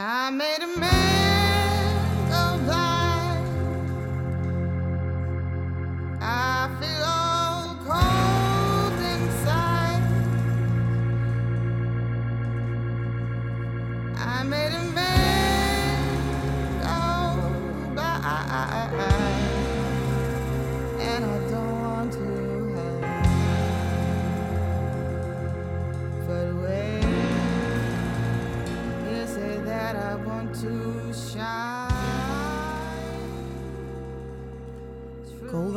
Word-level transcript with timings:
I 0.00 0.30
made 0.30 0.62
a 0.62 0.78
man 0.78 1.27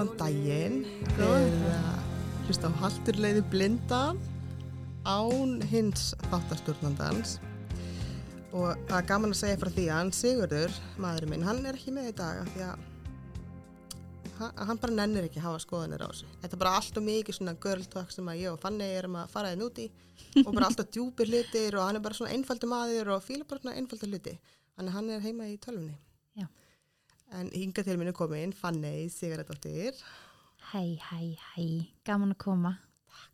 Góðan 0.02 0.18
daginn. 0.18 0.78
Eða 1.22 1.80
hlusta 2.48 2.72
á 2.73 2.80
Haldurleiði 2.82 3.44
blindan 3.54 4.18
án 5.05 5.62
hins 5.70 6.16
þáttastjórnandans. 6.32 7.36
Og 8.50 8.74
það 8.88 8.96
er 8.98 9.05
gaman 9.12 9.36
að 9.36 9.40
segja 9.44 9.60
frá 9.62 9.70
því 9.70 9.86
að 9.86 10.00
hann 10.00 10.10
Sigurður, 10.18 10.80
maðurinn 11.05 11.34
minn, 11.36 11.46
hann 11.46 11.62
er 11.70 11.77
ekki 11.77 11.94
með 11.94 12.10
í 12.10 12.16
dag 12.18 12.41
af 12.41 12.50
því 12.55 12.66
að 12.72 12.90
hann, 14.58 14.82
bara 14.82 14.98
nennir 15.04 15.30
ekki 15.30 15.38
að 15.38 15.50
hafa 15.52 15.64
skoðanir 15.68 16.02
á 16.02 16.10
þessu. 16.10 16.34
Þetta 16.41 16.58
er 16.58 16.63
bara 16.66 16.76
alltaf 16.82 17.10
mikið 17.12 17.38
svona 17.38 17.58
girl 17.70 17.88
talk 17.94 18.18
sem 18.18 18.34
að 18.34 18.41
ég 18.41 18.55
og 18.55 18.62
Fanny 18.66 18.91
erum 18.98 19.22
að 19.22 19.34
fara 19.38 19.54
þinn 19.54 19.68
út 19.70 19.84
í 19.86 19.91
og 20.48 20.49
bara 20.55 20.72
alltaf 20.72 20.90
djúpir 20.90 21.30
hlutir 21.30 21.77
og 21.77 21.86
hann 21.86 22.02
er 22.02 22.10
bara 22.10 22.18
svona 22.18 22.34
einfaldur 22.34 22.74
maður 22.74 23.20
og 23.20 23.27
fíla 23.27 23.46
bara 23.46 23.62
svona 23.62 23.77
einfaldur 23.77 24.10
hluti. 24.10 24.40
Þannig 24.80 24.98
hann 24.98 25.13
er 25.13 25.27
heima 25.30 25.46
í 25.46 25.62
tölvunni. 25.62 25.94
En 27.32 27.48
hinga 27.55 27.84
til 27.85 27.96
minni 27.96 28.12
komin 28.15 28.51
Fanny 28.51 29.05
Sigurðardóttir. 29.12 29.99
Hæ, 30.71 30.82
hæ, 30.99 31.20
hæ, 31.55 31.65
gaman 32.07 32.34
að 32.34 32.41
koma. 32.43 32.74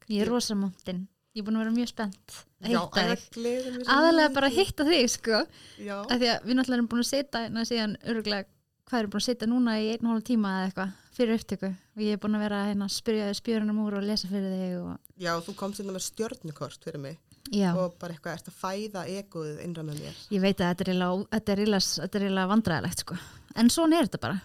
Ég 0.09 0.21
er 0.21 0.29
rosa 0.29 0.55
montin. 0.55 1.07
Ég 1.33 1.41
er 1.41 1.47
búin 1.47 1.57
að 1.57 1.65
vera 1.65 1.73
mjög 1.75 1.89
spennt 1.91 2.35
að 2.61 2.71
hitta 2.71 3.01
það 3.07 3.23
þig. 3.35 3.81
Aðalega 3.93 4.33
bara 4.35 4.49
að 4.51 4.55
hitta 4.57 4.85
þig, 4.87 5.09
sko. 5.13 5.41
Já, 5.81 5.95
Af 5.99 6.13
því 6.13 6.29
að 6.33 6.45
við 6.47 6.57
náttúrulega 6.59 6.79
erum 6.79 6.91
búin 6.93 7.03
að 7.03 7.09
setja, 7.09 7.41
hérna 7.43 7.65
síðan 7.69 7.97
öruglega, 8.13 8.49
hvað 8.87 9.01
erum 9.01 9.13
búin 9.13 9.23
að 9.23 9.27
setja 9.27 9.49
núna 9.51 9.75
í 9.81 9.91
einn 9.93 10.07
og 10.07 10.13
hálf 10.13 10.27
tíma 10.29 10.53
eða 10.55 10.69
eitthvað 10.69 10.95
fyrir 11.17 11.41
upptöku. 11.41 11.71
Og 11.97 12.05
ég 12.05 12.17
er 12.17 12.21
búin 12.21 12.37
að 12.37 12.45
vera 12.45 12.63
hérna 12.69 12.87
að 12.87 12.97
spyrja 12.97 13.29
þig 13.29 13.39
spjörunum 13.41 13.81
úr 13.85 13.97
og 13.97 14.05
lesa 14.05 14.29
fyrir 14.29 14.57
þig 14.61 14.77
og... 14.83 14.93
já, 15.17 15.31
þú 15.45 15.57
komst 15.57 15.81
inn 15.81 15.89
með 15.89 16.05
stjörnukort 16.07 16.85
fyrir 16.85 17.01
mig 17.01 17.17
Já, 17.53 17.71
og 17.79 17.95
bara 17.99 18.15
eitthvað 18.15 18.37
ert 18.37 18.49
að 18.51 18.55
fæða 18.59 19.03
egoðið 19.07 19.59
innra 19.63 19.83
með 19.87 20.01
mér. 20.03 20.17
ég 20.35 20.41
veit 20.43 20.59
að 20.59 20.71
þetta 20.73 20.83
er 20.83 20.91
er 20.91 21.61
er 21.61 21.61
eiginlega 21.63 22.51
vandræðilegt, 22.51 23.03
sko. 23.05 23.17
En 23.57 23.69
svona 23.73 23.97
er 23.99 24.07
þetta 24.07 24.19
bara. 24.21 24.41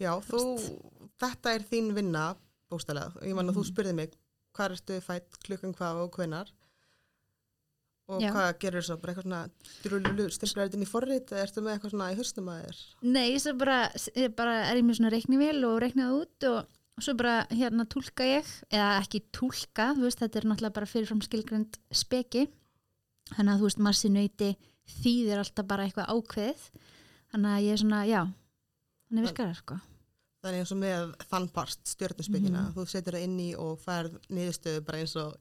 Já, 0.00 0.12
þú, 0.24 0.42
þetta 1.20 1.54
er 1.58 1.64
þín 1.68 1.92
vinna, 1.96 2.28
bóstalega. 2.70 3.12
Ég 3.26 3.34
man 3.34 3.48
að 3.48 3.54
Mhm. 3.54 3.58
þú 3.60 3.64
spurði 3.72 3.94
mig, 3.94 4.14
hvað 4.54 4.76
ertu 4.76 5.00
fætt, 5.02 5.38
klukkan 5.44 5.74
hvað 5.74 6.02
og 6.04 6.12
hvenar? 6.16 6.48
Og 8.08 8.22
Já. 8.22 8.30
hvað 8.32 8.58
gerur 8.62 8.82
svo? 8.86 8.96
Bara 8.96 9.12
eitthvað 9.12 9.26
svona, 9.26 9.50
drululu, 9.84 10.30
stimplar 10.32 10.68
þetta 10.68 10.78
inn 10.78 10.86
í 10.86 10.88
forrið 10.88 11.26
eða 11.28 11.42
ertu 11.44 11.60
með 11.60 11.74
eitthvað 11.76 11.90
svona 11.92 12.06
í 12.14 12.16
höstum 12.16 12.46
að 12.48 12.62
þér? 12.64 12.78
Nei, 13.02 13.38
svo 13.38 13.52
bara, 13.60 13.90
ég 14.16 14.34
bara 14.36 14.54
er 14.70 14.76
ég 14.80 14.84
með 14.88 14.96
svona 14.96 15.10
reiknivél 15.12 15.60
og 15.68 15.80
reiknað 15.84 16.14
út 16.22 16.46
og, 16.48 16.70
og 16.96 17.04
svo 17.04 17.14
bara 17.20 17.34
hérna 17.50 17.84
túlka 17.84 18.24
ég, 18.24 18.48
eða 18.72 19.02
ekki 19.02 19.20
túlka, 19.30 19.90
þú 19.98 20.06
veist, 20.06 20.22
þetta 20.24 20.36
er 20.40 20.48
náttúrulega 20.48 20.72
bara 20.78 20.86
fyrirfram 20.88 21.20
skilgrend 21.26 21.76
speki, 21.92 22.46
þannig 23.36 23.52
að 23.52 23.60
þú 23.60 23.68
veist, 23.68 23.78
massi 23.90 24.08
nöyti 24.08 24.50
þýðir 25.04 25.42
alltaf 25.44 25.66
bara 25.68 25.84
eitthvað 25.84 26.08
ákveðið, 26.08 26.64
þannig 27.34 27.52
að 27.58 27.64
ég 27.68 27.72
er 27.76 27.82
svona, 27.84 28.00
já, 28.08 28.22
þannig 29.08 29.26
virkar 29.28 29.46
það, 29.52 29.56
sko. 29.62 29.80
Er 30.44 30.54
eins 30.54 30.70
og 30.72 30.78
með 30.78 31.14
þann 31.30 31.48
part, 31.52 31.78
stjörnuspekina. 31.84 32.60
Mhm. 32.68 32.74
Þú 32.74 32.86
setur 32.88 33.12
það 33.18 33.22
inn 33.26 33.38
í 33.40 33.48
og 33.58 33.78
færð 33.82 34.18
niðurstöðu 34.30 34.84
bara 34.86 34.98
eins 34.98 35.16
og 35.16 35.34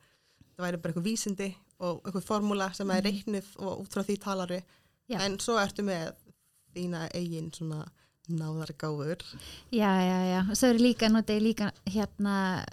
það 0.58 0.66
væri 0.66 0.82
bara 0.82 0.94
eitthvað 0.94 1.06
vísindi 1.12 1.50
og 1.80 2.02
eitthvað 2.04 2.26
formúla 2.26 2.74
sem 2.74 2.90
er 2.92 3.02
Mhm. 3.04 3.12
reiknið 3.12 3.46
og 3.60 3.80
út 3.86 3.90
frá 3.94 4.04
því 4.04 4.18
talari. 4.20 4.64
Já. 5.10 5.20
En 5.22 5.38
svo 5.38 5.56
ertu 5.62 5.84
með 5.84 6.14
þína 6.76 7.10
eigin 7.14 7.52
svona 7.52 7.86
náðargáfur. 8.30 9.22
Já, 9.72 9.92
já, 10.02 10.18
já, 10.34 10.40
og 10.50 10.56
svo 10.58 10.68
er 10.70 10.76
ég 10.76 10.82
líka, 10.82 11.10
nota 11.10 11.34
ég 11.34 11.42
líka 11.42 11.72
hérna 11.86 12.64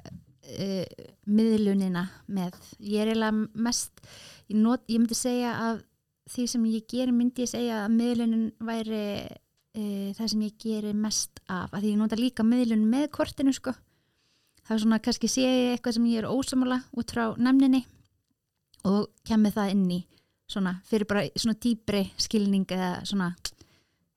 uh, 0.45 0.85
miðlunina 1.27 2.09
með, 2.29 2.55
ég 2.81 3.01
er 3.01 3.13
eiginlega 3.15 3.49
mest, 3.55 4.01
ég, 4.51 4.57
not, 4.57 4.83
ég 4.89 4.99
myndi 5.01 5.15
segja 5.17 5.55
að 5.71 5.83
því 6.35 6.47
sem 6.49 6.65
ég 6.65 6.87
gerir 6.91 7.13
myndi 7.17 7.45
ég 7.45 7.49
segja 7.53 7.85
að 7.85 7.95
miðlunin 7.99 8.53
væri 8.65 9.29
uh, 9.79 10.11
það 10.17 10.31
sem 10.33 10.45
ég 10.47 10.57
gerir 10.63 10.97
mest 10.99 11.43
af, 11.47 11.73
að 11.73 11.81
því 11.81 11.93
ég 11.95 12.01
nota 12.01 12.21
líka 12.21 12.47
miðlun 12.47 12.87
með 12.91 13.09
kortinu 13.15 13.55
sko, 13.55 13.75
það 14.65 14.77
er 14.77 14.85
svona 14.85 15.03
kannski 15.05 15.31
sé 15.31 15.45
ég 15.45 15.75
eitthvað 15.75 15.99
sem 15.99 16.11
ég 16.13 16.23
er 16.23 16.31
ósamála 16.31 16.81
út 16.97 17.15
frá 17.15 17.27
nefninni 17.37 17.85
og 18.89 19.09
kemur 19.25 19.55
það 19.55 19.75
inn 19.75 19.87
í 19.97 20.01
svona, 20.51 20.77
fyrir 20.89 21.09
bara 21.09 21.25
svona 21.35 21.57
dýbri 21.61 22.05
skilning 22.21 22.69
eða 22.75 22.91
svona, 23.09 23.31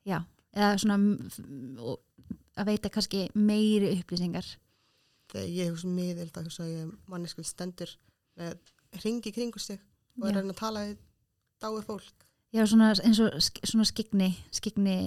já, 0.07 0.19
eða 0.56 0.73
svona 0.81 0.97
að 2.57 2.72
veita 2.72 2.91
kannski 2.94 3.28
meiri 3.38 3.94
upplýsingar. 3.97 4.47
Þegar 5.31 5.50
ég 5.51 5.72
hugsa 5.74 5.91
miðild 5.91 6.39
að 6.39 6.47
hugsa 6.50 6.68
ég 6.68 6.91
manneskul 7.12 7.45
stendur 7.47 7.91
með 8.39 8.56
ringi 9.03 9.34
kringu 9.35 9.62
sig 9.62 9.81
og 10.18 10.29
er 10.29 10.39
að 10.39 10.53
að 10.53 10.59
tala 10.62 10.85
við 10.88 11.01
dáið 11.62 11.84
fólk. 11.89 12.26
Já, 12.53 12.63
svona, 12.68 12.91
eins 13.03 13.19
og 13.24 13.38
svona 13.63 13.85
skigni 13.88 14.31
skigni, 14.52 14.97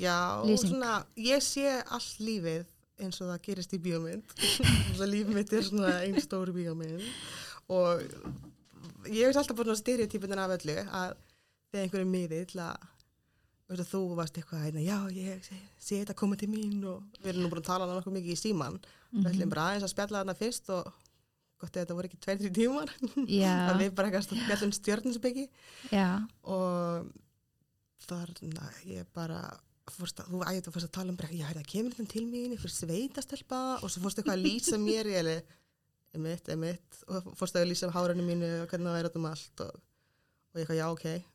Já, 0.00 0.42
Lýsing. 0.46 0.74
svona, 0.74 1.04
ég 1.16 1.42
sé 1.44 1.66
allt 1.86 2.20
lífið 2.20 2.64
eins 3.00 3.20
og 3.20 3.30
það 3.32 3.42
gerist 3.46 3.74
í 3.76 3.80
bíómynd. 3.80 4.34
Svo 4.96 5.08
líf 5.08 5.28
mitt 5.32 5.52
er 5.56 5.64
svona 5.64 5.98
einn 6.04 6.20
stóri 6.20 6.52
bíómynd 6.56 7.04
og 7.70 8.02
ég 9.08 9.28
hef 9.28 9.36
alltaf 9.40 9.56
búin 9.56 9.72
að 9.72 9.80
stereotypin 9.80 10.36
af 10.38 10.56
öllu 10.58 10.76
að 10.84 11.14
þegar 11.70 11.84
einhverju 11.84 12.08
að 12.60 12.88
veist, 13.70 13.84
að 13.84 13.92
þú 13.92 14.00
varst 14.18 14.38
eitthvað 14.40 14.64
hérna, 14.66 14.82
já, 14.82 14.98
ég 15.14 15.44
sé, 15.46 16.00
þetta 16.00 16.16
koma 16.18 16.36
til 16.36 16.50
mín 16.50 16.80
og 16.90 17.04
við 17.20 17.32
erum 17.32 17.44
nú 17.46 17.52
búin 17.52 17.62
að 17.62 17.68
tala 17.70 17.86
nokkuð 17.86 18.16
mikið 18.18 18.34
í 18.34 18.40
síman. 18.40 18.80
Mhm. 19.12 19.22
Við 19.22 19.30
ætlum 19.32 19.52
bara 19.54 19.68
aðeins 19.68 19.86
að 19.86 19.92
spjalla 19.94 20.22
þarna 20.22 20.36
fyrst 20.40 20.72
og 20.74 20.90
gott 21.60 21.76
ef 21.76 21.84
þetta 21.84 21.96
voru 21.98 22.10
ekki 22.10 22.20
tveir, 22.24 22.38
þrjú 22.40 22.52
tímar. 22.56 22.92
já, 23.28 23.54
að 23.70 23.82
við 23.82 23.90
bara 23.96 24.10
eitthvað 24.10 24.20
að 24.20 24.28
spjalla 24.28 24.68
um 24.68 24.76
stjörninsbyggi 24.76 25.46
já. 25.92 26.06
Og 26.56 27.10
þarna 28.06 28.70
ég 28.88 29.10
bara 29.16 29.42
fórst 29.90 30.22
að, 30.22 30.30
þú 30.32 30.42
ætti 30.46 30.70
að 30.70 30.74
fórst 30.76 30.88
að 30.88 30.94
tala 30.96 31.12
um 31.12 31.18
bara, 31.18 31.32
já, 31.34 31.46
það 31.50 31.68
kemur 31.72 31.94
þetta 31.96 32.12
til 32.12 32.24
mín, 32.28 32.54
einhver 32.54 32.74
sveitastelpa. 32.74 33.60
Og 33.80 33.92
svo 33.92 34.02
fórst 34.04 34.20
eitthvað 34.20 34.36
að 34.36 34.46
lýsa 34.46 34.80
mér 34.80 35.10
ég 35.10 35.22
alveg, 35.24 35.54
emitt, 36.18 36.50
emitt 36.54 37.00
og 37.10 37.30
fórst 37.38 37.58
að 37.58 37.70
lýsa 37.70 37.90
hárunum 37.94 38.28
mínu 38.30 38.50
og 38.64 38.70
hvernig 38.70 38.90
það 38.90 38.98
er 38.98 39.08
þetta 39.08 39.20
um 39.20 39.30
allt 39.30 39.64
og, 39.66 39.78
og 39.80 40.60
ég 40.60 40.64
eitthvað, 40.64 40.80
já, 40.80 40.86
ok. 40.90 41.30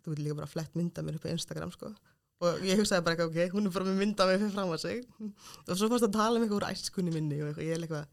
Þú, 0.00 0.06
vil 0.08 0.24
líka 0.24 0.38
bara 0.40 0.50
flett 0.50 0.78
mynda 0.78 1.04
mér 1.06 1.18
upp 1.20 1.28
á 1.28 1.34
Instagram 1.34 1.74
sko. 1.74 1.92
Og 2.40 2.64
ég 2.64 2.80
hugsaði 2.80 3.04
bara 3.06 3.26
ok, 3.28 3.38
hún 3.52 3.68
er 3.68 3.74
bara 3.74 3.86
með 3.86 4.00
mynda 4.00 4.26
mér 4.26 4.40
fyrir 4.40 4.54
fram 4.56 4.72
að 4.74 4.82
sig. 4.82 5.04
Og 5.20 5.74
svo 5.76 5.90
fórst 5.92 6.08
að 6.08 6.16
tala 6.16 6.40
um 6.40 6.46
eitthvað 6.46 6.58
úr 6.58 6.68
æskunni 6.70 7.14
minni 7.14 7.38
og 7.44 7.60
ég 7.60 7.76
er 7.76 7.84
eitthvað 7.84 8.08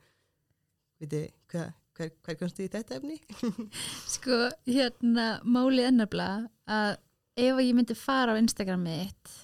viti, 1.02 1.24
hvað, 1.52 1.74
hver, 1.98 2.14
hver 2.26 2.40
komstu 2.40 2.66
í 2.66 2.72
þetta 2.72 2.98
efni? 3.00 3.18
sko, 4.16 4.48
hérna 4.68 5.28
málið 5.46 5.92
ennabla 5.92 6.30
að 6.70 6.98
ef 7.38 7.62
ég 7.62 7.76
myndi 7.78 7.98
fara 7.98 8.34
á 8.34 8.42
Instagramið 8.42 9.04
þitt 9.04 9.36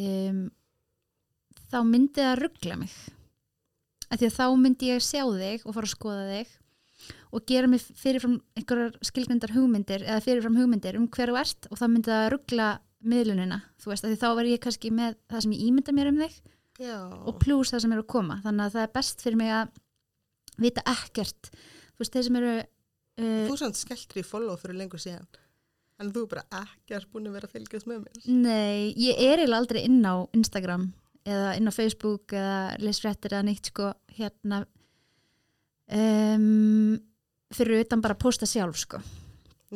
um, 0.00 0.44
þá 1.70 1.80
myndi 1.86 2.22
það 2.22 2.38
ruggla 2.44 2.78
mig. 2.80 2.94
Af 4.10 4.18
því 4.18 4.30
að 4.30 4.38
þá 4.38 4.46
myndi 4.58 4.90
ég 4.90 5.04
sjá 5.04 5.22
þig 5.22 5.66
og 5.66 5.76
fara 5.76 5.86
að 5.86 5.94
skoða 5.94 6.28
þig 6.30 6.56
og 7.30 7.44
gera 7.46 7.68
mig 7.70 7.82
fyrirfram 7.96 8.40
einhverjar 8.58 8.96
skilgrindar 9.06 9.52
hugmyndir 9.54 10.02
eða 10.04 10.22
fyrirfram 10.24 10.58
hugmyndir 10.58 10.98
um 10.98 11.06
hver 11.08 11.30
þú 11.30 11.38
ert 11.40 11.68
og 11.70 11.78
það 11.78 11.92
myndi 11.92 12.10
það 12.10 12.30
ruggla 12.34 12.70
miðlunina, 13.00 13.60
þú 13.80 13.92
veist, 13.92 14.04
af 14.04 14.10
því 14.10 14.18
þá 14.20 14.30
var 14.36 14.48
ég 14.50 14.62
kannski 14.64 14.90
með 14.92 15.14
það 15.30 15.44
sem 15.44 15.54
ég 15.54 15.62
ímynda 15.68 15.94
mér 15.96 16.10
um 16.10 16.18
þig 16.20 16.34
Já, 16.80 16.96
og 17.28 17.38
pluss 17.40 17.72
það 17.72 17.84
sem 17.84 17.94
er 17.94 18.02
að 18.02 18.10
koma. 18.12 18.40
Þannig 18.44 18.66
að 18.66 18.74
það 18.74 18.84
er 18.84 18.92
best 18.96 19.24
fyrir 19.24 19.40
mig 19.40 19.52
að 19.52 19.72
vita 20.60 20.84
ekkert 20.88 21.50
þú 21.52 22.04
veist, 22.04 22.14
þeir 22.16 22.26
sem 22.26 22.40
eru 22.40 22.56
uh, 22.60 23.46
Þú 23.50 23.60
samt 23.60 23.78
skelltir 23.80 24.22
í 24.22 24.26
follow 24.26 24.56
fyrir 24.60 24.78
lengur 24.80 25.02
síðan. 25.02 25.28
En 26.00 26.08
þú 26.14 26.24
er 26.24 26.30
bara 26.30 26.62
ekkert 26.62 27.10
búin 27.12 27.28
að 27.28 27.36
vera 27.36 27.48
að 27.50 27.56
fylgjast 27.58 27.88
með 27.90 28.04
mér. 28.06 28.20
Nei, 28.32 28.92
ég 28.96 29.20
er 29.20 29.42
eiginlega 29.42 29.60
aldrei 29.60 29.82
inn 29.84 30.00
á 30.00 30.24
Instagram 30.36 30.86
eða 31.28 31.50
inn 31.58 31.68
á 31.68 31.72
Facebook 31.76 32.32
eða 32.32 32.60
lesfréttir 32.80 33.34
eða 33.34 33.44
neitt 33.50 33.68
sko 33.68 33.90
hérna 34.16 34.62
um, 35.92 36.96
fyrir 37.52 37.84
utan 37.84 38.00
bara 38.00 38.16
að 38.16 38.22
posta 38.24 38.48
sjálf 38.48 38.80
sko. 38.80 39.02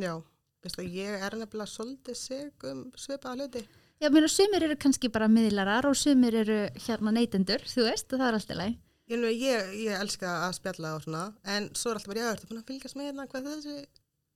Já, 0.01 0.17
veist 0.65 0.81
að 0.81 0.97
ég 0.97 1.27
er 1.27 1.37
nefnilega 1.37 1.69
svolítið 1.71 2.19
sig 2.19 2.69
um 2.71 2.87
svipaða 2.97 3.45
hluti. 3.45 3.67
Já, 4.01 4.09
mér 4.11 4.27
og 4.27 4.33
sumir 4.33 4.65
eru 4.65 4.79
kannski 4.81 5.13
bara 5.13 5.29
miðlarar 5.31 5.87
og 5.91 5.97
sumir 5.97 6.35
eru 6.41 6.65
hérna 6.87 7.13
neytendur, 7.15 7.63
þú 7.69 7.87
veist, 7.91 8.09
það 8.11 8.27
er 8.31 8.41
alltaf 8.41 8.59
læg. 8.59 8.81
Ég, 9.11 9.21
ég, 9.37 9.73
ég 9.85 9.99
elska 10.01 10.31
að 10.47 10.55
spjalla 10.57 10.95
og 10.97 11.03
svona, 11.05 11.23
en 11.45 11.67
svo 11.77 11.91
er 11.93 11.99
alltaf 11.99 12.09
bara, 12.13 12.23
já, 12.25 12.29
ertu 12.35 12.47
búin 12.49 12.61
að 12.63 12.69
fylgjast 12.71 12.97
með 12.97 13.11
hérna 13.11 13.27
hvað 13.29 13.49
þessi 13.51 13.75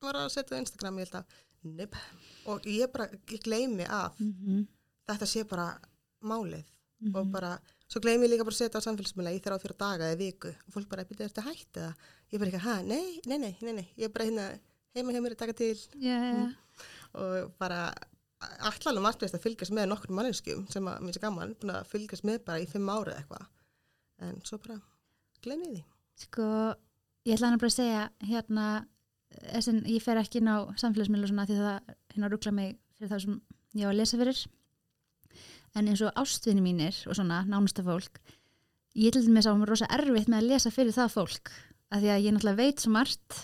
var 0.04 0.18
að 0.20 0.26
setja 0.34 0.58
á 0.58 0.60
Instagram, 0.60 0.98
ég 1.00 1.08
held 1.08 1.16
að 1.22 1.36
Nip. 1.78 1.96
og 2.52 2.66
ég 2.68 2.92
bara, 2.92 3.06
ég 3.32 3.40
gleymi 3.46 3.86
að 3.88 4.20
Mhm, 4.20 4.66
þetta 5.08 5.26
sé 5.26 5.44
bara 5.48 5.78
málið. 6.22 6.64
Mhm. 7.00 7.14
og 7.16 7.30
bara, 7.32 7.58
svo 7.88 8.00
gleymi 8.02 8.26
ég 8.26 8.30
líka 8.34 8.44
bara 8.44 8.54
að 8.54 8.60
setja 8.60 8.78
á 8.78 8.86
samfélagsmiðla 8.86 9.32
í 9.32 9.40
þrjá 9.40 9.58
fyrir 9.62 9.76
daga 9.78 10.04
eða 10.12 10.18
viku. 10.18 10.48
Og 10.66 10.72
fólk 10.74 10.88
bara, 10.88 11.04
byrja 11.04 11.28
þetta 11.30 11.46
hætti 11.48 11.80
það 11.80 11.94
ég 12.32 12.38
bara 12.38 12.50
ekki, 12.50 12.64
hæ, 12.66 12.82
nei, 12.84 13.20
nei, 13.26 13.38
nei, 13.38 13.56
nei, 13.62 13.72
nei. 13.72 13.88
Ég 13.96 14.04
er 14.04 14.08
bara 14.12 14.24
hérna, 14.28 14.60
heima 14.94 15.12
hjá 15.12 15.20
mér 15.22 15.32
að 15.32 15.38
taka 15.38 15.52
til. 15.52 15.76
Já, 15.96 16.16
já. 16.34 16.54
og 17.14 17.52
bara 17.58 17.94
margt 19.00 19.20
veist 19.20 19.34
að 19.34 19.40
fylgjast 19.42 19.72
með 19.72 19.88
nokkur 19.88 20.10
manneskjum 20.14 20.70
sem 20.70 20.84
að 20.84 21.00
mér 21.02 21.14
sé 21.14 21.20
gaman, 21.20 21.54
búin 21.58 21.72
að 21.74 21.86
fylgjast 21.86 22.24
með 22.24 22.44
bara 22.44 22.60
í 22.60 22.66
fimm 22.68 22.88
ára 22.88 23.14
eða 23.14 23.22
eitthvað 23.24 23.46
en 24.24 24.38
svo 24.44 24.58
bara 24.62 24.78
gleymi 25.44 25.68
ég 25.68 25.74
því. 25.78 25.82
Sko, 26.24 26.46
ég 27.28 27.36
ætla 27.36 27.50
hann 27.50 27.60
bara 27.62 27.70
að 27.70 27.76
segja 27.78 28.04
hérna, 28.26 28.66
þessin, 29.52 29.82
ég 29.86 30.02
fer 30.02 30.20
ekki 30.20 30.42
inn 30.42 30.50
á 30.50 30.66
samfélagsmiðlu 30.80 31.30
svona 31.30 31.46
því 31.48 31.58
það 31.60 31.92
hérna 32.14 32.32
ruggla 32.32 32.54
mig 32.56 32.74
fyrir 32.98 33.12
það 33.12 33.24
sem 33.24 33.38
ég 33.78 33.86
á 33.86 33.90
að 33.92 34.00
lesa 34.00 34.20
fyrir. 34.20 34.42
En 35.76 35.88
eins 35.90 36.02
og 36.02 36.16
ástvinni 36.18 36.64
mínir 36.64 36.96
og 37.06 37.18
svona 37.18 37.44
nánusta 37.46 37.84
fólk 37.86 38.18
ég 38.98 39.14
til 39.14 39.22
dæmis 39.26 39.46
á 39.46 39.54
mér 39.54 39.70
rosa 39.70 39.88
erfitt 39.94 40.30
með 40.30 40.40
að 40.40 40.50
lesa 40.52 40.72
fyrir 40.74 40.96
það 40.96 41.14
fólk 41.14 41.52
af 41.92 42.02
því 42.02 42.10
að 42.12 42.24
ég 42.24 42.34
náttúrulega 42.34 42.58
veit 42.58 42.82
svo 42.82 42.92
margt 42.94 43.42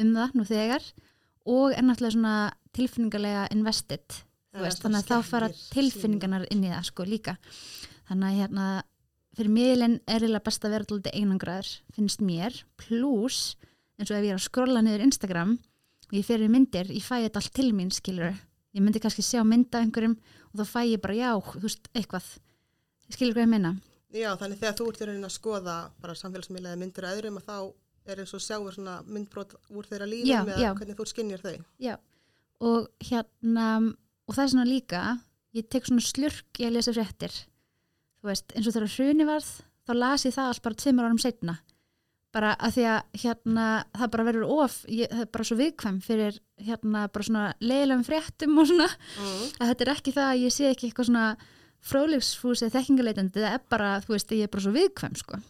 um 0.00 0.12
það 0.16 0.36
nú 0.38 0.46
þegar 0.48 0.86
og 1.52 1.74
er 1.74 1.84
náttúrulega 1.84 2.14
svona 2.16 2.36
tilfinningarlega 2.72 3.48
invested 3.52 4.22
veist, 4.56 4.82
þannig 4.82 5.02
að 5.02 5.10
þá 5.10 5.28
fara 5.28 5.50
tilfinningarnar 5.72 6.46
inn 6.52 6.64
í 6.64 6.72
það 6.72 6.88
sko 6.88 7.06
líka. 7.08 7.36
Þannig 8.08 8.28
að 8.28 8.40
hérna 8.40 8.66
fyrir 9.36 9.52
miðlinn 9.52 9.98
er 10.06 10.20
eiginlega 10.20 10.46
best 10.46 10.64
að 10.64 10.74
vera 10.76 10.86
alltaf 10.88 11.16
einangraður, 11.16 11.68
finnst 11.96 12.22
mér. 12.24 12.56
Pluss, 12.80 13.56
eins 13.98 14.10
og 14.10 14.18
ef 14.18 14.26
ég 14.26 14.34
er 14.34 14.40
að 14.40 14.46
skrolla 14.46 14.82
niður 14.84 15.06
Instagram 15.06 15.58
og 16.10 16.16
ég 16.18 16.26
fyrir 16.28 16.52
myndir 16.52 16.90
ég 16.92 17.04
fæ 17.04 17.22
þetta 17.22 17.40
allt 17.40 17.54
til 17.56 17.70
mín, 17.76 17.92
skilur 17.94 18.34
ég 18.72 18.80
myndi 18.84 19.00
kannski 19.02 19.24
sjá 19.24 19.42
mynda 19.44 19.82
einhverjum 19.82 20.16
og 20.52 20.60
þá 20.60 20.64
fæ 20.68 20.80
ég 20.88 21.00
bara 21.02 21.16
já, 21.16 21.30
þú 21.36 21.64
veist, 21.64 21.88
eitthvað. 21.96 22.28
Skilur 23.12 23.36
hvað 23.36 23.46
ég 23.46 23.52
meina? 23.52 23.72
Já, 24.12 24.30
þannig 24.40 24.60
þegar 24.60 24.76
þú 24.76 24.86
ert 24.90 25.00
í 25.00 25.08
raunin 25.08 25.28
að 25.28 25.34
skoða 25.36 25.76
bara 26.00 26.16
samfélagsmiðla 26.20 26.72
eða 26.72 26.80
myndir 26.80 27.06
að 27.08 27.18
öðrum 27.18 27.38
að 27.40 27.46
þá 27.48 27.56
er 28.12 28.22
eins 28.22 28.34
og 28.36 28.42
sjáur 28.42 28.74
svona 28.74 28.96
myndbrot 29.08 29.54
úr 29.70 29.88
þeirra 29.88 30.08
lífum 30.10 30.50
eða 30.52 30.72
hvernig 30.76 30.98
þú 30.98 31.06
skinnjar 31.08 31.44
þau. 31.44 31.54
já, 31.80 31.94
og 32.60 32.88
hérna 33.08 33.66
og 34.26 34.34
það 34.34 34.44
er 34.44 34.52
svona 34.54 34.68
líka 34.68 35.02
ég 35.56 35.68
tek 35.70 35.88
svona 35.88 36.04
slurk 36.04 36.60
í 36.60 36.66
að 36.66 36.76
lesa 36.76 36.94
fréttir 36.96 37.36
þú 38.22 38.30
veist, 38.30 38.52
eins 38.56 38.66
og 38.66 38.74
þegar 38.76 38.94
hruni 38.96 39.26
varð 39.28 39.50
þá 39.86 39.92
las 39.98 40.24
ég 40.26 40.34
það 40.36 40.48
allt 40.52 40.62
bara 40.62 40.74
tveimur 40.82 41.04
árum 41.08 41.18
setna 41.22 41.58
bara 42.32 42.54
að 42.56 42.72
því 42.78 42.84
að 42.88 43.18
hérna 43.22 43.64
það 43.92 44.10
bara 44.14 44.24
verður 44.24 44.52
of, 44.64 44.76
ég, 44.88 45.10
það 45.12 45.20
er 45.20 45.30
bara 45.34 45.44
svo 45.44 45.56
viðkvæm 45.58 45.98
fyrir 46.00 46.38
hérna 46.64 47.02
bara 47.12 47.26
svona 47.28 47.42
leiðilegum 47.60 48.04
fréttum 48.08 48.58
og 48.62 48.66
svona, 48.70 48.86
Mm. 49.18 49.42
að 49.60 49.68
þetta 49.68 49.84
er 49.84 49.92
ekki 49.92 50.14
það 50.16 50.28
að 50.30 50.40
ég 50.40 50.54
sé 50.56 50.70
ekki 50.70 50.88
eitthvað 50.88 51.08
svona 51.10 51.36
fróðlegsfús 51.82 52.62
eða 52.62 52.74
þekkingarleitandi, 52.78 53.42
það 53.42 53.56
er 53.58 53.62
bara, 53.68 53.90
þú 54.00 54.14
veist, 54.14 54.32
ég 54.32 54.46
er 54.46 54.52
bara 54.54 54.64
svo 54.64 54.72
viðkvæm, 54.72 55.16
sko. 55.18 55.40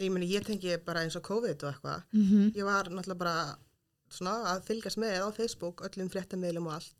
Ég 0.00 0.10
meni, 0.14 0.26
ég 0.32 0.44
tengi 0.46 0.76
bara 0.86 1.02
eins 1.04 1.16
og 1.18 1.22
COVID 1.28 1.62
og 1.64 1.72
eitthvað. 1.74 2.02
Mm 2.12 2.24
-hmm. 2.24 2.52
Ég 2.54 2.64
var 2.64 2.84
náttúrulega 2.88 3.18
bara 3.18 3.56
svona 4.08 4.34
að 4.54 4.62
fylgjast 4.64 4.96
með 4.98 5.20
á 5.26 5.28
Facebook, 5.32 5.82
öllum 5.82 6.08
fréttamiðlum 6.08 6.66
og 6.66 6.72
allt. 6.72 6.94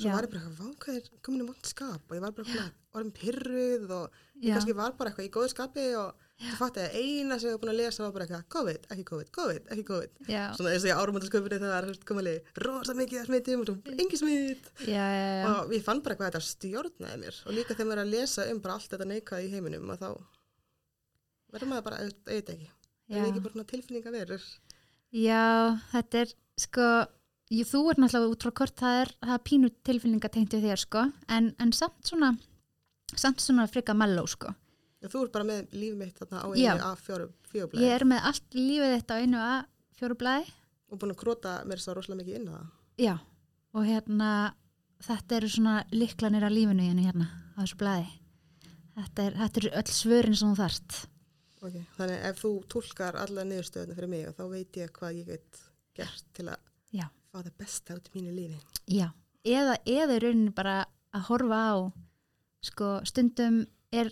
Svo 0.00 0.08
Já. 0.08 0.12
var 0.14 0.22
ég 0.24 0.30
bara 0.30 0.40
eitthvað, 0.40 0.76
hvað 0.78 0.96
er 0.96 1.02
komin 1.22 1.40
í 1.42 1.46
vond 1.46 1.66
skap? 1.66 2.02
Og 2.10 2.16
ég 2.16 2.20
var 2.20 2.32
bara 2.32 2.70
orðin 2.94 3.14
pyrruð 3.16 3.94
og 3.96 4.20
ég 4.42 4.54
kannski 4.54 4.76
var 4.76 4.94
bara 4.98 5.10
eitthvað 5.10 5.28
í 5.28 5.32
góðu 5.34 5.50
skapi 5.52 5.86
og 5.98 6.20
svo 6.34 6.58
fatt 6.58 6.78
að 6.82 6.96
eina 6.98 7.38
sem 7.38 7.50
ég 7.50 7.56
var 7.56 7.62
búin 7.62 7.72
að 7.72 7.80
lesa 7.80 8.04
var 8.04 8.14
bara 8.14 8.26
eitthvað, 8.26 8.46
COVID, 8.54 8.86
ekki 8.94 9.06
COVID, 9.10 9.30
COVID, 9.38 9.66
ekki 9.74 9.86
COVID. 9.90 10.20
Svona 10.58 10.74
eins 10.74 10.84
og 10.84 10.90
ég 10.90 11.00
árumöndarsköpunni 11.02 11.60
það 11.62 11.74
var 11.74 11.88
komaðið 12.10 12.52
rosa 12.66 12.96
mikið 12.98 13.20
að 13.20 13.28
smitum 13.30 13.64
og 13.64 13.90
engi 13.94 14.20
smit. 14.20 14.70
já, 14.82 15.04
já, 15.14 15.28
já. 15.40 15.48
og 15.52 15.74
ég 15.74 15.84
fann 15.86 16.02
bara 16.04 16.18
hvað 16.18 16.32
þetta 16.32 16.48
stjórnaði 16.48 17.20
mér. 17.22 17.42
Og 17.46 17.58
líka 17.58 17.76
þegar 17.76 17.90
maður 17.90 18.02
er 18.02 18.04
að 18.04 18.14
lesa 18.16 18.48
um 18.50 18.62
bara 18.64 18.78
allt 18.78 18.94
þetta 18.94 19.10
neikvæði 19.12 19.46
í 19.46 19.52
heiminum 19.54 19.94
og 19.94 20.00
þá 20.02 20.08
verður 21.54 21.70
maður 21.70 21.86
bara, 21.90 22.00
auðvitað 22.02 22.56
ekki. 22.56 22.72
Það 23.04 23.20
er 23.20 23.28
ekki 23.30 23.44
bara 23.44 23.54
svona 23.54 23.70
tilfinning 23.70 24.08
að 24.08 24.18
verður 24.18 24.48
Já, 25.14 25.78
þetta 25.92 26.24
er 26.24 26.32
sko, 26.58 26.86
jú, 27.54 27.64
þú 27.68 27.82
er 27.92 28.00
náttúrulega 28.02 28.32
út 28.32 28.44
frá 28.46 28.52
hvort 28.58 28.80
það 28.80 28.96
er, 29.02 29.12
það 29.20 29.34
er 29.36 29.44
pínu 29.46 29.70
tilfinninga 29.86 30.30
tengt 30.34 30.56
við 30.56 30.66
þér 30.66 30.82
sko, 30.82 31.04
en, 31.36 31.52
en 31.62 31.74
samt 31.76 32.10
svona 32.10 32.32
samt 33.12 33.42
svona 33.44 33.66
frika 33.70 33.94
melló 33.94 34.24
sko. 34.30 34.54
og 35.04 35.12
þú 35.12 35.22
er 35.26 35.30
bara 35.34 35.44
með 35.44 35.74
lífið 35.76 35.96
mitt 36.00 36.18
þarna 36.18 36.40
á 36.40 36.48
Já. 36.56 36.72
einu 36.72 36.84
af 36.88 37.04
fjóru 37.04 37.28
fjórblæði 37.52 37.84
Ég 37.84 37.94
er 37.98 38.04
með 38.08 38.28
allt 38.30 38.58
lífið 38.58 38.94
þetta 38.96 39.14
á 39.14 39.20
einu 39.20 39.40
að 39.44 39.64
fjóru 39.98 40.18
blæði, 40.22 40.52
og 40.90 40.98
búin 41.00 41.14
að 41.14 41.20
króta 41.22 41.54
mér 41.68 41.82
svo 41.82 41.94
rosalega 41.94 42.22
mikið 42.22 42.36
inn 42.40 42.48
á 42.48 42.54
það 42.54 42.68
já, 43.04 43.14
og 43.74 43.88
hérna 43.88 44.30
þetta 45.04 45.36
eru 45.36 45.48
svona 45.52 45.74
liklanir 45.92 46.46
af 46.46 46.54
lífinu 46.54 46.86
hérna, 46.86 47.02
hérna 47.08 47.26
á 47.54 47.58
þessu 47.62 47.80
blæði. 47.80 48.06
Þetta 48.94 49.24
er, 49.26 49.36
eru 49.58 49.70
öll 49.74 49.90
svörin 49.90 50.36
sem 50.38 50.52
þú 50.52 50.56
þarft. 50.60 50.96
okay. 51.64 51.84
þannig 51.96 52.24
ef 52.28 52.40
þú 52.42 52.52
tólkar 52.70 53.18
alla 53.18 53.44
niðurstöðuna 53.48 53.96
fyrir 53.98 54.12
mig 54.12 54.32
þá 54.36 54.44
veit 54.52 54.78
ég 54.78 54.92
hvað 54.94 55.18
ég 55.20 55.30
get 55.32 55.60
gert 55.96 56.26
til 56.36 56.48
að 56.52 56.60
Já. 56.94 57.06
fá 57.32 57.38
það 57.40 57.52
besta 57.58 57.96
út 57.98 58.10
í 58.10 58.14
mínu 58.18 58.34
lífi 58.36 58.58
Já, 58.92 59.08
eða, 59.44 59.76
eða 59.84 60.16
í 60.16 60.22
rauninni 60.24 60.54
bara 60.54 60.76
að 61.14 61.26
horfa 61.30 61.60
á 61.64 61.74
sko, 62.64 62.90
stundum 63.08 63.62
er, 63.94 64.10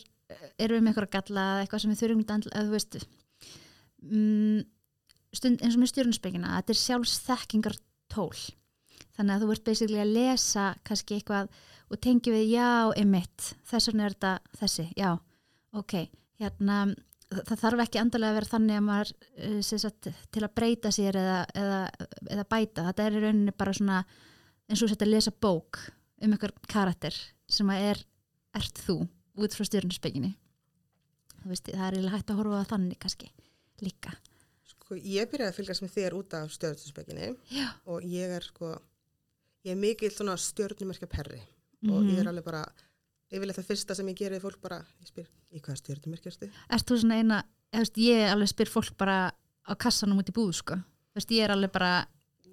erum 0.60 0.78
við 0.78 0.84
með 0.84 0.92
eitthvað 0.92 1.12
galla 1.16 1.48
eða 1.54 1.64
eitthvað 1.64 1.84
sem 1.84 1.92
við 1.92 2.02
þurfum 2.02 2.24
að, 2.24 2.48
að 2.52 2.68
þú 2.68 2.76
veist 2.76 2.98
mm, 4.02 4.64
stund, 5.32 5.62
eins 5.62 5.76
og 5.76 5.82
með 5.82 5.92
stjórnusbyggina 5.92 6.56
þetta 6.58 6.74
er 6.74 6.82
sjálfsþekkingar 6.82 7.78
tól 8.12 8.32
þannig 9.16 9.34
að 9.34 9.44
þú 9.44 9.54
ert 9.54 9.68
basically 9.68 10.02
að 10.02 10.16
lesa 10.16 10.66
kannski 10.86 11.18
eitthvað 11.18 11.52
og 11.92 12.00
tengi 12.00 12.32
við 12.32 12.54
já, 12.54 12.68
emitt, 12.96 13.52
þess 13.68 13.90
vegna 13.90 14.06
er 14.06 14.14
þetta 14.14 14.60
þessi, 14.60 14.86
já, 14.96 15.10
ok 15.76 15.96
hérna, 16.40 16.78
það 17.32 17.58
þarf 17.60 17.82
ekki 17.84 18.00
andalega 18.00 18.32
að 18.32 18.38
vera 18.38 18.52
þannig 18.52 18.78
að 18.78 18.86
maður 18.86 19.12
eh, 19.36 19.58
sagt, 19.62 20.08
til 20.32 20.44
að 20.44 20.54
breyta 20.56 20.92
sér 20.94 21.18
eða, 21.20 21.40
eða, 21.58 21.80
eða 22.36 22.46
bæta, 22.48 22.86
þetta 22.88 23.06
er 23.06 23.18
í 23.18 23.24
rauninni 23.26 23.56
bara 23.56 23.76
svona 23.76 24.00
eins 24.68 24.82
og 24.82 24.92
þetta 24.92 25.08
að 25.08 25.12
lesa 25.12 25.34
bók 25.44 25.82
um 26.22 26.32
einhver 26.32 26.54
karakter 26.70 27.16
sem 27.50 27.68
að 27.72 27.86
er 27.90 28.02
ert 28.58 28.82
þú 28.86 28.96
út 29.42 29.54
frá 29.56 29.64
stjórnusbygginni 29.68 30.34
það 31.42 31.96
er 31.98 32.10
hægt 32.12 32.30
að 32.30 32.38
horfa 32.38 32.62
þannig 32.70 32.98
kannski 33.02 33.30
líka 33.82 34.12
sko, 34.68 34.94
ég 34.96 35.26
byrjaði 35.32 35.50
að 35.50 35.56
fylgjast 35.58 35.82
með 35.84 35.94
þér 35.96 36.16
út 36.20 36.36
af 36.38 36.52
stjórnusspekinni 36.54 37.30
já, 37.56 37.66
og 37.90 38.04
ég 38.06 38.36
er 38.36 38.46
sko 38.46 38.74
ég 39.66 39.74
er 39.74 39.80
mikill 39.80 40.12
svona 40.14 40.36
stjórnumerkja 40.38 41.08
perri 41.10 41.42
Mhm. 41.82 41.90
og 41.96 42.04
ég 42.06 42.18
er 42.22 42.28
alveg 42.30 42.44
bara 42.46 42.60
yfirleitt 43.32 43.56
það 43.58 43.64
fyrsta 43.66 43.94
sem 43.98 44.06
ég 44.06 44.14
gerir 44.14 44.38
fólk 44.40 44.60
bara 44.62 44.76
ég 45.02 45.08
spyr, 45.08 45.26
í 45.50 45.58
hvaða 45.58 45.80
stjórnumerkja 45.80 46.30
ertu? 46.30 46.48
ert 46.70 46.86
þú 46.86 46.98
svona 47.00 47.16
eina 47.18 47.38
eða, 47.72 47.80
veist, 47.82 47.96
ég 47.98 48.30
alveg 48.30 48.48
spyr 48.52 48.70
fólk 48.70 48.96
bara 48.96 49.32
á 49.66 49.72
kassanum 49.74 50.18
út 50.22 50.30
í 50.30 50.32
búð 50.36 50.52
sko, 50.54 50.76
veist, 51.16 51.28
ég 51.34 51.42
er 51.42 51.50
alveg 51.56 51.72
bara 51.74 52.06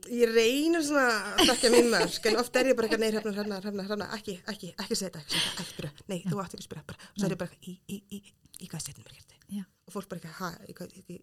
Ég 0.09 0.31
reynir 0.33 0.83
svona 0.85 1.07
að 1.37 1.51
þekka 1.51 1.71
mín 1.75 1.89
mörg 1.93 2.29
en 2.31 2.39
oft 2.41 2.59
er 2.59 2.71
ég 2.71 2.77
bara 2.77 2.89
ekki, 2.89 2.99
nei, 3.01 3.09
hrefna, 3.13 3.33
hrefna, 3.35 3.59
hrefna, 3.63 3.87
hrefna 3.87 4.07
ekki, 4.17 4.37
ekki, 4.49 4.71
ekki 4.81 4.97
setja, 4.97 5.21
ekki 5.21 5.35
setja, 5.35 5.51
ekki 5.55 5.73
spyrja 5.73 6.07
nei, 6.09 6.21
þú 6.25 6.39
átt 6.41 6.55
ekki 6.55 6.65
að 6.65 6.69
spyrja, 6.69 6.85
bara, 6.89 7.09
og 7.11 7.19
svo 7.19 7.27
er 7.27 7.35
ég 7.35 7.41
bara 7.43 7.59
í, 7.61 7.75
í, 7.85 7.99
í, 8.17 8.21
í 8.59 8.69
hvað 8.71 8.85
stjórnumerkja 8.85 9.21
ertu? 9.23 9.41
Já. 9.59 9.65
og 9.85 9.95
fólk 9.95 10.09
bara 10.09 10.21
ekki, 10.23 10.33
ha, 10.39 10.49
í 10.65 10.77
hvað, 10.77 10.95
í, 10.97 11.03
í, 11.13 11.19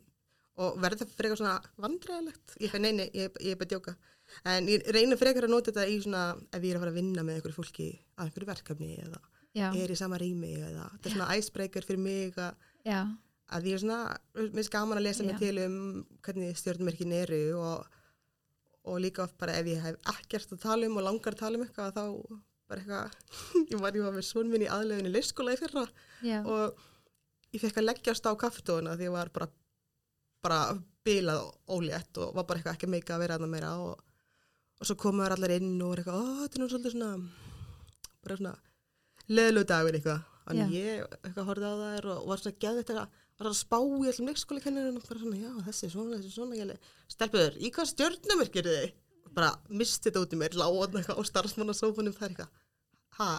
og 0.62 0.78
verður 0.80 1.02
það 1.02 1.16
frekar 1.18 1.40
svona 1.40 1.56
vandræðilegt 1.84 2.56
ég 2.62 2.76
nei, 2.80 2.92
nei, 2.96 3.08
ég, 3.10 3.40
ég 3.44 3.54
er 3.54 3.60
bara 3.60 3.70
djóka. 3.74 3.96
En 4.48 4.66
ég 4.70 4.86
reynir 4.94 5.18
frekar 5.20 5.46
að 5.46 5.52
nota 5.52 5.70
þetta 5.70 5.84
í 5.90 5.98
svona 6.02 6.22
ef 6.50 6.64
ég 6.64 6.72
er 6.72 6.78
að 6.78 6.86
fara 6.86 6.94
að 6.94 6.98
vinna 6.98 7.24
með 7.26 7.38
einhverju 7.38 7.58
fólki 7.58 7.88
að 8.16 8.30
einhverju 8.30 8.48
verkefni 8.48 8.96
eða 9.04 9.20
já, 9.56 9.68
er 9.70 9.92
í 9.92 9.98
sama 9.98 10.18
rými 10.20 10.54
eða 10.56 10.88
þetta 10.94 11.10
er 11.10 11.14
svona 11.14 11.28
icebreaker 11.36 11.86
fyrir 11.86 12.02
mig 12.02 12.40
að, 12.40 12.56
ég 13.68 13.76
er 13.76 13.82
svona, 13.84 14.00
mér 14.38 14.50
finnst 14.56 14.72
gaman 14.74 14.98
að 15.00 15.06
lesa 15.06 15.26
mig 15.26 15.38
til 15.42 15.52
um 15.62 15.78
hvernig 16.26 16.58
stjórnumerkin 16.58 17.14
eru 17.20 17.42
og, 17.60 17.95
og 18.86 19.00
líka 19.02 19.24
oft 19.24 19.36
bara 19.40 19.56
ef 19.58 19.66
ég 19.70 19.82
hef 19.82 19.96
ekkert 20.14 20.52
að 20.54 20.62
tala 20.62 20.88
um 20.88 20.98
og 21.00 21.06
langar 21.08 21.34
að 21.34 21.42
tala 21.42 21.58
um 21.58 21.64
eitthvað 21.66 21.96
þá 21.96 22.04
bara 22.66 22.82
eitthvað, 22.82 23.16
ég 23.72 23.80
var, 23.82 23.96
ég 23.98 24.06
var 24.06 24.14
með 24.16 24.26
svon 24.28 24.50
minn 24.50 24.66
í 24.66 24.70
aðleginu 24.70 25.12
leikskóla 25.14 25.54
í 25.54 25.60
fyrra. 25.60 25.86
Já, 26.26 26.40
og 26.42 27.54
ég 27.54 27.62
fekk 27.62 27.80
að 27.80 27.88
leggjast 27.88 28.26
á 28.26 28.32
kaffetofuna 28.38 28.96
því 28.98 29.08
ég 29.08 29.16
var 29.16 29.32
bara 29.34 29.50
bara 30.46 30.60
bilað 31.06 31.42
og 31.42 31.78
ólétt 31.78 32.18
og 32.22 32.34
var 32.36 32.46
bara 32.46 32.60
eitthvað 32.60 32.76
ekki 32.76 32.90
meika 32.90 33.16
að 33.16 33.24
vera 33.24 33.38
aðna 33.38 33.50
meira. 33.50 33.74
Og, 33.82 33.98
og 34.78 34.88
svo 34.88 34.98
komuður 35.00 35.36
allar 35.36 35.56
inn 35.56 35.74
og 35.80 35.92
var 35.92 36.02
eitthvað, 36.02 36.22
ó, 36.22 36.26
þetta 36.44 36.58
er 36.58 36.62
nú 36.62 36.70
svolítið 36.70 36.96
svona 36.96 37.12
bara 38.26 38.40
svona 38.40 38.56
leðlu 39.26 39.66
dagur 39.66 39.98
eitthvað. 39.98 40.24
Þannig 40.46 40.74
ég 40.76 41.16
eitthvað 41.24 41.48
horfði 41.50 41.70
á 41.70 41.74
þær 41.82 42.10
og 42.12 42.26
var 42.30 42.42
svona 42.42 42.60
geðið 42.62 42.84
þetta 42.84 43.06
var 43.36 43.50
að 43.50 43.58
spá 43.58 43.78
í 43.80 44.10
allum 44.10 44.30
leikskóla 44.30 44.62
kennurinn 44.64 45.00
og 45.00 45.08
bara 45.08 45.22
svona, 45.22 45.40
já, 45.40 45.50
þessi 45.66 45.88
er 45.88 45.92
svona, 45.92 46.20
þessi 46.20 46.30
er 46.30 46.36
svona 46.36 46.78
stelpuður, 47.12 47.58
í 47.60 47.72
hvað 47.74 47.92
stjörnumyrk 47.92 48.62
eru 48.62 48.76
þið? 48.76 48.94
bara 49.36 49.52
misti 49.68 50.08
þetta 50.08 50.24
út 50.24 50.34
í 50.34 50.40
mér 50.40 50.56
láðan 50.56 51.00
eitthvað 51.00 51.20
á 51.20 51.22
starfsmannasófunum 51.28 52.16
það 52.16 52.26
er 52.26 52.34
eitthvað, 52.34 52.52
ha 53.18 53.30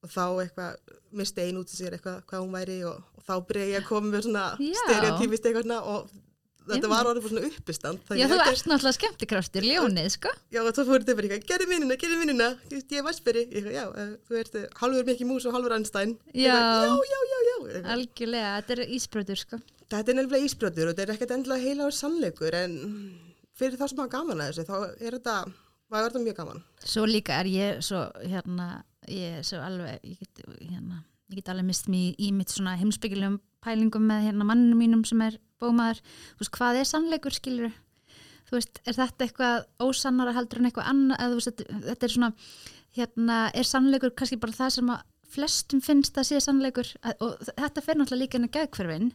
og 0.00 0.12
þá 0.12 0.24
eitthvað 0.44 0.96
misti 1.20 1.44
ein 1.44 1.60
út 1.60 1.72
í 1.72 1.76
sér 1.76 1.96
eitthvað 1.96 2.24
hvað 2.28 2.42
hún 2.44 2.56
væri 2.56 2.80
og, 2.88 2.98
og 3.16 3.24
þá 3.26 3.34
byrja 3.48 3.70
ég 3.70 3.78
að 3.82 3.88
koma 3.88 4.12
með 4.12 4.26
svona 4.28 4.44
stereotypist 4.56 5.48
eitthvað 5.48 5.72
og 5.80 6.12
þetta 6.70 6.86
Já. 6.86 6.92
var 6.92 7.10
orðið 7.10 7.24
bara 7.24 7.32
svona 7.34 7.50
uppistand 7.50 8.12
Já, 8.20 8.26
þú 8.30 8.38
ert 8.44 8.68
náttúrulega 8.70 8.96
skemmtikraftur, 8.96 9.66
ljónið, 9.66 10.08
sko. 10.14 10.32
Já, 10.52 10.60
og 10.62 10.70
svo 10.76 10.84
fór 10.88 11.02
þetta 11.02 11.16
bara 11.18 11.28
eitthvað, 11.28 11.46
gerði 11.48 11.68
vinnuna, 11.72 11.96
gerði 12.00 12.18
vinnuna, 12.20 12.48
ég, 12.70 12.84
er 13.00 13.06
vassberi, 13.06 13.44
ég, 13.56 13.70
já, 13.74 13.82
uh, 13.88 14.12
þú 14.28 14.40
ert 14.42 14.58
halvur 14.82 15.08
Mikki 15.08 15.26
Mús 15.28 15.48
og 15.48 15.56
halvur 15.56 15.74
Einstein. 15.76 16.14
Já. 16.36 16.52
já, 16.52 17.20
já, 17.32 17.40
já. 17.48 17.49
Algjörlega, 17.94 18.52
þetta 18.60 18.76
er 18.76 18.94
ísbröður, 18.96 19.42
sko. 19.44 19.60
Þetta 19.90 20.12
er 20.12 20.18
nefnilega 20.20 20.46
ísbrjótur 20.46 20.86
og 20.86 20.94
þetta 20.94 21.04
er 21.04 21.12
ekkert 21.16 21.34
endilega 21.34 21.66
heilagur 21.66 21.96
sannleikur 21.96 22.56
en 22.60 22.76
fyrir 23.58 23.78
þá 23.80 23.86
sem 23.90 24.00
hafa 24.02 24.12
gaman 24.12 24.42
að 24.44 24.52
þessu 24.52 24.66
þá 24.68 24.76
er 24.78 25.16
þetta, 25.18 25.36
maður 25.90 26.06
verður 26.06 26.24
mjög 26.26 26.40
gaman. 26.40 26.64
Svo 26.94 27.06
líka 27.10 27.40
er 27.42 27.50
ég 27.50 27.84
svo, 27.84 28.04
hérna, 28.22 28.68
ég 29.10 29.40
er 29.40 29.46
svo 29.46 29.60
alveg, 29.66 30.00
ég 30.06 30.22
get, 30.22 30.44
hérna, 30.60 31.02
ég 31.30 31.40
get 31.40 31.52
alveg 31.52 31.68
mist 31.72 31.90
mér 31.90 32.18
í 32.22 32.30
mitt 32.36 32.54
svona 32.54 32.76
heimsbyggilegum 32.78 33.40
pælingum 33.60 34.06
með 34.08 34.28
hérna 34.30 34.46
manninu 34.48 34.78
mínum 34.78 35.02
sem 35.08 35.20
er 35.26 35.40
bómaður. 35.60 36.00
Þú 36.38 36.44
veist, 36.44 36.54
hvað 36.56 36.80
er 36.80 36.90
sannleikur, 36.94 37.36
skilur 37.36 37.74
Þú 38.50 38.56
veist, 38.58 38.80
er 38.82 38.96
þetta 38.96 39.26
eitthvað 39.26 39.66
ósannara 39.86 40.34
heldur 40.34 40.58
en 40.58 40.66
eitthvað 40.66 40.88
annað, 40.90 41.20
þú 41.22 41.36
veist, 41.38 41.60
þetta 41.84 42.06
er 42.06 42.12
svona, 42.16 42.30
hérna, 42.98 43.36
er 43.54 43.68
sannleikur 43.68 44.10
kannski 44.18 44.38
bara 44.42 44.56
það 44.56 44.72
sem 44.74 44.90
að 44.90 45.04
flestum 45.34 45.82
finnst 45.84 46.18
að 46.18 46.28
sé 46.30 46.40
sannleikur 46.44 46.92
og 47.18 47.40
þetta 47.48 47.84
fer 47.84 47.98
náttúrulega 47.98 48.22
líka 48.22 48.38
inn 48.38 48.48
að 48.48 48.54
geðkverfin, 48.58 49.10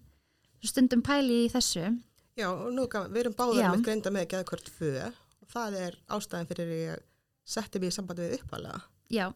stundum 0.66 1.04
pæli 1.06 1.46
í 1.46 1.54
þessu. 1.54 1.94
Já, 2.36 2.50
og 2.52 2.72
nú 2.76 2.88
gaman, 2.92 3.14
við 3.14 3.26
erum 3.26 3.38
báður 3.38 3.62
Já. 3.62 3.70
með 3.72 3.86
greinda 3.88 4.12
með 4.12 4.30
geðkvört 4.34 4.72
föð 4.76 5.02
og 5.06 5.50
það 5.54 5.80
er 5.86 5.98
ástæðan 6.18 6.50
fyrir 6.52 6.76
ég 6.76 7.04
setti 7.46 7.80
mig 7.80 7.94
í 7.94 7.96
sambandi 7.96 8.26
við 8.26 8.40
uppalega. 8.40 8.82
Já, 9.14 9.28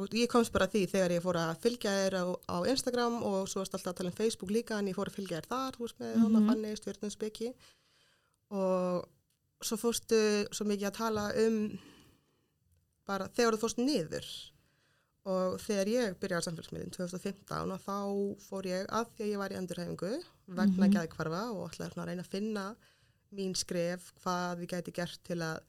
Og 0.00 0.14
ég 0.16 0.28
komst 0.32 0.52
bara 0.54 0.64
því 0.72 0.86
þegar 0.88 1.12
ég 1.12 1.20
fór 1.20 1.36
að 1.36 1.50
fylgja 1.60 1.90
þér 1.92 2.14
á, 2.16 2.24
á 2.48 2.56
Instagram 2.72 3.18
og 3.28 3.42
svo 3.50 3.60
varst 3.60 3.74
alltaf 3.76 3.90
að 3.92 3.98
tala 3.98 4.12
um 4.12 4.16
Facebook 4.16 4.52
líka 4.54 4.78
en 4.80 4.88
ég 4.88 4.96
fór 4.96 5.10
að 5.10 5.18
fylgja 5.18 5.40
þér 5.42 5.48
þar, 5.50 5.76
þú 5.76 5.84
veist 5.84 5.98
með 6.00 6.14
mm. 6.14 6.22
-hmm. 6.22 6.46
fannig, 6.48 6.78
stjórnumspeki 6.80 7.50
og 8.56 9.66
svo 9.68 9.76
fórstu 9.76 10.20
svo 10.48 10.64
mikið 10.66 10.88
að 10.88 10.96
tala 10.96 11.26
um 11.44 11.58
bara 13.06 13.28
þegar 13.36 13.54
þú 13.54 13.60
fórst 13.66 13.82
niður 13.82 14.30
og 15.24 15.58
þegar 15.62 15.88
ég 15.92 16.14
byrjaði 16.18 16.42
á 16.42 16.46
samfélagsmiðin 16.48 16.94
2015 16.96 17.72
og 17.76 17.82
þá 17.84 17.96
fór 18.48 18.66
ég 18.66 18.86
að 18.90 19.10
því 19.14 19.22
að 19.26 19.30
ég 19.32 19.38
var 19.42 19.52
í 19.54 19.58
endurhæfingu 19.60 20.12
vegna 20.48 20.86
Mhm. 20.88 20.94
geðkvarfa 20.96 21.42
og 21.54 21.68
ætlaði 21.70 21.94
að 22.02 22.08
reyna 22.10 22.22
að 22.24 22.32
finna 22.32 22.64
mín 23.32 23.54
skref, 23.56 24.12
hvað 24.22 24.58
við 24.60 24.68
gæti 24.74 24.92
gert 24.92 25.20
til 25.24 25.38
að 25.40 25.60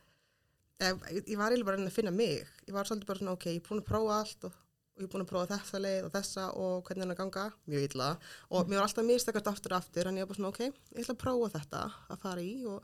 ég, 0.81 1.29
ég 1.29 1.37
var 1.37 1.51
eiginlega 1.53 1.65
bara 1.65 1.77
að 1.77 1.79
reyna 1.79 1.91
að 1.91 1.97
finna 1.99 2.11
mig. 2.11 2.47
Ég 2.67 2.73
var 2.73 2.83
svolítið 2.89 3.05
bara 3.07 3.19
svona 3.19 3.31
ok, 3.37 3.45
ég 3.45 3.61
er 3.61 3.67
búin 3.69 3.79
að 3.83 3.87
prófa 3.87 4.17
allt 4.19 4.43
og, 4.49 4.51
og 4.53 4.99
ég 4.99 5.05
er 5.07 5.11
búin 5.13 5.23
að 5.23 5.29
prófa 5.31 5.47
þessa 5.53 5.79
leið 5.85 6.03
og 6.05 6.11
þessa 6.17 6.43
og 6.57 6.83
hvernig 6.83 7.03
hann 7.05 7.13
að 7.13 7.21
ganga, 7.21 7.45
mjög 7.69 7.85
illa. 7.87 8.09
Og 8.51 8.67
mér 8.67 8.81
var 8.81 8.87
alltaf 8.89 9.05
mistakast 9.05 9.47
aftur 9.53 9.71
og 9.71 9.77
aftur 9.79 10.07
en 10.09 10.17
ég 10.17 10.25
var 10.25 10.33
bara 10.33 10.39
svona 10.41 10.51
ok, 10.51 10.59
ég 10.97 11.05
ætla 11.05 11.13
að 11.15 11.23
prófa 11.23 11.53
þetta 11.59 11.83
að 12.09 12.19
fara 12.25 12.41
í 12.41 12.65
og 12.65 12.83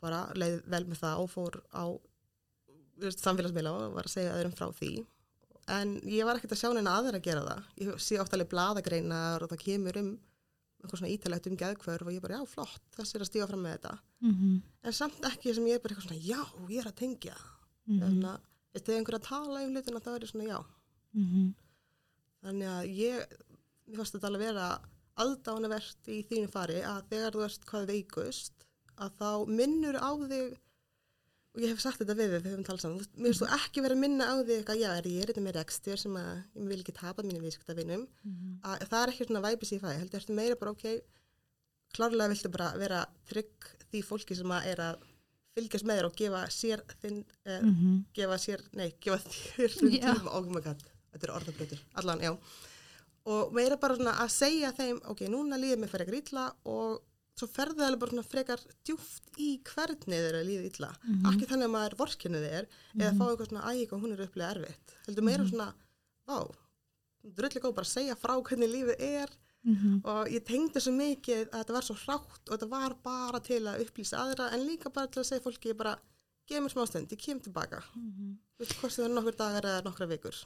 bara 0.00 0.22
leið 0.34 0.62
vel 0.72 0.84
með 0.86 0.98
það 1.02 1.18
og 1.20 1.28
fór 1.34 1.60
á 1.74 1.84
samfélagsmiðla 3.00 3.72
og 3.76 3.94
var 3.96 4.08
að 4.08 4.14
segja 4.14 4.34
öðrum 4.36 4.56
frá 4.56 4.70
því 4.76 4.92
en 5.68 6.00
ég 6.08 6.24
var 6.24 6.36
ekkert 6.36 6.52
að 6.56 6.62
sjá 6.62 6.72
neina 6.74 6.96
aðra 6.98 7.18
að 7.20 7.26
gera 7.28 7.44
það. 7.46 7.62
Ég 7.76 8.00
sé 8.00 8.18
oft 8.20 8.32
alveg 8.34 8.48
bladagreinar 8.50 9.42
og 9.42 9.50
það 9.52 9.64
kemur 9.64 10.00
um 10.00 10.10
eitthvað 10.80 10.98
svona 11.02 11.12
ítalegt 11.12 11.46
um 11.46 11.56
geðkvörf 11.60 12.06
og 12.08 12.14
ég 12.14 12.22
bara 12.24 12.38
já 12.40 12.46
flott, 12.48 12.84
þess 12.96 13.14
er 13.14 13.20
að 13.20 13.28
stíga 13.28 13.48
fram 13.50 13.62
með 13.66 13.76
þetta. 13.78 13.98
Mm 14.24 14.60
en 14.82 14.92
samt 14.96 15.24
ekki 15.28 15.54
sem 15.54 15.66
ég 15.68 15.76
er 15.76 15.82
bara 15.82 15.94
eitthvað 15.94 16.08
svona 16.08 16.24
já, 16.24 16.40
ég 16.72 16.80
er 16.80 16.88
að 16.88 16.96
tengja. 16.96 17.36
Mhm. 17.86 18.00
þannig 18.00 18.28
að 18.30 18.40
ef 18.74 18.82
þið 18.86 18.96
einhver 18.96 19.18
að 19.18 19.28
tala 19.28 19.64
um 19.64 19.74
hlutina 19.74 20.00
þá 20.00 20.10
er 20.14 20.20
ég 20.24 20.30
svona 20.30 20.48
já. 20.48 20.64
Mhm. 21.14 21.54
þannig 22.44 22.68
að 22.70 22.96
ég 22.96 23.26
mér 23.90 23.96
fannst 23.96 24.14
þetta 24.14 24.28
alveg 24.30 24.40
vera 24.46 24.80
aðdánavert 25.20 26.08
í 26.08 26.18
þínu 26.28 26.50
fari 26.50 26.80
að 26.86 27.08
þegar 27.10 27.32
þú 27.34 27.44
ert 27.44 27.66
hvað 27.66 27.86
veikust 27.90 28.66
að 28.96 29.10
þá 29.18 29.30
minnur 29.48 29.96
á 30.00 30.10
þig 30.16 30.58
og 31.54 31.60
ég 31.64 31.72
hef 31.72 31.80
sagt 31.82 31.98
þetta 32.02 32.14
við 32.14 32.30
við 32.36 32.44
höfum 32.50 32.64
talað 32.66 32.80
saman, 32.84 33.06
mér 33.16 33.30
finnst 33.32 33.42
þú 33.42 33.48
ekki 33.56 33.82
vera 33.82 33.94
að 33.96 34.02
minna 34.04 34.24
á 34.30 34.34
þig 34.38 34.52
eitthvað, 34.60 34.80
já, 34.84 34.90
er 35.00 35.08
ég 35.10 35.22
er 35.24 35.30
þetta 35.32 35.42
með 35.46 35.56
rekstur 35.58 35.98
sem 35.98 36.18
að 36.20 36.28
ég 36.60 36.68
vil 36.70 36.80
ekki 36.84 36.94
tapa 37.00 37.22
mínu 37.26 37.40
viðskiptavinum 37.42 38.04
Mhm. 38.24 38.60
að 38.62 38.84
það 38.90 39.02
er 39.02 39.12
ekki 39.14 39.26
svona 39.26 39.42
væpis 39.48 39.72
í 39.74 39.80
fæði, 39.82 39.98
heldur 39.98 40.20
ertu 40.20 40.36
meira 40.38 40.56
bara 40.60 40.70
ok, 40.76 40.84
klárlega 41.96 42.30
viltu 42.30 42.50
bara 42.54 42.68
vera 42.78 43.00
trygg 43.26 43.70
því 43.90 44.02
fólki 44.06 44.36
sem 44.38 44.46
að 44.54 44.66
er 44.70 44.76
að 44.86 44.96
fylgjast 45.58 45.84
með 45.90 45.98
þér 45.98 46.06
og 46.06 46.14
gefa 46.20 46.42
sér 46.54 46.82
þinn, 47.02 47.24
uh, 47.46 47.60
Mhm. 47.66 48.04
gefa 48.14 48.36
sér, 48.38 48.60
nei, 48.72 48.94
gefa 49.00 49.18
þér 49.18 49.74
þinn 49.80 49.98
Já. 50.00 50.14
tíma, 50.14 50.30
oh 50.32 50.42
my 50.46 50.60
god, 50.60 50.82
þetta 51.12 51.24
er 51.26 51.34
orðabröður, 51.40 51.80
allan, 51.96 52.20
já 52.20 52.36
og 53.26 53.52
meira 53.52 53.76
bara 53.76 53.96
svona 53.96 54.14
að 54.22 54.30
segja 54.32 54.70
þeim 54.72 55.00
ok, 55.10 55.26
núna 55.28 55.58
líður 55.60 55.82
mér 55.82 55.90
frekar 55.92 56.14
illa 56.14 56.54
og 56.64 57.02
svo 57.40 57.48
ferðu 57.50 57.80
það 57.82 57.98
bara 58.04 58.22
frekar 58.30 58.62
djúft 58.86 59.38
í 59.40 59.50
hvernig 59.64 60.20
þeirra 60.24 60.42
líður 60.46 60.66
illa 60.70 60.90
Mhm. 61.02 61.26
ekki 61.32 61.48
þannig 61.50 61.68
að 61.68 61.74
maður 61.76 61.96
vorkenni 62.02 62.40
þeir 62.46 62.66
eða 63.00 63.12
fá 63.18 63.24
eitthvað 63.30 63.48
svona 63.50 63.68
æg 63.74 63.92
og 63.92 64.00
hún 64.04 64.12
er 64.16 64.24
upplega 64.26 64.54
erfitt 64.54 64.96
heldur 65.06 65.24
meira 65.24 65.44
Mhm. 65.44 65.50
svona, 65.50 65.72
vá 66.28 66.38
drullig 67.36 67.62
góð 67.62 67.74
bara 67.76 67.86
að 67.86 67.94
segja 67.96 68.16
frá 68.16 68.34
hvernig 68.42 68.70
lífið 68.74 69.00
er 69.00 69.28
Mhm. 69.62 70.00
og 70.04 70.28
ég 70.32 70.44
tengdi 70.44 70.80
svo 70.80 70.92
mikið 70.96 71.50
að 71.50 71.58
þetta 71.64 71.72
var 71.76 71.82
svo 71.82 71.94
hrátt 72.04 72.48
og 72.50 72.58
þetta 72.58 72.68
var 72.70 72.94
bara 73.04 73.40
til 73.40 73.60
að 73.68 73.80
upplýsa 73.84 74.16
aðra 74.22 74.52
en 74.54 74.66
líka 74.66 74.90
bara 74.92 75.06
til 75.06 75.20
að 75.22 75.26
segja 75.28 75.42
fólki 75.44 75.76
bara 75.76 75.98
gefa 76.48 76.62
mér 76.64 76.72
smástund, 76.72 77.08
ég 77.12 77.18
kem 77.18 77.40
tilbaka 77.40 77.82
Mhm. 77.96 78.36
Þú 78.58 78.64
veist, 78.64 78.74
hvort 78.80 78.92
það 78.96 79.04
er 79.04 79.14
nokkur 79.14 79.36
dagar 79.36 79.62
eða 79.62 79.84
nokkra 79.84 80.08
vikur 80.08 80.44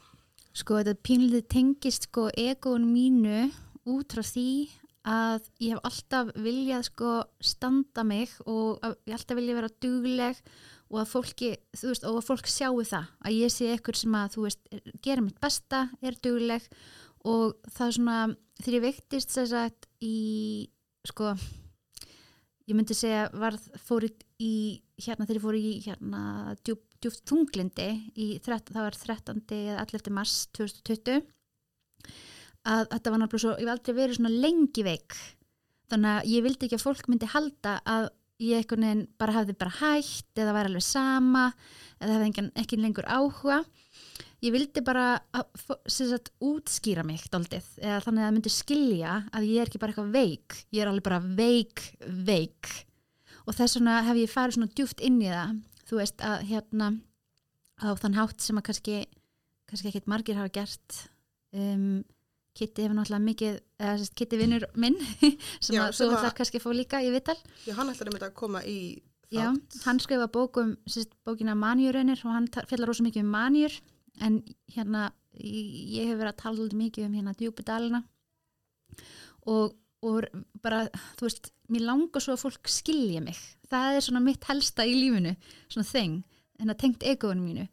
Sko 0.52 0.74
þetta 0.74 0.94
pínlítið 1.02 1.48
tengist 1.48 2.02
sko 2.08 2.30
egoun 2.36 2.84
mínu 2.92 3.52
út 3.86 4.08
frá 4.08 4.22
því 4.22 4.70
að 5.04 5.48
ég 5.60 5.74
hef 5.74 5.82
alltaf 5.84 6.30
viljað 6.40 6.86
sko 6.88 7.10
standa 7.44 8.04
mig 8.08 8.30
og 8.46 8.80
ég 9.04 9.12
alltaf 9.16 9.36
vilja 9.36 9.56
vera 9.58 9.72
dugleg 9.84 10.38
og 10.92 11.00
að 11.02 11.10
fólki, 11.10 11.50
þú 11.76 11.90
veist, 11.90 12.04
og 12.08 12.18
að 12.20 12.26
fólk 12.28 12.48
sjáu 12.48 12.84
það 12.86 13.08
að 13.24 13.36
ég 13.40 13.52
sé 13.52 13.70
ekkur 13.74 13.96
sem 13.98 14.14
að, 14.16 14.34
þú 14.36 14.44
veist, 14.46 14.62
er- 14.72 14.94
gera 15.02 15.24
mitt 15.24 15.40
besta, 15.42 15.82
er 16.04 16.16
dugleg 16.22 16.68
og 17.24 17.56
það 17.72 17.86
er 17.86 17.96
svona, 17.98 18.16
þegar 18.60 18.76
ég 18.78 18.84
veiktist 18.84 19.34
þess 19.34 19.52
að 19.58 19.88
í, 20.04 20.14
sko 21.08 21.34
ég 22.68 22.76
myndi 22.78 22.96
segja 22.96 23.26
varð, 23.36 23.64
fór 23.84 24.06
í- 24.40 24.80
hérna 25.00 25.26
þegar 25.26 25.36
ég 25.40 25.44
fór 25.44 25.58
í 25.58 25.72
hérna 25.84 26.22
djúp, 26.64 26.84
djúpt 27.00 27.24
þunglindi 27.28 27.88
í, 28.16 28.28
það 28.44 28.80
var 28.80 28.96
13. 28.96 29.42
eða 29.52 29.84
11. 29.84 30.12
mars 30.14 30.36
2020 30.56 31.24
að 32.64 32.84
þetta 32.92 33.12
var 33.12 33.20
náttúrulega 33.20 33.44
svo, 33.44 33.54
ég 33.58 33.66
hef 33.66 33.72
aldrei 33.74 33.96
verið 33.98 34.18
svona 34.18 34.42
lengi 34.44 34.84
veik. 34.86 35.16
Þannig 35.92 36.10
að 36.10 36.28
ég 36.32 36.44
vildi 36.46 36.66
ekki 36.66 36.78
að 36.78 36.84
fólk 36.86 37.08
myndi 37.10 37.30
halda 37.30 37.74
að 37.84 38.06
ég 38.42 38.60
einhvern 38.60 38.86
veginn 38.86 39.02
bara 39.20 39.34
hafði 39.36 39.56
bara 39.58 39.74
hætt 39.78 40.40
eða 40.40 40.54
væri 40.56 40.70
alveg 40.72 40.84
sama 40.84 41.44
eða 42.02 42.22
engin, 42.24 42.50
ekki 42.58 42.78
lengur 42.80 43.06
áhuga. 43.06 43.62
Ég 44.44 44.52
vildi 44.52 44.82
bara 44.84 45.06
að, 45.32 45.46
sagt, 45.88 46.32
útskýra 46.44 47.04
mig 47.06 47.22
daldið 47.32 47.68
eða 47.80 48.00
þannig 48.04 48.20
að 48.20 48.26
það 48.26 48.34
myndi 48.36 48.52
skilja 48.52 49.14
að 49.32 49.46
ég 49.48 49.60
er 49.62 49.70
ekki 49.70 49.80
bara 49.80 49.94
eitthvað 49.94 50.16
veik. 50.16 50.58
Ég 50.74 50.84
er 50.84 50.90
alveg 50.90 51.06
bara 51.06 51.20
veik, 51.24 51.84
veik. 52.26 52.72
Og 53.44 53.56
þess 53.56 53.78
vegna 53.78 54.00
hef 54.04 54.20
ég 54.20 54.32
farið 54.32 54.58
svona 54.58 54.74
djúft 54.74 55.04
inn 55.04 55.20
í 55.22 55.30
það. 55.30 55.54
Þú 55.84 56.00
veist 56.00 56.24
að 56.24 56.44
hérna 56.50 56.90
á 57.80 57.88
þann 58.00 58.18
hátt 58.18 58.44
sem 58.44 58.60
að 58.60 58.66
kannski 58.68 58.98
kannski 59.68 59.90
ekkit 59.90 60.10
margir 60.10 60.38
hafa 60.38 60.52
gert 60.54 60.98
um, 61.56 62.04
Kitty 62.54 62.84
hefur 62.84 62.94
náttúrulega 62.98 63.24
mikið 63.24 63.56
eða 63.82 63.96
sérst, 64.00 64.14
Kitty 64.18 64.38
vinnur 64.38 64.66
minn 64.78 64.96
sem 65.64 65.74
Já, 65.76 65.82
að 65.88 65.96
þú 65.98 66.08
ætlar 66.14 66.36
kannski 66.38 66.60
að 66.60 66.64
fá 66.66 66.70
líka 66.78 67.00
í 67.02 67.10
vital 67.14 67.36
Já, 67.66 67.74
hann 67.78 67.90
ætlar 67.92 68.10
einmitt 68.12 68.26
að 68.28 68.36
koma 68.38 68.62
í 68.62 68.78
Já, 69.34 69.48
þátt. 69.50 69.78
hann 69.88 70.00
skrifa 70.04 70.28
bókum 70.30 70.76
sérst, 70.86 71.14
bókina 71.26 71.56
manjurunir 71.58 72.20
og 72.24 72.34
hann 72.36 72.48
fjallar 72.54 72.90
rosa 72.92 73.06
mikið 73.06 73.24
um 73.26 73.32
manjur 73.34 73.78
en 74.22 74.40
hérna 74.74 75.08
ég 75.34 75.70
ég 75.98 76.10
hef 76.12 76.20
verið 76.20 76.30
að 76.30 76.42
tala 76.44 76.58
svolítið 76.60 76.82
mikið 76.84 77.08
um 77.08 77.16
hérna 77.18 77.34
djúpidalina 77.40 78.02
og, 79.50 79.74
og 80.04 80.28
bara, 80.62 80.84
þú 81.18 81.26
veist 81.26 81.50
mér 81.72 81.86
langar 81.88 82.22
svo 82.22 82.36
að 82.36 82.42
fólk 82.44 82.68
skilji 82.70 83.20
mig. 83.24 83.38
Það 83.72 83.96
er 83.98 84.04
svona 84.04 84.22
mitt 84.22 84.44
helsta 84.46 84.84
í 84.86 84.94
lífinu 84.94 85.32
svona 85.72 85.88
þeng, 85.88 86.18
en 86.60 86.70
að 86.70 86.80
tengt 86.84 87.06
egoinu 87.08 87.42
mínu 87.42 87.64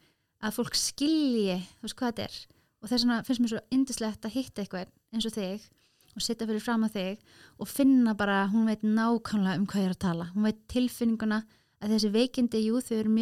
að 0.42 0.56
fólk 0.58 0.78
skilji 0.80 1.60
þú 1.78 1.86
veist 1.86 1.98
hvað 2.00 2.14
þetta 2.16 2.26
er 2.26 2.38
og 2.82 2.90
þess 2.90 3.06
vegna 3.06 3.22
finnst 3.28 3.44
mér 3.44 3.54
svo 3.54 3.62
indislegt 3.76 4.26
að 4.26 4.36
hitta 4.36 4.64
eitthvað 4.64 4.92
eins 5.14 5.28
og 5.30 5.36
þig 5.36 5.68
og 6.12 6.26
setja 6.26 6.48
fyrir 6.50 6.64
fram 6.64 6.86
að 6.86 6.96
þig 6.98 7.26
og 7.62 7.70
finna 7.72 8.16
bara, 8.18 8.46
hún 8.52 8.68
veit 8.68 8.84
nákvæmlega 8.84 9.60
um 9.60 9.68
hvað 9.70 9.84
ég 9.84 9.90
er 9.90 9.96
að 9.96 10.04
tala. 10.06 10.30
Hún 10.34 10.48
veit 10.50 10.62
tilfinninguna 10.72 11.44
að 11.82 11.94
þessi 11.96 12.12
veikindi, 12.16 12.64
jú, 12.66 12.82
þau 12.84 12.96
eru 12.98 13.14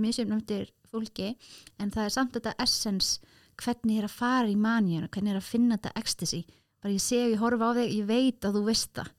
misjöfn 0.00 0.38
eftir 0.38 0.72
fólki 0.90 1.34
en 1.78 1.92
það 1.94 2.06
er 2.06 2.14
samt 2.16 2.34
þetta 2.36 2.56
essence 2.62 3.20
hvernig 3.60 3.98
ég 3.98 4.02
er 4.02 4.08
að 4.08 4.16
fara 4.16 4.48
í 4.50 4.56
manjuna, 4.56 5.10
hvernig 5.12 5.30
ég 5.30 5.36
er 5.36 5.42
að 5.42 5.50
finna 5.52 5.76
þetta 5.76 6.00
ecstasy, 6.00 6.40
bara 6.80 6.94
ég 6.96 7.04
sé 7.04 7.20
og 7.26 7.34
ég 7.34 7.42
horfa 7.42 7.70
á 7.70 7.78
þig 7.78 7.96
ég 7.98 8.08
veit 8.08 8.46
að 8.48 8.56
þú 8.56 8.62
veist 8.70 8.92
það. 8.96 9.10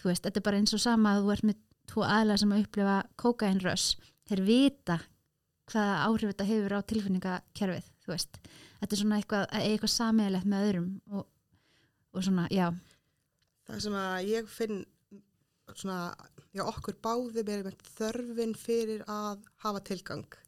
Þú 0.00 0.08
veist, 0.08 0.24
þetta 0.24 0.40
er 0.40 0.46
bara 0.46 0.60
eins 0.60 0.76
og 0.76 0.80
sama 0.80 1.12
að 1.12 1.24
þú 1.24 1.32
ert 1.34 1.48
með 1.50 1.58
tvo 1.90 2.04
aðlega 2.06 2.40
sem 2.40 2.52
að 2.54 2.62
upplifa 2.64 2.96
kokainröss 3.20 3.88
þeir 4.30 4.42
vita 4.46 5.00
hvaða 5.70 5.96
áhrif 6.06 6.32
þetta 6.32 6.46
hefur 6.48 6.76
á 6.78 6.80
tilfinningakerfið 6.92 7.90
þú 8.04 8.14
veist, 8.14 8.40
þetta 8.80 8.96
er 8.96 9.02
svona 9.02 9.18
eitthvað, 9.20 9.44
að 9.46 9.64
eiga 9.64 9.74
eitthvað 9.74 9.92
sameiginlegt 9.94 10.50
með 10.50 10.66
öðrum 10.68 10.88
og, 11.10 11.26
og 12.14 12.26
svona, 12.26 12.46
já. 12.54 12.66
Það 13.68 13.82
sem 13.84 13.98
að 14.00 14.30
ég 14.30 14.50
finn 14.50 14.80
svona, 15.78 15.98
já 16.56 16.64
okkur 16.66 16.98
báði 17.02 17.44
verið 17.44 17.68
með 17.68 17.90
þörfin 17.96 18.54
fyrir 18.58 19.04
að 19.10 19.44
hafa 19.64 19.82
tilgang. 19.86 20.38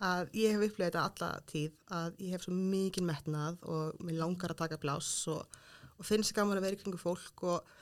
Að 0.00 0.30
ég 0.32 0.54
hef 0.56 0.70
upplegað 0.70 0.94
þetta 0.94 1.02
alla 1.04 1.48
tíð 1.50 1.72
að 1.92 2.22
ég 2.24 2.32
hef 2.32 2.46
svo 2.46 2.54
mikið 2.56 3.04
metnað 3.04 3.58
og 3.68 4.00
mér 4.00 4.22
langar 4.22 4.54
að 4.54 4.62
taka 4.62 4.80
pláss 4.80 5.26
og, 5.28 5.60
og 5.98 6.08
finnst 6.08 6.32
gaman 6.36 6.56
að 6.56 6.70
vera 6.70 6.80
kringu 6.80 7.00
fólk 7.00 7.44
og 7.44 7.74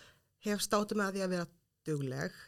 hef 0.43 0.65
státum 0.65 1.05
að 1.05 1.15
því 1.15 1.25
að 1.25 1.35
vera 1.37 1.47
dugleg 1.87 2.41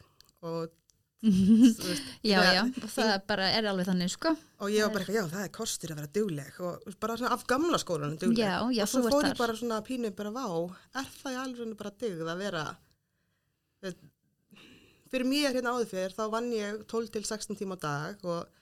og 0.43 0.75
já, 1.21 2.39
já, 2.57 2.63
það 2.89 3.11
bara 3.29 3.49
er 3.57 3.69
alveg 3.69 3.91
þannig 3.91 4.13
sko. 4.13 4.33
Og 4.65 4.73
ég 4.73 4.87
var 4.87 4.95
bara 4.95 5.17
já 5.17 5.25
það 5.29 5.43
er 5.45 5.53
kostur 5.57 5.93
að 5.93 6.01
vera 6.01 6.13
dugleg 6.17 6.61
og 6.65 6.95
bara 7.03 7.19
af 7.29 7.45
gamla 7.51 7.81
skólanum 7.83 8.17
dugleg. 8.21 8.41
Já, 8.41 8.55
já, 8.73 8.85
og 8.87 8.93
svo 8.93 9.03
fór 9.09 9.29
ég 9.29 9.37
bara 9.41 9.59
svona 9.59 9.83
pínu 9.85 10.13
bara 10.17 10.33
vá, 10.33 10.47
er 11.03 11.13
það 11.19 11.37
í 11.37 11.43
alveg 11.43 11.77
bara 11.83 11.93
dugð 12.05 12.33
að 12.33 12.47
vera 12.47 12.65
fyrir 15.11 15.27
mér 15.27 15.55
hérna 15.57 15.75
áður 15.75 15.91
fyrir 15.91 16.15
þá 16.15 16.25
vann 16.33 16.51
ég 16.55 16.83
12 16.91 17.13
til 17.17 17.25
16 17.27 17.59
tíma 17.59 17.79
á 17.81 17.85
dag 17.85 18.27
og 18.29 18.59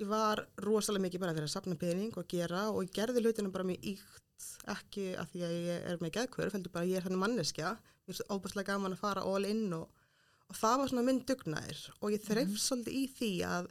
ég 0.00 0.08
var 0.10 0.44
rosalega 0.64 1.06
mikið 1.06 1.24
bara 1.24 1.34
fyrir 1.36 1.48
að 1.48 1.54
sapna 1.54 1.78
pening 1.78 2.14
og 2.18 2.28
gera 2.30 2.68
og 2.72 2.86
ég 2.86 2.94
gerði 2.96 3.22
hlutina 3.24 3.52
bara 3.54 3.66
mjög 3.68 3.90
íkt 3.94 4.48
ekki 4.74 5.10
að 5.20 5.28
því 5.32 5.42
að 5.46 5.56
ég 5.68 5.90
er 5.90 6.00
með 6.02 6.14
geðkvör 6.16 6.54
heldur 6.54 6.72
bara 6.74 6.88
ég 6.88 6.98
er 6.98 7.04
þannig 7.06 7.22
manneskja. 7.22 7.74
Mér 8.04 8.14
er 8.14 8.18
svo 8.18 8.36
óbúslega 8.36 8.72
gaman 8.72 8.96
að 8.96 9.02
fara 9.04 9.24
all 9.28 9.44
in 9.48 9.66
og, 9.76 9.86
og 10.50 10.56
það 10.58 10.78
var 10.78 10.88
svona 10.92 11.06
minn 11.06 11.22
dugnaðir 11.28 11.80
og 12.00 12.12
ég 12.12 12.22
þreif 12.26 12.58
svolítið 12.60 12.98
í 13.00 13.04
því 13.18 13.30
að 13.48 13.68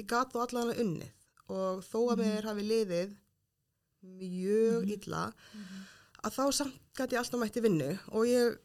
ég 0.00 0.06
gat 0.10 0.32
þó 0.32 0.42
allavega 0.46 0.82
unnið. 0.82 1.12
Og 1.48 1.82
þó 1.86 1.98
að 2.12 2.18
mér 2.24 2.48
hafi 2.48 2.62
liðið 2.66 3.16
mjög 4.06 4.88
illa 4.96 5.24
að 6.26 6.32
þá 6.34 6.44
samt 6.52 6.78
gæti 6.96 7.14
ég 7.14 7.20
alltaf 7.22 7.40
mætti 7.40 7.62
vinnu. 7.62 7.90
Og 8.16 8.26
ég 8.26 8.56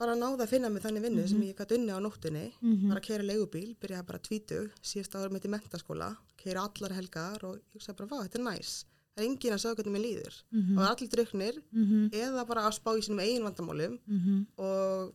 bara 0.00 0.16
náði 0.18 0.42
að 0.42 0.50
finna 0.50 0.68
mig 0.72 0.82
þannig 0.82 1.04
vinnu 1.06 1.26
sem 1.30 1.42
ég 1.46 1.54
gæti 1.58 1.76
unni 1.78 1.94
á 1.94 1.98
nóttunni. 2.02 2.46
Mhm. 2.60 2.88
bara 2.88 3.00
að 3.00 3.06
keira 3.06 3.22
leigubíl, 3.28 3.76
byrjaði 3.78 4.06
bara 4.06 4.18
tvítug 4.18 4.72
síðust 4.82 5.14
ára 5.14 5.30
mitt 5.30 5.44
í 5.46 5.48
mentaskóla, 5.52 6.16
keira 6.36 6.64
allar 6.66 6.90
helgar 6.96 7.44
og 7.44 7.60
ég 7.74 7.80
sagði 7.82 7.98
bara, 7.98 8.10
vá, 8.10 8.26
þetta 8.26 8.38
er 8.40 8.44
næs. 8.50 8.84
Það 9.14 9.22
er 9.22 9.28
engin 9.30 9.52
að 9.54 9.60
segja 9.62 9.76
hvernig 9.78 9.94
mér 9.94 10.04
líður. 10.04 10.42
Mhm. 10.50 10.72
og 10.74 10.80
það 10.82 10.90
er 10.90 10.96
allir 10.96 11.12
druknir 11.14 11.62
Mhm, 11.72 12.10
eða 12.10 12.46
bara 12.46 12.60
að 12.66 12.74
spá 12.80 12.90
í 12.98 13.02
sínum 13.06 13.20
eigin 13.22 13.44
vandamálum 13.46 13.98
mhm. 14.06 14.46
og 14.58 15.14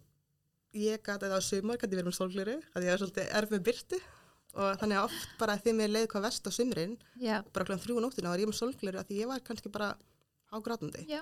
ég 0.78 1.02
gæti 1.04 1.28
eða 1.28 1.40
á 1.40 1.44
sumar 1.44 1.80
gæti 1.82 1.96
verið 1.96 2.10
með 2.10 2.18
sólgleri 2.20 2.56
að 2.76 2.88
ég 2.88 2.94
er 2.94 3.02
svolítið 3.02 3.36
erf 3.40 3.54
með 3.54 3.66
byrtu 3.70 4.00
og 4.60 4.80
þannig 4.82 5.00
að 5.00 5.08
oft 5.10 5.34
bara 5.40 5.58
þegar 5.60 5.78
mér 5.80 5.92
leið 5.94 6.08
hvað 6.12 6.26
verst 6.26 6.50
á 6.50 6.52
sumrin 6.54 6.96
já, 7.22 7.36
bara 7.54 7.78
þrjú 7.78 8.00
á 8.02 8.04
nóttina 8.06 8.32
var 8.34 8.42
ég 8.42 8.50
með 8.50 8.60
sólgleri 8.60 9.02
að 9.02 9.10
því 9.10 9.20
ég 9.20 9.30
var 9.30 9.44
kannski 9.46 9.72
bara 9.74 9.90
ágrátandi 10.50 11.06
já, 11.10 11.22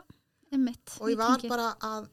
einmitt. 0.52 0.96
Og 1.02 1.12
ég 1.12 1.20
var 1.20 1.44
bara 1.48 1.74
að 1.84 2.08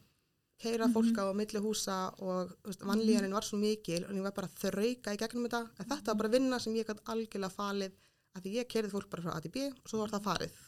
keira 0.62 0.88
fólk 0.92 1.18
á 1.18 1.26
milli 1.36 1.60
húsa 1.62 1.98
og 2.22 2.54
vannlíðaninn 2.86 3.34
var 3.34 3.46
svo 3.46 3.58
mikil 3.60 4.02
og 4.06 4.14
ég 4.14 4.24
var 4.24 4.34
bara 4.36 4.50
að 4.50 4.60
þrauka 4.62 5.14
í 5.14 5.20
gegnum 5.20 5.46
þetta. 5.48 5.62
En 5.78 5.88
þetta 5.90 6.12
var 6.12 6.20
bara 6.22 6.32
vinna 6.34 6.60
sem 6.62 6.76
ég 6.78 6.88
gæti 6.88 7.04
algjörlega 7.10 7.54
falið 7.54 7.96
að 8.34 8.46
því 8.46 8.54
ég 8.58 8.70
keirði 8.70 8.92
fólk 8.94 9.10
bara 9.10 9.24
frá 9.26 9.34
A 9.34 9.42
til 9.44 9.52
B 9.54 9.66
og 9.70 9.90
svo 9.90 10.02
var 10.02 10.14
það 10.14 10.26
farið. 10.28 10.60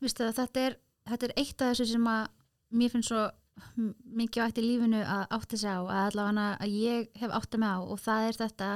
Vistu 0.00 0.26
það, 0.26 0.36
þetta 0.40 0.64
er, 0.66 0.76
þetta 1.10 1.28
er 1.28 1.36
eitt 1.42 1.62
af 1.62 1.72
þessu 1.72 1.88
sem 1.92 2.10
að 2.10 2.22
mér 2.80 2.92
finnst 2.94 3.12
svo 3.12 3.24
mikið 4.20 4.44
átt 4.44 4.60
í 4.60 4.64
lífinu 4.64 5.00
að 5.04 5.24
átta 5.36 5.58
sig 5.60 5.70
á 5.70 5.80
að 5.80 6.02
allavega 6.04 6.46
að 6.64 6.76
ég 6.80 7.10
hef 7.20 7.34
átta 7.40 7.60
mig 7.60 7.70
á 7.70 7.78
og 7.80 8.00
það 8.00 8.28
er 8.28 8.38
þetta 8.40 8.70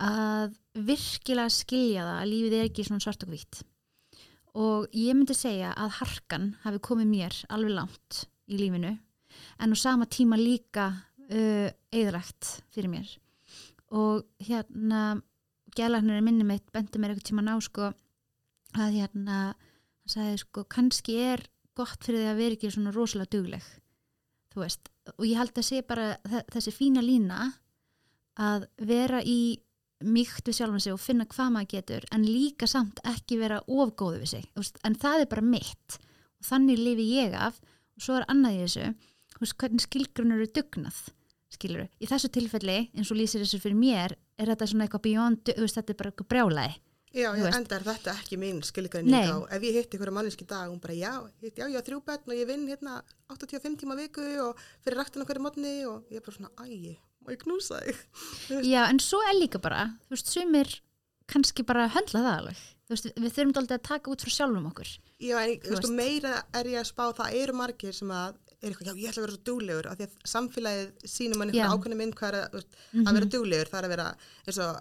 að 0.00 0.56
virkilega 0.88 1.52
skilja 1.52 2.06
það 2.06 2.20
að 2.20 2.30
lífið 2.30 2.56
er 2.56 2.70
ekki 2.70 2.86
svona 2.86 3.04
svart 3.04 3.26
og 3.26 3.34
hvitt 3.34 3.62
og 4.60 4.96
ég 4.96 5.14
myndi 5.14 5.36
segja 5.36 5.74
að 5.78 5.96
harkan 6.00 6.50
hafi 6.64 6.82
komið 6.82 7.10
mér 7.10 7.38
alveg 7.54 7.76
langt 7.76 8.24
í 8.50 8.58
lífinu 8.58 8.96
en 9.60 9.74
á 9.74 9.76
sama 9.78 10.08
tíma 10.10 10.38
líka 10.40 10.90
uh, 11.30 11.68
eðrægt 11.92 12.60
fyrir 12.74 12.90
mér. 12.92 13.10
Og 13.90 14.26
hérna 14.42 15.20
gælagnurinn 15.76 16.26
minni 16.26 16.46
mitt 16.46 16.70
bendi 16.74 16.98
mér 16.98 17.14
eitthvað 17.14 17.30
tíma 17.30 17.46
ná 17.46 17.54
sko 17.62 17.90
að 18.78 18.96
hérna 18.98 19.38
hann 19.50 20.10
sagði 20.10 20.42
sko 20.42 20.64
kannski 20.70 21.16
er 21.22 21.44
gott 21.78 22.02
fyrir 22.02 22.24
því 22.24 22.30
að 22.30 22.40
vera 22.40 22.56
ekki 22.56 22.72
svona 22.74 22.94
rosalega 22.94 23.34
dugleg 23.36 23.66
þú 24.54 24.62
veist 24.64 24.88
og 25.16 25.24
ég 25.26 25.36
held 25.40 25.54
að 25.58 25.66
sé 25.66 25.82
bara 25.86 26.12
þe- 26.26 26.46
þessi 26.54 26.72
fína 26.74 27.02
lína 27.04 27.52
að 28.40 28.66
vera 28.88 29.20
í 29.22 29.58
mýkt 30.00 30.46
við 30.48 30.56
sjálfan 30.56 30.80
sig 30.80 30.94
og 30.94 31.00
finna 31.02 31.26
hvað 31.28 31.50
maður 31.52 31.72
getur 31.74 32.04
en 32.14 32.22
líka 32.24 32.66
samt 32.70 33.00
ekki 33.04 33.36
vera 33.40 33.60
ofgóðu 33.68 34.22
við 34.22 34.30
sig 34.32 34.46
veist, 34.56 34.78
en 34.84 34.94
það 34.96 35.20
er 35.26 35.30
bara 35.34 35.42
mitt. 35.44 35.98
Og 36.40 36.46
þannig 36.48 36.78
lifi 36.80 37.08
ég 37.18 37.34
af 37.36 37.58
og 37.60 38.00
svo 38.06 38.16
er 38.16 38.24
annað 38.32 38.56
í 38.56 38.62
þessu 38.64 38.86
veist, 39.40 39.56
hvernig 39.60 39.84
skilgrunur 39.84 40.40
eru 40.40 40.52
dugnað 40.56 41.00
skilur 41.50 41.88
í 42.00 42.06
þessu 42.08 42.30
tilfelli 42.32 42.78
eins 42.94 43.10
og 43.10 43.18
lýsir 43.18 43.42
þessu 43.42 43.60
fyrir 43.60 43.76
mér 43.76 44.14
er 44.40 44.46
þetta 44.54 44.70
svona 44.70 44.86
eitthvað 44.86 45.58
veist, 45.58 45.76
þetta 45.76 45.92
er 45.92 45.98
bara 45.98 46.12
eitthvað 46.14 46.30
brjálæði 46.32 46.78
Já, 47.12 47.32
veist. 47.34 47.56
enda 47.58 47.74
er 47.76 47.82
þetta 47.88 48.12
ekki 48.20 48.36
mín 48.38 48.60
skilgræning 48.62 49.10
á, 49.26 49.36
ef 49.50 49.62
ég 49.66 49.74
hitti 49.80 49.96
einhverja 49.98 50.14
manneski 50.14 50.46
dag, 50.46 50.68
hún 50.70 50.80
bara, 50.80 50.94
já, 50.94 51.12
ég, 51.42 51.54
já, 51.58 51.66
ég 51.66 51.80
á 51.80 51.82
þrjú 51.82 52.02
börn 52.06 52.30
og 52.30 52.36
ég 52.38 52.46
vinn 52.46 52.68
hérna 52.70 53.00
85 53.34 53.80
tíma 53.82 53.96
viku 53.98 54.22
og 54.44 54.60
fyrir 54.84 55.00
rættin 55.00 55.24
okkur 55.24 55.40
í 55.40 55.42
mótni 55.42 55.72
og 55.90 56.04
ég 56.10 56.20
er 56.20 56.26
bara 56.26 56.36
svona, 56.36 56.52
ægi, 56.62 56.94
má 57.26 57.32
ég 57.34 57.40
knúsa 57.42 57.80
þig? 57.82 58.04
Já, 58.70 58.84
en 58.90 59.00
svo 59.02 59.18
er 59.26 59.34
líka 59.40 59.58
bara, 59.58 59.88
þú 60.06 60.14
veist, 60.14 60.30
sumir 60.30 60.70
kannski 61.30 61.62
bara 61.66 61.88
höndla 61.94 62.22
það 62.26 62.36
alveg. 62.40 62.62
Þú 62.90 62.94
veist, 62.94 63.10
við 63.22 63.34
þurfum 63.36 63.52
dálítið 63.54 63.76
að 63.78 63.82
taka 63.86 64.10
út 64.10 64.22
frá 64.24 64.32
sjálfum 64.34 64.64
okkur. 64.70 64.88
Já, 65.22 65.36
en 65.46 65.52
Þú 65.62 65.74
veist. 65.76 65.92
meira 65.94 66.32
er 66.58 66.70
ég 66.72 66.80
að 66.80 66.88
spá, 66.90 67.04
það 67.14 67.36
eru 67.42 67.52
margir 67.54 67.94
sem 67.94 68.10
að, 68.10 68.38
er 68.60 68.70
eitthvað, 68.72 68.88
já, 68.90 68.94
ég 68.98 69.10
ætla 69.12 69.20
að 69.22 69.26
vera 69.26 69.34
svo 69.36 69.44
duglegur, 69.50 69.86
af 69.92 69.98
því 70.00 70.06
að 70.08 70.16
samfélagið 70.32 71.04
sínum 71.06 71.38
mann 71.38 71.52
Já. 71.54 71.62
eitthvað 71.62 71.76
ákveðni 71.78 71.98
minn 72.00 72.14
hvað 72.18 72.28
er 72.34 72.38
að, 72.40 72.56
veist, 72.58 72.74
Mhm. 72.92 73.06
að 73.06 73.14
vera 73.20 73.30
duglegur, 73.36 73.70
það 73.70 73.78
er 73.78 73.86
að 73.86 73.94
vera, 73.94 74.08
eins 74.46 74.58
og 74.58 74.80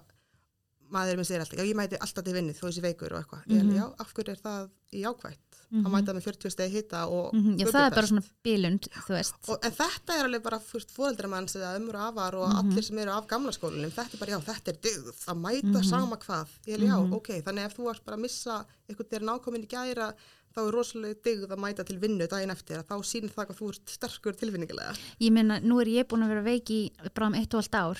maður 0.91 1.15
minn 1.19 1.25
segir 1.25 1.41
alltaf, 1.43 1.57
já, 1.59 1.65
ég 1.69 1.75
mæti 1.75 1.97
alltaf 1.99 2.23
til 2.25 2.33
vinnu 2.33 2.53
þó 2.53 2.65
þessi 2.69 2.81
veikur 2.81 3.13
og 3.13 3.23
eitthvað. 3.23 3.45
Mhm. 3.47 3.59
er, 3.59 3.75
já, 3.79 3.85
af 3.99 4.13
hverju 4.13 4.29
er 4.33 4.41
það 4.43 4.69
í 4.93 5.01
ákvætt? 5.05 5.45
Mhm. 5.69 5.85
Að 5.85 5.91
mæta 5.93 6.13
með 6.17 6.23
40 6.25 6.49
stegi 6.49 6.71
hita 6.79 7.03
og 7.07 7.33
Mm 7.33 7.57
Já, 7.59 7.65
það 7.69 7.85
er 7.85 7.95
bara 7.95 8.07
svona 8.09 8.23
bílund, 8.43 8.87
þú 9.05 9.13
veist. 9.13 9.35
Og, 9.49 9.59
en 9.63 9.71
þetta 9.71 10.15
er 10.17 10.23
alveg 10.25 10.41
bara 10.43 10.59
fóreldramanns 10.59 11.55
eða 11.55 11.75
ömur 11.77 11.93
og 11.93 12.07
afar 12.09 12.33
og 12.35 12.49
Mhm. 12.49 12.71
allir 12.71 12.83
sem 12.83 12.97
eru 12.97 13.11
af 13.11 13.27
gamla 13.27 13.51
skólanum, 13.51 13.91
þetta 13.91 14.13
er 14.13 14.19
bara, 14.19 14.31
já, 14.31 14.39
þetta 14.49 14.67
er 14.69 14.77
dygð, 14.81 15.25
að 15.27 15.37
mæta 15.45 15.83
sama 15.85 16.17
hvað. 16.17 16.47
Ég 16.65 16.73
er, 16.73 16.79
já, 16.87 16.97
Mhm. 17.05 17.13
ok, 17.13 17.27
þannig 17.45 17.65
ef 17.65 17.77
þú 17.77 17.83
varst 17.85 18.03
bara 18.05 18.17
að 18.17 18.21
missa 18.21 18.65
eitthvað 18.89 19.09
þegar 19.09 19.25
nákomin 19.29 19.63
í 19.63 19.67
gæra, 19.67 20.13
þá 20.55 20.67
er 20.67 20.71
rosalega 20.73 21.15
dygð 21.21 21.47
að 21.49 21.59
mæta 21.59 21.85
til 21.85 21.99
vinnu 21.99 22.27
daginn 22.27 22.49
eftir, 22.49 22.77
að 22.79 22.85
þá 22.87 22.95
sýnir 23.05 23.29
það 23.31 23.45
hvað 23.45 23.57
þú 23.59 23.69
ert 23.69 23.85
sterkur 23.85 24.33
tilfinningilega. 24.33 24.97
Ég 25.21 25.31
meina, 25.31 25.59
nú 25.61 25.79
er 25.79 25.85
ég 25.85 26.07
búin 26.07 26.23
að 26.25 26.29
vera 26.29 26.41
veik 26.43 26.65
í 26.71 26.91
bara 27.13 27.27
um 27.27 27.33
eitt 27.35 27.53
og 27.53 27.61
allt 27.61 27.71
ár, 27.77 27.97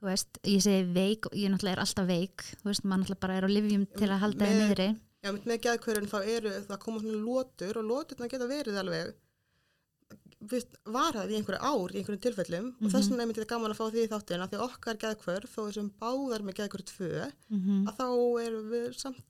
þú 0.00 0.08
veist. 0.08 0.38
Ég 0.48 0.62
segi 0.64 0.84
veik, 0.94 1.26
og 1.26 1.32
ég 1.36 1.50
náttúrulega 1.52 1.76
er 1.76 1.82
alltaf 1.84 2.06
veik, 2.08 2.44
þú 2.62 2.64
veist, 2.70 2.84
maður 2.84 3.02
náttúrulega 3.04 3.20
bara 3.20 3.36
er 3.36 3.44
á 3.44 3.50
livjum 3.50 3.86
til 3.96 4.08
að 4.08 4.18
halda 4.24 4.46
Með- 4.46 4.60
niðri. 4.60 4.88
Já, 5.22 5.32
með, 5.32 5.42
með 5.44 5.58
geðkvörun 5.66 6.08
þá 6.08 6.18
eru, 6.24 6.50
það 6.68 6.78
koma 6.80 7.00
svona 7.00 7.24
lótur 7.26 7.76
og 7.76 7.84
lóturna 7.90 8.28
geta 8.32 8.46
verið 8.48 8.78
alveg 8.80 9.10
viðst, 10.50 10.78
varað 10.88 11.30
í 11.30 11.36
einhverju 11.36 11.60
ár 11.60 11.92
í 11.92 11.98
einhverjum 12.00 12.22
tilfellum 12.24 12.68
og 12.70 12.86
Mhm. 12.86 12.92
þess 12.94 13.08
vegna 13.10 13.22
er 13.22 13.28
mér 13.28 13.34
til 13.36 13.44
gaman 13.50 13.70
að 13.74 13.76
fá 13.76 13.86
því 13.92 14.04
í 14.06 14.08
þáttin 14.08 14.40
að 14.40 14.50
því 14.54 14.60
okkar 14.66 14.96
geðkvör, 15.02 15.44
þó 15.52 15.60
þessum 15.68 15.90
báðar 16.00 16.42
með 16.46 16.54
geðkvör 16.60 16.84
tvö, 16.88 17.32
Mm 17.50 17.86
að 17.86 17.96
þá 17.98 18.06
erum 18.46 18.70
við 18.72 18.94
samt 18.96 19.20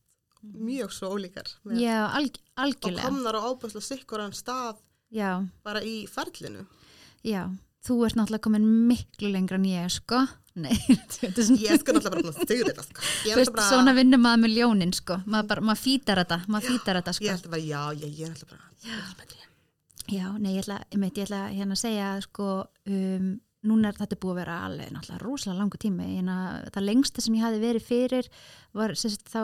mjög 0.42 0.90
svo 0.92 1.10
ólíkar 1.18 1.48
Já, 1.76 2.06
alg, 2.14 2.38
og 2.38 2.62
algjörlega. 2.64 3.02
komnar 3.02 3.34
á 3.34 3.40
ábærslega 3.50 3.82
sikkuran 3.82 4.32
stað 4.32 4.76
Já, 5.10 5.44
bara 5.64 5.80
í 5.82 6.06
ferlinu. 6.06 6.64
já. 7.24 7.50
Þú 7.82 8.04
ert 8.06 8.14
náttúrulega 8.14 8.40
komin 8.44 8.86
miklu 8.88 9.32
lengra 9.32 9.54
en 9.56 9.64
ég, 9.64 9.90
sko. 9.90 10.28
Nei, 10.58 10.72
þetta 11.20 11.30
er 11.30 11.46
svona... 11.46 11.60
Ég 11.62 11.82
sko 11.82 11.94
náttúrulega 11.94 12.30
bara 12.30 12.32
að 12.32 12.48
styrir 12.48 12.70
þetta, 12.72 12.86
sko. 12.88 13.04
Þú 13.22 13.36
veist, 13.38 13.52
bara, 13.54 13.66
svona 13.70 13.94
vinnur 13.94 14.22
maður 14.22 14.42
með 14.44 14.56
ljónin, 14.56 14.94
sko. 14.96 15.20
Maður, 15.30 15.62
maður 15.68 15.82
fýtar 15.84 16.22
þetta, 16.24 16.40
maður 16.50 16.72
fýtar 16.72 16.98
þetta, 17.00 17.14
sko. 17.16 17.26
ég 17.28 17.36
ætla 17.36 17.52
bara, 17.54 17.62
já, 17.68 17.82
ég, 18.00 18.16
ég 18.18 18.32
náttúrulega 18.32 18.56
bara, 18.56 19.12
betri. 19.20 19.38
Já, 20.10 20.26
nei, 20.42 20.56
ég 20.56 20.64
ætla, 20.64 20.80
ég 20.90 20.98
meit, 20.98 21.14
ég 21.14 21.28
ætla 21.28 21.44
hérna 21.54 21.76
að 21.76 21.82
segja 21.84 22.10
sko, 22.26 22.48
um, 22.90 23.30
núna 23.70 23.92
er 23.92 24.00
þetta 24.00 24.18
búið 24.18 24.32
að 24.34 24.40
vera 24.40 24.58
alveg 24.66 24.92
náttúrulega 24.94 25.22
rosalega 25.22 25.60
langu 25.60 25.80
tími, 25.80 26.10
að 26.24 26.68
það 26.74 26.86
lengsta 26.88 27.22
sem 27.22 27.36
ég 27.38 27.46
hafi 27.46 27.62
verið 27.62 27.86
fyrir 27.86 28.30
var, 28.74 28.96
sagt, 28.98 29.30
þá 29.30 29.40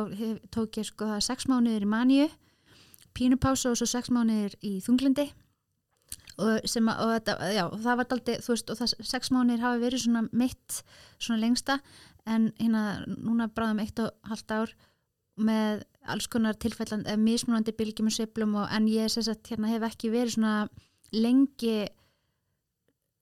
tók 0.54 0.80
ég 0.80 0.88
sko 0.88 1.10
sex 1.22 1.46
mánuðir 1.50 1.86
í 1.86 1.90
maníu, 1.92 2.28
pínupásu 3.16 3.70
og 3.70 3.78
svo 3.78 3.86
sex 3.90 4.10
mánuðir 4.10 4.56
í 4.64 4.78
þunglindi 4.84 5.28
og 6.42 6.68
sem 6.68 6.88
og 6.92 7.12
þetta, 7.14 7.36
já, 7.54 7.62
og 7.66 7.78
það 7.84 8.00
var 8.00 8.08
daldi, 8.10 8.36
þú 8.44 8.52
veist, 8.52 8.72
og 8.72 8.80
það 8.80 8.94
sex 9.12 9.32
mánuðir 9.34 9.64
hafi 9.64 9.82
verið 9.82 10.04
svona 10.04 10.24
mitt, 10.32 10.80
svona 11.18 11.42
lengsta, 11.42 11.78
en 12.26 12.50
hérna, 12.60 12.82
núna 13.06 13.48
bráðum 13.54 13.82
eitt 13.84 14.02
og 14.02 14.12
halvt 14.28 14.56
ár 14.56 14.74
með 15.36 15.84
alls 16.06 16.28
konar 16.32 16.56
tilfellan, 16.60 17.04
eða 17.06 17.20
mismunandi 17.20 17.74
bylgjum 17.76 18.10
og 18.10 18.16
sveiflum 18.16 18.56
og 18.62 18.68
en 18.72 18.88
ég 18.88 19.10
hérna 19.50 19.72
hef 19.72 19.86
ekki 19.88 20.12
verið 20.12 20.36
svona 20.36 20.56
lengi 21.12 21.86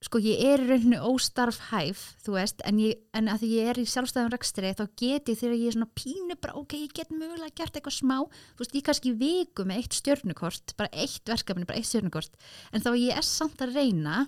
sko 0.05 0.21
ég 0.21 0.43
er 0.45 0.62
í 0.62 0.69
rauninu 0.69 1.01
óstarf 1.09 1.59
hæf, 1.71 2.03
þú 2.25 2.37
veist, 2.37 2.61
en, 2.69 2.79
ég, 2.83 3.01
en 3.17 3.31
að 3.33 3.45
því 3.45 3.51
ég 3.55 3.71
er 3.73 3.81
í 3.81 3.87
sjálfstæðum 3.88 4.33
rekstri 4.35 4.73
þá 4.77 4.85
get 5.01 5.33
ég 5.33 5.40
þegar 5.40 5.57
ég 5.57 5.71
er 5.71 5.77
svona 5.79 5.90
pínu 5.97 6.38
bara, 6.38 6.57
ok, 6.61 6.77
ég 6.85 6.95
get 6.97 7.12
mögulega 7.14 7.57
gert 7.62 7.79
eitthvað 7.79 7.99
smá, 7.99 8.17
þú 8.55 8.64
veist, 8.64 8.77
ég 8.77 8.87
kannski 8.88 9.14
viku 9.21 9.67
með 9.69 9.83
eitt 9.83 9.99
stjörnukort, 9.99 10.77
bara 10.79 10.93
eitt 10.93 11.33
verkefni, 11.33 11.69
bara 11.69 11.81
eitt 11.81 11.88
stjörnukort, 11.88 12.37
en 12.73 12.85
þá 12.85 12.90
ég 13.01 13.17
er 13.17 13.29
samt 13.29 13.64
að 13.64 13.79
reyna 13.79 14.25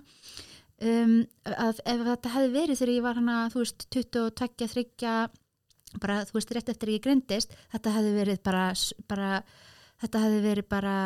um, 0.81 1.19
að 1.53 1.83
ef 1.85 2.05
þetta 2.11 2.35
hefði 2.37 2.53
verið 2.57 2.81
þegar 2.81 2.95
ég 2.95 3.05
var 3.05 3.21
hana, 3.21 3.41
þú 3.53 3.61
veist, 3.63 3.87
22, 3.93 4.25
3 4.41 5.19
bara, 6.01 6.21
þú 6.27 6.37
veist, 6.37 6.51
rétt 6.55 6.73
eftir 6.73 6.93
ég 6.95 7.03
greindist 7.03 7.53
þetta 7.71 7.93
hefði 7.95 8.13
verið 8.17 8.41
bara, 8.45 8.65
bara 9.09 9.31
þetta 10.01 10.23
hefði 10.25 10.41
verið 10.43 10.69
bara 10.71 10.97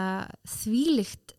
þvílikt 0.58 1.36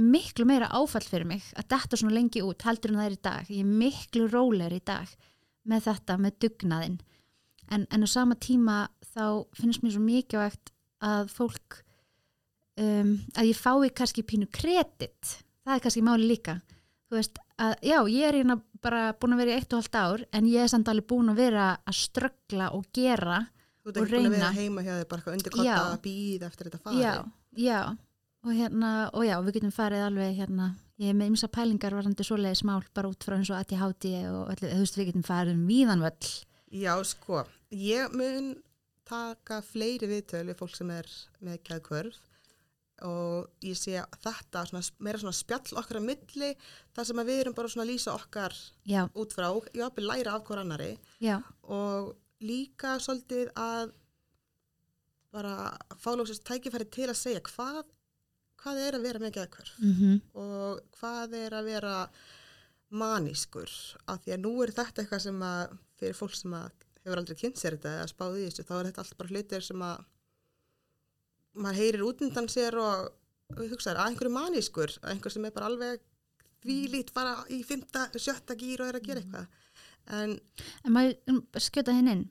miklu 0.00 0.46
meira 0.48 0.68
áfall 0.76 1.04
fyrir 1.06 1.26
mig 1.28 1.44
að 1.58 1.68
detta 1.74 1.98
svona 2.00 2.14
lengi 2.16 2.42
út 2.46 2.62
heldur 2.66 2.92
en 2.94 3.00
það 3.00 3.08
er 3.10 3.16
í 3.16 3.20
dag, 3.26 3.50
ég 3.50 3.60
er 3.64 3.70
miklu 3.84 4.26
rólegur 4.32 4.76
í 4.76 4.82
dag 4.86 5.12
með 5.70 5.86
þetta, 5.88 6.16
með 6.18 6.36
dugnaðinn. 6.44 6.98
En, 7.70 7.86
en 7.90 8.02
á 8.02 8.08
sama 8.10 8.34
tíma 8.40 8.78
þá 9.12 9.44
finnst 9.54 9.82
mér 9.84 9.92
svo 9.94 10.02
mikilvægt 10.02 10.72
að 11.04 11.28
fólk 11.30 11.80
um, 12.80 13.14
að 13.38 13.50
ég 13.52 13.60
fái 13.60 13.90
kannski 13.94 14.24
pínu 14.26 14.48
kredit. 14.52 15.36
Það 15.64 15.76
er 15.76 15.84
kannski 15.84 16.02
máli 16.06 16.26
líka. 16.30 16.58
Þú 17.10 17.18
veist, 17.18 17.38
að 17.60 17.72
já, 17.84 17.98
ég 18.10 18.26
er 18.30 18.38
hérna 18.40 18.56
bara 18.80 19.10
búin 19.20 19.34
að 19.36 19.42
vera 19.42 19.52
í 19.52 19.58
eitt 19.60 19.72
og 19.74 19.80
halvt 19.82 19.96
ár 20.00 20.22
en 20.32 20.46
ég 20.48 20.62
er 20.64 20.70
samt 20.72 20.88
alveg 20.88 21.08
búin 21.10 21.32
að 21.32 21.40
vera 21.42 21.64
að 21.84 21.96
ströggla 22.00 22.70
og 22.76 22.86
gera 22.96 23.42
Þú 23.80 23.90
ert 23.90 23.96
Og 23.96 24.04
ekki 24.04 24.12
búin 24.14 24.26
að 24.28 24.34
vera 24.36 24.48
reyna. 24.50 24.60
heima 24.60 24.82
hjá 24.84 24.92
þig 25.00 25.08
bara 25.10 25.32
undir 25.34 25.52
kotta 25.54 25.74
að 25.82 25.98
býða 26.04 26.48
eftir 26.50 26.68
þetta 26.68 26.80
fari. 26.84 27.00
já, 27.00 27.12
já 27.56 27.80
og 28.46 28.54
hérna, 28.56 28.92
og 29.12 29.26
já, 29.26 29.36
við 29.44 29.58
getum 29.58 29.74
farið 29.74 30.06
alveg 30.06 30.38
hérna, 30.38 30.70
ég 31.00 31.12
er 31.12 31.18
með 31.18 31.34
ymsa 31.34 31.50
pælingar 31.52 31.96
varandi 31.96 32.24
svoleiðis 32.26 32.64
mál 32.68 32.80
bara 32.96 33.10
út 33.12 33.26
frá 33.26 33.36
eins 33.36 33.50
og 33.52 33.60
ADHD 33.60 34.08
og 34.30 34.54
öllu, 34.54 34.70
þú 34.72 34.80
veist, 34.84 34.98
við 34.98 35.10
getum 35.10 35.26
farið 35.26 35.58
um 35.58 35.68
víðanvöll 35.68 36.32
Já, 36.70 36.94
sko, 37.02 37.44
ég 37.74 38.12
mun 38.14 38.52
taka 39.10 39.60
fleiri 39.66 40.08
viðtöl 40.10 40.46
við 40.48 40.58
fólk 40.60 40.76
sem 40.78 40.90
er 40.94 41.08
með 41.42 41.62
geðkvörf 41.66 42.18
og 43.06 43.64
ég 43.64 43.78
sé 43.78 44.00
þetta 44.20 44.64
svona, 44.68 44.82
meira 45.00 45.20
svona 45.20 45.36
spjall 45.36 45.78
okkar 45.80 46.00
að 46.00 46.08
milli 46.10 46.50
þar 46.96 47.08
sem 47.08 47.22
að 47.22 47.30
við 47.30 47.42
erum 47.42 47.56
bara 47.56 47.70
svona 47.72 47.86
að 47.86 47.92
lýsa 47.94 48.16
okkar 48.16 48.56
já, 48.88 49.04
út 49.08 49.36
frá, 49.36 49.48
ég 49.76 49.96
vil 49.96 50.08
læra 50.08 50.36
af 50.36 50.44
hver 50.48 50.62
annari 50.62 50.90
já, 51.22 51.38
og 51.64 52.12
líka 52.44 52.98
svolítið 53.00 53.52
að 53.58 53.94
bara 55.32 55.72
fá 56.00 56.12
lóksist 56.16 56.44
tækifæri 56.46 56.88
til 56.92 57.08
að 57.08 57.18
segja 57.20 57.42
hvað, 57.46 57.84
hvað 58.60 58.82
er 58.84 58.98
að 58.98 59.06
vera 59.08 59.22
með 59.22 59.34
geðkvörf 59.38 59.72
mhm. 59.80 60.20
Og 60.42 60.84
hvað 60.98 61.36
er 61.40 61.56
að 61.56 61.70
vera 61.70 61.94
manískur? 62.90 63.72
Af 64.10 64.24
því 64.24 64.36
að 64.36 64.44
nú 64.44 64.54
er 64.64 64.74
þetta 64.74 65.04
eitthvað 65.04 65.24
sem 65.26 65.42
að 65.46 65.76
fyrir 66.00 66.18
fólk 66.18 66.36
sem 66.36 66.56
að 66.58 66.86
hefur 67.04 67.20
aldrei 67.22 67.38
kynnt 67.38 67.60
sér 67.60 67.76
þetta 67.76 67.96
eða 67.98 68.10
spáði 68.10 68.42
í 68.42 68.48
þessu 68.48 68.66
þá 68.68 68.74
er 68.76 68.90
þetta 68.90 69.04
allt 69.04 69.16
bara 69.20 69.32
hlutir 69.34 69.64
sem 69.64 69.84
að 69.84 70.04
maður 71.60 71.80
heyrir 71.80 72.04
út 72.06 72.22
undan 72.26 72.48
sér 72.52 72.76
og, 72.80 73.10
og 73.56 73.62
hugsaður 73.72 74.02
að 74.02 74.10
einhverju 74.10 74.34
manískur 74.34 74.96
að 75.00 75.14
einhver 75.14 75.34
sem 75.34 75.46
er 75.48 75.54
bara 75.54 75.70
alveg 75.70 76.04
þvílít 76.60 77.12
bara 77.16 77.38
í 77.52 77.62
fymta, 77.64 78.08
sjötta 78.20 78.56
gýr 78.58 78.84
og 78.84 78.90
er 78.90 78.98
að 78.98 79.06
gera 79.06 79.22
eitthvað. 79.22 79.46
En 80.16 80.34
En 80.84 80.94
maður 80.94 81.16
um, 81.32 81.40
skjöta 81.56 81.94
hinn 81.96 82.10
inn. 82.12 82.26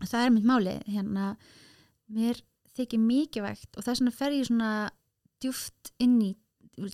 Það 0.00 0.24
er 0.24 0.32
mitt 0.32 0.48
máli 0.48 0.76
hérna, 0.88 1.34
mér 2.08 2.40
þykir 2.78 3.02
mikið 3.04 3.44
vegt 3.44 3.76
og 3.76 3.84
þess 3.84 4.00
vegna 4.00 4.16
fer 4.16 4.36
ég 4.36 4.48
svona 4.48 4.70
djúft 5.42 5.92
inn 6.02 6.18
í 6.24 6.34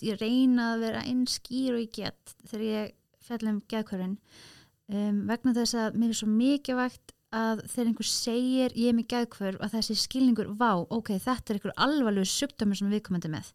ég 0.02 0.18
reyna 0.20 0.72
að 0.74 0.86
vera 0.86 1.02
eins 1.06 1.36
skýr 1.38 1.76
og 1.76 1.82
ég 1.84 1.92
get 1.94 2.36
þegar 2.46 2.64
ég 2.66 2.94
fjalla 3.26 3.52
um 3.52 3.60
geðkvörun 3.70 4.16
um, 4.16 5.20
vegna 5.28 5.54
þess 5.56 5.76
að 5.78 5.98
mér 6.00 6.14
er 6.14 6.18
svo 6.20 6.30
mikið 6.30 6.80
vegt 6.80 7.14
að 7.36 7.62
þegar 7.66 7.90
einhver 7.90 8.08
segir 8.08 8.74
ég 8.78 8.90
er 8.90 8.96
með 8.96 9.08
geðkvör 9.12 9.58
og 9.60 9.72
þessi 9.74 9.96
skilningur 9.98 10.50
vá, 10.58 10.72
ok, 10.78 11.16
þetta 11.22 11.52
er 11.52 11.58
einhver 11.58 11.76
alvarlegu 11.86 12.30
sjúkdómur 12.30 12.78
sem 12.78 12.90
við 12.92 13.04
komandi 13.08 13.30
með 13.32 13.50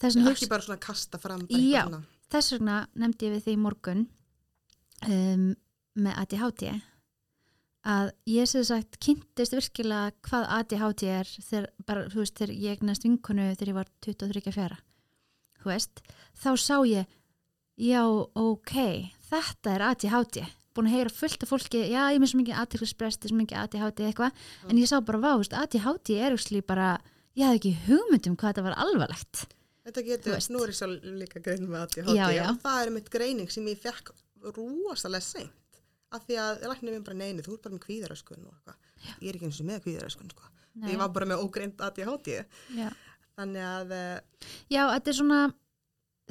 þess 0.00 0.16
vegna 0.16 0.34
ekki 0.34 0.50
bara 0.50 0.66
svona 0.66 0.82
kasta 0.82 1.20
fram 1.20 1.44
Já. 1.50 1.84
þess 2.32 2.56
vegna 2.56 2.80
nefndi 2.98 3.28
ég 3.28 3.36
við 3.36 3.46
því 3.48 3.56
morgun 3.66 4.06
um, 5.08 5.48
með 5.94 6.20
ADHD 6.22 6.68
að 7.84 8.10
ég 8.32 8.48
sem 8.48 8.64
sagt 8.64 8.98
kynntist 9.04 9.54
virkilega 9.54 10.14
hvað 10.24 10.48
ADHD 10.58 11.06
er 11.12 11.28
þegar, 11.36 11.68
bara, 11.84 12.04
veist, 12.12 12.36
þegar 12.38 12.54
ég 12.56 12.78
egnast 12.78 13.04
vinkonu 13.04 13.50
þegar 13.52 13.70
ég 13.70 13.78
var 13.78 13.90
23-4 14.06 14.78
þú 15.60 15.70
veist, 15.70 16.04
þá 16.40 16.50
sá 16.60 16.76
ég 16.88 17.08
já, 17.80 18.02
ok, 18.08 18.76
þetta 19.28 19.74
er 19.74 19.88
ADHD 19.90 20.44
búin 20.74 20.88
að 20.90 20.96
heyra 20.96 21.12
fullt 21.14 21.44
af 21.44 21.50
fólki, 21.52 21.82
já, 21.92 22.00
ég 22.10 22.18
með 22.18 22.32
svo 22.32 22.40
mikið 22.40 22.60
aðtilspresti, 22.62 23.30
svo 23.30 23.38
mikið 23.38 23.60
ADHD 23.60 24.00
eitthvað, 24.08 24.46
en 24.66 24.80
ég 24.80 24.88
sá 24.90 24.96
bara, 25.06 25.20
vá, 25.22 25.34
veist, 25.38 25.54
ADHD 25.54 26.16
er 26.18 26.34
bara, 26.66 26.88
ég 27.38 27.46
hafði 27.46 27.60
ekki 27.60 27.74
hugmynd 27.84 28.30
um 28.30 28.38
hvað 28.40 28.50
þetta 28.50 28.64
var 28.66 28.78
alvarlegt. 28.82 29.44
Þetta 29.84 30.04
getur, 30.08 30.34
ég 30.34 30.74
svo 30.74 30.88
líka 31.20 31.44
grein 31.44 31.68
með 31.68 31.84
ADHD 31.84 32.16
Já, 32.16 32.26
já. 32.34 32.46
það 32.64 32.80
er 32.80 32.92
mitt 32.96 33.12
greining 33.12 33.52
sem 33.52 33.68
ég 33.70 33.78
fekk 33.84 34.10
rosalega 34.56 35.22
seint 35.22 35.63
af 36.16 36.26
því 36.28 36.38
að 36.44 36.66
læknir 36.70 36.94
minn 36.96 37.06
bara 37.06 37.20
neini, 37.20 37.44
þú 37.44 37.56
ert 37.56 37.66
bara 37.66 37.76
með 37.76 37.84
kvíðaröskun 37.88 38.46
og 38.46 38.54
eitthvað. 38.54 38.92
Ég 39.20 39.26
er 39.30 39.38
ekki 39.38 39.50
eins 39.50 39.60
og 39.60 39.68
með 39.70 39.82
kvíðaröskun, 39.88 40.30
sko. 40.34 40.52
Ég 40.84 41.00
var 41.00 41.12
bara 41.14 41.28
með 41.30 41.44
ógreind 41.44 41.84
ADHD. 41.86 42.40
já. 42.78 42.88
Þannig 43.34 43.66
að 43.66 43.92
uh, 43.98 44.48
já, 44.70 44.82
þetta 44.94 45.10
er 45.10 45.16
svona 45.18 45.38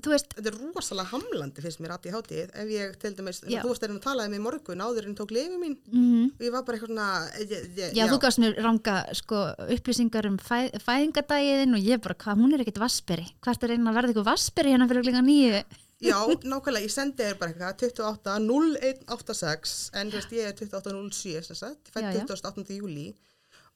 veist, 0.02 0.34
þetta 0.34 0.50
er 0.50 0.58
rosalega 0.74 1.12
hamlandi 1.12 1.63
finnst 1.63 1.82
mér 1.84 1.93
ADHD 1.96 2.34
ef 2.48 2.72
ég 2.72 2.96
til 3.02 3.13
dæmis, 3.17 3.41
Já. 3.46 3.62
þú 3.62 3.72
varst 3.72 3.84
að 3.86 3.91
reyna 3.91 4.00
að 4.02 4.08
talaði 4.08 4.34
með 4.34 4.43
morgun 4.48 4.84
áður 4.84 5.08
en 5.10 5.17
tók 5.19 5.34
lifi 5.36 5.60
mín 5.62 5.76
mm 5.91 6.24
og 6.34 6.41
ég 6.48 6.54
var 6.56 6.65
bara 6.65 6.80
eitthvað 6.80 6.91
svona 6.91 7.10
ég, 7.43 7.67
ég, 7.78 7.93
Já, 7.96 8.08
þú 8.10 8.19
gafst 8.24 8.41
mér 8.41 8.58
ranga 8.63 8.96
sko, 9.15 9.43
upplýsingar 9.76 10.28
um 10.32 10.39
fæ, 10.41 10.74
fæðingadægiðin 10.84 11.78
og 11.78 11.86
ég 11.86 12.02
bara, 12.04 12.17
hvað, 12.24 12.41
hún 12.41 12.56
er 12.56 12.65
ekkit 12.65 12.82
vasperi 12.82 13.28
hvert 13.46 13.63
er 13.63 13.74
reyna 13.76 13.91
að 13.93 14.00
verða 14.00 14.13
eitthvað 14.13 14.30
vasperi 14.32 14.74
hérna 14.74 14.89
fyrir 14.89 15.22
nýju 15.30 15.63
Já, 16.04 16.20
nákvæmlega, 16.44 16.84
ég 16.88 16.92
sendi 16.94 17.24
þér 17.24 17.38
bara 17.39 17.52
eitthvað 17.52 17.84
28 17.88 18.38
0186 18.48 19.76
en 20.00 20.12
veist 20.13 20.32
ég 20.36 20.48
er 20.50 20.56
28 20.58 20.94
07 21.12 21.44
sem 21.50 21.56
sagt, 21.60 21.89
Já, 21.89 21.94
fætt 21.96 22.16
já. 22.16 22.24
28. 22.28 22.78
júli 22.78 23.08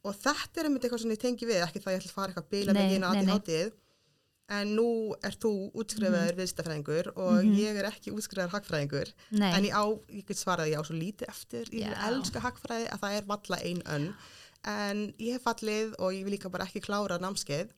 og 0.05 0.15
þetta 0.15 0.61
er 0.61 0.67
einmitt 0.69 0.83
eitthvað 0.87 1.01
sem 1.03 1.11
ég 1.15 1.21
tengi 1.21 1.47
við 1.49 1.63
ekki 1.65 1.81
það 1.83 1.95
ég 1.95 2.01
ætla 2.01 2.11
að 2.11 2.17
fara 2.17 2.31
eitthvað 2.33 2.49
að 2.71 2.77
Nei, 2.77 2.83
með 2.83 2.99
nei, 3.01 3.25
nei. 3.25 3.35
ADHD 3.35 3.73
en 4.57 4.69
nú 4.77 4.85
er 5.27 5.35
þú 5.43 5.49
útskrifaður 5.75 6.29
mm 6.31 6.37
viðstafræðingur 6.39 7.07
og 7.19 7.33
Mhm. 7.43 7.55
ég 7.59 7.79
er 7.81 7.87
ekki 7.89 8.13
útskrifaður 8.15 8.53
hagfræðingur 8.55 9.09
Nei, 9.31 9.51
en 9.57 9.63
ég 9.67 9.73
á, 9.75 9.83
ég 10.07 10.25
get 10.29 10.37
svarað 10.39 10.67
að 10.67 10.71
ég 10.71 10.79
á 10.79 10.83
svo 10.87 10.95
lítið 10.95 11.27
eftir 11.33 11.65
ég 11.73 11.91
Já. 11.91 12.07
elska 12.07 12.39
hagfræði 12.45 12.87
að 12.93 12.99
það 13.01 13.17
er 13.17 13.25
valla 13.27 13.57
ein 13.63 13.81
önn 13.95 14.07
en 14.63 15.13
ég 15.19 15.33
hef 15.35 15.43
fallið 15.43 15.93
og 15.99 16.13
ég 16.15 16.23
vil 16.23 16.33
líka 16.37 16.49
bara 16.51 16.65
ekki 16.65 16.79
klára 16.81 17.19
námskeið 17.19 17.69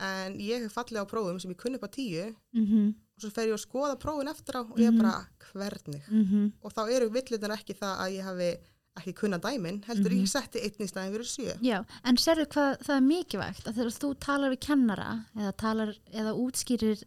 en 0.00 0.38
ég 0.38 0.62
hef 0.62 0.74
fallið 0.78 1.02
á 1.02 1.10
prófum 1.10 1.40
sem 1.40 1.50
ég 1.50 1.56
kunni 1.58 1.74
upp 1.80 1.88
á 1.90 1.90
tíu 1.90 2.34
mm 2.54 2.94
og 3.18 3.24
svo 3.26 3.30
fer 3.34 3.48
ég 3.50 3.56
að 3.58 3.64
skoða 3.66 3.98
prófin 3.98 4.30
eftir 4.30 4.54
á 4.58 4.62
og 4.62 4.78
ég 4.78 4.86
er 4.88 4.94
Mhm. 4.94 5.02
bara 5.02 5.26
hvernig 5.52 6.02
-hmm. 6.08 6.52
og 6.62 6.72
þá 6.72 6.82
eru 6.94 7.08
villutin 7.10 7.50
ekki 7.56 7.74
það 7.74 7.94
að 7.98 8.12
ég 8.16 8.22
hafi 8.24 8.50
ekki 8.98 9.12
kunna 9.14 9.38
dæmin, 9.38 9.82
heldur 9.86 10.10
Mhm. 10.10 10.22
ég 10.24 10.28
setti 10.28 10.58
einn 10.58 10.78
í 10.78 10.88
staðin 10.88 11.12
fyrir 11.12 11.26
sjö. 11.26 11.58
Já, 11.62 11.84
en 12.04 12.16
sérðu 12.16 12.46
hvað 12.46 12.78
það 12.82 12.96
er 12.96 13.00
mikilvægt 13.06 13.64
að 13.66 13.74
þegar 13.74 13.98
þú 13.98 14.14
talar 14.18 14.50
við 14.50 14.60
kennara 14.60 15.24
eða 15.36 15.52
talar, 15.56 15.94
eða 16.12 16.32
útskýrir 16.34 17.02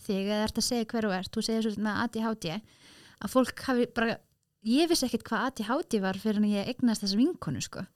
þig 0.00 0.26
eða 0.26 0.44
ert 0.44 0.58
að 0.58 0.64
segja 0.64 0.84
hver 0.86 1.02
þú 1.04 1.18
ert, 1.18 1.30
þú 1.32 1.42
segir 1.42 1.62
svo 1.62 1.82
með 1.82 2.02
ADHD 2.02 2.62
að 3.22 3.30
fólk 3.30 3.60
hafi 3.62 3.86
bara 3.94 4.18
ég 4.64 4.88
vissi 4.88 5.06
ekkert 5.06 5.22
hvað 5.24 5.46
ADHD 5.46 6.00
var 6.00 6.14
fyrir 6.14 6.36
en 6.36 6.44
ég 6.50 6.66
eignast 6.68 7.02
þessa 7.02 7.16
vinkonu 7.16 7.62
sko 7.62 7.86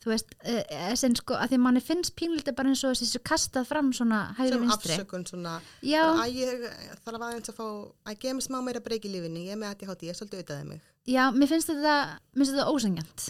þú 0.00 0.12
veist, 0.12 0.30
uh, 0.48 0.92
sem 0.96 1.16
sko 1.18 1.36
að 1.36 1.50
því 1.52 1.58
að 1.58 1.64
manni 1.66 1.82
finnst 1.84 2.14
pínlítið 2.16 2.56
bara 2.56 2.72
eins 2.72 2.84
og 2.88 2.94
þessi 2.96 3.20
kastað 3.30 3.66
fram 3.68 3.90
svona 3.96 4.20
hægri 4.38 4.54
sem 4.54 4.64
vinstri 4.64 4.94
afsökun 4.96 5.26
svona 5.28 5.56
bara 5.82 6.24
að 6.24 6.38
ég 6.40 6.64
þarf 7.04 7.26
aðeins 7.26 7.52
að 7.52 7.58
fá 7.58 7.66
að 7.66 8.20
gefa 8.22 8.38
mig 8.38 8.46
smá 8.46 8.58
meira 8.64 8.80
breyki 8.84 9.10
í 9.10 9.14
lífinu, 9.16 9.44
ég 9.44 9.56
er 9.56 9.60
með 9.60 9.74
ADHD, 9.74 10.06
ég 10.08 10.14
er 10.14 10.20
svolítið 10.20 10.40
auðvitaðið 10.40 10.70
mig. 10.70 10.80
já, 11.06 11.22
mér 11.36 11.52
finnst 11.52 11.72
þetta 11.72 11.98
mér 12.32 12.44
finnst 12.46 12.54
þetta 12.56 12.70
ósengjant 12.72 13.28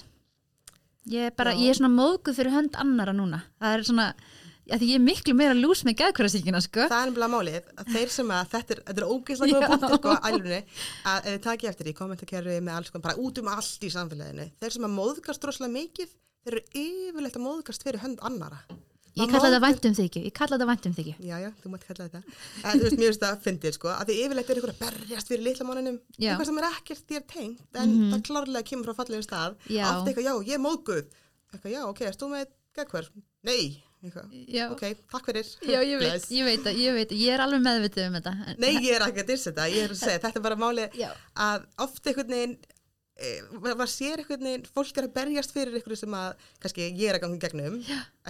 ég 1.10 1.26
er 1.30 1.34
bara, 1.34 1.56
Já. 1.56 1.62
ég 1.64 1.72
er 1.72 1.80
svona 1.80 1.94
móðguð 1.96 2.38
fyrir 2.38 2.54
hönd 2.54 2.78
annara 2.78 3.16
núna, 3.16 3.42
það 3.58 3.74
er 3.74 3.84
svona 3.88 4.06
að 4.70 4.82
því 4.82 4.88
ég 4.90 4.98
er 5.00 5.02
miklu 5.02 5.34
meira 5.34 5.54
lús 5.56 5.80
með 5.86 5.96
gæðkvörðasíkina 6.04 6.60
sko 6.62 6.84
Það 6.86 7.00
er 7.00 7.08
nefnilega 7.10 7.32
málið 7.32 7.70
að 7.80 7.88
þeir 7.94 8.12
sem 8.14 8.32
að 8.36 8.50
þetta 8.52 8.74
er, 8.74 8.82
þetta 8.86 9.02
er 9.02 9.08
ógeðslega 9.10 9.52
góða 9.54 9.64
Já. 9.64 9.70
punktur 9.72 9.96
sko 9.98 10.12
ælunni 10.28 10.60
að 11.10 11.18
ef 11.18 11.32
þið 11.34 11.40
takið 11.46 11.70
eftir 11.72 11.90
í 11.90 11.94
kommentarkerfi 11.98 12.58
með 12.62 12.76
alls 12.76 12.92
konar 12.94 13.06
bara 13.08 13.24
út 13.24 13.40
um 13.42 13.50
allt 13.50 13.86
í 13.86 13.90
samfélaginu 13.96 14.46
þeir 14.60 14.76
sem 14.76 14.86
að 14.86 14.94
móðgast 15.00 15.42
droslega 15.42 15.74
mikið 15.74 16.14
þeir 16.44 16.54
eru 16.56 16.62
yfirleitt 16.84 17.36
að 17.36 17.44
móðgast 17.46 17.82
fyrir 17.86 18.00
hönd 18.04 18.18
annara 18.22 18.60
Ég 19.18 19.26
Maður 19.26 19.32
kalla 19.32 19.48
þetta 19.50 19.58
móðgast- 19.58 19.74
væntum 19.74 19.94
þykju, 19.98 20.20
ég 20.24 20.32
kalla 20.38 20.54
þetta 20.56 20.66
væntum 20.70 20.92
þykju. 20.94 21.14
Já, 21.26 21.36
já, 21.42 21.48
þú 21.60 21.70
mátt 21.72 21.82
kalla 21.88 22.04
þetta. 22.06 22.20
En 22.62 22.78
þú 22.78 22.84
veist, 22.84 22.94
mér 23.00 23.08
finnst 23.10 23.24
það 23.24 23.40
fyndið 23.46 23.72
sko 23.74 23.88
að 23.90 24.04
því 24.06 24.14
yfirleitt 24.22 24.50
er 24.54 24.60
ykkur 24.60 24.70
að 24.70 24.78
berjast 24.84 25.28
fyrir 25.32 25.42
litla 25.48 25.66
máninum 25.66 25.96
Já. 26.14 26.28
eitthvað 26.30 26.46
sem 26.46 26.58
er 26.60 26.66
ekkert 26.70 27.02
þér 27.10 27.24
tengt 27.32 27.80
en 27.82 27.90
Mhm. 27.90 28.12
það 28.14 28.22
klárlega 28.30 28.62
kemur 28.70 28.86
frá 28.86 28.94
fallegum 29.00 29.26
stað. 29.26 29.56
Oft 29.58 30.06
eitthvað, 30.06 30.24
já, 30.30 30.34
ég 30.46 30.54
er 30.54 30.62
móðguð. 30.62 31.04
Eitthvað, 31.52 31.72
já, 31.74 31.82
ok, 31.90 32.00
erst 32.06 32.20
þú 32.22 32.28
með 32.30 32.46
geggverð? 32.78 33.10
Nei, 33.42 33.82
eitthvað, 34.04 34.70
ok, 34.70 34.84
takk 35.10 35.26
fyrir. 35.26 35.46
Já 35.66 35.80
ég, 35.82 35.98
veit, 35.98 36.30
ég 36.30 36.44
veit 36.46 36.60
það, 36.64 36.74
ég 36.78 36.92
veit, 36.94 37.10
ég 37.10 37.30
er 37.34 37.40
alveg 37.40 37.62
meðvitið 37.66 38.06
um 38.06 38.14
þetta. 38.14 38.58
Nei, 38.62 38.72
ég 38.78 38.94
er 38.94 39.00
ekki 39.10 39.24
að 39.24 39.26
dyrsa 39.34 39.50
þetta, 39.50 39.66
ég 39.74 39.82
er 39.82 39.88
að 39.90 39.98
segja, 40.06 40.18
þetta 40.22 40.36
er 40.38 40.46
bara 40.46 40.56
máli 40.56 40.86
Já, 40.94 41.10
að 41.36 41.66
oft 41.82 42.04
einhvern 42.06 42.30
veginn 42.30 42.56
maður 43.60 43.90
sér 43.92 44.20
einhvern 44.22 44.44
veginn, 44.46 44.62
fólk 44.72 44.96
er 45.00 45.06
að 45.06 45.12
berjast 45.18 45.52
fyrir 45.52 45.74
ykkur 45.80 45.96
sem 46.00 46.14
að, 46.16 46.44
kannski 46.62 46.86
ég 46.88 47.02
er 47.10 47.18
að 47.18 47.22
ganga 47.24 47.36
í 47.36 47.42
gegnum, 47.42 47.76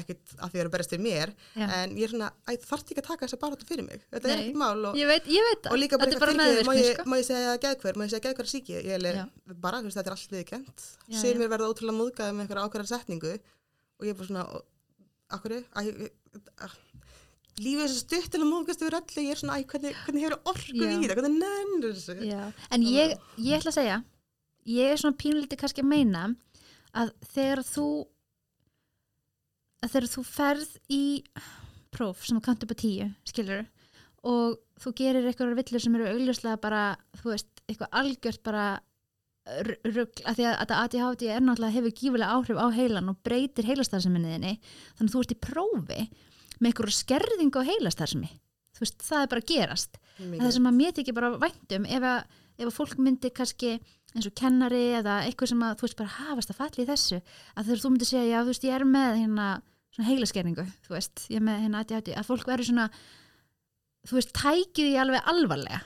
ekkert 0.00 0.32
að 0.36 0.50
því 0.50 0.58
að 0.58 0.60
er 0.62 0.68
að 0.70 0.72
berjast 0.74 0.94
fyrir 0.94 1.04
mér, 1.04 1.32
Já. 1.54 1.66
en 1.76 1.94
ég 1.98 2.06
er 2.08 2.12
svona, 2.14 2.30
þarft 2.66 2.90
ekki 2.90 3.02
að 3.04 3.08
taka 3.10 3.26
þessa 3.28 3.40
baráttu 3.44 3.68
fyrir 3.68 3.86
mig, 3.86 4.02
þetta 4.10 4.26
er 4.26 4.34
Nei. 4.34 4.42
ekkert 4.48 4.60
mál 4.64 4.84
og, 4.90 4.98
ég 4.98 5.10
veit, 5.12 5.30
ég 5.30 5.46
veit 5.50 5.70
og 5.70 5.78
líka 5.78 6.00
bara 6.00 6.10
er 6.10 6.16
eitthvað 6.18 6.40
meðvirkni 6.40 6.82
ég- 6.82 6.98
sko. 6.98 7.06
má 7.06 7.16
ég 7.20 7.28
segja 7.30 7.54
geðhver, 7.66 7.94
má 8.00 8.04
ég 8.06 8.12
segja 8.14 8.24
geðhver 8.26 8.50
síki, 8.50 8.78
ég 8.80 9.08
er 9.10 9.54
bara, 9.62 9.82
þetta 9.86 10.06
er 10.06 10.16
allt 10.16 10.36
viðkjönd, 10.36 10.86
Já, 11.10 11.18
sumir 11.22 11.48
verða 11.54 11.70
ótrúlega 11.70 11.98
múðgæði 12.00 12.34
með 12.34 12.46
einhverja 12.46 12.66
ákveðar 12.66 12.90
setningu 12.94 13.34
og 13.38 14.06
ég 14.06 14.10
er 14.10 14.18
bara 14.18 14.30
svona, 14.32 14.62
akkur, 15.30 15.58
að- 15.74 16.78
lífið 17.60 17.82
er 17.84 17.90
svo 17.92 18.00
stutt 18.00 18.30
til 18.32 18.40
að 18.40 18.48
múðgast 18.48 18.80
yfir 18.80 18.96
öllu, 18.96 19.22
ég 19.26 19.34
er 19.34 19.40
svona, 19.40 19.56
hvernig, 19.68 19.94
hvernig 20.06 20.22
hefur 20.24 20.38
orku 20.48 20.72
í 20.72 20.80
það, 20.80 21.14
hvernig 21.18 21.42
nennur 21.42 21.92
þessu? 21.98 22.14
Já, 22.24 22.40
en 22.72 22.82
ég, 22.88 23.18
ég 23.36 23.58
ætla 23.60 23.70
að 23.74 23.76
segja 23.76 23.98
ég 24.68 24.92
er 24.92 25.00
svona 25.00 25.16
pínlítið 25.20 25.60
kannski 25.62 25.84
að 25.84 25.90
meina 25.92 26.24
að 26.98 27.12
þegar 27.32 27.62
þú 27.64 27.86
að 29.84 29.92
þegar 29.94 30.08
þú 30.12 30.24
ferð 30.28 30.72
í 30.92 31.02
próf 31.94 32.24
sem 32.26 32.36
þú 32.38 32.44
kannt 32.46 32.64
upp 32.66 32.74
á 32.76 32.82
tíu 32.82 33.06
skilur 33.28 33.64
og 34.28 34.58
þú 34.82 34.92
gerir 34.98 35.26
eitthvað 35.30 35.54
villur 35.58 35.82
sem 35.82 35.96
eru 35.96 36.10
augljóslega 36.12 36.60
bara 36.60 36.82
þú 37.22 37.32
veist, 37.32 37.62
eitthvað 37.66 37.94
algjört 38.02 38.42
bara 38.44 38.64
r- 39.64 39.78
rugl, 39.88 40.20
að 40.28 40.36
því 40.36 40.44
að 40.50 40.58
þetta 40.60 40.80
ADHD 40.84 41.24
er 41.32 41.40
náttúrulega 41.46 41.76
hefur 41.78 41.94
gífulega 42.02 42.34
áhrif 42.36 42.60
á 42.60 42.66
heilan 42.76 43.08
og 43.14 43.22
breytir 43.24 43.68
heilastarseminniðinni 43.70 44.52
þannig 44.60 45.08
að 45.08 45.14
þú 45.16 45.24
ert 45.24 45.34
í 45.34 45.40
prófi 45.46 46.02
með 46.60 46.68
eitthvað 46.74 46.94
skerðingu 46.98 47.64
á 47.64 47.68
heilastarseminni 47.70 48.34
þú 48.76 48.84
veist, 48.84 49.02
það 49.04 49.22
er 49.24 49.30
bara 49.32 49.44
gerast. 49.48 49.96
Það 50.40 50.52
sem 50.54 50.68
að 50.70 50.76
mér 50.76 50.92
þykir 50.96 51.16
bara 51.16 51.28
væntum 51.42 51.86
ef 51.90 52.04
að, 52.06 52.20
ef 52.60 52.68
að 52.70 52.76
fólk 52.76 52.96
myndi 53.00 53.30
kannski 53.34 53.72
eins 54.14 54.26
og 54.26 54.34
kennari 54.38 54.84
eða 54.98 55.20
eitthvað 55.26 55.52
sem 55.52 55.62
að 55.66 55.76
þú 55.78 55.86
veist 55.86 55.98
bara 56.00 56.16
hafast 56.16 56.50
að 56.52 56.60
falli 56.60 56.82
í 56.84 56.88
þessu 56.88 57.20
að 57.56 57.70
þú 57.70 57.92
myndi 57.92 58.08
segja 58.08 58.26
já 58.26 58.38
þú 58.42 58.50
veist 58.50 58.66
ég 58.66 58.74
er 58.78 58.84
með 58.88 59.12
hérna 59.20 59.46
svona 59.94 60.08
heilaskerningu 60.10 60.64
þú 60.86 60.96
veist 60.96 61.24
ég 61.30 61.38
er 61.38 61.46
með 61.46 61.62
hérna 61.66 61.84
ADHD 61.84 62.08
að 62.18 62.28
fólk 62.30 62.46
verður 62.50 62.68
svona 62.70 62.86
þú 64.08 64.18
veist 64.18 64.32
tækið 64.34 64.84
því 64.90 64.98
alveg 65.04 65.30
alvarlega 65.32 65.80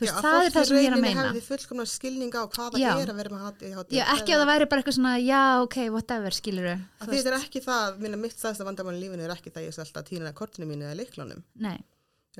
þú 0.00 0.06
veist 0.06 0.20
það 0.24 0.38
er 0.40 0.52
það 0.54 0.64
sem 0.68 0.76
ég 0.80 0.86
er 0.88 0.96
að 0.96 1.04
meina 1.04 1.24
hefði 1.26 1.42
fullkomna 1.44 1.86
skilning 1.88 2.32
á 2.36 2.42
hvað 2.48 2.68
það 2.74 2.80
Já. 2.80 2.90
er 2.96 3.12
að 3.12 3.18
vera 3.20 3.32
með 3.34 3.42
HDHD. 3.48 3.90
já 3.96 4.04
ekki 4.14 4.32
að 4.34 4.40
það 4.40 4.50
væri 4.50 4.68
bara 4.72 4.80
eitthvað 4.82 4.96
svona 4.96 5.14
já 5.20 5.42
ok 5.64 5.76
whatever 5.92 6.32
skilur 6.36 6.68
Að 6.72 6.80
Því 7.04 7.16
þetta 7.16 7.30
er 7.30 7.38
ekki 7.40 7.60
það, 7.64 7.88
minna 8.00 8.18
mitt 8.20 8.36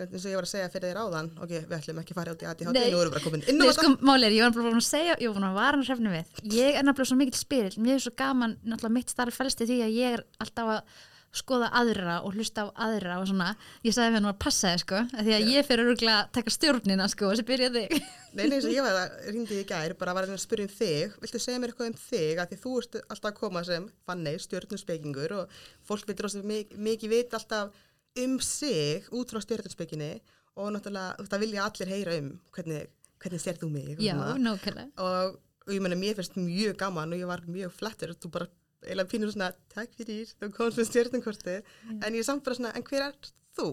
eins 0.06 0.24
og 0.24 0.32
ég 0.32 0.38
var 0.40 0.48
að 0.48 0.52
segja 0.52 0.70
fyrir 0.72 0.90
þér 0.90 1.00
áðan, 1.04 1.30
ok, 1.36 1.52
við 1.56 1.76
ætlum 1.76 2.00
ekki 2.02 2.14
að 2.14 2.20
fara 2.20 2.34
út 2.34 2.44
í 2.44 2.48
ADHD, 2.50 2.72
Nei. 2.76 2.88
nú 2.90 3.02
erum 3.02 3.10
við 3.10 3.14
bara 3.16 3.26
komin 3.26 3.46
inn 3.50 3.62
á 3.62 3.72
sko, 3.76 3.92
máli 4.00 4.28
er, 4.28 4.36
ég 4.38 4.46
var 4.46 4.56
bara 4.56 4.66
búin 4.70 4.80
að 4.80 4.88
segja, 4.88 5.18
ég 5.20 5.30
var 5.30 5.38
búin 5.38 5.48
að 5.50 5.86
hrefnu 5.90 6.14
við. 6.16 6.34
Ég 6.56 6.80
er 6.80 6.86
náttúrulega 6.86 7.10
svo 7.12 7.20
mikill 7.20 7.40
spyrill, 7.40 7.78
mér 7.84 7.98
er 7.98 8.04
svo 8.06 8.16
gaman, 8.16 8.58
náttúrulega 8.64 8.96
mitt 8.96 9.12
starf 9.12 9.40
fælst 9.40 9.64
í 9.64 9.70
því 9.70 9.80
að 9.86 9.96
ég 9.98 10.18
er 10.18 10.26
alltaf 10.40 10.74
að 10.76 10.98
skoða 11.36 11.68
aðra 11.78 12.16
og 12.26 12.34
hlusta 12.34 12.66
á 12.66 12.68
aðra 12.86 13.20
og 13.20 13.28
svona. 13.30 13.52
Ég 13.86 13.94
sagði 13.94 14.18
hann 14.18 14.28
að 14.30 14.38
passa 14.42 14.72
þið, 14.72 14.82
sko, 14.82 15.02
því 15.14 15.34
að 15.36 15.50
ég 15.54 15.68
fyrir 15.68 15.90
örgulega 15.92 16.16
að 16.24 16.32
taka 16.36 16.54
stjórnina, 16.54 17.06
sko, 17.10 17.28
og 17.28 17.36
þessi 17.36 17.46
byrja 17.50 17.68
þig. 17.76 17.94
Nei, 18.30 18.44
nei, 18.44 18.56
eins 18.56 18.66
og 18.66 18.74
ég 18.74 18.86
var 18.86 18.98
að 18.98 19.28
ringdi 19.30 19.60
í 19.60 19.66
gær, 19.66 19.94
bara 19.98 20.14
var 20.14 20.26
að 20.26 20.42
spyrja 20.42 20.66
um 20.68 20.74
þig, 20.74 21.14
viltu 21.22 21.42
segja 21.42 21.62
mér 21.62 21.72
eitthvað 21.72 21.92
um 21.92 21.96
þig, 21.98 22.42
að 22.42 22.52
því 22.52 22.58
þú 22.64 22.74
ert 22.80 22.98
alltaf 23.00 23.30
að 23.30 23.38
koma 23.40 23.62
sem 23.66 23.86
fannig, 24.06 24.42
stjórnuspekingur 24.44 25.36
og 25.38 25.56
fólk 25.86 26.12
rosa 26.14 26.42
mikið, 26.46 26.82
mikið 26.90 27.14
vit 27.14 27.38
alltaf 27.38 27.74
um 28.18 28.38
sig 28.42 29.06
út 29.14 29.30
frá 29.30 29.40
stjórnuspekinni 29.44 30.20
og 30.58 30.72
náttúrulega 30.74 31.28
það 31.30 31.42
vilja 31.44 31.66
allir 31.66 31.92
heyra 31.94 32.16
um 32.18 32.30
hvernig, 32.54 32.88
hvernig 33.22 33.40
sér 33.42 33.58
þú 33.60 33.70
mig 33.70 34.00
Já, 34.02 34.16
nákvæmlega. 34.38 34.90
og, 34.98 35.36
og 35.66 35.74
ég 35.74 35.80
meina 35.84 35.98
mér 36.00 36.18
finnst 36.18 36.34
mjög 36.40 36.76
gaman 36.80 37.12
og 37.14 37.20
ég 37.22 37.30
var 37.30 37.44
mjög 37.46 37.70
flettur 37.76 38.14
og 38.14 38.18
þú 38.22 38.30
bara 38.34 38.48
eiginlega 38.82 39.10
pínur 39.12 39.30
svona 39.32 39.52
takk 39.74 39.92
fyrir, 39.94 40.30
þú 40.40 40.50
komst 40.56 40.78
með 40.80 40.88
stjórnumkorti 40.88 41.56
en 42.00 42.14
ég 42.14 42.22
er 42.22 42.26
samt 42.26 42.44
bara 42.44 42.56
svona, 42.56 42.72
en 42.74 42.82
hver 42.88 43.06
er 43.10 43.14
þú? 43.58 43.66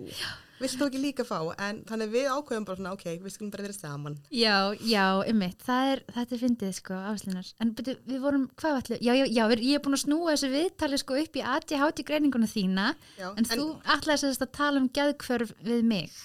Vilt 0.57 0.73
þú 0.79 0.85
ekki 0.87 0.99
líka 1.03 1.23
fá? 1.27 1.37
En 1.61 1.83
þannig 1.85 2.09
við 2.15 2.27
ákveðum 2.33 2.63
bara 2.65 2.79
svona, 2.79 2.93
ok, 2.97 3.03
við 3.21 3.33
skulum 3.35 3.51
bara 3.53 3.65
vera 3.67 3.75
saman 3.77 4.15
Já, 4.33 4.73
já, 4.81 5.03
ymmit, 5.29 5.59
það 5.61 5.89
er, 5.91 5.99
þetta 6.15 6.33
er 6.33 6.41
fyndið, 6.41 6.71
sko, 6.79 6.95
afslunar. 7.11 7.51
En 7.61 7.73
byrju, 7.77 7.93
við 8.09 8.23
vorum, 8.23 8.47
hvað 8.57 8.79
allir, 8.79 9.03
já, 9.05 9.11
já, 9.19 9.25
já, 9.37 9.43
ég 9.53 9.75
er 9.77 9.83
búin 9.85 9.93
að 9.99 10.01
snúa 10.07 10.33
þessu 10.33 10.49
viðtali, 10.55 10.97
sko, 11.03 11.19
upp 11.21 11.37
í 11.37 11.43
ADHD 11.45 12.01
greininguna 12.09 12.49
þína, 12.49 12.87
Já, 13.19 13.27
en, 13.37 13.45
þú 13.51 13.67
ætlaði 13.85 14.23
sérst 14.23 14.47
að 14.47 14.51
tala 14.57 14.81
um 14.81 14.89
geðkvörf 14.97 15.53
við 15.61 15.83
mig. 15.93 16.17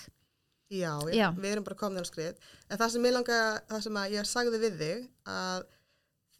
Já, 0.73 0.97
já, 1.13 1.13
Já. 1.13 1.27
við 1.37 1.51
erum 1.53 1.65
bara 1.69 1.77
komin 1.77 2.01
á 2.01 2.09
skrið. 2.09 2.41
En 2.73 2.79
það 2.81 2.89
sem 2.95 3.05
ég 3.05 3.13
langa, 3.13 3.41
það 3.69 3.83
sem 3.85 4.01
ég 4.17 4.29
sagði 4.33 4.61
við 4.65 4.79
þig, 4.81 5.03
að 5.29 5.67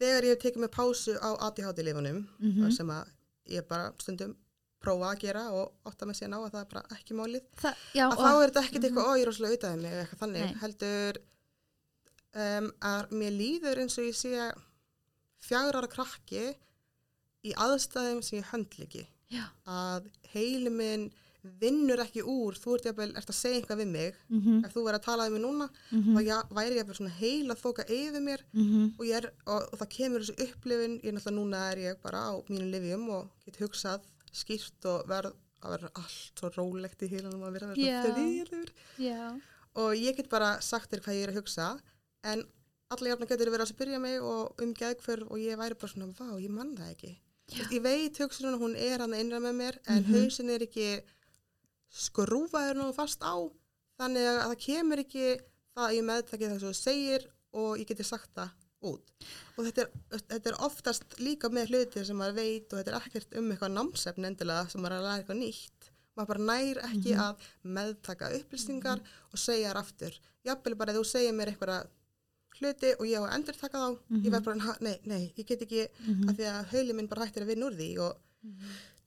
þegar 0.01 0.25
ég 0.25 0.33
hef 0.33 0.41
tekið 0.47 0.63
mig 0.65 0.71
pásu 0.73 1.13
á 1.21 1.29
ADHD-lifunum, 1.45 2.23
Mhm. 2.41 2.71
sem 2.73 2.89
að 2.89 3.05
ég 3.53 3.67
bara 3.69 3.93
stundum 4.01 4.33
prófa 4.83 5.11
að 5.11 5.21
gera 5.23 5.43
og 5.55 5.89
átta 5.89 6.07
mig 6.09 6.19
síðan 6.19 6.35
á 6.35 6.39
að 6.41 6.51
það 6.53 6.59
er 6.63 6.69
bara 6.73 6.97
ekki 6.97 7.17
málið, 7.17 7.47
Það, 7.61 7.85
já, 7.97 8.03
að 8.07 8.19
þá 8.19 8.29
er 8.33 8.43
þetta 8.43 8.63
ekkert 8.67 8.87
eitthvað, 8.89 9.07
ó, 9.07 9.11
ég 9.13 9.23
er 9.23 9.31
rosalega 9.31 9.53
auðvitaðið 9.53 9.81
mig 9.83 9.93
eða 9.93 10.03
eitthvað 10.03 10.23
þannig, 10.23 10.45
Nei. 10.45 10.59
heldur 10.63 11.21
um, 12.43 12.69
að 12.91 13.17
mér 13.21 13.35
líður 13.39 13.83
eins 13.83 13.97
og 13.97 14.09
ég 14.09 14.19
sé 14.19 14.51
fjagur 15.43 15.79
ára 15.81 15.91
krakki 15.91 16.45
í 17.43 17.57
aðstæðum 17.65 18.23
sem 18.23 18.39
ég 18.39 18.49
höndl 18.53 18.87
ekki 18.87 19.03
já, 19.33 19.45
að 19.67 20.07
heili 20.33 20.71
minn 20.73 21.11
vinnur 21.59 21.99
ekki 21.99 22.23
úr, 22.23 22.55
þú 22.55 22.77
ert 22.77 22.85
jafnvel, 22.87 23.09
ert 23.19 23.31
að 23.31 23.35
segja 23.35 23.59
eitthvað 23.59 23.81
við 23.81 23.89
mig, 23.91 24.19
mhm, 24.31 24.61
ef 24.63 24.71
þú 24.71 24.83
verður 24.85 24.99
að 24.99 25.07
tala 25.09 25.25
um 25.27 25.33
mig 25.35 25.43
núna, 25.43 25.67
mhm, 25.91 26.15
þá 26.15 26.21
já, 26.23 26.37
væri 26.55 26.77
ég 26.77 26.93
svona 26.95 27.15
heila 27.17 27.57
þóka 27.59 27.83
yfir 27.89 28.23
mér 28.23 28.45
mhm, 28.53 28.85
og, 28.97 29.03
ég 29.09 29.17
er, 29.19 29.27
og, 29.43 29.67
og 29.73 29.81
það 29.81 29.89
kemur 29.97 30.23
þessu 30.23 30.47
upplifin, 30.47 30.95
ég 31.03 31.11
er 31.11 31.17
náttúrulega 31.17 31.39
núna 31.41 31.63
er 31.73 31.83
ég 31.83 31.99
bara 32.03 32.21
á 32.31 32.33
mínum 32.47 32.71
livjum 32.71 33.09
og 33.17 33.27
get 33.43 33.59
hugsað 33.59 34.07
skýrt 34.33 34.85
og 34.89 35.07
verð 35.07 35.33
að 35.63 35.71
vera 35.77 35.89
allt 36.01 36.39
svo 36.41 36.49
rólegt 36.57 37.03
í 37.05 37.09
heilanum 37.13 37.43
að 37.47 37.53
vera 37.55 37.67
að 37.69 37.75
vera 37.77 37.85
já, 38.99 39.21
og 39.79 39.93
ég 39.95 40.17
get 40.17 40.29
bara 40.29 40.49
sagt 40.61 40.91
þér 40.91 41.03
hvað 41.05 41.15
ég 41.19 41.23
er 41.27 41.31
að 41.33 41.39
hugsa 41.39 41.67
en 42.23 42.43
alla 42.93 43.09
jafna 43.13 43.25
getur 43.29 43.49
verið 43.53 43.65
að 43.67 43.71
spyrja 43.73 43.99
mig 44.03 44.19
og 44.21 44.61
um 44.61 44.73
geðkvörf 44.77 45.29
og 45.31 45.39
ég 45.41 45.57
væri 45.57 45.77
bara 45.79 45.91
svona, 45.93 46.11
vá, 46.17 46.27
ég 46.41 46.51
mann 46.53 46.75
það 46.77 46.91
ekki. 46.93 47.13
Veist, 47.53 47.71
ég 47.73 47.81
veit 47.83 48.19
hugsunum, 48.21 48.59
hún 48.61 48.75
er 48.77 48.99
hann 49.03 49.13
innra 49.17 49.39
með 49.43 49.55
mér 49.61 49.77
en 49.87 50.03
Mhm. 50.03 50.13
hausin 50.13 50.49
er 50.49 50.59
ekki 50.67 51.01
skrúfaður 51.93 52.79
nú 52.79 52.93
fast 52.95 53.21
á 53.21 53.35
þannig 53.99 54.25
að 54.29 54.39
það 54.49 54.59
kemur 54.65 55.01
ekki 55.03 55.25
það 55.75 55.87
að 55.87 55.95
ég 55.97 56.05
meðtaki 56.07 56.47
það 56.49 56.59
sem 56.59 56.69
þú 56.69 56.75
segir 56.79 57.25
og 57.53 57.77
ég 57.81 57.87
geti 57.91 58.03
sagt 58.07 58.29
það 58.35 58.49
út. 58.89 59.13
Og 59.57 59.65
þetta 59.67 59.85
er, 59.85 60.21
þetta 60.33 60.51
er 60.51 60.59
oftast 60.67 61.17
líka 61.21 61.49
með 61.53 61.73
hluti 61.73 62.03
sem 62.05 62.19
maður 62.19 62.37
veit 62.41 62.73
og 62.73 62.79
þetta 62.79 62.93
er 62.93 62.99
ekkert 62.99 63.39
um 63.39 63.49
eitthvað 63.53 63.75
námsefn 63.77 64.29
endilega 64.29 64.69
sem 64.71 64.83
maður 64.83 64.95
er 64.95 65.01
að 65.01 65.07
læra 65.07 65.23
eitthvað 65.23 65.41
nýtt. 65.41 65.89
Maður 66.13 66.31
bara 66.33 66.47
nær 66.51 66.79
ekki 66.91 67.17
að 67.17 67.47
meðtaka 67.77 68.31
upplýsingar 68.37 69.03
og 69.31 69.41
segja 69.41 69.73
aftur. 69.79 70.17
Jafnvel 70.45 70.77
bara 70.77 70.93
þú 70.93 71.03
segir 71.09 71.33
mér 71.33 71.53
eitthvað 71.53 71.87
hluti 72.59 72.93
og 72.99 73.05
ég 73.09 73.17
á 73.17 73.25
að 73.25 73.35
endur 73.39 73.57
taka 73.57 73.81
þá 73.81 73.89
ég 74.21 74.31
verð 74.31 74.45
bara, 74.45 74.59
"Ha, 74.59 74.75
nei, 74.81 74.99
nei, 75.05 75.33
ég 75.37 75.45
get 75.47 75.61
ekki 75.65 75.87
af 76.29 76.35
því 76.37 76.45
að 76.51 76.65
hauli 76.73 76.93
minn 76.93 77.07
bara 77.07 77.25
hættir 77.25 77.43
að 77.43 77.49
vinna 77.49 77.65
úr 77.65 77.75
því 77.79 77.89
og 77.99 78.17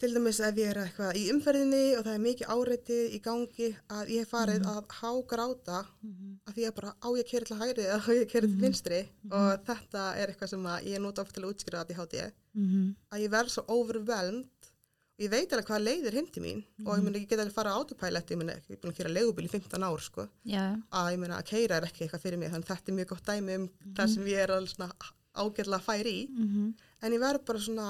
til 0.01 0.13
dæmis 0.13 0.41
ef 0.45 0.59
ég 0.61 0.71
er 0.71 0.79
eitthvað 0.83 1.17
í 1.17 1.23
umferðinni 1.33 1.85
og 1.97 2.03
það 2.05 2.17
er 2.17 2.25
mikið 2.25 2.51
áreitið 2.53 3.15
í 3.17 3.21
gangi 3.25 3.69
að 3.97 4.11
ég 4.13 4.25
hef 4.25 4.33
farið 4.35 4.67
að 4.69 4.83
hágráta 4.99 5.79
að 5.81 6.59
því 6.59 6.67
að 6.69 6.75
bara 6.77 6.93
á 7.01 7.09
ég 7.17 7.23
að 7.23 7.31
kera 7.31 7.49
til 7.49 7.61
hægri 7.61 7.87
eða 7.87 8.01
á 8.05 8.09
ég 8.13 8.25
að 8.27 8.33
kera 8.33 8.51
til 8.51 8.61
vinstri? 8.61 8.99
Og 9.31 9.47
þetta 9.71 10.03
er 10.21 10.33
eitthvað 10.33 10.53
sem 10.53 10.67
að 10.73 10.91
ég 10.91 11.03
nota 11.05 11.25
oft 11.25 11.33
til 11.37 11.45
að 11.45 11.55
útskýra 11.55 11.81
að 11.81 11.95
ég. 11.95 12.01
Háti 12.01 12.23
mhm, 12.61 12.91
að 13.11 13.25
ég 13.25 13.33
verð 13.33 13.55
svo 13.55 13.65
overwhelmed. 13.73 14.73
Og 15.17 15.25
ég 15.25 15.33
veit 15.33 15.53
alveg 15.57 15.69
hvað 15.71 15.85
leiðir 15.87 16.17
til 16.29 16.43
mín. 16.45 16.59
Og 16.85 16.91
ég 16.93 17.05
meni 17.07 17.23
ég 17.23 17.29
get 17.31 17.41
alveg 17.41 17.57
fara 17.57 17.73
á 17.73 17.81
autopilot 17.81 18.33
ég 18.35 18.37
meni 18.37 18.53
ég 18.53 18.75
er 18.77 18.81
búin 18.83 18.93
að 18.93 18.99
kera 18.99 19.15
leigubíl 19.17 19.47
í 19.47 19.53
15 19.53 19.87
ár 19.89 20.03
sko. 20.05 20.27
Já, 20.45 20.77
að 20.93 21.13
ég 21.15 21.23
meina 21.23 21.39
að 21.41 21.49
keira 21.55 21.79
er 21.79 21.87
ekki 21.89 22.05
eitthvað 22.05 22.27
fyrir 22.27 22.43
mig 22.43 22.53
þannig 22.53 22.69
að 22.69 22.75
þetta 22.75 22.93
er 22.93 22.99
mjög 22.99 23.09
gott 23.15 23.31
dæmi 23.31 23.57
um 23.57 23.71
það 23.97 24.13
sem 24.13 24.29
ég 24.29 24.43
er 24.45 24.53
alveg 24.53 24.75
svona 24.75 24.91
ágætlega 25.37 25.81
fær 25.89 26.11
í. 26.11 26.19
Mhm, 26.37 26.69
en 27.01 27.17
ég 27.17 27.25
verð 27.25 27.47
bara 27.49 27.65
svona 27.65 27.89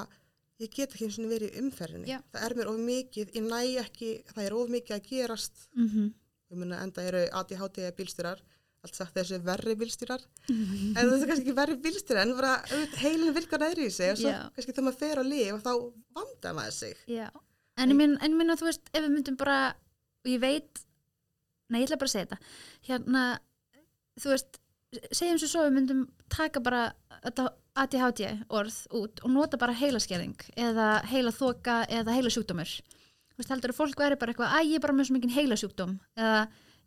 ég 0.62 0.72
get 0.72 0.92
ekki 0.94 1.08
eins 1.08 1.18
og 1.20 1.30
verið 1.30 1.56
umferðinni. 1.62 2.08
Já. 2.08 2.20
það 2.32 2.46
er 2.48 2.54
mér 2.56 2.70
of 2.72 2.78
mikið, 2.80 3.32
ég 3.36 3.46
næ 3.46 3.62
ekki 3.84 4.10
það 4.32 4.44
er 4.46 4.54
of 4.56 4.70
mikið 4.72 4.96
að 4.96 5.08
gerast. 5.10 5.66
Mhm, 5.76 6.12
ég 6.50 6.60
meina 6.62 6.82
enda 6.84 7.02
eru 7.02 7.24
ADHD 7.32 7.90
bílstjórar 7.96 8.40
allt 8.86 8.94
sagt 8.94 9.16
þessu 9.16 9.40
verri 9.42 9.74
bílstjórar 9.78 10.22
en 10.48 10.94
það 10.94 11.14
er 11.16 11.28
kannski 11.30 11.44
ekki 11.46 11.54
verri 11.56 11.76
bílstjórar 11.82 12.22
en 12.22 12.34
bara 12.38 12.52
heilin 13.02 13.34
virkar 13.34 13.62
neðri 13.62 13.88
í 13.88 13.94
sig 13.94 14.12
og 14.12 14.20
svo 14.20 14.30
Já. 14.30 14.38
kannski 14.54 14.74
þegar 14.74 14.86
maður 14.86 15.00
fer 15.00 15.18
á 15.18 15.24
lif 15.26 15.52
og 15.56 15.62
þá 15.64 15.72
vandar 16.18 16.54
maður 16.58 16.76
sig. 16.76 17.00
Já. 17.10 17.26
En 17.76 17.92
ég 17.92 17.98
minn, 17.98 18.14
en 18.22 18.32
ég 18.32 18.38
minna, 18.38 18.56
þú 18.56 18.68
veist, 18.70 18.86
ef 18.92 19.02
við 19.04 19.10
myndum 19.12 19.36
bara, 19.40 19.56
og 20.24 20.30
ég 20.30 20.40
veit, 20.40 20.84
nei, 21.68 21.82
ég 21.82 21.88
ætla 21.88 21.98
bara 22.00 22.08
að 22.08 22.14
segja 22.14 22.28
þetta, 22.30 22.38
hérna, 22.88 23.24
þú 24.22 24.32
veist, 24.32 24.60
segjum 25.10 25.40
svo 25.42 25.50
svo 25.50 25.64
við 25.66 25.74
myndum 25.76 26.06
taka 26.32 26.62
bara 26.64 26.82
þetta 27.24 27.46
ADHD 27.76 28.22
orð 28.56 28.76
út 28.96 29.24
og 29.24 29.32
nota 29.34 29.58
bara 29.60 29.74
heilaskerðing 29.76 30.46
eða 30.56 30.90
heila 31.10 31.32
þoka 31.34 31.82
eða 31.92 32.14
heila 32.16 32.32
sjúkdómur. 32.32 32.70
Þú 33.36 33.42
veist, 33.42 33.52
heldur 33.52 33.74
að 33.74 33.80
fólk 33.82 34.00
veri 34.00 34.16
bara 34.20 34.32
eitthvað, 34.32 34.54
að 34.56 34.70
ég 34.70 34.78
er 34.78 34.84
bara 34.86 34.96
með 34.96 35.08
svo 35.08 35.16
mikið 35.18 35.36
heila 35.36 35.58
sjúkdóm 35.60 35.98
eða 36.16 36.40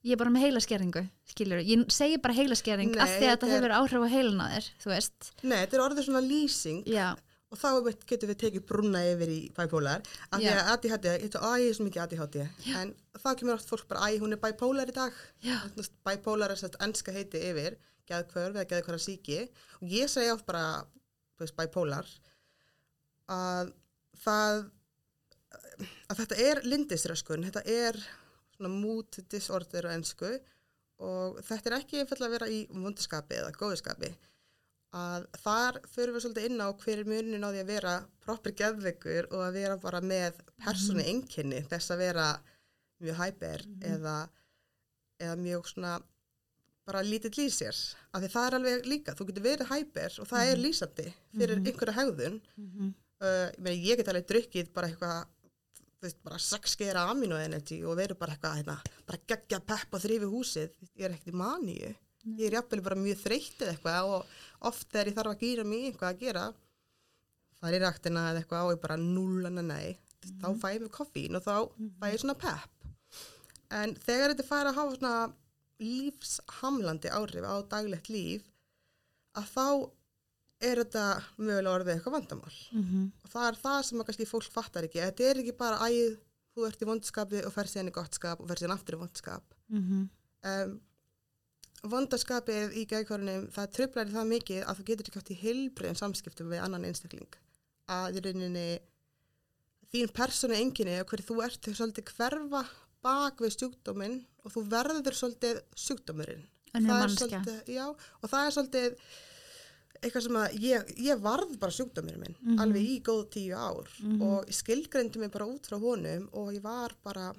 ég 0.07 0.15
er 0.15 0.21
bara 0.21 0.33
með 0.33 0.45
heilaskerðingu 0.47 1.03
skilur, 1.29 1.61
ég 1.61 1.87
segi 1.93 2.19
bara 2.23 2.37
heilaskerðing 2.37 2.93
Nei, 2.95 3.01
af 3.03 3.15
því 3.15 3.25
að 3.27 3.33
þetta 3.33 3.49
hefur 3.53 3.73
áhrif 3.75 4.05
á 4.07 4.09
heilan 4.15 4.41
á 4.41 4.47
þér 4.55 4.69
þú 4.79 4.91
veist, 4.93 5.31
Nei, 5.43 5.57
þetta 5.57 5.77
er 5.77 5.83
orðið 5.83 6.07
svona 6.07 6.21
lýsing 6.23 6.87
já, 6.89 7.07
og 7.49 7.57
þá 7.57 7.69
getum 8.07 8.29
við 8.29 8.39
tekið 8.43 8.65
brúna 8.69 9.01
yfir 9.09 9.31
í 9.33 9.39
bipolar 9.57 10.03
af 10.29 10.37
því 10.37 10.45
Já. 10.45 10.55
að 10.61 10.71
ADHD, 10.73 11.07
ég 11.15 11.23
veit 11.25 11.37
að 11.39 11.55
ég 11.63 11.69
er 11.71 11.77
svo 11.77 11.87
mikið 11.87 12.03
ADHD 12.03 12.37
en 12.79 12.91
þá 13.17 13.29
kemur 13.39 13.55
oft 13.55 13.71
fólk 13.71 13.87
bara, 13.89 14.05
æ, 14.05 14.19
hún 14.21 14.35
er 14.35 14.41
bipolar 14.43 14.91
í 14.91 14.95
dag. 14.95 15.15
Já. 15.43 15.57
Þú 15.73 15.87
bipolar 16.05 16.53
er 16.53 16.59
geðkvörf 18.09 18.57
eða 18.57 18.69
geðkvörða 18.73 19.03
síki 19.03 19.39
og 19.79 19.93
ég 19.93 20.11
segi 20.11 20.33
oft 20.33 20.47
bara 20.49 20.83
veist, 21.39 21.55
bipolar 21.57 22.07
að 23.29 23.73
það 24.19 24.63
að 26.09 26.21
þetta 26.21 26.39
er 26.45 26.63
lindisröskun 26.67 27.45
þetta 27.47 27.63
er 27.65 27.99
svona 28.55 28.71
mood 28.73 29.19
disorder 29.31 29.87
á 29.87 29.95
ennsku 29.95 30.31
og 30.99 31.39
þetta 31.47 31.69
er 31.69 31.77
ekki 31.79 32.01
einfallega 32.01 32.27
að 32.27 32.35
vera 32.35 32.49
í 32.51 32.59
vondaskapi 32.73 33.39
eða 33.39 33.55
góðskapi 33.55 34.11
að 34.99 35.27
þar 35.43 35.77
fyrir 35.85 36.15
við 36.15 36.23
svolítið 36.25 36.47
inn 36.49 36.63
á 36.65 36.67
hver 36.81 37.01
er 37.03 37.09
munin 37.09 37.45
á 37.45 37.49
því 37.53 37.61
að 37.61 37.71
vera 37.71 37.95
proper 38.25 38.55
geðveikur 38.57 39.29
og 39.29 39.43
að 39.45 39.57
vera 39.59 39.77
bara 39.81 40.01
með 40.01 40.39
persónu 40.63 41.05
einkenni 41.05 41.61
þess 41.69 41.93
að 41.93 42.01
vera 42.07 42.29
mjög 42.99 43.19
hæper 43.21 43.65
eða, 43.85 44.15
eða 45.21 45.35
mjög 45.39 45.69
svona 45.69 45.99
bara 46.89 47.05
lítill 47.05 47.33
í 47.45 47.47
sér 47.53 47.77
af 48.11 48.23
því 48.23 48.29
það 48.35 48.47
er 48.47 48.57
alveg 48.59 48.89
líka, 48.89 49.15
þú 49.17 49.29
getur 49.29 49.45
verið 49.45 49.71
hæper 49.71 50.19
og 50.21 50.29
það 50.29 50.51
er 50.53 50.63
lýsandi 50.63 51.07
fyrir 51.37 51.61
einhverja 51.61 51.97
hegðun. 51.99 52.39
Mhm. 52.57 52.93
uh, 53.23 53.47
ég, 53.69 53.83
ég 53.91 54.01
get 54.01 54.11
alveg 54.11 54.27
drukkið 54.33 54.73
bara 54.75 54.89
eitthvað 54.89 55.19
þú 55.99 56.07
veist, 56.07 56.19
bara 56.23 56.39
sex 56.39 56.77
gera 56.79 57.07
amino 57.11 57.39
energy 57.39 57.81
og 57.83 57.97
verið 57.99 58.19
bara 58.19 58.35
eitthvað 58.35 58.61
hérna, 58.61 58.77
bara 59.07 59.19
geggja 59.27 59.59
pepp 59.59 59.97
og 59.97 60.03
þrýfi 60.05 60.29
húsið, 60.31 60.69
ég 60.95 61.07
er 61.07 61.15
ekkert 61.15 61.33
í 61.33 61.39
maníu. 61.41 61.95
Ég 62.35 62.45
er 62.49 62.57
jafnvel 62.59 62.81
bara 62.83 62.99
mjög 62.99 63.21
þreytt 63.23 63.61
eða 63.63 63.73
eitthvað 63.73 64.13
og 64.13 64.39
oft 64.69 64.89
þegar 64.91 65.09
ég 65.09 65.17
þarf 65.17 65.33
að 65.33 65.43
gýra 65.43 65.65
mig 65.67 65.85
eitthvað 65.89 66.13
að 66.13 66.23
gera 66.23 66.45
það 67.59 67.69
er 67.69 67.77
í 67.77 67.81
ræktina 67.83 68.23
eða 68.31 68.41
eitthvað 68.43 68.65
og 68.67 68.73
ég 68.75 68.81
bara 68.83 68.97
nullana 68.99 69.63
nei 69.65 69.97
þá 70.41 70.47
fæ 70.59 70.67
ég 70.75 70.83
mig 70.83 70.91
koffín 70.93 71.39
og 71.39 71.45
þá 71.45 71.55
fæ 71.99 72.05
ég 72.11 72.21
svona 72.23 72.37
pepp. 72.39 72.89
En 73.79 73.93
þegar 74.03 74.33
þetta 74.33 74.47
fær 74.47 74.69
að 74.69 74.79
hafa 74.79 74.97
svona 74.97 75.13
lífshamlandi 75.79 77.09
áhrif 77.13 77.45
á 77.47 77.55
daglegt 77.71 78.09
líf 78.11 78.45
að 79.39 79.45
þá 79.55 79.65
er 80.69 80.81
þetta 80.83 81.03
mögulega 81.37 81.75
orðið 81.77 81.93
eitthvað 81.95 82.15
vandamál 82.17 82.57
Mhm. 82.73 83.11
og 83.23 83.29
það 83.31 83.47
er 83.51 83.55
það 83.63 83.83
sem 83.87 83.99
að 84.01 84.05
kannski 84.09 84.27
fólk 84.27 84.51
fattar 84.51 84.83
ekki 84.89 84.99
þetta 85.05 85.29
er 85.29 85.37
ekki 85.43 85.57
bara 85.57 85.77
æð, 85.87 86.17
þú 86.55 86.65
ert 86.67 86.81
í 86.83 86.89
vondskapi 86.89 87.45
og 87.45 87.53
fer 87.53 87.63
síðan 87.71 87.87
í 87.91 87.95
gott 87.95 88.13
skap 88.13 88.41
og 88.41 88.47
fer 88.49 88.55
síðan 88.59 88.75
aftur 88.75 88.95
í 88.97 88.99
vondskap 89.03 89.43
Mhm. 89.69 90.09
um, 90.43 90.81
vondaskapið 91.83 92.73
í 92.75 92.85
geðkvarunum 92.91 93.45
það 93.55 93.71
tröflar 93.75 94.09
það 94.11 94.27
mikið 94.33 94.65
að 94.67 94.75
þú 94.79 94.83
getur 94.89 95.07
ekki 95.07 95.19
átt 95.21 95.31
í 95.31 95.39
heilbriðin 95.43 95.95
samskiptum 96.01 96.49
við 96.51 96.63
annan 96.65 96.83
einstakling 96.89 97.33
að 97.87 98.17
í 98.19 98.23
rauninni 98.25 98.79
þín 99.93 100.11
persónu 100.11 100.57
enginni 100.59 100.99
og 100.99 101.07
hverju 101.07 101.25
þú 101.29 101.37
ert 101.45 101.61
þau 101.63 101.73
svolítið 101.79 102.11
hverfa 102.17 102.65
bak 103.03 103.37
við 103.43 103.55
sjúkdóminn 103.57 104.19
og 104.45 104.53
þú 104.53 104.63
verður 104.71 105.15
svolítið 105.17 105.61
sjúkdómurinn 105.75 106.45
og 106.75 108.29
það 108.29 108.45
er 108.45 108.55
svolítið 108.55 108.95
eitthvað 109.99 110.23
sem 110.23 110.37
að 110.39 110.53
ég, 110.63 110.91
ég 111.09 111.19
varð 111.23 111.57
bara 111.59 111.75
sjúkdómurinn 111.75 112.21
minn, 112.23 112.35
Mhm. 112.39 112.59
alveg 112.63 112.83
í 112.87 113.01
góð 113.03 113.23
tíu 113.35 113.55
ár 113.57 113.87
Mhm. 113.99 114.21
og 114.21 114.45
ég 114.47 114.55
skilgreindi 114.55 115.17
mig 115.19 115.31
bara 115.31 115.45
út 115.45 115.67
frá 115.67 115.77
honum 115.79 116.29
og 116.33 116.53
ég 116.53 116.61
var 116.61 116.91
bara 117.03 117.33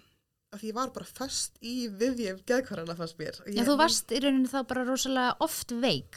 því 0.52 0.66
ég 0.72 0.74
var 0.74 0.90
bara 0.90 1.06
föst 1.06 1.52
í 1.62 1.88
viðjöf 1.88 2.44
geðkvarana 2.44 2.96
fannst 2.96 3.16
mér. 3.18 3.40
Og 3.40 3.46
Já, 3.54 3.62
þú 3.64 3.76
varst 3.78 4.08
í 4.10 4.18
rauninu 4.20 4.48
þá 4.50 4.66
bara 4.66 4.84
rosalega 4.84 5.36
oft 5.40 5.68
veik, 5.70 6.16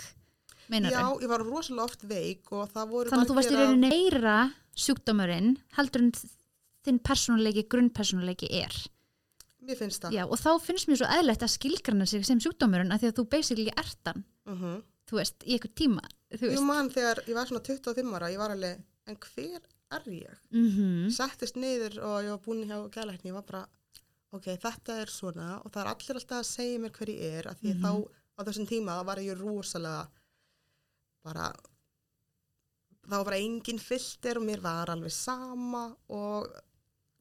meinar 0.70 0.92
Já, 0.92 1.22
ég 1.22 1.28
var 1.30 1.40
rosalega 1.40 1.84
oft 1.84 2.02
veik 2.02 2.52
og 2.52 2.74
það 2.74 2.90
voru 2.90 3.10
Þannig 3.12 3.26
að 3.26 3.30
þú 3.30 3.36
varst 3.36 3.52
í 3.52 3.54
að- 3.54 3.68
rauninu 3.68 3.90
meira 3.90 4.54
sjúkdómurinn 4.76 5.58
heldur 5.78 6.02
en 6.02 6.12
þinn 6.84 7.00
persónuleiki, 7.00 7.68
grunnpersónuleiki 7.70 8.50
er. 8.52 8.74
Mér 9.64 9.78
finnst 9.80 10.02
það. 10.04 10.12
Já, 10.18 10.24
og 10.28 10.38
þá 10.40 10.50
finnst 10.62 10.88
mér 10.92 10.98
svo 11.00 11.08
eðlegt 11.18 11.44
að 11.46 11.54
skilgrana 11.56 12.06
sig 12.10 12.26
sem 12.28 12.40
sjúkdómurinn 12.44 12.92
að 12.92 13.00
því 13.04 13.08
að 13.12 13.18
þú 13.20 13.24
basically 13.30 13.70
ert 13.78 14.10
hann, 14.12 14.24
Mm 14.48 14.82
þú 15.04 15.18
veist, 15.20 15.44
í 15.44 15.54
eitthvað 15.58 15.74
tíma, 15.76 16.02
þú 16.32 16.44
Ég 16.48 16.52
veist. 16.54 16.64
man 16.64 16.90
þegar 16.90 17.20
ég 17.28 17.36
var 17.36 17.46
svona 17.50 17.64
25 17.68 18.14
ára, 18.16 18.30
ég 18.32 18.38
var 18.40 18.52
alveg, 18.56 18.84
en 19.08 19.16
hver 19.16 19.62
er 19.92 20.04
ég? 20.08 20.38
Mm 20.52 21.10
Settist 21.12 21.56
niður 21.60 21.98
og 22.02 22.24
ég 22.24 22.30
var 22.32 22.40
búin 22.46 22.64
hjá 22.68 22.78
gælækni, 22.90 23.30
ég 23.32 23.34
var 23.36 23.44
bara, 23.44 23.64
ok, 24.32 24.48
þetta 24.64 24.96
er 25.04 25.12
svona 25.12 25.62
og 25.66 25.72
það 25.72 25.82
er 25.84 25.92
allir 25.92 26.16
alltaf 26.22 26.40
að 26.40 26.48
segja 26.50 26.80
mér 26.80 26.92
hver 26.98 27.12
ég 27.14 27.38
er, 27.40 27.48
af 27.52 27.60
því 27.62 27.74
Mhm. 27.76 27.84
þá 27.84 27.92
á 28.40 28.42
þessum 28.48 28.68
tíma 28.68 29.06
var 29.06 29.18
ég 29.18 29.38
rosalega 29.38 30.08
bara, 31.24 31.52
þá 33.04 33.16
var 33.20 33.26
bara 33.26 33.38
engin 33.44 33.80
filter 33.80 34.38
og 34.40 34.44
mér 34.48 34.62
var 34.64 34.88
alveg 34.94 35.12
sama 35.12 35.96
og 36.10 36.48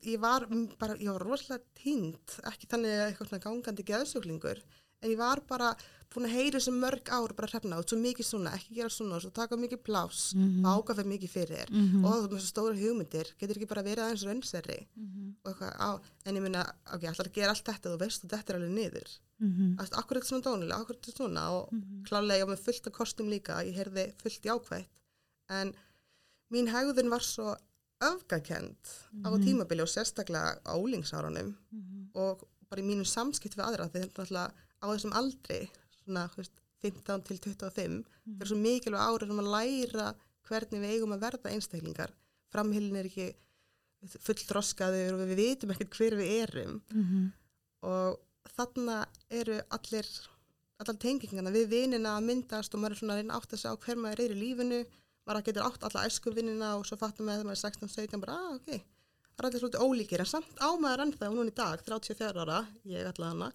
ég 0.02 0.18
var 0.20 0.46
bara, 0.78 0.94
ég 0.98 1.10
var 1.12 1.22
rosalega 1.26 1.62
tínt, 1.78 2.38
ekki 2.50 2.66
þannig 2.70 2.94
að 2.98 3.08
eitthvað 3.10 3.28
svona 3.32 3.44
gangandi 3.46 3.84
geðsuglingur, 3.84 4.62
en 5.02 5.10
ég 5.10 5.18
var 5.18 5.40
bara 5.48 5.72
búin 6.12 6.26
að 6.28 6.34
heyra 6.36 6.58
þessu 6.60 6.72
mörg 6.76 7.08
ár 7.08 7.32
bara 7.34 7.48
hrefna 7.48 7.78
út, 7.80 7.88
svo 7.88 7.96
mikið 7.98 8.26
svona, 8.28 8.50
ekki 8.58 8.74
gera 8.76 8.90
svona, 8.92 9.18
svo 9.22 9.30
taka 9.32 9.56
mikið 9.56 9.80
pláss, 9.86 10.34
Mhm. 10.34 10.62
ágafið 10.68 11.06
mikið 11.08 11.30
fyrir 11.32 11.56
þér 11.56 11.70
Mhm. 11.70 12.04
og 12.04 12.12
það 12.12 12.24
er 12.24 12.28
með 12.28 12.40
svo 12.42 12.50
stóra 12.52 12.76
hugmyndir, 12.76 13.32
getur 13.38 13.56
ekki 13.56 13.68
bara 13.68 13.82
verið 13.82 14.04
aðeins 14.04 14.26
raunserri 14.26 14.86
Mhm. 14.96 15.34
og 15.44 15.52
eitthvað 15.54 15.76
á, 15.78 16.00
en 16.26 16.34
ég 16.36 16.42
minna, 16.42 16.72
ok, 16.92 17.00
ætlar 17.02 17.28
að 17.28 17.32
gera 17.32 17.48
allt 17.50 17.64
þetta, 17.64 17.88
þú 17.90 17.98
veist, 17.98 18.24
og 18.24 18.30
þetta 18.30 18.50
er 18.50 18.56
alveg 18.60 18.74
niður. 18.76 19.18
Mhm. 19.40 19.76
Þú 19.76 19.80
veist, 19.80 19.92
Akkur 19.98 20.16
er 20.16 20.20
þetta 20.20 20.30
svona 20.30 20.42
dónulega, 20.42 20.80
akkur 20.84 20.90
er 20.90 21.00
þetta 21.00 21.16
svona 21.16 21.50
og 21.50 21.72
Mhm. 21.72 22.04
klálega 22.04 22.38
ég 22.40 22.46
var 22.46 22.56
með 22.56 22.60
fullt 22.60 22.86
af 22.86 22.92
kostum 22.92 23.28
líka, 23.28 23.64
ég 23.64 23.74
heyrði 23.74 24.12
fullt 24.20 24.42
jákvætt, 24.42 24.86
en 25.48 25.74
mín 26.52 26.68
hegðun 26.68 27.08
var 27.08 27.20
svo 27.20 27.56
öfgakend 28.02 28.76
á 29.24 29.28
Mhm. 29.30 29.42
tímabili 29.44 29.82
og 29.82 29.88
sérstaklega 29.88 30.58
á 30.64 30.72
ólingsárunum 30.76 31.54
Mhm. 31.72 32.10
og 32.14 32.42
bara 32.70 32.80
í 32.82 32.84
mínum 32.84 33.04
samskipt 33.06 33.54
við 33.56 33.64
aðra, 33.68 33.90
þegar 33.90 34.08
náttúrulega 34.08 34.52
á 34.82 34.86
þessum 34.90 35.12
aldri, 35.12 35.70
svona, 36.04 36.28
veist, 36.36 36.50
15 36.82 37.22
til 37.24 37.38
25, 37.38 38.04
Mhm. 38.26 38.38
það 38.38 38.42
er 38.42 38.46
svo 38.46 38.56
mikilvæg 38.56 39.00
árið 39.08 39.26
sem 39.28 39.38
að 39.38 39.52
læra 39.56 40.14
hvernig 40.48 40.80
við 40.80 40.90
eigum 40.92 41.12
að 41.14 41.20
verða 41.20 41.50
einstaklingar. 41.52 42.10
Framhylin 42.52 42.96
er 42.96 43.04
ekki 43.04 43.34
full 44.18 44.34
þroskaður 44.34 45.12
og 45.14 45.28
við 45.28 45.36
vitum 45.36 45.70
ekkert 45.70 45.90
hver 45.96 46.16
við 46.18 46.48
erum 46.48 46.82
Mhm. 46.90 47.32
og 47.82 48.18
þarna 48.58 49.06
eru 49.30 49.60
allir 49.70 50.06
allar 50.80 50.96
tengingarna 50.98 51.52
við 51.52 51.68
vinina 51.68 52.18
að 52.18 52.24
myndast 52.24 52.74
og 52.74 52.80
maður 52.80 52.90
er 52.90 52.96
svona 52.96 53.12
að 53.14 53.20
reyna 53.22 53.34
átt 53.38 53.52
að 53.52 53.58
segja 53.62 53.78
hver 53.78 53.96
maður 53.96 54.20
er 54.20 54.34
í 54.34 54.40
lífinu 54.42 54.86
maður 55.26 55.44
getur 55.48 55.66
átt 55.66 55.84
alla 55.86 56.06
æsku 56.08 56.32
vinnina 56.34 56.72
og 56.78 56.86
svo 56.88 56.96
fattum 57.00 57.26
við 57.28 57.40
að 57.40 57.46
maður 57.46 57.58
er 57.58 57.70
16-17 57.70 58.20
bara, 58.24 58.36
ah, 58.38 58.54
ok, 58.56 58.70
það 59.32 59.42
er 59.42 59.48
allir 59.48 59.62
svolítið 59.62 59.84
ólíkir 59.86 60.20
en 60.24 60.30
samt 60.32 60.56
á 60.58 60.68
maður 60.82 61.04
ennþá 61.06 61.30
núna 61.32 61.52
í 61.52 61.54
dag 61.54 61.84
34 61.86 62.42
ára, 62.46 62.60
ég 62.84 63.06
allar 63.12 63.28
hana 63.34 63.52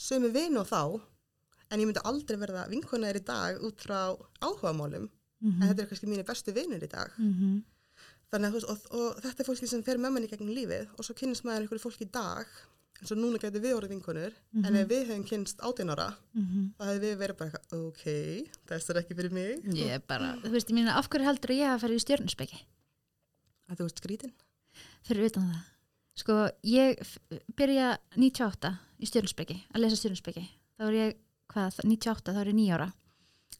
sömu 0.00 0.30
vinn 0.32 0.56
og 0.60 0.68
þá 0.70 0.82
en 1.70 1.80
ég 1.82 1.86
myndi 1.90 2.02
aldrei 2.04 2.38
verða 2.40 2.68
vinkonar 2.70 3.18
í 3.18 3.24
dag 3.24 3.58
út 3.66 3.78
frá 3.86 4.16
áhugamálum 4.40 5.08
Mhm. 5.40 5.62
en 5.62 5.68
þetta 5.70 5.80
er 5.82 5.86
kannski 5.88 6.06
mínu 6.10 6.24
bestu 6.28 6.52
vinnir 6.52 6.82
í 6.84 6.88
dag 6.92 7.10
Mhm. 7.16 7.62
þannig 8.30 8.46
að 8.46 8.52
þú 8.52 8.58
veist, 8.60 8.68
og, 8.70 8.78
og 8.98 9.22
þetta 9.22 9.40
er 9.40 9.46
fólki 9.48 9.68
sem 9.68 9.82
fer 9.82 9.96
með 9.96 10.12
manni 10.12 10.28
gegnum 10.28 10.52
lífið 10.54 10.88
og 10.98 11.04
svo 11.06 11.14
kynnist 11.16 11.44
maður 11.44 11.62
einhverju 11.64 11.80
fólki 11.86 12.04
í 12.04 12.10
dag 12.12 12.46
eins 13.00 13.12
og 13.14 13.18
núna 13.18 13.38
getur 13.40 13.62
við 13.64 13.74
orðið 13.78 13.94
vinkonur 13.94 14.34
en 14.64 14.76
ef 14.76 14.88
við 14.90 15.06
hefum 15.08 15.24
kynst 15.28 15.60
18 15.64 15.90
ára 15.94 16.08
Mhm. 16.34 16.74
þá 16.78 16.82
hefði 16.90 17.00
við 17.06 17.16
verið 17.22 17.36
bara 17.38 17.62
ok, 17.88 18.04
það 18.68 18.90
er 18.90 19.00
ekki 19.02 19.16
fyrir 19.16 19.32
mig 19.32 19.64
Ég 19.74 19.90
er 19.96 20.02
bara, 20.06 20.34
þú 20.44 20.50
veist, 20.52 20.68
ég 20.70 20.76
mínu, 20.76 20.90
af 20.94 21.08
hverju 21.08 21.24
heldur 21.26 21.50
ég 21.56 21.68
að 21.74 21.80
fara 21.80 21.94
í 21.94 22.04
stjörnusbyggi? 22.04 22.60
að 23.70 23.76
þú 23.78 23.82
veist 23.88 24.00
skrítin 24.02 24.32
Fyrir 25.02 25.26
utan 25.30 25.42
það. 25.48 25.60
Sko, 26.20 26.34
ég 26.68 26.98
byrja 27.56 27.96
98 28.16 28.70
í 29.00 29.06
stjörnusbyggi, 29.08 29.56
að 29.74 29.80
lesa 29.80 29.96
stjörnusbyggi. 29.96 30.42
Þá 30.78 30.82
er 30.90 30.92
ég, 30.98 31.14
hvað, 31.48 31.78
98, 31.88 32.34
þá 32.34 32.40
er 32.42 32.50
ég 32.50 32.54
nýjára. 32.58 32.88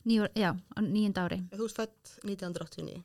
Nýjára, 0.05 0.31
já, 0.37 0.51
á 0.53 0.79
nýjunda 0.85 1.25
ári. 1.25 1.39
þú 1.51 1.65
veist 1.65 1.77
fætt 1.81 2.13
1989 2.25 3.03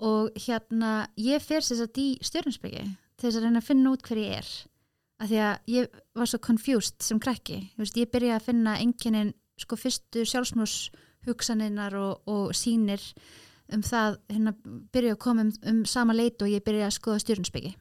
og 0.00 0.30
hérna 0.34 1.08
ég 1.16 1.40
fer 1.42 1.60
sér 1.64 1.78
satt 1.80 1.96
í 1.98 2.18
stjörnusbyggi 2.20 2.84
til 3.16 3.30
þess 3.30 3.38
að 3.38 3.46
reyna 3.46 3.60
að 3.62 3.68
finna 3.70 3.92
út 3.94 4.02
hver 4.02 4.18
ég 4.18 4.36
er 4.38 4.50
af 5.16 5.30
því 5.30 5.40
að 5.40 5.72
ég 5.72 5.98
var 6.16 6.30
svo 6.30 6.40
confused 6.44 7.02
sem 7.04 7.20
krakki, 7.22 7.70
Þú 7.74 7.84
veist, 7.84 7.96
ég 7.96 8.12
byrja 8.12 8.36
að 8.36 8.46
finna 8.50 8.76
enginin 8.82 9.34
sko 9.60 9.78
fyrstu 9.80 10.26
sjálfsmús 10.28 10.90
hugsaninnar 11.26 11.96
og, 11.98 12.22
og 12.28 12.52
sínir 12.54 13.02
um 13.72 13.82
það, 13.82 14.20
hérna 14.30 14.52
byrja 14.94 15.16
að 15.16 15.22
koma 15.24 15.46
um, 15.46 15.52
um 15.66 15.82
sama 15.88 16.14
leit 16.14 16.42
og 16.42 16.52
ég 16.52 16.64
byrja 16.64 16.86
að 16.90 16.96
skoða 16.98 17.22
stjörnusbyggi 17.24 17.72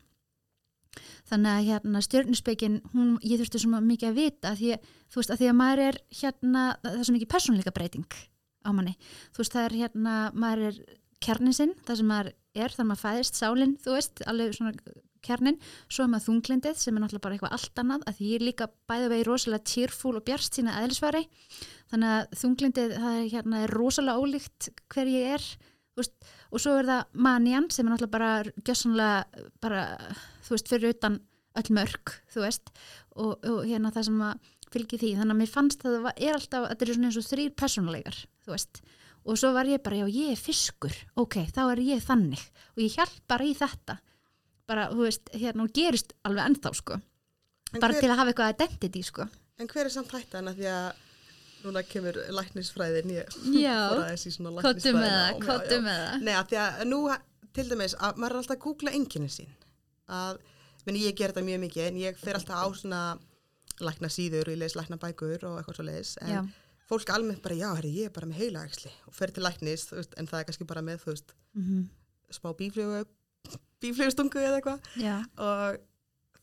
þannig 1.30 1.52
að 1.52 1.68
hérna 1.70 2.02
stjörnusbyggin, 2.06 2.78
hún, 2.94 3.16
ég 3.26 3.42
þurfti 3.42 3.62
svo 3.62 3.82
mikið 3.84 4.12
að 4.12 4.20
vita 4.20 4.52
af 4.54 4.60
því 4.60 4.72
að, 4.76 4.92
þú 5.12 5.20
veist, 5.20 5.34
að 5.34 5.42
því 5.42 5.50
að 5.50 5.58
maður 5.60 5.84
er 5.86 6.00
hérna, 6.22 6.64
það 6.84 7.00
er 7.00 7.08
svo 7.08 7.16
mikið 7.16 7.32
persónleika 7.34 7.76
breyting 7.76 8.20
á 8.66 8.70
manni, 8.74 8.96
þú 9.36 9.44
veist, 9.44 9.56
það 9.56 9.68
er 9.68 9.78
hérna 9.82 10.16
maður 10.34 10.70
er 10.70 10.80
kjarnin 11.26 11.58
sinn, 11.58 11.74
það 11.86 12.00
sem 12.00 12.10
maður 12.12 12.32
er, 12.56 12.76
þar 12.76 12.90
maður 12.90 13.04
fæðist 13.04 13.42
sálinn, 13.42 13.76
þú 13.84 13.98
veist, 13.98 14.24
alveg 14.30 14.56
svona 14.56 14.76
kjarnin, 15.26 15.60
svo 15.90 16.06
er 16.06 16.12
maður 16.14 16.28
þunglindið 16.30 16.80
sem 16.80 16.96
er 16.96 17.04
náttúrulega 17.04 17.26
bara 17.26 17.38
eitthvað 17.38 17.56
allt 17.58 17.82
annað 17.84 18.06
að 18.06 18.18
því 18.18 18.32
ég 18.32 18.40
er 18.40 18.48
líka 18.50 18.70
bæði 18.90 19.12
vegi 19.12 19.28
rosalega 19.30 19.70
cheerful 19.72 20.16
og 20.16 20.26
bjarst 20.28 20.60
sína 20.60 20.80
eðlisfari. 20.82 21.24
Þannig 21.94 22.16
að 22.16 22.36
þunglindið 22.42 22.98
það 22.98 23.20
er, 23.20 23.30
hérna, 23.36 23.62
er 23.66 23.76
rosalega 23.76 24.26
ólíkt 24.26 24.70
hver 24.94 25.12
ég 25.12 25.38
er 25.38 25.48
veist, 25.96 26.16
og 26.52 26.62
svo 26.62 26.76
er 26.80 26.90
það 26.90 27.22
manjan 27.28 27.70
sem 27.72 27.88
er 27.88 27.94
náttúrulega 27.94 28.16
bara 28.18 28.32
gjössanlega 28.68 29.48
bara, 29.64 29.86
þú 30.46 30.56
veist, 30.56 30.72
fyrir 30.72 30.96
utan 30.96 31.22
öll 31.56 31.72
mörg, 31.76 32.16
þú 32.34 32.44
veist 32.44 32.72
og, 33.16 33.38
og 33.40 33.62
hérna 33.64 33.94
það 33.96 34.10
sem 34.10 34.24
að 34.28 34.52
fylgi 34.76 35.00
því. 35.00 35.12
Þannig 35.22 35.36
að 35.36 35.40
mér 35.40 35.52
fannst 35.52 35.86
að 35.86 35.98
það 36.04 36.24
er 36.28 36.38
alltaf 36.40 36.70
þetta 36.72 36.86
er 36.86 36.94
svona 36.94 37.10
eins 37.10 37.20
og 37.22 37.28
þrýr 37.30 37.54
persónulegar 37.62 38.18
þú 38.46 38.54
veist, 38.54 38.82
og 39.26 39.40
svo 39.40 39.52
var 39.56 39.70
ég 39.70 39.84
bara, 39.86 40.02
já 40.04 40.08
ég 40.12 40.34
er 40.34 40.42
fiskur 40.42 40.98
ok, 41.22 41.40
þá 41.54 41.62
er 41.68 41.84
ég 41.86 42.04
þannig 42.06 42.44
og 42.76 42.84
ég 42.84 42.98
hjálp 42.98 43.22
bara 43.32 43.48
í 43.48 43.56
þetta 43.58 43.98
bara, 44.70 44.88
þú 44.94 45.06
veist, 45.06 45.32
hérna, 45.34 45.66
og 45.66 45.74
gerist 45.76 46.16
alveg 46.28 46.52
ennþá 46.52 46.72
sko, 46.78 47.00
En 47.74 47.82
bara 47.82 47.96
hver, 47.96 48.06
til 48.06 48.12
að 48.12 48.20
hafa 48.22 48.32
eitthvað 48.34 48.54
identity 48.56 49.04
sko 49.06 49.28
en 49.60 49.70
hver 49.72 49.88
er 49.88 49.94
samt 49.94 50.12
hættan 50.12 50.50
að 50.52 50.60
því 50.62 50.72
að 50.72 51.04
núna 51.66 51.84
kemur 51.88 52.18
læknisfræðin 52.38 53.14
Já. 53.16 53.78
í 54.14 54.34
svona 54.34 54.62
kottu 54.62 54.92
með 54.94 55.08
það, 55.08 55.22
læknisfræðinám, 55.30 55.40
já, 55.40 55.46
kottu 55.46 55.78
já. 55.80 55.86
með 55.86 56.02
það 56.02 56.26
Nei, 56.26 56.34
að 56.36 56.50
því 56.52 56.60
að 56.64 56.84
nú, 56.92 57.00
til 57.56 57.66
dæmis, 57.72 57.96
að 57.96 58.20
maður 58.22 58.36
er 58.36 58.42
alltaf 58.42 58.56
að 58.56 58.64
googla 58.66 58.94
enginni 59.00 59.32
sín. 59.32 59.56
Að, 60.12 60.42
meni, 60.86 61.06
ég 61.08 61.16
ger 61.18 61.32
þetta 61.32 61.46
mjög 61.48 61.64
mikið, 61.64 61.88
en 61.88 61.98
ég 62.04 62.20
fer 62.22 62.38
alltaf 62.38 62.62
á 62.62 62.68
svona 62.76 63.02
lækna 63.86 64.12
síður 64.12 64.52
og 64.52 64.56
ég 64.56 64.62
les 64.62 64.76
lækna 64.78 65.00
bækur 65.02 65.48
og 65.50 65.58
eitthvað 65.60 65.80
svo 65.80 65.86
leiðis. 65.88 66.14
En 66.22 66.34
Já. 66.36 66.42
fólk 66.90 67.12
almennt 67.16 67.42
bara, 67.44 67.58
já, 67.58 67.70
herri, 67.80 67.94
ég 68.04 68.12
er 68.12 68.16
bara 68.16 68.30
með 68.30 68.44
heilaæksli 68.44 68.92
og 69.10 69.16
fer 69.18 69.34
til 69.34 69.46
læknis, 69.48 69.88
veist, 69.96 70.14
en 70.20 70.30
það 70.30 70.42
er 70.42 70.50
kannski 70.52 70.68
bara 70.70 70.84
með, 70.86 71.02
þú 71.06 71.14
veist, 71.16 71.38
mm 71.58 71.86
smá 72.36 72.50
bíflugu, 72.58 73.04
bíflugustungu 73.84 74.40
eða 74.42 74.60
eitthvað. 74.62 74.88
Og 75.38 75.80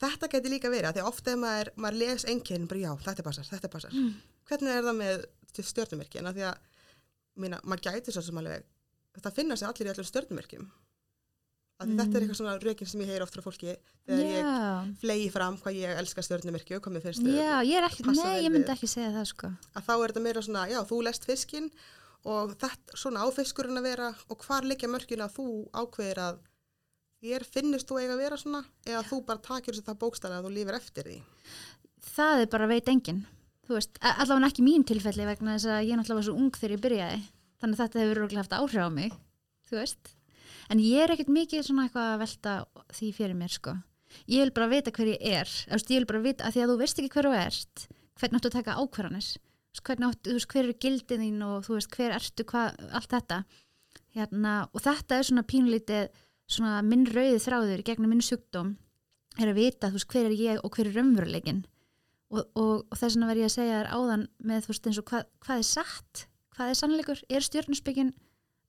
þetta 0.03 0.29
geti 0.35 0.51
líka 0.53 0.71
verið, 0.73 0.91
að 0.91 0.99
því 1.01 1.07
ofta 1.09 1.37
maður, 1.39 1.73
maður 1.77 1.99
les 2.03 2.25
enginn, 2.33 2.69
bara 2.71 2.81
já, 2.85 2.93
þetta 3.07 3.23
passar, 3.29 3.49
þetta 3.51 3.71
passar. 3.73 3.95
Mm. 3.97 4.13
Hvernig 4.51 4.77
er 4.77 4.87
það 4.89 4.97
með 5.01 5.27
stjórnumerki? 5.63 6.19
En 6.21 6.27
að 6.31 6.39
því 6.41 6.47
að, 6.51 6.71
mína, 7.45 7.61
maður 7.65 7.85
gæti 7.91 8.13
svo 8.15 8.23
sem 8.27 8.41
alveg, 8.43 8.65
þetta 9.17 9.35
finna 9.37 9.57
sig 9.57 9.69
allir 9.69 9.91
í 9.91 9.93
öllum 9.95 10.09
stjórnumerkjum. 10.11 10.71
Að 11.83 11.89
því 11.89 11.97
þetta 11.99 12.03
er 12.03 12.13
Mm. 12.13 12.23
eitthvað 12.23 12.39
svona 12.39 12.59
rökin 12.63 12.87
sem 12.89 13.01
ég 13.01 13.09
heyr 13.11 13.23
oft 13.25 13.35
frá 13.35 13.43
fólki 13.43 13.73
þegar 14.07 14.21
ég 14.23 14.45
já, 14.45 14.97
flegi 15.01 15.31
fram 15.35 15.57
hvað 15.59 15.79
ég 15.81 15.99
elska 15.99 16.23
stjórnumerki 16.23 16.77
og 16.77 16.83
hvað 16.85 16.93
mér 16.95 17.03
finnst 17.03 17.23
þau. 17.25 17.33
ég 17.67 17.87
ekki 17.89 18.05
passa 18.07 18.27
nei, 18.29 18.43
ég 18.45 18.53
myndi 18.55 18.71
ekki 18.71 18.87
segja 18.93 19.11
það 19.11 19.27
sko 19.33 19.51
Að 19.75 19.83
þá 19.89 19.93
er 19.97 20.13
þetta 20.13 20.23
meira 20.23 20.43
svona, 20.47 20.63
já, 20.71 20.79
þú 20.87 21.01
lest 21.03 21.25
fiskinn 21.27 21.71
og 22.25 22.53
þetta, 22.55 22.95
svona 22.95 23.25
á 23.25 23.27
fiskurinn 23.35 23.79
að 23.81 23.89
vera 23.89 24.15
og 24.31 24.39
hvar 24.47 24.63
liggja 24.63 24.89
mörkin 24.93 25.25
að 25.27 25.35
þú 25.41 25.47
ákveðir 25.75 26.19
að 26.23 26.39
þér 27.23 27.47
finnist 27.47 27.89
þú 27.89 28.01
eiga 28.01 28.17
að 28.17 28.25
vera 28.25 28.41
svona 28.41 28.65
eða 28.87 29.05
þú 29.09 29.21
bara 29.29 29.45
takir 29.47 29.75
þessu 29.75 29.87
það 29.87 30.01
bókstæða 30.03 30.41
að 30.41 30.49
þú 30.49 30.55
lifir 30.57 30.79
eftir 30.79 31.09
því. 31.11 31.21
það 32.13 32.43
er 32.43 32.51
bara 32.53 32.71
veit 32.71 32.89
enginn. 32.93 33.23
Þú 33.63 33.77
veist, 33.79 34.01
allavega 34.03 34.49
ekki 34.51 34.65
mín 34.67 34.85
tilfelli 34.85 35.29
vegna 35.29 35.55
þess 35.55 35.71
að 35.71 35.85
ég 35.87 35.99
náttúrulega 35.99 36.19
var 36.19 36.27
svo 36.27 36.35
ung 36.35 36.57
þegar 36.59 36.75
ég 36.75 36.83
byrjaði. 36.83 37.21
Þannig 37.63 37.79
að 37.79 37.83
þetta 37.85 38.03
hefur 38.03 38.19
örugglega 38.19 38.43
haft 38.43 38.57
áhrif 38.59 38.83
á 38.83 38.91
mig 38.91 39.13
þú 39.73 39.81
veist, 39.81 40.13
en 40.69 40.83
ég 40.83 41.05
er 41.05 41.15
ekkert 41.15 41.33
mikið 41.33 41.65
svona 41.67 41.87
eitthvað 41.87 42.11
að 42.11 42.23
velta 42.23 42.55
því 42.93 43.09
fyrir 43.17 43.39
mér 43.39 43.55
sko, 43.55 43.75
ég 44.29 44.45
vil 44.45 44.55
bara 44.57 44.71
vita 44.73 44.93
hver 44.93 45.13
ég 45.15 45.25
er. 45.41 45.53
Veist, 45.73 45.93
ég 45.95 46.03
vil 46.03 46.11
bara 46.11 46.25
vita 46.27 46.47
að 46.47 46.57
því 46.57 46.65
að 46.65 46.73
þú 46.73 46.79
veist 46.83 47.01
ekki 47.01 47.13
hver 47.15 47.29
þú 47.29 47.35
ert 47.39 47.87
hvernig 48.21 48.39
áttu 48.39 48.51
að 48.51 48.59
taka 48.59 48.77
áttu, 50.13 50.31
þú 50.31 50.37
veist, 50.37 50.51
hver 50.53 50.67
eru 50.67 50.75
gildin 50.85 51.25
þín 51.25 51.47
og 51.47 51.65
þú 51.67 51.79
veist, 51.79 51.95
hver 51.97 52.15
ertu, 52.19 52.45
hvað, 52.47 52.83
allt 52.93 53.15
þetta. 53.15 53.39
Hérna, 54.13 54.53
og 54.69 54.85
þetta 54.85 55.17
er 55.17 55.27
svona 55.27 55.45
pínlítið 55.49 56.21
svona 56.51 56.81
minn 56.87 57.07
rauði 57.09 57.41
þráður 57.43 57.85
gegnum 57.87 58.13
minn 58.13 58.25
sjúkdóm 58.25 58.75
er 59.41 59.53
að 59.53 59.61
vita, 59.61 59.89
þú 59.89 59.99
veist, 59.99 60.11
hver 60.13 60.29
er 60.29 60.35
ég 60.37 60.61
og 60.61 60.75
hver 60.75 60.91
er 60.91 60.99
raunveruleikin 60.99 61.63
og, 62.33 62.45
og, 62.57 62.85
og 62.89 62.99
þess 62.99 63.17
vegna 63.17 63.31
verð 63.31 63.45
ég 63.45 63.49
að 63.49 63.57
segja 63.57 63.79
þér 63.79 63.91
áðan 63.97 64.27
með 64.43 64.67
þú 64.67 64.73
veist 64.73 64.91
eins 64.91 65.01
og 65.01 65.09
hvað, 65.09 65.27
hvað 65.47 65.63
er 65.63 65.69
satt 65.69 66.27
hvað 66.53 66.73
er 66.73 66.79
sannleikur, 66.79 67.23
er 67.33 67.47
stjórnusbyggin 67.47 68.13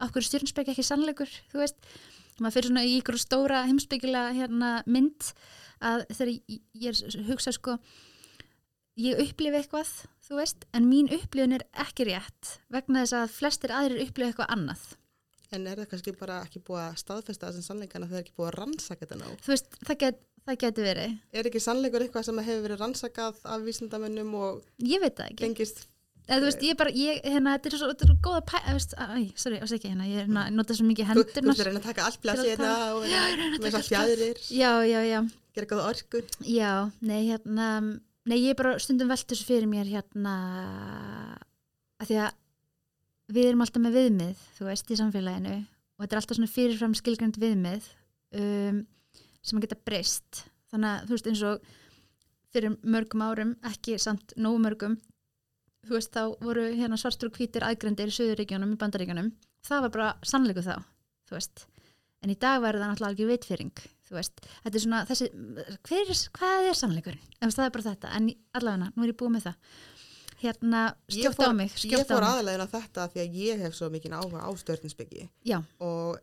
okkur 0.04 0.26
stjórnusbyggi 0.28 0.74
ekki 0.74 0.88
sannleikur 0.88 1.36
þú 1.52 1.62
veist, 1.64 1.92
maður 2.40 2.58
fyrir 2.58 2.72
svona 2.72 2.88
í 2.88 2.96
ykkur 3.02 3.20
stóra 3.22 3.62
heimsbyggilega 3.68 4.34
hérna 4.38 4.72
mynd 4.88 5.30
að 5.84 6.08
þegar 6.14 6.34
ég, 6.34 6.64
ég 6.88 7.28
hugsa 7.28 7.54
sko 7.56 7.78
ég 9.00 9.20
upplifi 9.24 9.60
eitthvað, 9.60 9.92
þú 10.24 10.40
veist 10.40 10.68
en 10.76 10.88
mín 10.90 11.12
upplifun 11.12 11.58
er 11.58 11.66
ekki 11.84 12.08
rétt 12.10 12.58
vegna 12.74 13.04
þess 13.04 13.18
að 13.20 13.38
flestir 13.38 13.74
aðrir 13.76 14.06
upplifi 14.06 14.32
eitthvað 14.32 14.54
annað 14.56 14.86
En 15.54 15.68
er 15.70 15.78
það 15.84 15.90
kannski 15.94 16.14
bara 16.18 16.42
ekki 16.48 16.62
búið 16.66 16.84
að 16.88 17.00
staðfesta 17.04 17.50
þessum 17.52 17.66
sannleikana 17.70 18.08
þegar 18.10 18.24
ekki 18.26 18.36
búið 18.40 18.50
að 18.52 18.56
rannsaka 18.60 19.06
þetta 19.06 19.18
ná? 19.22 19.26
þú 19.46 19.54
veist, 19.54 19.68
það, 19.86 19.98
get, 20.04 20.22
það 20.48 20.60
getur 20.66 20.88
verið 20.90 21.16
Er 21.40 21.50
ekki 21.50 21.62
sannleikur 21.64 22.06
eitthvað 22.08 22.28
sem 22.30 22.44
hefur 22.48 22.64
verið 22.68 22.82
rannsakað 22.84 23.42
af 23.56 23.66
vísindamönnum 23.68 24.38
og 24.40 24.64
ég 24.82 25.04
veit 25.04 25.18
það 25.20 25.30
ekki 25.34 25.44
gengist 25.46 25.84
eða 26.24 26.40
þú 26.40 26.48
veist, 26.48 26.62
ég 26.64 26.78
bara, 26.80 26.92
ég, 26.96 27.18
hérna, 27.28 27.54
þetta 27.58 27.68
er 27.70 27.74
svo, 27.82 27.88
þetta 27.92 28.06
er 28.06 28.12
svo 28.14 28.18
góða 28.24 28.42
pæ, 28.48 28.54
eða, 28.64 28.76
veist, 28.78 28.94
æ, 28.96 29.08
sorry, 29.44 29.58
ás 29.60 29.74
ekki, 29.76 29.90
hérna, 29.92 30.06
ég 30.08 30.22
er 30.22 30.24
hérna, 30.24 30.44
nota 30.56 30.78
svo 30.78 30.86
mikið 30.88 31.10
Þú 31.10 31.14
þú 31.14 31.24
hendurnar. 31.24 31.54
ert 31.54 31.64
að 31.64 31.68
reyna 31.68 31.82
að 31.82 31.88
taka 31.90 32.06
að 32.08 32.20
plassi 32.24 32.46
hérna 32.54 32.70
og 32.96 33.08
ég 33.12 33.74
er 33.74 33.88
fjæðrir, 33.90 34.40
Já, 34.56 34.72
já, 34.88 35.00
já, 35.10 35.20
gera 35.58 35.70
góða 35.74 35.88
orku. 35.92 36.22
já, 36.48 36.72
nei, 37.04 37.20
hérna, 37.28 37.68
nei, 38.24 38.38
ég 38.40 38.54
er 38.54 38.60
bara 38.62 38.78
stundum 38.80 39.12
velt 39.12 39.28
þessu 39.28 39.50
fyrir 39.50 39.68
mér, 39.68 39.92
hérna, 39.92 40.38
að 42.00 42.08
því 42.14 42.22
að 42.24 42.40
við 43.32 43.50
erum 43.50 43.64
alltaf 43.64 43.84
með 43.84 43.98
viðmið, 44.00 44.42
þú 44.58 44.68
veist, 44.68 44.92
í 44.92 44.98
samfélaginu 45.00 45.56
og 45.60 46.04
þetta 46.04 46.16
er 46.16 46.22
alltaf 46.22 46.38
svona 46.40 46.52
fyrirfram 46.52 46.98
skilgjönd 46.98 47.40
viðmið 47.42 47.88
um, 48.40 48.84
sem 49.44 49.60
að 49.60 49.66
geta 49.68 49.80
breyst. 49.88 50.44
Þannig 50.74 50.90
að, 50.90 51.08
þú 51.08 51.16
veist, 51.16 51.30
eins 51.32 51.44
og 51.48 51.74
fyrir 52.54 52.78
mörgum 52.84 53.26
árum, 53.26 53.56
ekki 53.70 53.98
samt 54.02 54.36
nógu 54.38 54.62
mörgum, 54.64 54.98
þú 55.88 55.98
veist, 55.98 56.14
þá 56.14 56.36
voru 56.44 56.66
hérna 56.74 57.00
svartur 57.00 57.32
og 57.32 57.38
hvítir 57.38 57.66
aðgrendir 57.66 58.12
í 58.12 58.16
Suðuríkjónum, 58.16 58.76
í 58.76 58.82
Bandaríkjónum. 58.82 59.32
Það 59.68 59.86
var 59.86 59.94
bara 59.96 60.10
sannleiku 60.28 60.64
þá, 60.66 60.76
þú 61.30 61.38
veist. 61.38 61.66
En 62.24 62.32
í 62.32 62.38
dag 62.40 62.62
væri 62.64 62.80
það 62.80 62.92
náttúrulega 62.92 63.14
algjör 63.14 63.32
vitfyring, 63.34 63.82
þú 64.08 64.18
veist. 64.18 64.46
Þetta 64.64 64.80
er 64.80 64.84
svona, 64.86 65.02
þessi, 65.10 65.30
hver 65.90 66.14
er, 66.14 66.22
hvað 66.38 66.68
er 66.70 66.80
sannleikurinn? 66.80 67.34
Ef 67.40 67.56
það 67.56 67.66
er 67.66 67.74
bara 67.76 67.88
þetta, 67.90 68.14
en 68.18 68.30
allavega, 68.60 68.92
nú 68.96 69.04
er 69.04 69.12
ég 69.12 69.20
búið 69.20 69.34
með 69.36 69.48
það. 69.50 69.74
Hérna, 70.44 70.84
Ég 71.16 71.32
fór- 71.38 71.50
á 71.50 71.54
mig, 71.56 71.72
Ég 71.88 72.04
á 72.04 72.08
fór 72.10 72.26
aðalegin 72.28 72.66
á 72.66 72.74
þetta 72.76 73.08
því 73.14 73.24
að 73.24 73.36
ég 73.46 73.64
hef 73.64 73.76
svo 73.78 73.90
mikið 73.94 74.16
áhuga 74.20 74.44
á 74.44 74.50
stjörninsbyggi 74.60 75.28
Já, 75.48 75.60
og 75.80 76.20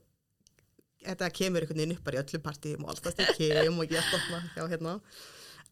þetta 1.01 1.31
kemur 1.33 1.64
einhvern 1.64 1.81
veginn 1.81 1.97
upp 1.97 2.05
bara 2.05 2.18
í 2.18 2.23
öllum 2.25 2.43
partíum 2.45 2.85
og 2.85 2.91
alltaf 2.95 3.14
þegar 3.16 3.37
kem 3.41 3.79
og 3.81 3.95
ég 3.97 4.09
stopna 4.11 4.41
hjá 4.55 4.64
hérna. 4.68 4.97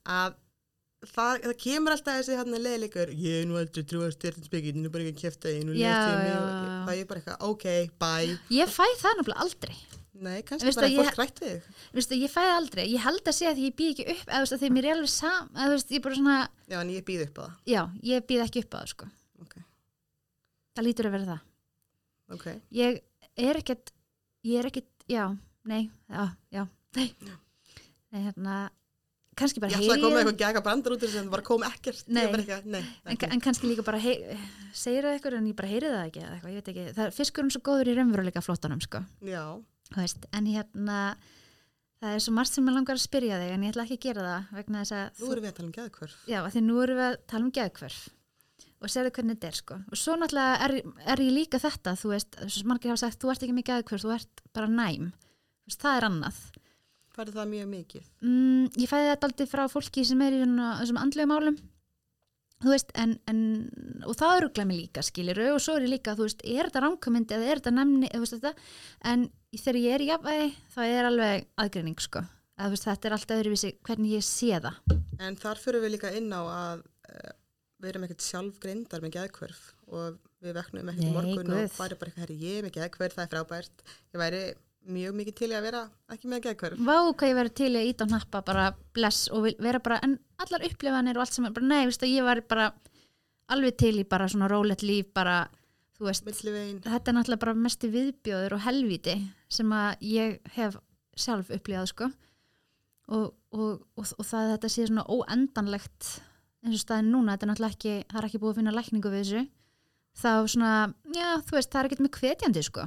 Að 0.09 0.39
það, 1.05 1.43
það 1.45 1.57
kemur 1.67 1.95
alltaf 1.95 2.17
þessi 2.23 2.39
hérna 2.41 2.63
leðilegur 2.65 3.13
ég 3.13 3.43
er 3.43 3.47
nú 3.51 3.59
aldrei 3.61 3.85
trúið 3.85 4.15
stjörninsbyggi 4.17 4.73
nú 4.79 4.89
er 4.89 4.95
bara 4.97 5.05
ekki 5.05 5.15
að 5.19 5.23
kæfta 5.27 5.53
það 6.89 6.95
er 6.97 7.05
bara 7.13 7.21
eitthvað, 7.21 7.39
ok, 7.53 7.67
bye. 8.01 8.39
Ég 8.57 8.73
fæ 8.73 8.85
það 9.03 9.19
náttúrulega 9.21 9.45
aldrei. 9.45 9.77
Nei, 10.25 10.39
kannski 10.47 10.73
bara 10.75 10.89
að 10.89 11.11
fólk 11.17 11.41
við 11.43 11.51
þig. 11.53 11.67
Vistu, 11.99 12.19
ég 12.19 12.33
fæ 12.33 12.41
það 12.43 12.55
aldrei. 12.57 12.85
Ég 12.93 13.05
held 13.05 13.23
að 13.31 13.37
segja 13.39 13.53
því 13.59 13.67
ég 13.69 13.77
býð 13.79 13.91
ekki 13.95 14.07
upp, 14.15 14.23
eða 14.29 14.49
að 14.57 14.63
því 14.63 14.71
mér 14.77 14.89
er 14.89 14.97
alveg 14.97 15.13
sam, 15.13 15.51
eða 15.55 15.79
ég 15.95 16.05
bara 16.07 16.19
svona, 16.21 16.39
já, 16.69 16.79
en 16.83 16.93
ég 16.95 17.05
býð 17.09 17.25
upp 17.29 17.39
á 17.39 17.43
það 17.45 17.75
já, 17.75 17.83
ég 18.13 18.27
býð 18.31 18.45
ekki 18.47 18.65
upp 18.65 18.75
á 18.75 18.79
það, 18.79 18.89
sko. 18.95 19.11
ok, 19.47 19.55
Það 20.79 20.87
lítur 20.89 21.09
að 21.11 21.15
vera 21.19 21.29
það. 21.33 21.45
ok, 22.39 22.49
Ég 22.79 23.03
er 23.49 23.61
ekkert, 23.63 23.93
ég 24.49 24.59
er 24.63 24.71
ekkert, 24.73 24.91
já, 25.11 25.25
nei, 25.69 25.85
já, 26.11 26.27
já, 26.55 26.67
nei, 26.99 27.09
nei, 27.23 28.23
hérna, 28.27 28.59
kannski 29.39 29.61
bara 29.63 29.71
ég 29.71 29.79
ætla 29.79 29.95
að 29.95 30.01
heyri 30.01 30.03
koma 30.09 30.19
eitthvað 30.23 30.39
gæka 30.43 30.63
brandar 30.67 30.95
út 30.97 31.03
úr 31.05 31.07
þessu 31.07 31.19
en 31.21 31.27
það 31.29 31.35
bara 31.37 31.45
kom 31.47 31.63
ekkert 31.69 32.09
Nei. 32.11 32.25
Eitthvað, 32.27 32.65
nei, 32.75 32.81
En, 33.05 33.13
ekki. 33.15 33.29
en 33.37 33.43
kannski 33.45 33.69
líka 33.71 33.85
bara 33.87 34.01
hei, 34.03 34.17
segir 34.75 35.07
það 35.07 35.15
eitthvað 35.15 35.37
en 35.39 35.47
ég 35.53 35.57
bara 35.61 35.71
heyri 35.71 35.93
það 35.93 36.07
ekki 36.09 36.23
eitthvað, 36.27 36.51
ég 36.51 36.59
veit 36.59 36.71
ekki, 36.73 36.87
það 36.97 37.05
er 37.07 37.15
fiskurinn 37.15 37.53
svo 37.55 37.61
góður 37.69 37.91
í 37.93 37.95
raunveruleika 38.01 38.43
flottanum 38.43 38.81
sko, 38.83 39.05
já, 39.23 39.45
veist, 39.97 40.29
en 40.37 40.49
hérna 40.51 40.99
það 41.99 42.15
er 42.15 42.23
svo 42.23 42.35
margt 42.37 42.55
sem 42.55 42.69
ég 42.69 42.77
langar 42.77 42.99
að 42.99 43.07
spyrja 43.07 43.41
þig 43.41 43.55
en 43.55 43.65
ég 43.67 43.75
ætla 43.75 43.87
ekki 43.87 43.99
að 43.99 44.07
gera 44.07 44.29
það 44.29 44.53
vegna 44.59 44.85
þess 44.85 44.97
að 44.99 45.23
nú 45.23 45.33
erum 45.33 45.45
við 45.47 45.51
að 45.51 45.59
tala 45.59 45.69
um 45.69 45.75
geðkvörf 45.79 46.21
já, 46.29 46.39
því 46.53 46.63
nú 46.67 46.79
erum 46.85 47.01
við 47.01 47.09
að 47.09 47.19
tala 47.33 47.47
um 47.47 47.55
geðkvörf 47.59 47.99
og 48.79 48.93
sérðu 48.93 49.11
hvernig 49.17 49.39
þetta 49.39 49.49
er 49.49 49.59
sko. 49.59 49.79
Og 49.91 49.99
svo 49.99 50.15
náttúrulega 50.19 50.67
er, 50.67 50.75
er 51.15 51.23
ég 51.25 51.35
líka 51.35 51.59
þetta 51.63 51.95
þú 51.99 52.13
veist, 52.13 52.39
svo 52.47 52.69
margir 52.71 52.93
hafa 52.93 53.03
sagt, 53.03 53.19
þú 53.23 53.33
ert 53.33 53.45
ekki 53.45 53.57
með 53.57 53.67
geðkvörf 53.73 54.05
þú 54.05 54.13
ert 54.15 54.43
bara 54.55 54.71
næm, 54.71 55.09
veist, 55.67 55.81
það 55.83 55.97
er 55.97 56.07
annað. 56.09 56.39
Færði 57.17 57.35
það 57.35 57.51
mjög 57.55 57.71
mikið? 57.73 58.07
Mm, 58.23 58.69
ég 58.79 58.91
fæði 58.93 59.11
þetta 59.11 59.29
aldrei 59.29 59.51
frá 59.51 59.65
fólki 59.73 60.05
sem 60.07 60.23
er 60.23 60.37
í 60.37 60.43
svona, 60.45 60.71
þessum 60.79 61.01
andlegu 61.03 61.31
málum 61.33 61.59
þú 62.63 62.73
veist, 62.73 62.93
en, 62.99 63.15
en 63.31 63.41
og 64.09 64.17
það 64.19 64.41
rugglega 64.45 64.69
mig 64.69 64.81
líka, 64.81 65.05
skilur 65.07 65.41
og 65.53 65.61
svo 65.63 65.77
er 65.79 65.87
ég 65.87 65.95
líka, 65.95 66.17
þú 66.19 66.27
veist, 66.27 66.45
er 66.45 66.69
þetta 66.69 66.83
ránkumyndi 66.85 67.37
eða 67.37 67.49
er 67.49 67.63
þetta 67.63 67.75
nefni, 67.77 68.11
þú 68.15 68.23
veist 68.25 68.37
þetta 68.37 68.53
en 69.13 69.27
þegar 69.55 69.81
ég 69.83 69.97
er 69.97 70.05
í 70.05 70.09
jafnvægi, 70.13 70.49
þá 70.75 70.81
er 70.87 71.11
alveg 71.11 71.49
aðgreining, 71.65 72.05
sko, 72.05 72.25
að 72.59 72.71
þú 72.71 72.77
veist, 72.77 72.89
þetta 72.89 73.11
er 73.11 73.19
alltaf 73.19 73.43
öðruvísi, 73.43 73.75
hvernig 73.89 74.15
ég 74.19 74.27
sé 74.27 74.63
það. 74.67 74.97
En 75.29 75.39
þar 75.39 75.63
fyrir 75.63 75.85
við 75.85 75.95
líka 75.97 76.15
inn 76.19 76.31
á 76.35 76.43
að 76.43 76.87
uh, 77.11 77.35
við 77.79 77.93
erum 77.93 78.09
ekkert 78.09 78.27
sjálf 78.27 78.63
greindar 78.63 79.05
með 79.05 79.19
geðkvörf 79.19 79.67
og 79.89 80.19
við 80.43 80.57
veknum 80.59 80.91
ekkert 80.93 81.15
morgun 81.15 81.53
og 81.55 81.77
bara 81.79 81.95
eitthvað, 81.95 82.17
herri, 82.23 82.39
ég 82.43 82.59
er 82.59 82.67
með 82.67 82.79
geðkvörf, 82.79 83.19
það 83.19 83.25
er 83.25 83.33
frábært. 83.35 83.85
Ég 84.15 84.23
væri 84.23 84.43
mjög 84.93 85.17
mikið 85.19 85.37
til 85.41 85.51
að 85.53 85.65
vera 85.69 85.83
ekki 86.13 86.31
með 86.31 86.45
geðkvörf. 86.47 86.83
Vá 86.87 86.97
hvað 87.13 87.31
ég 87.31 87.39
verið 87.39 87.55
til 87.61 87.71
að 87.71 87.89
íta 87.91 88.07
og 88.07 88.13
nappa 88.15 88.43
bara 88.47 88.67
bless 88.97 89.29
og 89.35 89.49
vera 89.61 89.81
bara 89.85 90.01
en 90.05 90.19
allar 90.43 90.67
upplifanir 90.69 91.19
og 91.19 91.25
allt 91.25 91.37
sem 91.37 91.49
er 91.49 91.55
bara 91.57 91.71
nei, 91.71 91.87
veist 91.89 92.07
ég 92.09 92.27
var 92.27 92.43
bara 92.49 92.69
alveg 93.53 93.79
til 93.81 93.95
í 94.01 94.07
bara 94.09 94.29
svona 94.29 94.49
rólegt 94.51 94.85
líf 94.85 95.11
bara, 95.17 95.43
þú 95.97 96.09
veist, 96.09 96.27
Millivegin, 96.29 96.81
þetta 96.85 97.13
er 97.13 97.17
náttúrulega 97.17 97.45
bara 97.47 97.59
mesti 97.67 97.91
viðbjóður 97.93 98.57
og 98.59 98.65
helvíti 98.67 99.19
sem 99.53 99.73
að 99.73 100.09
ég 100.09 100.39
hef 100.57 100.79
sjálf 101.19 101.53
upplifað 101.55 101.93
sko. 101.93 102.11
Og, 103.09 103.31
og, 103.57 103.85
og, 103.97 104.05
og 104.05 104.27
það 104.27 104.43
að 104.43 104.51
þetta 104.55 104.73
sé 104.73 104.89
svona 104.89 105.07
óendanlegt 105.09 106.11
eins 106.65 106.77
og 106.77 106.83
staðin 106.83 107.13
núna, 107.15 107.35
þetta 107.35 107.47
er 107.47 107.51
náttúrulega 107.53 107.77
ekki 107.79 107.95
það 108.11 108.21
er 108.21 108.29
ekki 108.29 108.41
búið 108.43 108.53
að 108.53 108.61
finna 108.61 108.75
lækningu 108.77 109.13
við 109.13 109.23
þessu 109.23 109.45
þá 110.19 110.31
svona, 110.51 110.73
já, 111.15 111.29
þú 111.47 111.57
veist, 111.57 111.71
það 111.73 111.81
er 111.81 111.89
ekkert 111.89 112.05
með 112.05 112.17
hvetjandi 112.19 112.65
sko. 112.67 112.87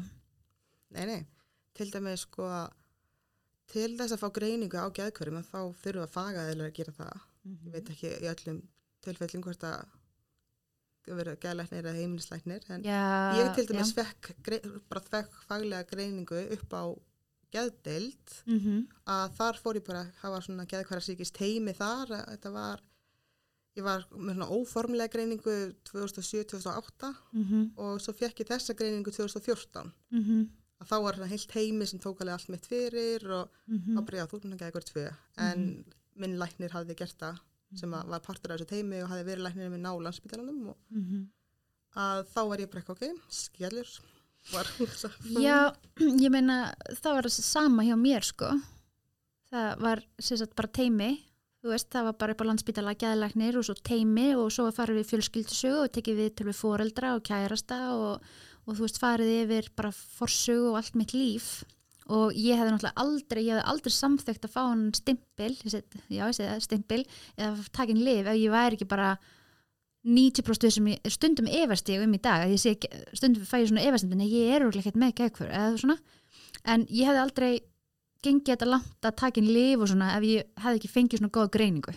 Nei, 0.91 1.05
nei, 1.07 1.19
til 1.77 1.89
dæmis 1.93 2.25
sko 2.27 2.47
til 3.71 3.95
þess 3.97 4.15
að 4.15 4.21
fá 4.23 4.29
greiningu 4.35 4.77
á 4.81 4.87
geðkvörfum 4.91 5.45
þá 5.47 5.59
þurfum 5.83 6.05
að 6.05 6.13
faga 6.15 6.45
eða 6.51 6.67
að 6.67 6.73
gera 6.79 6.93
það. 6.97 7.21
Ég 7.65 7.73
veit 7.75 7.91
ekki 7.93 8.09
í 8.11 8.29
öllum 8.31 8.61
tilfellum 9.01 9.43
hvort 9.45 9.63
að 9.63 9.85
vera 11.17 11.33
geðlæknir 11.41 11.87
eða 11.87 11.97
heimilislæknir 11.97 12.67
en 12.75 12.83
já, 12.85 12.99
ég 13.39 13.55
til 13.57 13.65
dæmis 13.71 13.93
fekk, 13.97 14.27
bara 14.91 15.01
fekk 15.01 15.39
faglega 15.47 15.87
greiningu 15.89 16.43
upp 16.57 16.75
á 16.77 16.83
geðdeild 17.51 18.35
Mhm, 18.45 18.85
að 19.11 19.33
þar 19.39 19.57
fór 19.59 19.79
ég 19.79 19.83
bara, 19.87 20.03
það 20.21 20.31
var 20.35 20.45
svona 20.45 20.67
geðkværa 20.71 21.03
síkist 21.03 21.35
teimi 21.35 21.73
þar, 21.75 22.13
að 22.15 22.29
þetta 22.35 22.51
var 22.53 22.83
ég 23.75 23.83
var 23.83 24.05
með 24.11 24.35
svona 24.37 24.51
óformlega 24.55 25.11
greiningu 25.11 25.57
2007-2008 25.89 27.11
mhm, 27.33 27.65
og 27.81 27.99
svo 28.03 28.13
fekk 28.15 28.43
ég 28.43 28.51
þessa 28.53 28.75
greiningu 28.77 29.11
2014 29.11 29.91
mhm, 30.11 30.45
að 30.81 30.89
þá 30.89 30.95
var 31.05 31.17
svona 31.17 31.31
heilt 31.31 31.55
heimi 31.55 31.87
sem 31.89 32.01
tók 32.01 32.23
alveg 32.23 32.37
allt 32.37 32.51
mitt 32.53 32.67
fyrir 32.69 33.25
og 33.29 33.61
mhm, 33.69 33.95
þá 33.95 34.01
bara 34.07 34.21
já, 34.21 34.25
þú 34.31 34.39
erum 34.39 34.55
ekki 34.55 34.67
eitthvað 34.67 34.87
tvö. 34.89 35.05
En 35.45 35.67
minn 36.21 36.39
læknir 36.41 36.75
hafði 36.75 36.97
gert 36.99 37.17
það 37.21 37.41
sem 37.79 37.93
að 37.95 38.09
var 38.11 38.23
partur 38.25 38.51
af 38.51 38.59
þessu 38.59 38.71
teimi 38.73 38.99
og 38.99 39.11
hafði 39.11 39.27
verið 39.29 39.45
læknirinn 39.47 39.75
minn 39.77 39.87
á 39.87 39.93
landsbytalanum 39.95 40.73
og 40.73 40.79
mhm. 40.91 41.21
að 42.03 42.25
þá 42.33 42.41
var 42.49 42.63
ég 42.63 42.71
bara 42.71 42.83
eitthvað, 42.83 42.99
ok, 42.99 43.23
skellur 43.31 43.93
var 44.51 44.69
Já, 45.47 45.57
ég 46.25 46.29
meina 46.33 46.61
það 46.97 47.17
var 47.17 47.29
það 47.29 47.37
sama 47.45 47.87
hjá 47.87 47.95
mér 47.99 48.25
sko. 48.27 48.53
Það 49.51 49.83
var 49.83 50.05
sagt 50.23 50.55
bara 50.55 50.71
teimi 50.71 51.11
þú 51.61 51.73
veist, 51.75 51.89
það 51.93 52.07
var 52.09 52.15
bara 52.21 52.33
upp 52.33 52.41
á 52.41 52.49
landsbytala 52.49 52.93
gæðlæknir 52.97 53.57
og 53.59 53.65
svo 53.67 53.75
teimi 53.85 54.31
og 54.33 54.47
svo 54.53 54.65
farið 54.73 55.01
við 55.01 55.09
fjölskyldisögu 55.11 55.83
og 55.83 55.91
tekið 55.93 56.21
við 56.21 56.31
til 56.37 56.47
við 56.47 56.57
foreldra 56.57 57.11
og 57.17 57.25
kærasta 57.27 57.81
og, 57.93 58.31
og 58.65 58.77
þú 58.77 58.85
veist 58.85 59.01
farið 59.01 59.31
yfir 59.41 59.69
bara 59.77 59.91
forsögu 59.91 60.71
og 60.71 60.79
allt 60.81 60.97
mitt 60.99 61.13
líf. 61.15 61.51
Og 62.11 62.35
ég 62.35 62.59
hefði 62.59 62.73
náttúrulega 62.73 63.03
aldrei 63.03 63.41
ég 63.45 63.55
hefði 63.55 63.67
aldrei 63.71 63.93
samþekkt 63.95 64.47
að 64.47 64.55
fá 64.55 64.61
hann 64.63 64.87
stimpil 64.97 65.53
set, 65.63 65.99
já 66.11 66.25
ég 66.25 66.35
segi 66.35 66.49
það, 66.49 66.65
stimpil 66.65 67.01
eða 67.37 67.69
takin 67.77 68.01
lif 68.03 68.25
ef 68.25 68.39
ég 68.41 68.51
væri 68.51 68.79
ekki 68.79 68.89
bara 68.91 69.13
90% 70.01 70.75
sem 70.75 70.91
ég 70.91 71.11
stundum 71.13 71.47
efast 71.47 71.89
ég 71.93 72.03
um 72.03 72.15
í 72.17 72.19
dag 72.21 72.47
ég 72.49 72.59
sé 72.59 72.73
ekki, 72.73 72.89
stundum 73.15 73.45
fæ 73.45 73.61
ég 73.61 73.69
svona 73.69 73.85
efastundin 73.85 74.25
að 74.25 74.33
ég 74.33 74.55
er 74.55 74.65
örugglega 74.65 74.89
ekkert 74.89 75.01
með 75.03 75.17
geðkvör 75.21 75.53
eða 75.53 75.81
svona. 75.83 75.97
En 76.65 76.87
ég 76.89 77.07
hefði 77.07 77.21
aldrei 77.21 77.51
gengið 78.25 78.55
þetta 78.55 78.69
langt 78.69 79.07
að 79.07 79.19
taka 79.21 79.41
inn 79.41 79.53
lif 79.53 79.81
og 79.81 79.91
svona 79.93 80.15
ef 80.17 80.25
ég 80.27 80.49
hefði 80.61 80.81
ekki 80.81 80.95
fengið 80.95 81.21
svona 81.21 81.35
góða 81.37 81.53
greiningu 81.55 81.93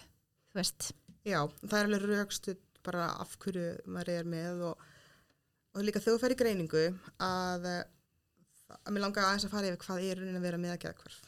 þú 0.54 0.60
veist. 0.60 0.92
Já, 1.26 1.40
það 1.64 1.78
er 1.78 1.88
alveg 1.88 2.04
raukstu 2.10 2.56
bara 2.84 3.08
af 3.18 3.34
hverju 3.42 3.70
maður 3.90 4.12
er 4.14 4.28
með 4.28 4.64
og, 4.70 4.90
og 5.74 5.84
líka 5.86 6.02
þú 6.02 6.16
fer 6.22 6.34
í 6.34 6.38
greiningu 6.38 6.84
að, 7.22 7.68
að 8.78 8.90
mér 8.94 9.04
langar 9.04 9.26
aðeins 9.26 9.46
að 9.48 9.54
fara 9.56 9.70
yfir 9.70 9.82
hvað 9.82 10.08
er 10.08 10.20
raunin 10.20 10.38
að 10.38 10.46
vera 10.46 10.60
með 10.62 10.76
geðkvörf. 10.84 11.20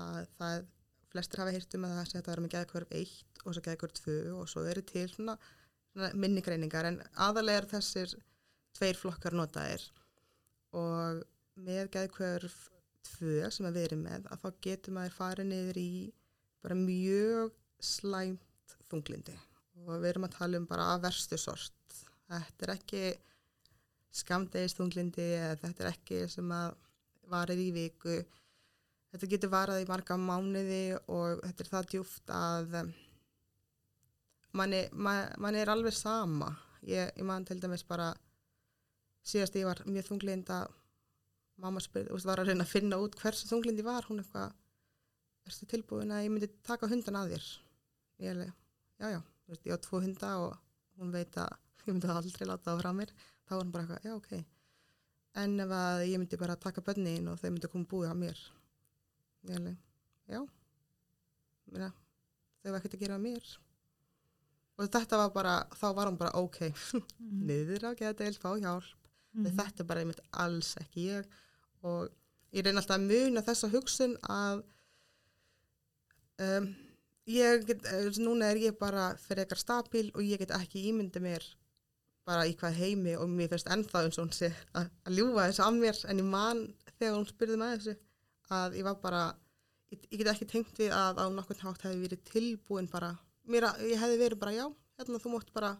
Að 0.00 0.28
það, 0.38 0.66
flestir 1.14 1.42
hafa 1.42 1.54
hýrt 1.54 1.76
um 1.78 1.86
að 1.88 1.96
það 1.98 2.08
sé 2.10 2.18
að 2.18 2.26
það 2.26 2.34
er 2.34 2.44
með 2.44 2.54
geðkvörf 2.56 2.94
1 3.00 3.14
og 3.44 3.56
svo 3.56 3.64
geðkvörf 3.64 3.98
2 4.00 4.16
og 4.34 4.50
svo 4.50 4.64
eru 4.68 4.84
til 4.88 5.06
svona, 5.12 5.36
svona 5.92 6.12
minni 6.18 6.44
greiningar 6.44 6.88
en 6.90 7.00
aðalega 7.26 7.62
er 7.62 7.70
þessir 7.74 8.14
tveir 8.74 8.98
flokkar 8.98 9.36
notaðir 9.38 9.84
og 10.74 11.22
með 11.64 11.92
geðkvörf 11.94 12.56
2 13.18 13.50
sem 13.54 13.68
að 13.68 13.80
erum 13.84 14.04
með 14.08 14.28
að 14.32 14.42
þá 14.42 14.62
getur 14.66 14.96
maður 14.96 15.18
farið 15.18 15.50
niður 15.50 15.80
í 15.80 15.90
bara 16.64 16.78
mjög 16.78 17.52
slæmt 17.84 18.76
þunglindi 18.88 19.36
og 19.84 20.00
við 20.00 20.10
erum 20.10 20.26
að 20.26 20.36
tala 20.38 20.58
um 20.60 20.66
bara 20.68 20.88
að 20.94 21.04
verstu 21.04 21.38
sort. 21.40 21.98
Þetta 22.30 22.66
er 22.66 22.72
ekki 22.74 23.02
skamdegist 24.14 24.78
þunglindi 24.78 25.26
eða 25.36 25.60
þetta 25.64 25.84
er 25.84 25.90
ekki 25.90 26.20
sem 26.30 26.52
að 26.54 26.76
varið 27.32 27.62
í 27.64 27.70
viku. 27.74 28.18
Þetta 29.14 29.30
getur 29.30 29.52
varað 29.52 29.82
í 29.84 29.88
marga 29.88 30.18
mánuði 30.18 30.84
og 31.12 31.42
þetta 31.44 31.64
er 31.64 31.70
það 31.70 31.90
djúft 31.92 32.34
að 32.34 32.78
um, 32.80 32.92
manni, 34.58 34.84
man, 34.92 35.26
manni 35.42 35.62
er 35.62 35.72
alveg 35.74 35.96
sama. 35.96 36.50
Ég, 36.84 37.10
ég 37.16 37.26
man 37.26 37.46
til 37.48 37.60
dæmis 37.62 37.86
bara 37.86 38.12
síðast 39.24 39.56
ég 39.56 39.68
var 39.68 39.80
mjög 39.88 40.10
þunglind 40.10 40.50
að 40.52 40.72
mamma 41.62 41.80
spyr, 41.82 42.10
veist, 42.10 42.26
var 42.28 42.42
að 42.42 42.50
reyna 42.50 42.66
að 42.66 42.72
finna 42.74 42.98
út 43.00 43.16
hversu 43.20 43.48
þunglindi 43.48 43.84
var 43.86 44.06
hún 44.08 44.20
eitthvað 44.20 44.52
erstu 45.48 45.68
tilbúin 45.70 46.12
að 46.12 46.24
ég 46.26 46.32
myndi 46.34 46.48
taka 46.66 46.88
hundan 46.90 47.18
að 47.20 47.34
þér 47.34 47.46
ég 48.24 48.30
er 48.30 48.34
alveg, 48.34 48.54
já 48.98 49.06
já 49.12 49.20
ég 49.54 49.76
á 49.76 49.84
tvo 49.84 50.00
hunda 50.02 50.30
og 50.42 50.56
hún 50.98 51.12
veit 51.14 51.38
að 51.40 51.54
ég 51.84 51.92
myndi 51.92 52.10
aldrei 52.10 52.48
láta 52.48 52.72
það 52.72 52.82
frá 52.82 52.90
mér 52.96 53.14
þá 53.44 53.54
var 53.54 53.62
hún 53.62 53.72
bara 53.74 53.84
eitthvað, 53.84 54.04
já 54.08 54.14
ok. 54.16 54.44
En 55.44 55.56
ef 55.64 55.72
að 55.74 56.04
ég 56.08 56.20
myndi 56.20 56.38
bara 56.40 56.56
taka 56.60 56.84
bönnin 56.84 57.30
og 57.32 57.40
þau 57.40 57.50
myndi 57.50 57.70
koma 57.70 57.90
búið 57.90 58.12
á 58.12 58.16
mér 58.16 58.44
ég 59.44 59.52
er 59.52 59.60
alveg, 59.60 59.78
já. 60.30 60.40
Meina, 61.72 61.90
þau 62.62 62.70
var 62.72 62.78
ekkert 62.80 62.96
að 62.96 63.04
gera 63.04 63.18
á 63.20 63.24
mér. 63.24 63.48
Og 64.74 64.90
þetta 64.90 65.18
var 65.20 65.32
bara 65.34 65.54
þá 65.76 65.86
var 65.94 66.10
hún 66.10 66.20
bara 66.20 66.36
ok. 66.40 66.60
Niður 67.48 67.88
á 67.88 67.98
geðdeil, 67.98 68.34
fá 68.40 68.54
hjálp. 68.56 68.92
Mhm. 69.34 69.48
mm. 69.48 69.56
þetta 69.58 69.82
er 69.82 69.90
bara 69.90 70.04
einmitt 70.04 70.22
alls 70.44 70.74
ekki 70.80 71.08
ég. 71.10 71.28
Og 71.84 72.08
ég 72.54 72.64
reyna 72.64 72.80
alltaf 72.80 72.96
að 72.96 73.10
muna 73.10 73.44
þessa 73.44 73.70
hugsun 73.72 74.16
að 74.30 74.62
um, 76.40 76.70
ég 77.30 77.66
get, 77.68 77.84
eh, 77.90 78.08
núna 78.22 78.50
er 78.52 78.62
ég 78.62 78.78
bara 78.78 79.12
fyrir 79.20 79.44
eitthvað 79.44 79.62
stabil 79.62 80.10
og 80.14 80.22
ég 80.24 80.40
get 80.40 80.54
ekki 80.54 80.86
ímynda 80.90 81.22
mér 81.22 81.44
bara 82.24 82.46
í 82.48 82.54
hvað 82.56 82.78
heimi 82.80 83.14
og 83.20 83.28
mér 83.28 83.50
finnst 83.52 83.68
ennþá 83.68 84.04
eins 84.06 84.18
og 84.18 84.24
hún 84.26 84.32
sé 84.36 84.48
að, 84.74 84.90
að 85.06 85.16
ljúfa 85.18 85.46
þessu 85.50 85.64
af 85.66 85.74
mér 85.76 85.98
en 86.10 86.18
ég 86.22 86.28
man 86.30 86.62
þegar 86.98 87.16
hún 87.18 87.26
spurði 87.28 87.56
með 87.60 87.74
þessu 87.74 87.96
að 88.58 88.76
ég 88.78 88.84
var 88.88 88.94
bara 89.02 89.22
ég, 89.92 89.98
ég 90.10 90.18
get 90.22 90.30
ekki 90.32 90.46
tengt 90.54 90.78
við 90.80 90.92
að 90.96 91.20
á 91.20 91.26
nokkurn 91.32 91.64
hátt 91.66 91.82
hefði 91.84 92.04
verið 92.06 92.22
tilbúin 92.30 92.88
bara 92.92 93.10
mér 93.48 93.66
að, 93.68 93.82
ég 93.90 94.00
hefði 94.00 94.20
verið 94.24 94.40
bara 94.40 94.54
já, 94.56 94.64
hérna 94.98 95.20
þú 95.20 95.34
mátt 95.34 95.52
bara 95.54 95.74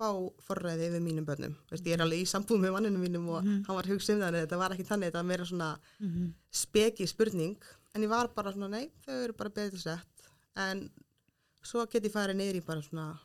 fá 0.00 0.08
forræði 0.46 0.88
yfir 0.88 1.02
mínum 1.04 1.26
börnum 1.28 1.52
Veist, 1.70 1.84
ég 1.86 1.94
er 1.98 2.02
alveg 2.06 2.24
í 2.24 2.28
sambúð 2.30 2.62
með 2.64 2.72
manninu 2.78 2.98
mínum 3.02 3.28
og 3.28 3.42
Mhm. 3.44 3.64
hann 3.68 3.76
var 3.76 3.86
hugsa 3.92 4.14
um 4.16 4.22
en 4.22 4.34
þetta 4.34 4.58
var 4.58 4.72
ekki 4.72 4.86
þannig 4.88 5.10
þetta 5.12 5.20
var 5.20 5.28
meira 5.28 5.44
svona 5.44 5.68
Mhm. 6.00 6.32
speki 6.50 7.06
spurning 7.06 7.56
en 7.94 8.02
ég 8.02 8.08
var 8.08 8.28
bara 8.34 8.52
svona, 8.52 8.70
nei, 8.70 8.90
þau 9.06 9.24
eru 9.24 9.32
bara 9.36 9.50
betur 9.50 9.78
sett 9.78 10.08
en 10.56 10.90
svo 11.62 11.84
get 11.90 12.02
ég 12.04 12.10
farið 12.12 12.40
í 12.56 12.64
bara 12.64 12.80
svona 12.80 13.18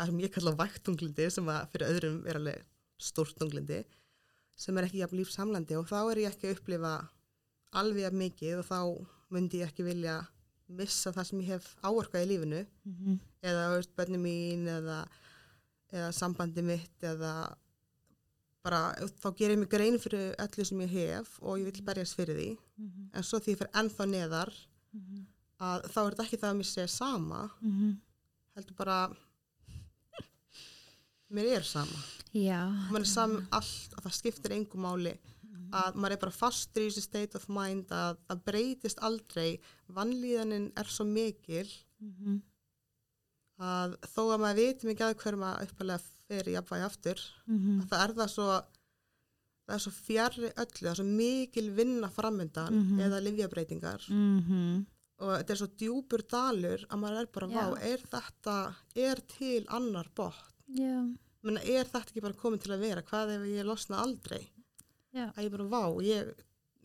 það 0.00 0.10
sem 0.10 0.20
ég 0.24 0.32
kalla 0.34 0.56
vægtunglindi 0.56 1.30
sem 1.30 1.48
að 1.52 1.70
fyrir 1.72 1.90
öðrum 1.94 2.18
er 2.26 2.38
alveg 2.40 2.64
stórt 3.00 3.36
tunglindi 3.40 3.84
sem 4.60 4.76
er 4.78 4.84
ekki 4.88 5.00
jafn 5.00 5.16
lífsamlandi 5.20 5.76
og 5.78 5.86
þá 5.88 5.98
er 6.10 6.16
ég 6.24 6.30
ekki 6.34 6.48
að 6.50 6.56
upplifa 6.58 6.94
alveg 7.72 8.12
mikið 8.12 8.58
og 8.60 8.66
þá 8.68 8.78
myndi 9.30 9.60
ég 9.62 9.68
ekki 9.70 9.84
vilja 9.86 10.18
missa 10.70 11.12
það 11.12 11.26
sem 11.30 11.40
ég 11.42 11.52
hef 11.54 11.76
áorkað 11.82 12.24
í 12.24 12.28
lífinu 12.32 12.66
Mhm. 12.84 13.20
eða 13.42 13.62
veist, 13.76 13.94
bönni 13.96 14.18
mín 14.18 14.66
eða, 14.68 15.06
eða 15.92 16.12
sambandi 16.12 16.62
mitt 16.62 17.02
eða 17.02 17.54
bara 18.62 18.94
þá 19.22 19.28
gerir 19.36 19.54
ég 19.56 19.58
mig 19.62 19.70
grein 19.72 19.98
fyrir 19.98 20.34
öllu 20.38 20.64
sem 20.66 20.80
ég 20.84 20.90
hef 20.92 21.38
og 21.42 21.58
ég 21.58 21.64
vil 21.70 21.82
berjast 21.86 22.16
fyrir 22.16 22.36
því 22.36 22.50
Mhm. 22.78 23.10
en 23.14 23.22
svo 23.22 23.38
því 23.40 23.52
ég 23.54 23.58
fer 23.58 23.70
ennþá 23.74 24.06
neðar 24.08 24.52
Mhm. 24.94 25.26
að 25.60 25.82
þá 25.92 25.98
er 26.06 26.10
þetta 26.14 26.24
ekki 26.26 26.38
það 26.42 26.50
að 26.52 26.56
mér 26.58 26.68
sé 26.74 26.88
sama 26.88 27.50
Mhm. 27.62 27.96
heldur 28.56 28.76
bara 28.76 29.16
mér 31.30 31.56
er 31.58 31.62
sama 31.66 32.00
Já, 32.34 32.60
er 32.94 33.04
saman 33.04 33.46
allt 33.52 33.94
og 33.96 34.04
það 34.04 34.16
skiptir 34.18 34.52
engum 34.54 34.84
máli 34.86 35.16
að 35.70 35.94
maður 35.94 36.12
er 36.16 36.20
bara 36.24 36.34
fastur 36.34 36.82
í 36.82 36.88
þessu 36.90 37.02
state 37.06 37.34
of 37.38 37.48
mind 37.48 37.90
að 37.94 38.16
það 38.28 38.44
breytist 38.48 38.98
aldrei 39.06 39.60
vannlíðanin 39.94 40.72
er 40.76 40.84
svo 40.90 41.04
mikil 41.06 41.68
Mhm. 42.00 42.40
að 43.60 43.96
þó 44.14 44.22
að 44.32 44.40
maður 44.40 44.56
viti 44.56 44.86
mikið 44.88 45.06
að 45.06 45.18
hverjum 45.20 45.42
að 45.44 45.64
uppalega 45.66 46.00
fer 46.30 46.48
í 46.48 46.54
jafnvægi 46.56 46.86
aftur 46.86 47.18
Mhm. 47.46 47.80
að 47.82 47.88
það 47.90 48.04
er 48.08 48.14
það 48.20 48.30
svo 48.34 48.46
það 49.68 49.74
er 49.76 49.82
svo 49.84 49.92
fjarrri 49.92 50.48
öllu, 50.56 50.80
það 50.80 50.90
er 50.90 50.94
svo 51.00 51.04
mikil 51.04 51.70
vinna 51.76 52.08
framöndan 52.10 52.72
Mhm. 52.74 52.98
eða 53.00 53.20
livjabreitingar 53.22 54.08
Mhm. 54.10 54.86
og 55.20 55.28
þetta 55.38 55.50
er 55.50 55.56
svo 55.56 55.68
djúpur 55.76 56.22
dalur 56.26 56.86
að 56.88 56.98
maður 56.98 57.20
er 57.20 57.26
bara, 57.26 57.46
vá, 57.46 57.78
er 57.82 57.98
þetta 57.98 58.74
er 58.96 59.14
til 59.28 59.66
annar 59.68 60.08
bótt 60.16 60.59
Já, 60.76 60.94
Menna, 61.40 61.62
er 61.64 61.88
þetta 61.88 62.04
ekki 62.04 62.22
bara 62.22 62.36
komið 62.36 62.64
til 62.66 62.72
að 62.74 62.82
vera? 62.84 63.02
Hvað 63.08 63.34
ef 63.38 63.44
ég 63.48 63.64
losna 63.68 64.02
aldrei? 64.02 64.42
Já. 65.10 65.26
að 65.34 65.46
ég 65.46 65.54
bara, 65.54 65.66
vá, 65.66 65.84
ég, 66.06 66.28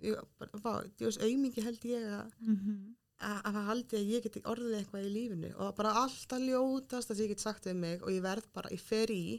ég, 0.02 0.22
ég 0.42 1.04
veist 1.06 1.22
aumingi 1.22 1.62
held 1.66 1.84
ég 1.86 2.06
að 2.10 2.32
mhm, 2.42 2.78
að 3.26 3.50
að 3.52 3.68
haldi 3.70 4.00
að 4.00 4.10
ég 4.12 4.24
geti 4.26 4.42
orðið 4.50 4.80
eitthvað 4.80 5.06
í 5.08 5.12
lífinu 5.14 5.52
og 5.62 5.76
bara 5.78 5.94
alltaf 6.02 6.42
ljótast 6.42 7.14
að 7.14 7.22
ég 7.24 7.32
get 7.32 7.44
sagt 7.44 7.68
við 7.70 7.78
mig 7.84 8.02
og 8.02 8.12
ég 8.12 8.26
verð 8.26 8.50
bara, 8.56 8.72
ég 8.74 8.82
fer 8.82 9.14
í 9.14 9.38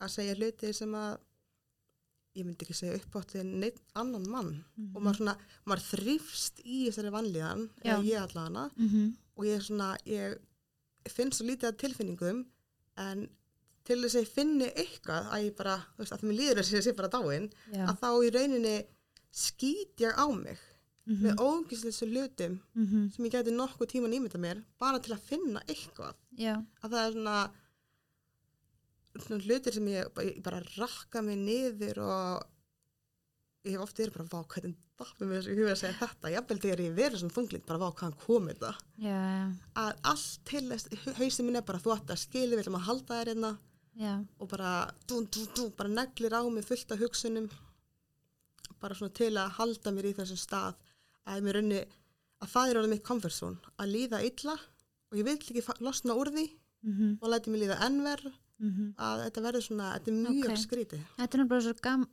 að 0.00 0.12
segja 0.14 0.36
hluti 0.36 0.70
sem 0.76 0.94
að 0.96 1.16
ég 2.38 2.46
myndi 2.46 2.66
ekki 2.66 2.76
segja 2.78 3.00
upp 3.00 3.16
átti 3.18 3.42
neitt 3.42 3.80
annan 3.98 4.28
mann. 4.30 4.52
Mhm, 4.76 4.92
og 4.94 5.02
maður 5.02 5.18
svona, 5.22 5.34
maður 5.66 5.86
þrýfst 5.88 6.62
í 6.62 6.84
þessari 6.86 7.10
vanlíðan, 7.16 7.66
ég 8.06 8.20
allavega 8.20 8.68
mhm, 8.76 9.10
og 9.36 9.48
ég 9.48 9.58
er 9.58 9.66
svona, 9.66 9.90
ég 10.06 11.10
finn 11.10 11.32
svo 11.34 11.48
lítið 11.48 11.72
að 11.72 11.80
tilfinningum 11.82 12.44
en 12.96 13.28
til 13.84 13.96
þess 14.02 14.16
að 14.18 14.24
ég 14.24 14.32
finni 14.34 14.66
eitthvað 14.76 15.30
að 15.34 15.44
ég 15.44 15.54
bara, 15.56 15.76
þú 15.94 16.02
veist, 16.02 16.12
að 16.12 16.20
það 16.20 16.28
mér 16.30 16.38
líður 16.40 16.58
þess 16.60 16.72
að 16.72 16.78
ég 16.80 16.84
sé 16.88 16.92
bara 16.98 17.12
dáin, 17.14 17.46
já, 17.74 17.84
að 17.88 17.96
þá 18.02 18.10
í 18.26 18.32
rauninni 18.36 18.74
skýt 19.30 20.02
ég 20.04 20.18
á 20.20 20.26
mig 20.34 20.58
mhm, 21.06 21.22
með 21.24 21.40
ógislega 21.46 22.08
hlutum 22.10 22.58
mhm, 22.74 23.08
sem 23.14 23.24
ég 23.28 23.32
gæti 23.36 23.54
nokkuð 23.56 23.90
tíma 23.94 24.10
nýmynda 24.12 24.38
mér 24.42 24.62
bara 24.78 24.98
til 25.02 25.14
að 25.16 25.24
finna 25.30 25.62
eitthvað. 25.66 26.14
Já, 26.38 26.54
að 26.82 26.90
það 26.94 27.02
er 27.06 27.12
svona, 27.16 27.38
svona 29.20 29.42
hlutir 29.44 29.74
sem 29.76 29.88
ég, 29.90 30.10
bara- 30.14 30.28
ég 30.28 30.42
bara 30.42 30.62
rakka 30.76 31.22
mig 31.22 31.38
niður 31.38 32.02
og 32.04 32.46
ég 33.66 33.74
hef 33.74 33.82
oft 33.84 33.98
verið 34.00 34.16
bara 34.16 34.28
vá 34.30 34.52
hvernig 34.54 34.76
dappið 35.00 35.28
mér 35.28 35.40
þessu 35.40 35.56
huga 35.56 35.72
að 35.72 35.80
segja 35.80 35.96
þetta? 36.00 36.32
Jafnvel 36.34 36.60
þegar 36.62 36.82
ég 36.84 36.94
verið 36.96 37.22
svona 37.22 37.36
þunglind 37.36 37.66
bara 37.68 37.80
vá 37.80 37.88
hvaðan 37.88 38.18
komið 38.24 38.62
já, 38.64 39.16
já, 39.16 39.46
að 39.82 39.90
allt 40.12 40.38
til 40.48 40.62
þess, 40.70 40.88
hausinn 41.18 41.48
minn 41.48 41.60
er 41.60 41.66
bara 41.68 41.82
þú 41.82 41.94
ætti 41.96 42.14
að 42.14 42.22
skilja, 42.22 42.54
við 42.54 42.62
ætlum 42.64 42.78
að 42.80 42.86
halda 42.88 43.18
þér 43.20 43.32
hérna. 43.32 43.52
Já, 44.00 44.12
og 44.40 44.48
bara 44.48 44.72
dú, 45.10 45.20
dú, 45.28 45.44
dú, 45.56 45.66
bara 45.76 45.92
neglir 45.92 46.36
á 46.36 46.40
mig 46.48 46.64
fullt 46.64 46.94
af 46.94 47.00
hugsunum. 47.02 47.48
Bara 48.80 48.96
svona 48.96 49.12
til 49.16 49.32
að 49.36 49.56
halda 49.58 49.92
mér 49.92 50.08
í 50.08 50.14
þessum 50.16 50.40
stað 50.40 50.78
að 51.28 51.42
mér 51.44 51.58
raunni 51.58 51.80
að 52.40 52.52
það 52.54 52.70
er 52.70 52.80
orðið 52.80 52.94
mitt 52.94 53.04
comfort 53.04 53.36
zone. 53.36 53.72
Að 53.76 53.92
líða 53.96 54.22
illa 54.24 54.56
og 55.10 55.18
ég 55.18 55.26
vil 55.26 55.36
ekki 55.36 55.64
losna 55.84 56.16
úr 56.16 56.30
því 56.32 56.46
mhm, 56.86 57.18
og 57.20 57.32
læti 57.32 57.52
mig 57.52 57.64
líða 57.64 57.80
ennver 58.60 58.72
mhm. 58.72 58.90
að 58.96 59.22
þetta 59.24 59.44
verður 59.46 59.64
svona, 59.66 59.92
þetta 59.94 60.10
er 60.10 60.16
mjög 60.16 60.30
Ok. 60.30 60.44
okay. 60.44 60.62
skrítið 60.64 61.04
Þetta 61.16 61.36
er 61.36 61.42
náttúrulega 61.42 61.64
svo 61.64 61.74
gam, 61.86 62.06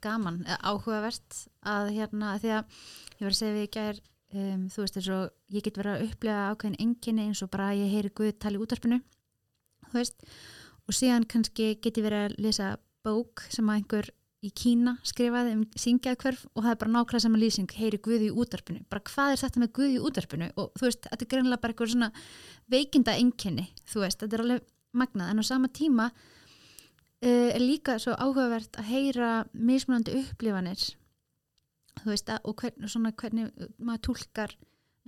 gaman, 0.00 0.38
áhugavert 0.62 1.40
að 1.62 1.90
hérna, 1.96 2.34
því 2.38 2.52
að 2.58 2.78
ég 3.18 3.24
var 3.26 3.32
að 3.32 3.40
segja 3.40 3.56
við 3.56 3.66
í 3.66 3.72
gær, 3.78 4.02
um, 4.34 4.68
þú 4.68 4.84
veist 4.84 5.00
eins 5.00 5.10
og 5.16 5.56
ég 5.56 5.66
get 5.66 5.80
verið 5.80 5.96
að 5.96 6.04
upplega 6.08 6.44
ákveðin 6.52 6.80
enginni 6.84 7.26
eins 7.26 7.42
og 7.42 7.50
bara 7.50 7.72
að 7.72 7.82
ég 7.82 7.96
heyri 7.96 8.14
Guð 8.14 8.36
tala 8.38 8.58
í 8.58 8.62
útarpinu, 8.62 9.00
og 9.98 10.94
síðan 10.96 11.26
kannski 11.28 11.74
get 11.82 11.98
ég 11.98 12.06
verið 12.06 12.28
að 12.28 12.38
lesa 12.44 12.76
bók 13.04 13.44
sem 13.50 13.68
að 13.68 13.80
einhver 13.80 14.12
í 14.38 14.52
Kína 14.54 14.94
skrifaði 15.06 15.56
um 15.56 15.62
syngjaðkverf 15.74 16.44
og 16.52 16.62
það 16.62 16.70
er 16.70 16.78
bara 16.78 16.92
nákvæmlega 16.94 17.22
sama 17.24 17.40
lýsing, 17.42 17.70
heyri 17.74 17.98
Guð 17.98 18.28
í 18.28 18.30
útarpinu, 18.30 18.84
bara 18.86 19.02
hvað 19.08 19.34
er 19.34 19.40
þetta 19.42 19.62
með 19.64 19.72
Guð 19.74 19.94
í 19.96 20.02
útarpinu 20.08 20.50
og 20.54 20.68
þú 20.78 20.86
veist, 20.86 21.08
þetta 21.08 21.24
er 21.24 21.30
greinlega 21.32 21.62
bara 21.64 21.74
eitthvað 21.74 21.94
svona 21.96 22.10
veikinda 22.70 23.16
enginni, 23.18 23.66
þú 23.90 24.04
veist, 24.04 24.22
þetta 24.22 24.38
er 24.38 24.44
alveg 24.44 24.68
magnað, 24.96 25.32
en 25.32 25.42
á 25.42 25.44
sama 25.46 25.70
tíma 25.72 26.08
uh, 26.12 27.48
er 27.50 27.62
líka 27.62 27.98
svo 28.00 28.16
áhugavert 28.16 28.78
að 28.80 28.90
heyra 28.92 29.32
mismunandi 29.52 30.16
upplifanir. 30.22 30.84
Þú 31.98 32.12
veist 32.12 32.30
að, 32.30 32.44
og 32.46 32.62
hvern, 32.62 32.88
svona, 32.90 33.14
hvernig 33.18 33.50
maður 33.82 34.04
túlkar 34.08 34.54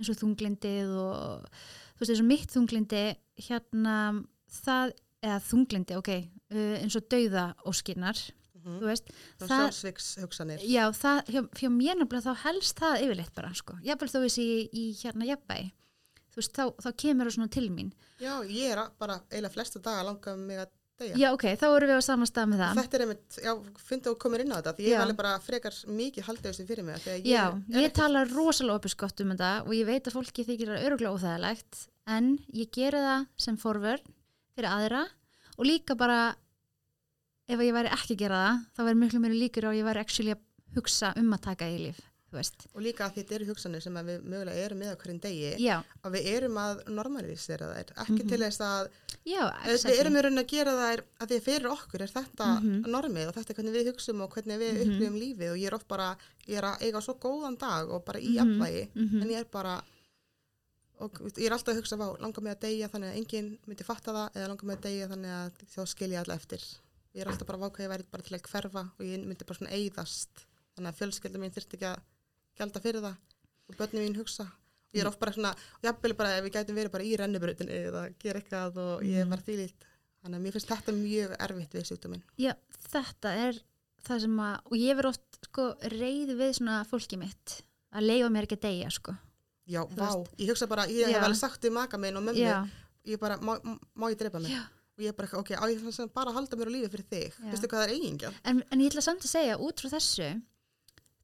eins 0.01 0.11
og 0.11 0.19
þunglindið 0.19 0.91
og 0.97 1.47
þú 1.95 2.03
veist 2.03 2.13
eins 2.13 2.23
og 2.23 2.29
mitt 2.29 2.51
þunglindi 2.51 3.05
hérna 3.47 3.95
það, 4.51 4.93
eða 5.23 5.39
þunglindi, 5.47 5.97
ok 6.01 6.13
uh, 6.17 6.77
eins 6.81 6.97
og 6.99 7.09
dauða 7.11 7.51
óskinnar 7.69 8.19
mm 8.61 8.79
þú 8.81 8.89
veist, 8.89 9.07
það 9.41 9.51
sjálfsviks 9.51 10.07
hugsanir 10.21 10.65
já, 10.69 10.83
það, 10.93 11.21
hjá, 11.33 11.41
hjá 11.57 11.69
mér 11.73 11.95
nefnilega 11.97 12.29
þá 12.29 12.43
helst 12.45 12.81
það 12.81 13.05
yfirleitt 13.07 13.33
bara, 13.37 13.53
sko, 13.57 13.77
jafnvel 13.85 14.09
þó 14.11 14.17
þessi 14.21 14.43
í, 14.45 14.57
í 14.69 14.83
hérna 15.01 15.29
jafnbæ 15.31 15.57
þú 16.31 16.39
veist, 16.41 16.53
þá, 16.55 16.63
þá 16.83 16.89
kemur 17.03 17.27
það 17.29 17.35
svona 17.37 17.51
til 17.51 17.69
mín. 17.69 17.89
Já, 18.21 18.33
ég 18.47 18.71
er 18.71 18.77
að- 18.85 18.93
bara 18.99 19.19
eiginlega 19.31 19.53
flesta 19.55 19.79
daga 19.83 20.03
langað 20.07 20.37
mig 20.39 20.57
að 20.61 20.69
deyja. 21.01 21.15
Já, 21.17 21.27
ok, 21.33 21.43
þá 21.57 21.65
erum 21.75 21.89
við 21.89 21.97
á 21.97 22.03
sama 22.05 22.25
stað 22.29 22.49
með 22.51 22.59
það. 22.61 22.75
Þetta 22.81 22.97
er 22.99 23.03
einmitt, 23.05 23.37
já, 23.41 23.53
fyndi 23.89 24.09
að 24.11 24.17
komir 24.21 24.41
inn 24.45 24.51
á 24.53 24.57
þetta 24.61 24.73
því 24.77 24.85
ég 24.91 24.99
alveg 25.01 25.17
bara 25.17 25.31
frekar 25.41 25.77
mikið 25.87 26.27
haldið 26.27 26.49
þessu 26.51 26.67
fyrir 26.69 26.83
mig 26.85 26.95
að 26.95 27.25
Já, 27.25 27.45
ég 27.73 27.87
ekki- 27.89 27.95
tala 27.97 28.25
rosalega 28.29 28.77
opiskott 28.79 29.21
um 29.25 29.31
þetta 29.33 29.51
og 29.65 29.71
ég 29.73 29.85
veit 29.89 30.03
að 30.05 30.13
fólki 30.19 30.45
þykir 30.45 30.67
það 30.71 30.85
öruglega 30.85 31.15
óþægilegt 31.17 31.87
en 32.07 32.37
ég 32.53 32.69
geri 32.71 32.97
það 33.01 33.27
sem 33.37 33.57
forvörn 33.57 34.05
fyrir 34.55 34.69
aðra 34.69 35.01
og 35.57 35.65
líka 35.65 35.97
bara 35.97 36.35
ef 37.49 37.59
ég 37.59 37.73
væri 37.75 37.89
ekki 37.91 38.15
að 38.15 38.21
gera 38.21 38.37
það 38.45 38.61
þá 38.77 38.81
væri 38.87 38.99
miklu 39.01 39.19
mér 39.25 39.35
líkur 39.41 39.65
á 39.67 39.69
að 39.73 39.79
ég 39.81 39.87
væri 39.89 39.99
actually 40.05 40.31
að 40.35 40.41
hugsa 40.77 41.13
um 41.17 41.33
að 41.35 41.41
taka 41.41 41.65
í 41.67 41.77
líf, 41.81 41.97
þú 41.99 42.10
og 42.75 42.81
líka 42.81 43.05
að 43.09 43.15
þetta 43.17 43.35
eru 43.35 43.45
hugsanir 43.51 43.81
sem 43.83 43.93
við 43.93 44.21
mögulega 44.23 44.65
erum 44.65 44.79
með 44.79 44.91
á 44.93 44.99
hverjum 45.01 45.19
degi 45.21 45.49
Já, 45.59 45.83
að 46.03 46.11
við 46.15 46.27
erum 46.35 46.55
að 46.61 46.83
normalisera 46.87 47.67
þær 47.73 47.91
ekki 48.05 48.19
Mhm. 48.23 48.29
til 48.29 48.39
þess 48.39 48.61
að 48.61 48.87
já, 49.25 49.43
við 49.67 49.99
erum 49.99 50.15
í 50.15 50.21
raunin 50.23 50.43
að 50.43 50.47
gera 50.47 50.71
þær 50.79 51.03
að 51.19 51.27
því 51.33 51.39
fyrir 51.47 51.69
okkur 51.71 52.01
er 52.01 52.07
þetta 52.15 52.47
Mhm. 52.61 52.83
normið 52.87 53.27
og 53.27 53.35
þetta 53.35 53.49
er 53.49 53.55
hvernig 53.59 53.75
við 53.75 53.89
hugsum 53.91 54.21
og 54.21 54.29
hvernig 54.31 54.57
við 54.59 54.73
Mhm. 54.73 54.81
upplifum 54.81 55.19
lífið 55.19 55.51
og 55.51 55.57
ég 55.57 55.67
er 55.67 55.75
oft 55.75 55.87
bara, 55.87 56.17
ég 56.47 56.57
er 56.57 56.63
að 56.63 56.81
eiga 56.81 57.01
svo 57.01 57.13
góðan 57.19 57.57
dag 57.59 57.89
og 57.89 58.05
bara 58.05 58.19
í 58.19 58.35
Mhm. 58.39 58.61
afvægi 58.61 58.89
Mhm. 58.95 59.21
en 59.21 59.27
ég 59.29 59.39
er 59.39 59.45
bara 59.51 59.83
og 61.01 61.11
ég 61.37 61.45
er 61.47 61.51
alltaf 61.51 61.73
að 61.73 61.81
hugsa, 61.81 61.97
vá, 61.97 62.15
langar 62.21 62.41
mig 62.43 62.53
að 62.57 62.61
deyja 62.61 62.87
þannig 62.87 63.09
að 63.11 63.17
enginn 63.17 63.57
myndi 63.67 63.83
fatta 63.83 64.11
það 64.13 64.33
eða 64.37 64.47
langar 64.51 64.63
mig 64.69 64.77
að 64.77 64.81
deyja 64.81 65.07
þannig 65.09 65.31
að 65.33 65.51
þá 65.75 65.87
skil 65.87 66.09
ég 66.11 66.19
alla 66.21 66.35
eftir 66.35 66.59
ég 67.15 67.21
er 67.21 67.27
alltaf 67.27 67.47
bara 67.47 67.57
að 67.57 67.63
váka 67.71 67.83
ég 67.83 67.89
væri 67.89 68.05
bara 68.11 68.23
til 68.23 68.37
að 68.37 68.41
hverfa 68.43 68.83
og 68.99 69.01
ég 69.05 69.25
myndi 69.25 69.45
bara 69.45 69.57
svona 69.59 69.71
eyðast 69.73 70.45
þannig 70.77 70.91
að 70.93 70.99
fjölskylda 71.01 71.41
mín 71.41 71.51
þyrfti 71.51 71.75
ekki 71.79 71.89
að 71.89 71.99
gælda 72.61 72.81
fyrir 72.83 73.05
það 73.05 73.15
og 73.71 73.77
börnum 73.79 74.03
mín 74.05 74.17
hugsa. 74.19 74.45
Og 74.91 74.97
ég 74.99 75.05
er 75.05 75.07
oft 75.07 75.19
bara 75.21 75.31
svona, 75.31 75.53
jafnvel 75.85 76.13
bara 76.19 76.33
ef 76.37 76.43
við 76.45 76.53
gætum 76.57 76.75
verið 76.77 76.91
bara 76.91 77.05
í 77.07 77.11
rennibrutinu 77.19 77.75
eða 77.87 78.01
gera 78.19 78.41
eitthvað 78.41 78.77
og 78.83 79.03
ég 79.07 79.21
er 79.21 79.25
Mhm. 79.25 79.29
bara 79.35 79.45
þýlít 79.47 79.85
þannig 80.21 80.37
að 80.37 80.43
mér 80.45 80.51
finnst 80.55 80.67
þetta 80.71 80.93
mjög 80.97 81.35
erfitt 81.39 81.75
við 81.77 81.85
sjúkdóminn. 81.89 82.23
Já, 82.37 82.53
þetta 82.91 83.29
er 83.47 83.61
það 84.05 84.19
sem 84.25 84.37
að, 84.43 84.59
og 84.65 84.75
ég 84.77 84.95
verð 84.99 85.09
oft 85.13 85.39
sko 85.47 85.65
reyði 85.93 86.35
við 86.37 86.51
svona 86.59 86.81
fólki 86.89 87.17
mitt 87.17 87.61
að 87.93 88.05
leifa 88.09 88.29
mér 88.29 88.43
ekki 88.47 88.57
að 88.59 88.65
deyja, 88.67 88.91
sko. 88.91 89.15
Já, 89.67 89.85
vá, 89.87 90.07
veist. 90.09 90.35
ég 90.37 90.49
hugsa 90.51 90.67
bara, 90.67 90.85
ég 90.87 91.07
hef 91.07 91.23
alveg 91.23 91.37
sagt 91.39 91.61
við 91.63 91.71
maka 91.71 91.97
minn 91.97 92.17
og 92.17 92.23
mömmu, 92.23 92.37
Já, 92.43 92.67
ég 93.05 93.19
bara, 93.19 93.37
má, 93.37 93.55
má 93.95 94.09
ég 94.11 94.17
drepa 94.19 94.39
mig? 94.41 94.51
Já. 94.51 94.63
Og 94.97 95.05
ég 95.05 95.15
bara, 95.15 95.27
ok, 95.39 95.51
á 95.55 95.63
ég 95.71 95.79
þannig 95.79 95.99
að 96.03 96.13
bara 96.13 96.31
halda 96.35 96.57
mér 96.57 96.67
á 96.67 96.71
lífi 96.75 96.89
fyrir 96.91 97.07
þig, 97.09 97.33
veistu 97.49 97.67
hvað 97.71 97.79
það 97.79 97.87
er 97.87 97.93
eigingja 97.95 98.33
En, 98.43 98.63
en 98.71 98.79
ég 98.79 98.91
ætla 98.91 99.01
samt 99.01 99.23
að 99.23 99.31
segja, 99.31 99.57
út 99.57 99.79
frá 99.79 99.89
þessu 99.95 100.41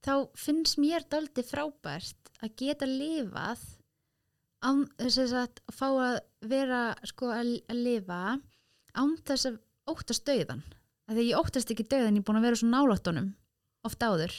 þá 0.07 0.13
finnst 0.39 0.79
mér 0.79 1.05
daldi 1.11 1.43
frábært 1.43 2.31
að 2.41 2.55
geta 2.61 2.87
lifað 2.87 3.63
án 4.63 4.85
þess 4.97 5.35
að 5.35 5.61
fá 5.73 5.87
að 5.91 6.19
vera 6.49 6.81
sko 7.05 7.31
að, 7.33 7.57
að 7.69 7.81
lifa 7.85 8.21
án 8.97 9.17
þess 9.27 9.51
að 9.51 9.59
óttast 9.87 10.25
dauðan 10.27 10.63
að 11.07 11.19
því 11.19 11.25
ég 11.29 11.39
óttast 11.39 11.71
ekki 11.71 11.85
dauðan, 11.87 12.17
ég 12.17 12.23
er 12.23 12.27
búin 12.27 12.39
að 12.39 12.47
vera 12.47 12.59
svo 12.59 12.69
náláttunum 12.71 13.27
oft 13.87 14.03
áður 14.03 14.33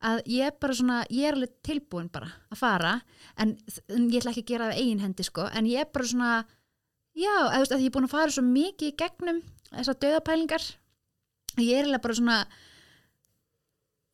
að 0.00 0.22
ég 0.32 0.48
er 0.48 0.56
bara 0.62 0.76
svona, 0.76 1.02
ég 1.12 1.28
er 1.28 1.36
alveg 1.36 1.58
tilbúin 1.66 2.08
bara 2.12 2.30
að 2.48 2.60
fara, 2.62 2.94
en, 3.36 3.52
en 3.92 4.06
ég 4.08 4.22
ætla 4.22 4.32
ekki 4.32 4.46
að 4.46 4.52
gera 4.54 4.70
það 4.70 4.80
eigin 4.80 5.02
hendi 5.04 5.26
sko, 5.26 5.44
en 5.52 5.68
ég 5.68 5.84
er 5.84 5.90
bara 5.92 6.08
svona 6.08 6.30
já, 7.18 7.34
að 7.50 7.66
því 7.74 7.82
ég 7.82 7.90
er 7.90 7.96
búin 7.98 8.08
að 8.08 8.14
fara 8.14 8.34
svo 8.34 8.44
mikið 8.46 8.92
í 8.92 8.96
gegnum 9.02 9.42
þessar 9.68 9.98
dauðapælingar 10.00 10.66
ég 11.60 11.74
er 11.76 11.88
alveg 11.88 12.04
bara 12.06 12.16
svona 12.16 12.38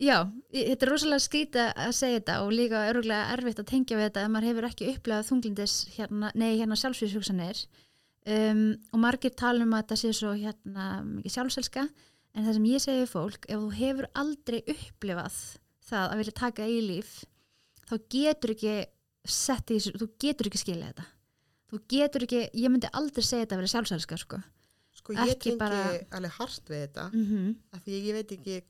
já, 0.03 0.16
þetta 0.53 0.86
er 0.86 0.92
rosalega 0.92 1.24
skrítið 1.24 1.70
að 1.72 1.92
segja 1.97 2.20
þetta 2.20 2.38
og 2.44 2.53
líka 2.53 2.86
örgulega 2.90 3.32
erfitt 3.36 3.62
að 3.62 3.70
tengja 3.72 3.99
við 3.99 4.09
þetta 4.09 4.24
ef 4.24 4.32
maður 4.34 4.49
hefur 4.51 4.68
ekki 4.70 4.90
upplegað 4.92 5.28
þunglindis 5.30 5.76
hérna, 5.97 6.32
nei, 6.34 6.51
hérna 6.59 6.78
sjálfsvíðshugsanir 6.80 7.62
um, 8.26 8.66
og 8.92 9.03
margir 9.07 9.34
tala 9.36 9.64
um 9.64 9.72
að 9.76 9.84
þetta 9.84 10.01
sé 10.03 10.12
svo 10.18 10.34
hérna 10.36 10.88
mikið 11.07 11.36
sjálfselska 11.36 11.86
en 12.36 12.44
það 12.44 12.59
sem 12.59 12.68
ég 12.68 12.84
segi 12.84 13.07
fólk, 13.09 13.49
ef 13.49 13.62
þú 13.62 13.70
hefur 13.78 14.11
aldrei 14.14 14.61
upplifað 14.68 15.40
það 15.86 16.11
að 16.11 16.20
vilja 16.20 16.36
taka 16.42 16.68
í 16.68 16.80
líf 16.84 17.16
þá 17.86 17.97
getur 18.12 18.53
ekki 18.57 18.76
sett 19.26 19.70
í 19.70 19.78
þessu, 19.78 19.94
þú 19.99 20.09
getur 20.22 20.51
ekki 20.51 20.61
skilja 20.61 20.90
þetta. 20.90 21.07
Þú 21.66 21.80
getur 21.90 22.26
ekki, 22.26 22.42
ég 22.55 22.70
myndi 22.70 22.90
aldrei 22.94 23.24
segja 23.24 23.44
þetta 23.44 23.57
að 23.57 23.62
vera 23.62 23.72
sjálfselska 23.72 24.18
sko. 24.20 24.40
Sko 24.97 25.16
ég 25.16 25.38
tengi 25.42 25.59
bara- 25.61 25.99
alveg 26.14 26.36
hart 26.38 26.70
við 26.70 26.82
þetta 26.86 27.11
mm 27.12 27.24
-hmm. 27.26 27.55
af 27.72 27.80
því 27.84 28.03
ég 28.07 28.14
veit 28.14 28.32
ekki 28.32 28.62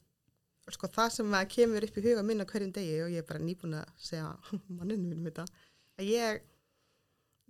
sko 0.74 0.90
það 0.90 1.12
sem 1.14 1.36
kemur 1.52 1.84
upp 1.86 1.98
í 1.98 2.04
huga 2.08 2.22
minn 2.26 2.42
á 2.42 2.46
hverjum 2.50 2.72
degi 2.74 2.96
og 3.04 3.12
ég 3.14 3.22
er 3.22 3.28
bara 3.28 3.42
nýbúin 3.42 3.76
að 3.78 3.90
segja 4.02 4.32
manninu 4.78 5.12
mínum 5.12 5.28
þetta 5.28 5.46
að 6.00 6.08
ég 6.10 6.40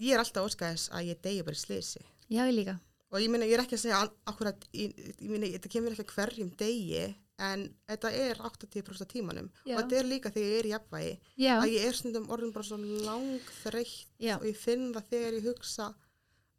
ég 0.04 0.12
er 0.12 0.20
alltaf 0.20 0.50
óskæðis 0.50 0.90
að 0.92 1.12
ég 1.12 1.22
degi 1.24 1.44
bara 1.46 1.56
í 1.56 1.62
slisi 1.62 2.02
já, 2.28 2.42
ég 2.44 2.54
líka. 2.56 2.76
Og 3.14 3.22
ég 3.22 3.30
meina 3.30 3.46
ég 3.46 3.54
er 3.56 3.62
ekki 3.62 3.76
að 3.78 3.84
segja 3.84 4.00
akkurat, 4.28 4.66
ég, 4.74 4.92
ég 5.22 5.30
meina 5.30 5.48
þetta 5.54 5.70
kemur 5.72 5.94
ekki 5.94 6.16
hverjum 6.16 6.50
degi 6.58 7.04
en 7.46 7.66
þetta 7.86 8.10
er 8.16 8.40
80% 8.40 9.04
af 9.04 9.10
tímanum. 9.12 9.48
Já. 9.68 9.76
og 9.76 9.82
þetta 9.82 9.98
er 9.98 10.08
líka 10.08 10.32
þegar 10.32 10.50
ég 10.50 10.58
er 10.58 10.68
í 10.68 10.72
jafnvægi 10.72 11.14
já, 11.44 11.54
að 11.56 11.74
ég 11.74 11.86
er 11.86 11.98
stundum 11.98 12.30
orðin 12.32 12.52
bara 12.54 12.68
svo 12.68 12.78
langþreytt 12.80 14.28
og 14.36 14.46
ég 14.48 14.60
finn 14.60 14.88
það 14.96 15.10
þegar 15.12 15.38
ég 15.38 15.48
hugsa 15.50 15.90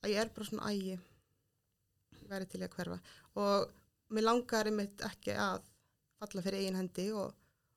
að 0.02 0.14
ég 0.14 0.22
er 0.22 0.34
bara 0.34 0.50
svona 0.50 0.72
ægi 0.72 1.00
verið 2.28 2.52
til 2.54 2.62
að 2.64 2.76
hverfa. 2.78 3.00
Og 3.42 4.14
mér 4.14 4.28
langar 4.28 4.70
einmitt 4.70 5.04
ekki 5.06 5.36
að 5.38 5.66
falla 6.22 6.44
fyrir 6.46 6.64
eigin 6.64 6.80
hendi 6.80 7.08
og, 7.14 7.36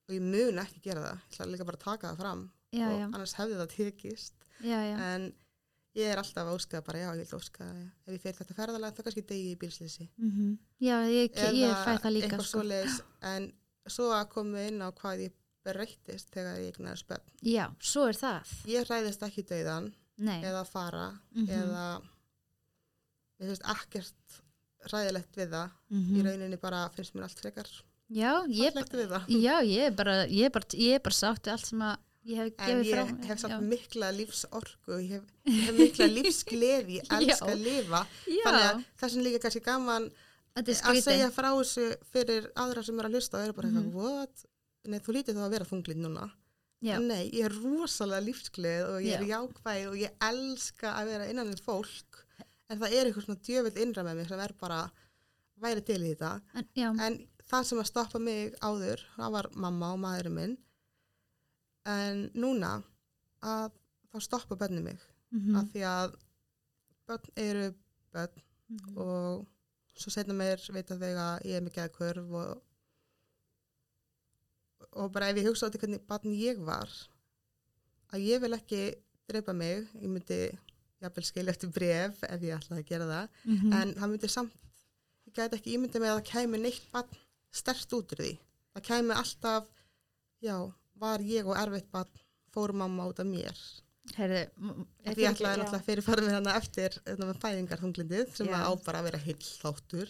og 0.09 0.17
ég 0.17 0.25
mun 0.25 0.63
ekki 0.63 0.83
gera 0.89 1.05
það, 1.05 1.21
ég 1.21 1.37
ætla 1.37 1.53
líka 1.53 1.69
bara 1.69 1.81
að 1.81 1.87
taka 1.87 2.11
það 2.11 2.25
fram. 2.25 2.49
Já, 2.71 2.87
og 2.87 2.99
já, 3.01 3.07
annars 3.11 3.37
hefði 3.39 3.61
það 3.61 3.73
tekist. 3.75 4.51
Já, 4.61 4.79
já, 4.85 4.97
en 5.11 5.31
ég 5.99 6.11
er 6.13 6.21
alltaf 6.21 6.47
að 6.47 6.57
óska 6.57 6.81
bara, 6.87 7.03
já, 7.03 7.09
ég 7.19 7.25
vil 7.25 7.39
óska 7.41 7.67
ef 8.07 8.13
ég 8.15 8.23
fer 8.23 8.37
þetta 8.39 8.57
ferðalega 8.57 8.97
þá 8.97 9.07
kannski 9.07 9.25
degi 9.27 9.55
í 9.55 9.59
bílslýsi 9.59 10.07
mhm. 10.21 10.53
já 10.85 10.97
ég, 11.11 11.41
ég 11.57 11.75
fæ 11.83 11.97
það 12.05 12.15
líka 12.15 12.39
sko. 12.39 12.47
svoleiðis. 12.53 13.01
En 13.27 13.51
svo 13.91 14.11
að 14.15 14.29
koma 14.35 14.67
inn 14.69 14.85
á 14.85 14.89
hvað 14.95 15.25
ég 15.27 15.37
breyttist 15.67 16.31
þegar 16.33 16.61
ég 16.63 16.77
egnaði 16.77 17.03
spöld 17.03 17.43
já, 17.45 17.65
svo 17.83 18.07
er 18.11 18.21
það. 18.21 18.55
Ég 18.71 18.87
hræðist 18.87 19.27
ekki 19.27 19.47
dauðan 19.51 19.91
nei, 20.21 20.39
eða 20.39 20.63
fara 20.69 21.09
Mhm. 21.35 21.51
eða 21.59 21.87
ég 23.41 23.51
finnst 23.51 23.69
ekkert 23.75 24.41
hræðilegt 24.91 25.37
við 25.37 25.51
það. 25.57 25.71
Í 25.91 25.99
mhm. 25.99 26.27
rauninni 26.27 26.61
bara 26.61 26.89
finnst 26.95 27.15
mér 27.15 27.27
allt 27.27 27.43
frekar 27.43 27.69
já, 28.11 28.33
ég, 28.51 28.75
það 28.75 29.29
já, 29.31 29.57
ég 29.67 29.85
er 29.89 29.97
bara 29.99 30.17
ég 30.27 30.49
er 30.49 30.55
bara, 30.55 30.67
ég 30.75 30.97
er 30.99 31.05
bara 31.05 31.19
sátt 31.21 31.47
við 31.47 31.53
allt 31.55 31.69
sem 31.71 31.85
að 31.87 31.99
ég 32.31 32.41
hef 32.41 32.49
en 32.51 32.67
gefið 32.71 32.89
ég 32.89 32.97
frá 32.97 33.29
hef 33.31 33.39
samt 33.41 33.55
já. 33.55 33.61
mikla 33.71 34.11
lífsorku 34.17 34.99
ég 35.01 35.13
hef, 35.17 35.29
ég 35.51 35.63
hef 35.69 35.79
mikla 35.79 36.09
lífsgleði 36.11 36.99
ég 36.99 37.15
elska 37.17 37.53
að 37.55 37.63
lifa 37.65 38.03
þannig 38.27 38.67
að 38.67 38.83
þess 39.01 39.15
vegna 39.15 39.27
líka 39.29 39.43
kannski 39.47 39.63
gaman 39.71 40.11
að 40.59 40.73
skrítið 40.75 41.07
segja 41.07 41.31
frá 41.33 41.49
þessu 41.55 41.87
fyrir 42.13 42.51
aðra 42.59 42.83
sem 42.85 42.99
er 43.01 43.07
að 43.09 43.17
hlusta 43.17 43.39
og 43.39 43.47
eru 43.47 43.57
bara 43.57 43.71
eitthvað, 43.71 43.93
what? 43.95 44.45
Nei, 44.91 44.99
þú 45.05 45.15
lítið 45.15 45.37
þá 45.39 45.45
að 45.47 45.53
vera 45.55 45.69
þunglind 45.69 46.03
núna. 46.03 46.25
já, 46.83 46.95
En 46.97 47.07
nei, 47.07 47.29
ég 47.37 47.45
er 47.47 47.55
rosalega 47.63 48.25
lífsglið 48.27 48.83
og 48.89 48.99
ég 49.05 49.15
er 49.19 49.25
Já. 49.29 49.37
jákvæð 49.37 49.89
og 49.91 49.97
ég 50.01 50.15
elska 50.27 50.95
að 50.97 51.11
vera 51.13 51.27
innan 51.31 51.51
við 51.53 51.61
fólk. 51.67 52.23
En 52.71 52.81
það 52.81 52.95
er 52.97 53.11
eitthvað 53.11 53.27
svona 53.27 53.45
djöfitt 53.47 53.81
innra 53.85 54.05
með 54.07 54.17
mig 54.21 54.29
sem 54.31 54.41
er 54.41 54.55
bara, 54.59 54.79
væri 55.61 55.85
til 55.87 56.01
í 56.01 56.15
þetta. 56.15 56.33
en, 56.57 57.01
En 57.07 57.19
það 57.51 57.65
sem 57.69 57.79
að 57.83 57.89
stoppa 57.91 58.19
mig 58.23 58.55
áður, 58.63 59.03
það 59.17 59.33
var 59.37 59.49
mamma 59.55 59.93
og 59.95 60.01
maðurinn 60.05 60.37
minn. 60.39 60.57
En 61.91 62.25
núna, 62.39 62.75
að 63.43 63.71
þá 64.13 64.21
stoppa 64.27 64.57
bönni 64.61 64.83
mig. 64.85 64.99
mhm, 65.33 65.57
Af 65.61 65.69
því 65.73 65.85
að 65.87 66.17
bönn 67.09 67.31
eru 67.37 67.69
bönn 68.15 68.43
mhm. 68.69 68.97
og 68.99 69.47
svo 70.01 70.11
setna 70.11 70.35
meir 70.35 70.59
veit 70.73 70.91
að 70.91 71.03
að 71.11 71.45
ég 71.47 71.57
er 71.59 71.63
mikið 71.67 71.85
að 71.85 71.95
kurv 71.97 72.35
og, 72.41 72.63
og 74.97 75.13
bara 75.15 75.29
ef 75.31 75.39
ég 75.39 75.47
hugsa 75.49 75.67
á 75.67 75.71
þetta 75.71 75.81
hvernig 75.85 76.07
barn 76.09 76.35
ég 76.35 76.59
var 76.67 76.91
að 78.11 78.25
ég 78.27 78.41
vil 78.43 78.53
ekki 78.57 78.83
dreipa 79.31 79.53
mig, 79.55 79.87
ég 79.95 80.11
myndi 80.11 80.39
jafnvel 81.01 81.25
skilja 81.25 81.53
eftir 81.55 81.71
bref 81.75 82.23
ef 82.27 82.43
ég 82.43 82.57
ætlaði 82.59 82.83
að 82.83 82.89
gera 82.89 83.07
það, 83.11 83.29
Mhm. 83.45 83.73
en 83.73 83.95
það 83.95 84.11
myndi 84.11 84.29
samt 84.29 84.53
ég 85.27 85.33
gæti 85.35 85.57
ekki 85.61 85.75
ímyndið 85.77 86.01
með 86.03 86.11
að 86.11 86.19
það 86.19 86.31
kæmi 86.33 86.59
neitt 86.65 86.91
barn 86.93 87.09
stert 87.53 87.93
út 87.97 88.13
úr 88.15 88.23
því. 88.25 88.33
Það 88.75 88.85
kæmi 88.89 89.15
alltaf 89.19 89.69
já, 90.45 90.57
var 91.01 91.23
ég 91.27 91.47
og 91.49 91.57
erfitt 91.59 91.91
barn 91.93 92.11
fór 92.55 92.73
mamma 92.77 93.07
út 93.11 93.21
af 93.23 93.27
mér. 93.27 93.57
Heyrðu, 94.17 94.43
m- 94.59 94.87
Því 95.05 95.23
ég 95.23 95.31
ætlaði 95.35 95.61
náttúrulega 95.61 95.85
fyrir 95.87 96.03
fara 96.07 96.23
með 96.25 96.35
hana 96.39 96.55
eftir 96.59 96.97
með 97.07 97.35
fæðingarþunglindið 97.43 98.35
sem 98.35 98.49
Já. 98.49 98.57
að 98.59 98.67
á 98.67 98.73
bara 98.87 98.99
að 99.03 99.07
vera 99.11 99.19
heil 99.23 99.37
þáttur. 99.39 100.09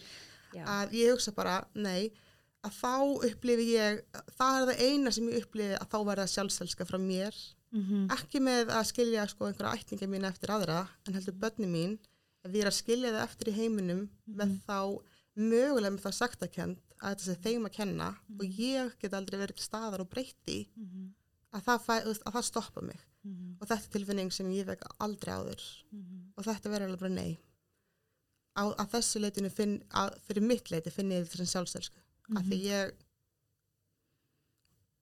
Já, 0.55 0.63
að 0.65 0.93
ég 0.97 1.11
hugsa 1.13 1.31
bara, 1.35 1.57
nei 1.75 2.11
að 2.65 2.73
þá 2.77 2.93
upplifi 3.29 3.65
ég 3.75 4.01
það 4.37 4.57
er 4.61 4.71
það 4.71 4.81
eina 4.87 5.11
sem 5.11 5.29
ég 5.29 5.43
upplifi 5.45 5.75
að 5.77 5.89
þá 5.91 5.97
verða 6.09 6.27
sjálfselska 6.33 6.85
frá 6.89 6.97
mér, 7.01 7.35
mhm, 7.73 8.07
ekki 8.17 8.41
með 8.41 8.69
að 8.73 8.87
skilja 8.91 9.27
sko 9.29 9.47
einhverja 9.49 9.75
ætninga 9.81 10.09
mín 10.11 10.27
eftir 10.29 10.49
aðra 10.55 10.79
en 11.07 11.13
heldur 11.17 11.37
börni 11.41 11.67
mín. 11.69 11.97
Ef 12.45 12.51
ég 12.55 12.61
er 12.65 12.71
að 12.71 12.79
skilja 12.79 13.11
það 13.13 13.23
eftir 13.27 13.51
í 13.51 13.57
heiminum 13.59 14.07
með 14.27 14.55
þá 14.65 14.79
mögulega 15.37 15.93
með 15.93 16.03
það 16.07 16.17
saktakend 16.17 16.90
að 17.01 17.13
þetta 17.15 17.25
sé 17.27 17.35
þeim 17.43 17.67
að 17.67 17.75
kenna 17.75 18.07
og 18.37 18.43
ég 18.61 18.91
get 19.01 19.15
aldrei 19.17 19.39
verið 19.41 19.57
til 19.59 19.65
staðar 19.65 20.03
og 20.03 20.09
breytti 20.11 20.57
mhm, 20.77 21.07
að 21.51 21.63
það, 21.67 21.85
fæ, 21.85 21.95
að 22.13 22.35
það 22.35 22.45
stoppa 22.47 22.83
mig. 22.85 22.99
Mhm, 23.27 23.47
og 23.59 23.67
þetta 23.67 23.87
er 23.87 23.93
tilfinning 23.95 24.33
sem 24.33 24.51
ég 24.53 24.67
fekk 24.69 24.85
aldrei 25.03 25.33
áður. 25.35 25.63
Mhm. 25.91 26.19
og 26.37 26.45
þetta 26.47 26.73
verður 26.73 26.87
alveg 26.91 27.03
bara 27.05 27.15
nei. 27.15 27.31
Á, 28.51 28.63
að 28.67 28.87
þessu 28.95 29.21
leitinu 29.23 29.49
finn, 29.53 29.77
að, 29.95 30.17
fyrir 30.27 30.43
mitt 30.43 30.71
leiti 30.71 30.91
finn 30.91 31.11
ég 31.13 31.23
þetta 31.25 31.39
sem 31.39 31.51
sjálfstelsku 31.53 32.01
af 32.37 32.45
því 32.47 32.57
ég 32.65 32.91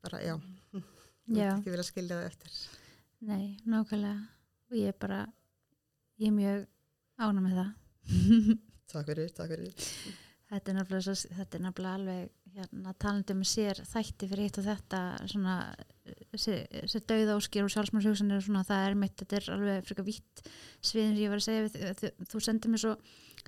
bara 0.05 0.21
já, 0.23 0.35
ég 1.29 1.43
Já. 1.43 1.51
ekki 1.57 1.73
vilja 1.73 1.85
skilja 1.87 2.19
það 2.19 2.29
eftir. 2.29 2.59
Nei, 3.29 3.57
nákvæmlega. 3.67 4.21
Og 4.69 4.77
ég 4.77 4.93
er 4.93 4.97
bara 5.01 5.19
ég 6.21 6.29
er 6.29 6.35
mjög 6.37 6.65
ána 7.19 7.43
með 7.43 7.59
það. 7.59 8.57
Takk 8.89 9.11
fyrir, 9.11 9.29
takk 9.37 9.51
fyrir 9.53 10.28
þetta 10.49 10.71
er 10.71 10.77
nefnilega, 10.79 11.05
svo, 11.05 11.31
þetta 11.37 11.57
er 11.57 11.63
nefnilega 11.63 11.99
alveg 11.99 12.55
hérna, 12.55 12.93
talandi 12.97 13.35
um 13.35 13.45
sér 13.45 13.79
þætti 13.85 14.29
fyrir 14.29 14.47
hitt 14.47 14.59
og 14.61 14.65
þetta 14.65 15.01
svona 15.29 15.55
þessi 16.33 17.01
dauða 17.05 17.37
óskir 17.37 17.65
og 17.65 17.71
sjálfsmárshugsanir 17.73 18.39
og 18.39 18.45
svona 18.45 18.65
það 18.65 18.85
er 18.87 18.97
mitt, 18.97 19.15
þetta 19.19 19.37
er 19.37 19.49
alveg 19.55 19.87
frika 19.87 20.05
vitt 20.05 20.43
sviðin 20.85 21.19
ég 21.19 21.31
var 21.31 21.41
að 21.41 21.45
segja 21.45 21.65
við 21.67 21.99
þú, 21.99 22.11
þú 22.31 22.41
sendir 22.45 22.73
mér 22.73 22.83
svo 22.83 22.93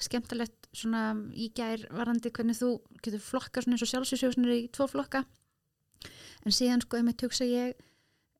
skemmtilegt 0.01 0.69
svona 0.77 1.03
í 1.33 1.49
gær 1.57 1.87
varandi 1.93 2.31
hvernig 2.33 2.59
þú 2.59 2.71
getur 3.01 3.23
flokka 3.25 3.63
svona 3.63 3.77
eins 3.77 3.85
og 3.85 3.91
sjálfsmárshugsanir 3.93 4.55
í 4.55 4.67
tvo 4.73 4.87
flokka. 4.91 5.23
En 6.45 6.55
síðan 6.55 6.81
sko 6.85 6.99
einmitt 6.99 7.21
hugsa 7.25 7.45
ég 7.45 7.75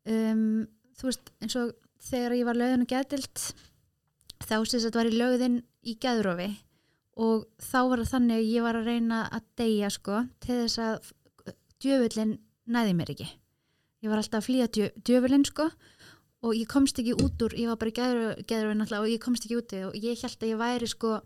um, 0.09 0.68
þú 0.97 1.09
veist 1.09 1.34
eins 1.41 1.57
og 1.59 1.74
þegar 2.01 2.38
ég 2.38 2.47
var 2.49 2.57
löðin 2.57 2.86
og 2.86 2.93
gætilt 2.93 3.45
þá 4.41 4.55
sést 4.66 4.82
að 4.82 4.88
þetta 4.88 5.01
var 5.01 5.09
í 5.09 5.18
lögðin 5.18 5.57
í 5.82 5.97
gæðurofi 6.01 6.49
og 7.20 7.47
þá 7.59 7.80
var 7.89 8.01
það 8.01 8.14
þannig 8.14 8.38
að 8.38 8.51
ég 8.51 8.66
var 8.66 8.80
að 8.80 8.88
reyna 8.91 9.20
að 9.28 9.49
deyja 9.59 9.89
sko 9.91 10.22
til 10.43 10.59
þess 10.62 10.82
að 10.86 11.12
djöfullin 11.82 12.38
næði 12.72 12.95
mér 12.95 13.14
ekki. 13.16 13.28
Ég 14.01 14.09
var 14.09 14.22
alltaf 14.22 14.41
að 14.41 14.47
flýja 14.47 14.70
djö, 14.72 14.88
djöfullin 15.05 15.45
sko 15.45 15.68
og 16.41 16.55
ég 16.57 16.70
komst 16.72 16.97
ekki 17.01 17.18
út 17.22 17.43
úr 17.45 17.57
ég 17.57 17.70
var 17.70 17.78
bara 17.82 17.91
í 17.91 17.97
gæðurofin 18.47 18.86
alltaf 18.86 19.03
og 19.03 19.12
ég 19.12 19.22
komst 19.22 19.45
ekki 19.45 19.59
út 19.59 19.76
úr 19.78 19.91
og 19.91 19.99
ég 19.99 20.24
held 20.24 20.41
að 20.41 20.53
ég 20.53 20.62
væri 20.62 20.89
sko 20.89 21.20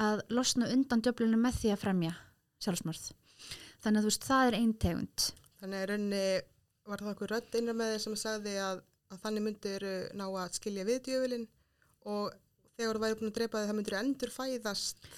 að 0.00 0.24
losna 0.34 0.70
undan 0.72 1.04
djöfullinu 1.04 1.40
með 1.40 1.60
því 1.60 1.74
að 1.74 1.82
fremja 1.84 2.14
sjálfsmörð 2.64 3.10
þannig 3.84 4.00
að 4.00 4.04
þú 4.04 4.10
veist 4.10 4.28
það 4.28 4.48
er 4.48 4.56
ein 4.58 4.72
tegund. 4.80 5.26
Þannig 5.60 5.82
að 5.82 5.90
raunni 5.90 6.24
var 6.84 7.02
það 7.02 7.12
okkur 7.14 7.34
rödd 7.34 7.58
innan 7.58 7.78
með 7.78 7.92
þeir 7.92 8.02
sem 8.04 8.16
sagði 8.20 8.54
að, 8.60 8.80
að 9.12 9.20
þannig 9.24 9.44
myndir 9.46 9.86
ná 10.16 10.24
að 10.28 10.56
skilja 10.58 10.86
við 10.88 11.02
djöfulinn 11.08 11.46
og 12.14 12.40
þegar 12.78 12.98
þú 12.98 13.04
væri 13.04 13.18
búin 13.20 13.30
að 13.30 13.38
drepa 13.38 13.62
þig 13.62 13.70
það 13.70 13.78
myndir 13.80 13.98
endur 14.00 14.34
fæðast 14.34 15.08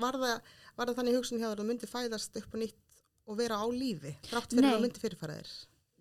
var 0.00 0.18
það, 0.20 0.56
var 0.76 0.90
það 0.90 0.98
þannig 1.00 1.18
hugsun 1.18 1.40
hjá 1.40 1.46
þér 1.46 1.54
að 1.54 1.62
þú 1.62 1.68
myndir 1.70 1.92
fæðast 1.92 2.40
upp 2.40 2.54
og 2.54 2.62
nýtt 2.64 2.98
og 3.24 3.38
vera 3.40 3.56
á 3.56 3.66
lífi 3.72 4.12
þrátt 4.28 4.52
fyrir 4.52 4.68
að 4.68 4.76
þú 4.76 4.84
myndir 4.84 5.04
fyrirfæra 5.04 5.38
þér? 5.40 5.52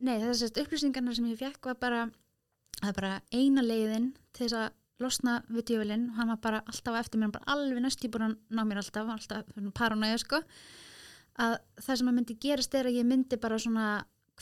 Nei, 0.03 0.17
þessast 0.19 0.57
upplýsingarna 0.59 1.13
sem 1.15 1.27
ég 1.31 1.39
fekk 1.39 1.69
var 1.69 1.77
bara, 1.79 1.99
bara 2.97 3.11
eina 3.31 3.63
leiðin 3.63 4.11
til 4.35 4.47
þess 4.47 4.57
að 4.59 4.71
losna 5.03 5.37
við 5.47 5.67
djöfulinn. 5.71 6.07
Og 6.11 6.17
hann 6.19 6.31
var 6.33 6.41
bara 6.43 6.63
alltaf 6.69 6.97
eftir 6.99 7.21
mér, 7.21 7.33
bara 7.35 7.55
alveg 7.55 7.83
næst 7.83 8.03
í 8.03 8.09
búin 8.11 8.27
að 8.27 8.35
ná 8.51 8.63
mér 8.67 8.81
alltaf, 8.81 9.11
alltaf 9.15 9.69
paranæja 9.77 10.19
sko. 10.23 10.41
Að 11.43 11.55
það 11.81 11.99
sem 11.99 12.11
að 12.11 12.17
myndi 12.19 12.37
gerast 12.43 12.75
er 12.77 12.89
að 12.89 12.99
ég 12.99 13.07
myndi 13.09 13.39
bara 13.41 13.59
svona 13.61 13.87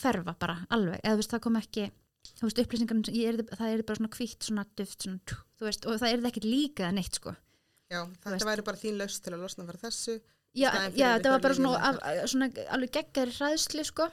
hverfa 0.02 0.34
bara 0.40 0.58
alveg, 0.72 1.00
eða 1.04 1.14
þú 1.14 1.22
veist 1.22 1.36
það 1.36 1.44
kom 1.46 1.60
ekki 1.60 1.86
þú 2.40 2.48
veist 2.48 2.62
yrði- 2.62 3.48
það 3.58 3.68
er 3.74 3.84
bara 3.84 4.00
svona 4.00 4.12
hvítt 4.18 4.44
svona 4.48 4.66
duft, 4.78 5.00
svona, 5.06 5.20
tjú, 5.26 5.38
þú 5.60 5.68
veist 5.70 5.86
og 5.88 6.00
það 6.02 6.12
er 6.14 6.28
ekkert 6.32 6.48
líka 6.50 6.92
neitt 6.94 7.16
sko. 7.20 7.36
Já, 7.92 8.06
þetta 8.08 8.36
veist. 8.36 8.46
væri 8.48 8.64
bara 8.64 8.78
þín 8.78 8.98
laust 9.02 9.24
til 9.24 9.34
að 9.34 9.42
losna 9.44 9.66
fyrir 9.68 9.82
þessu 9.86 10.22
Já, 10.52 10.70
já 10.96 11.16
það 11.24 11.32
var 11.32 11.42
bara 11.46 11.56
svona, 11.56 11.78
af, 11.80 12.00
svona 12.28 12.48
alveg 12.76 12.92
geggjari 12.92 13.32
hræðslu 13.38 13.86
sko 13.88 14.08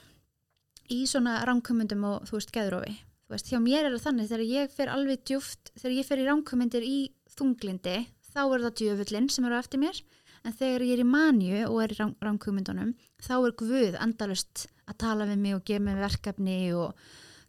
í 0.95 1.03
svona 1.11 1.41
ránkumundum 1.47 2.05
og 2.07 2.27
þú 2.29 2.37
veist 2.39 2.53
geðrófi 2.55 2.95
þú 2.95 3.35
veist, 3.35 3.51
hjá 3.51 3.59
mér 3.61 3.85
er 3.89 3.97
það 3.97 4.05
þannig 4.07 4.29
þegar 4.31 4.45
ég 4.49 4.71
fer 4.73 4.93
alveg 4.93 5.25
djúft, 5.29 5.73
þegar 5.77 5.97
ég 5.99 6.07
fer 6.09 6.23
í 6.23 6.27
ránkumundir 6.29 6.87
í 6.87 6.99
þunglindi, 7.37 7.97
þá 8.33 8.41
er 8.47 8.65
það 8.65 8.77
djöfullin 8.81 9.29
sem 9.31 9.45
eru 9.49 9.59
eftir 9.59 9.83
mér, 9.83 9.99
en 10.47 10.55
þegar 10.57 10.87
ég 10.87 10.95
er 10.97 11.03
í 11.03 11.09
manju 11.13 11.61
og 11.69 11.81
er 11.85 11.93
í 11.93 11.99
rán, 11.99 12.15
ránkumundunum 12.25 12.95
þá 13.21 13.35
er 13.37 13.57
Guð 13.59 13.99
andalust 14.01 14.67
að 14.89 14.99
tala 15.05 15.27
við 15.29 15.43
mig 15.43 15.59
og 15.59 15.65
gefa 15.69 15.85
mig 15.85 15.99
verkefni 16.01 16.59
og 16.79 16.95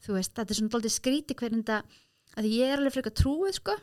þú 0.06 0.18
veist, 0.18 0.36
þetta 0.36 0.54
er 0.54 0.60
svona 0.60 0.74
dálítið 0.76 0.96
skríti 0.96 1.38
hvernig 1.40 1.64
þetta, 1.64 2.04
að 2.40 2.52
ég 2.52 2.70
er 2.74 2.82
alveg 2.82 2.96
frekar 2.98 3.16
trúið 3.20 3.56
sko. 3.60 3.78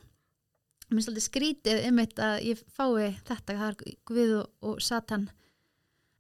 Mér 0.87 1.01
finnst 1.01 1.11
alltaf 1.11 1.27
skrítið 1.27 1.83
um 1.89 1.99
að 2.05 2.47
ég 2.47 2.63
fái 2.77 3.11
þetta, 3.27 3.57
það 3.57 3.67
er 3.67 3.99
Guð 4.07 4.33
og, 4.39 4.49
og 4.71 4.81
Satan. 4.87 5.29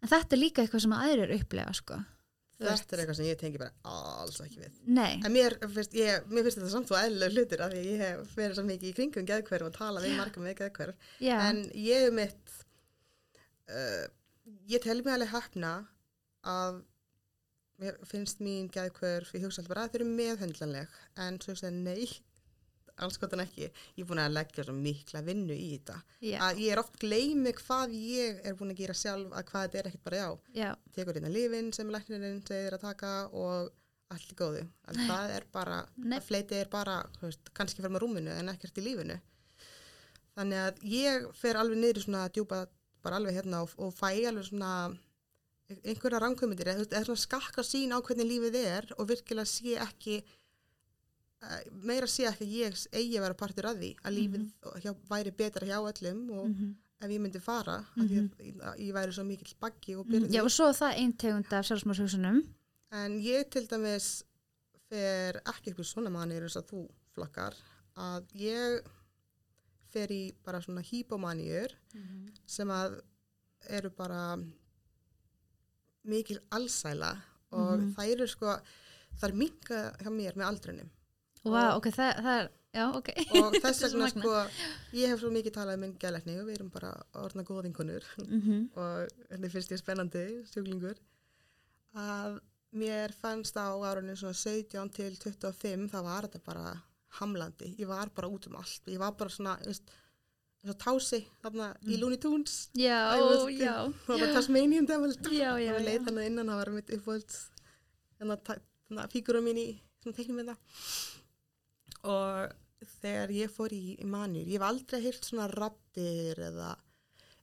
En 0.02 0.10
þetta 0.10 0.36
er 0.36 0.42
líka 0.42 0.62
eitthvað 0.62 0.84
sem 0.84 0.94
aðrir 0.96 1.34
upplega 1.38 1.74
sko. 1.76 2.00
Þetta 2.56 2.96
er 2.96 3.02
eitthvað 3.02 3.18
sem 3.18 3.28
ég 3.28 3.38
tengi 3.40 3.60
bara 3.60 3.92
alls 3.92 4.38
ekki 4.40 4.62
við. 4.62 4.76
Nei, 4.96 5.18
En 5.20 5.32
mér 5.34 5.58
finnst, 5.60 5.96
ég, 5.96 6.24
mér 6.32 6.46
finnst 6.46 6.56
þetta 6.60 6.72
samt 6.72 6.88
svo 6.88 6.96
eðlilega 6.96 7.34
hlutir 7.34 7.62
af 7.66 7.74
því 7.74 7.82
ég 7.84 8.00
hef 8.00 8.36
verið 8.38 8.56
svo 8.56 8.64
mikið 8.64 8.88
í 8.88 8.92
kringum 8.96 9.26
geðkverf 9.28 9.68
og 9.68 9.74
tala 9.76 10.04
við 10.04 10.14
marga 10.16 10.44
með 10.44 10.56
geðkverf 10.62 11.10
já, 11.20 11.34
en 11.50 11.60
ég 11.76 12.06
er 12.06 12.14
mitt 12.16 12.54
uh, 13.68 14.06
ég 14.72 14.84
tel 14.86 15.02
mig 15.02 15.12
alveg 15.12 15.34
hefna 15.34 15.74
að 16.48 16.80
mér 17.82 17.98
finnst 18.08 18.40
mín 18.44 18.70
geðkverf, 18.72 19.34
ég 19.36 19.44
hugsa 19.44 19.62
alltaf 19.62 19.74
bara 19.74 19.84
að 19.86 19.92
þau 19.92 20.00
eru 20.00 20.08
meðhöndlanleg 20.16 20.96
en 21.26 21.38
svo 21.42 21.56
ég, 21.56 21.76
nei 21.76 22.06
alls 23.04 23.18
gott 23.20 23.34
en 23.36 23.42
ekki. 23.44 23.66
Ég 23.68 24.04
er 24.04 24.08
búin 24.08 24.20
að 24.22 24.34
leggja 24.36 24.64
svo 24.66 24.74
mikla 24.76 25.20
vinnu 25.26 25.56
í 25.56 25.66
þetta 25.74 25.96
já, 26.24 26.38
að 26.46 26.60
ég 26.64 26.72
er 26.72 26.80
oft 26.80 26.96
gleymi 27.02 27.52
hvað 27.58 27.96
ég 27.98 28.38
er 28.46 28.56
búin 28.56 28.72
að 28.72 28.80
gera 28.80 28.96
sjálf 28.96 29.34
að 29.36 29.50
hvað 29.50 29.66
þetta 29.66 29.80
er 29.80 29.90
ekkert 29.90 30.06
bara 30.06 30.20
já 30.22 30.28
já, 30.62 30.70
tekur 30.96 31.18
hérna 31.18 31.32
lifin 31.34 31.72
sem 31.76 31.92
læknirinn 31.92 32.40
segir 32.48 32.76
að 32.78 32.86
taka 32.86 33.12
og 33.32 33.72
allt 34.14 34.32
í 34.32 34.36
góðu. 34.38 34.62
En 34.86 35.00
það 35.08 35.32
er 35.34 35.46
bara, 35.52 35.80
Nei. 35.98 36.18
að 36.20 36.28
fleiti 36.28 36.60
er 36.60 36.68
bara 36.70 37.00
veist, 37.20 37.50
kannski 37.56 37.82
fyrir 37.82 37.96
með 37.96 38.04
rúminu 38.04 38.32
en 38.36 38.52
ekkert 38.52 38.78
í 38.78 38.84
lífinu. 38.86 39.16
Þannig 40.36 40.62
að 40.62 40.84
ég 40.92 41.26
fer 41.34 41.58
alveg 41.58 41.80
niður 41.80 42.04
svona 42.04 42.26
djúpa 42.30 42.60
bara 43.02 43.18
alveg 43.18 43.38
hérna 43.40 43.64
og, 43.64 43.74
og 43.82 43.90
fæ 43.96 44.12
alveg 44.28 44.46
svona 44.46 44.70
einhverja 45.74 46.20
rangkomindir 46.22 46.70
eða, 46.70 46.86
þú 47.04 47.14
veist, 47.14 47.26
skakka 47.26 47.64
sín 47.66 47.94
á 47.94 47.98
hvernig 47.98 48.28
lífið 48.28 48.58
er 48.60 48.90
og 48.96 49.08
virkilega 49.10 49.50
sé 49.50 49.76
ekki 49.82 50.16
eh, 50.22 51.62
meira 51.86 52.08
sé 52.10 52.28
ekki 52.30 52.46
að 52.46 52.56
ég 52.60 52.82
eigi 52.92 53.16
að 53.18 53.24
vera 53.26 53.38
partur 53.38 53.70
að 53.70 53.80
því 53.82 53.92
að 54.02 54.18
lífið 54.18 54.44
hjá, 54.84 54.92
væri 55.10 55.32
betra 55.40 55.66
hjá 55.66 55.78
öllum 55.80 56.20
og 56.30 56.44
mhm, 56.52 56.76
ef 57.02 57.10
ég 57.16 57.22
myndi 57.22 57.42
fara 57.42 57.80
mm 57.82 58.06
-hmm. 58.06 58.28
að 58.38 58.46
ég, 58.46 58.86
ég 58.86 58.94
væri 58.94 59.12
svo 59.12 59.24
mikill 59.24 59.56
baggi 59.60 59.96
og 59.96 60.06
mhm. 60.06 60.12
byrði 60.12 60.36
já, 60.36 60.42
og 60.44 60.50
svo 60.50 60.70
það 60.72 60.98
ein 61.00 61.12
tegund 61.12 61.52
af 61.52 61.66
sjálfsmárshugsunum 61.66 62.42
en 62.92 63.18
ég 63.20 63.50
til 63.50 63.66
dæmis 63.66 64.22
fer 64.88 65.40
ekki 65.44 65.74
í 65.74 65.84
svona 65.84 66.10
manir 66.10 66.42
eins 66.42 66.56
og 66.56 66.66
þú 66.70 66.88
flokkar 67.14 67.54
að 67.96 68.22
ég 68.34 68.86
fer 69.90 70.12
í 70.12 70.22
bara 70.44 70.60
svona 70.60 70.84
hýpomanjur 70.84 71.74
sem 72.46 72.70
að 72.70 73.00
eru 73.78 73.90
bara 73.90 74.38
mikil 76.06 76.38
allsæla 76.50 77.12
og 77.52 77.78
Mhm. 77.80 77.94
það 77.96 78.12
eru 78.12 78.26
sko 78.28 78.46
það 79.20 79.28
er 79.28 79.34
minka 79.34 79.80
hjá 80.02 80.10
mér 80.12 80.34
með 80.36 80.46
aldrinum. 80.50 80.90
Vá, 81.44 81.70
Og- 81.70 81.76
ok, 81.78 81.86
það, 81.94 82.12
það 82.26 82.38
er, 82.42 82.48
já, 82.74 82.84
ok. 82.96 83.08
Og 83.40 83.52
þess 83.62 83.80
Þetta 83.82 83.92
vegna 83.92 84.08
sko 84.10 84.32
ég 84.92 85.08
hef 85.08 85.20
svo 85.20 85.30
mikið 85.30 85.52
talað 85.54 85.74
um 85.74 85.80
minn 85.80 85.94
gælækni 85.98 86.40
og 86.40 86.46
við 86.48 86.54
erum 86.58 86.70
bara 86.70 86.92
orðna 87.14 87.44
góðinkunur 87.44 88.02
Mhm, 88.26 88.70
og 88.80 89.08
henni 89.30 89.48
finnst 89.50 89.70
ég 89.72 89.78
spennandi 89.80 90.24
sjúklingur. 90.50 90.96
Að 91.96 92.40
mér 92.76 93.12
fannst 93.14 93.56
á 93.56 93.72
árunni 93.72 94.16
svona 94.18 94.34
17 94.36 94.90
til 94.92 95.16
25 95.16 95.88
það 95.90 96.02
var 96.04 96.22
þetta 96.26 96.42
bara 96.44 96.82
hamlandi. 97.20 97.74
Ég 97.78 97.86
var 97.88 98.10
bara 98.14 98.28
út 98.28 98.46
um 98.48 98.56
allt. 98.56 98.82
Ég 98.86 98.98
var 98.98 99.12
bara 99.12 99.30
svona 99.30 99.56
veist, 99.64 99.82
eins 99.82 99.88
og 99.88 100.05
tási 100.74 101.20
þarna 101.42 101.76
í 101.86 101.96
Looney 102.00 102.18
Tunes. 102.18 102.68
Já, 102.74 103.16
veist, 103.20 103.60
já. 103.60 103.92
það 104.06 104.20
var 104.20 104.32
Tasmanian 104.34 104.86
Devil. 104.86 105.12
Og 105.14 105.32
já 105.62 105.78
leið 105.78 106.04
þannig 106.08 106.26
innan 106.26 106.46
það 106.48 106.56
var 106.56 106.70
mitt 106.70 106.90
uppvöld 106.90 107.36
þannig 108.18 108.50
að 109.02 109.10
fígurum 109.12 109.44
mín 109.44 109.58
í 109.58 109.80
svona 110.02 110.16
teiknum 110.16 110.36
með 110.40 110.50
það. 110.52 110.58
Og 112.06 112.88
þegar 113.00 113.30
ég 113.34 113.50
fór 113.50 113.72
í, 113.72 113.96
í 114.00 114.04
manjur 114.06 114.46
ég 114.46 114.58
hef 114.60 114.66
aldrei 114.68 115.00
heyrt 115.02 115.24
svona 115.24 115.46
rattir 115.50 116.38
eða, 116.38 116.74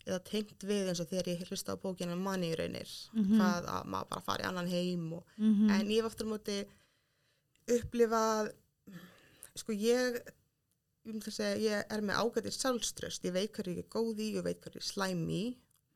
eða 0.06 0.20
tengt 0.24 0.64
við 0.64 0.88
eins 0.92 1.02
og 1.02 1.10
þegar 1.10 1.32
ég 1.34 1.48
hlusta 1.50 1.74
á 1.74 1.82
bókina 1.82 2.16
manjurraunir 2.16 2.90
Mhm. 3.14 3.38
hvað 3.40 3.66
að 3.68 3.86
maður 3.92 4.10
bara 4.10 4.22
fari 4.22 4.44
annan 4.44 4.68
heim 4.68 5.14
og, 5.14 5.24
Mhm, 5.38 5.70
en 5.72 5.88
ég 5.88 6.02
hef 6.04 6.12
aftur 6.12 6.28
á 6.28 6.34
móti 6.36 6.66
upplifað 7.68 8.52
sko 9.56 9.72
ég 9.74 10.20
ég 11.04 11.12
myndi 11.12 11.34
að 11.44 11.64
ég 11.64 11.92
er 11.92 12.04
með 12.06 12.20
ágætið 12.24 12.56
sjálfströst, 12.58 13.26
ég 13.28 13.36
veit 13.36 13.52
hverju 13.56 13.76
ég 13.76 13.84
er 13.84 13.92
góð 13.92 14.22
í 14.24 14.30
ég 14.38 14.46
veit 14.46 14.62
hverju 14.64 14.80
ég 14.80 14.84
er 14.84 14.90
slæm 14.90 15.24
í 15.30 15.44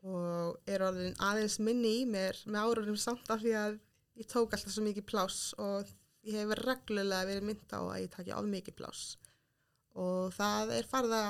og 0.08 0.60
er 0.70 0.84
orðin 0.86 1.16
aðeins 1.24 1.58
minni 1.64 1.93
í 2.01 2.05
mér 2.10 2.38
með 2.45 2.68
árunum 2.68 2.99
samt 2.99 3.30
af 3.34 3.41
því 3.41 3.53
að 3.60 3.80
ég 4.20 4.30
tók 4.30 4.53
alltaf 4.53 4.74
svo 4.74 4.84
mikið 4.86 5.08
pláss 5.10 5.53
og 5.62 5.89
ég 6.28 6.38
hef 6.41 6.53
reglulega 6.60 7.28
verið 7.30 7.47
mynd 7.47 7.74
á 7.74 7.80
að 7.80 8.01
ég 8.03 8.14
taki 8.14 8.34
of 8.36 8.47
mikið 8.51 8.78
pláss. 8.78 9.03
Og 9.97 10.34
það 10.36 10.74
er 10.78 10.89
farið 10.89 11.16
að 11.18 11.30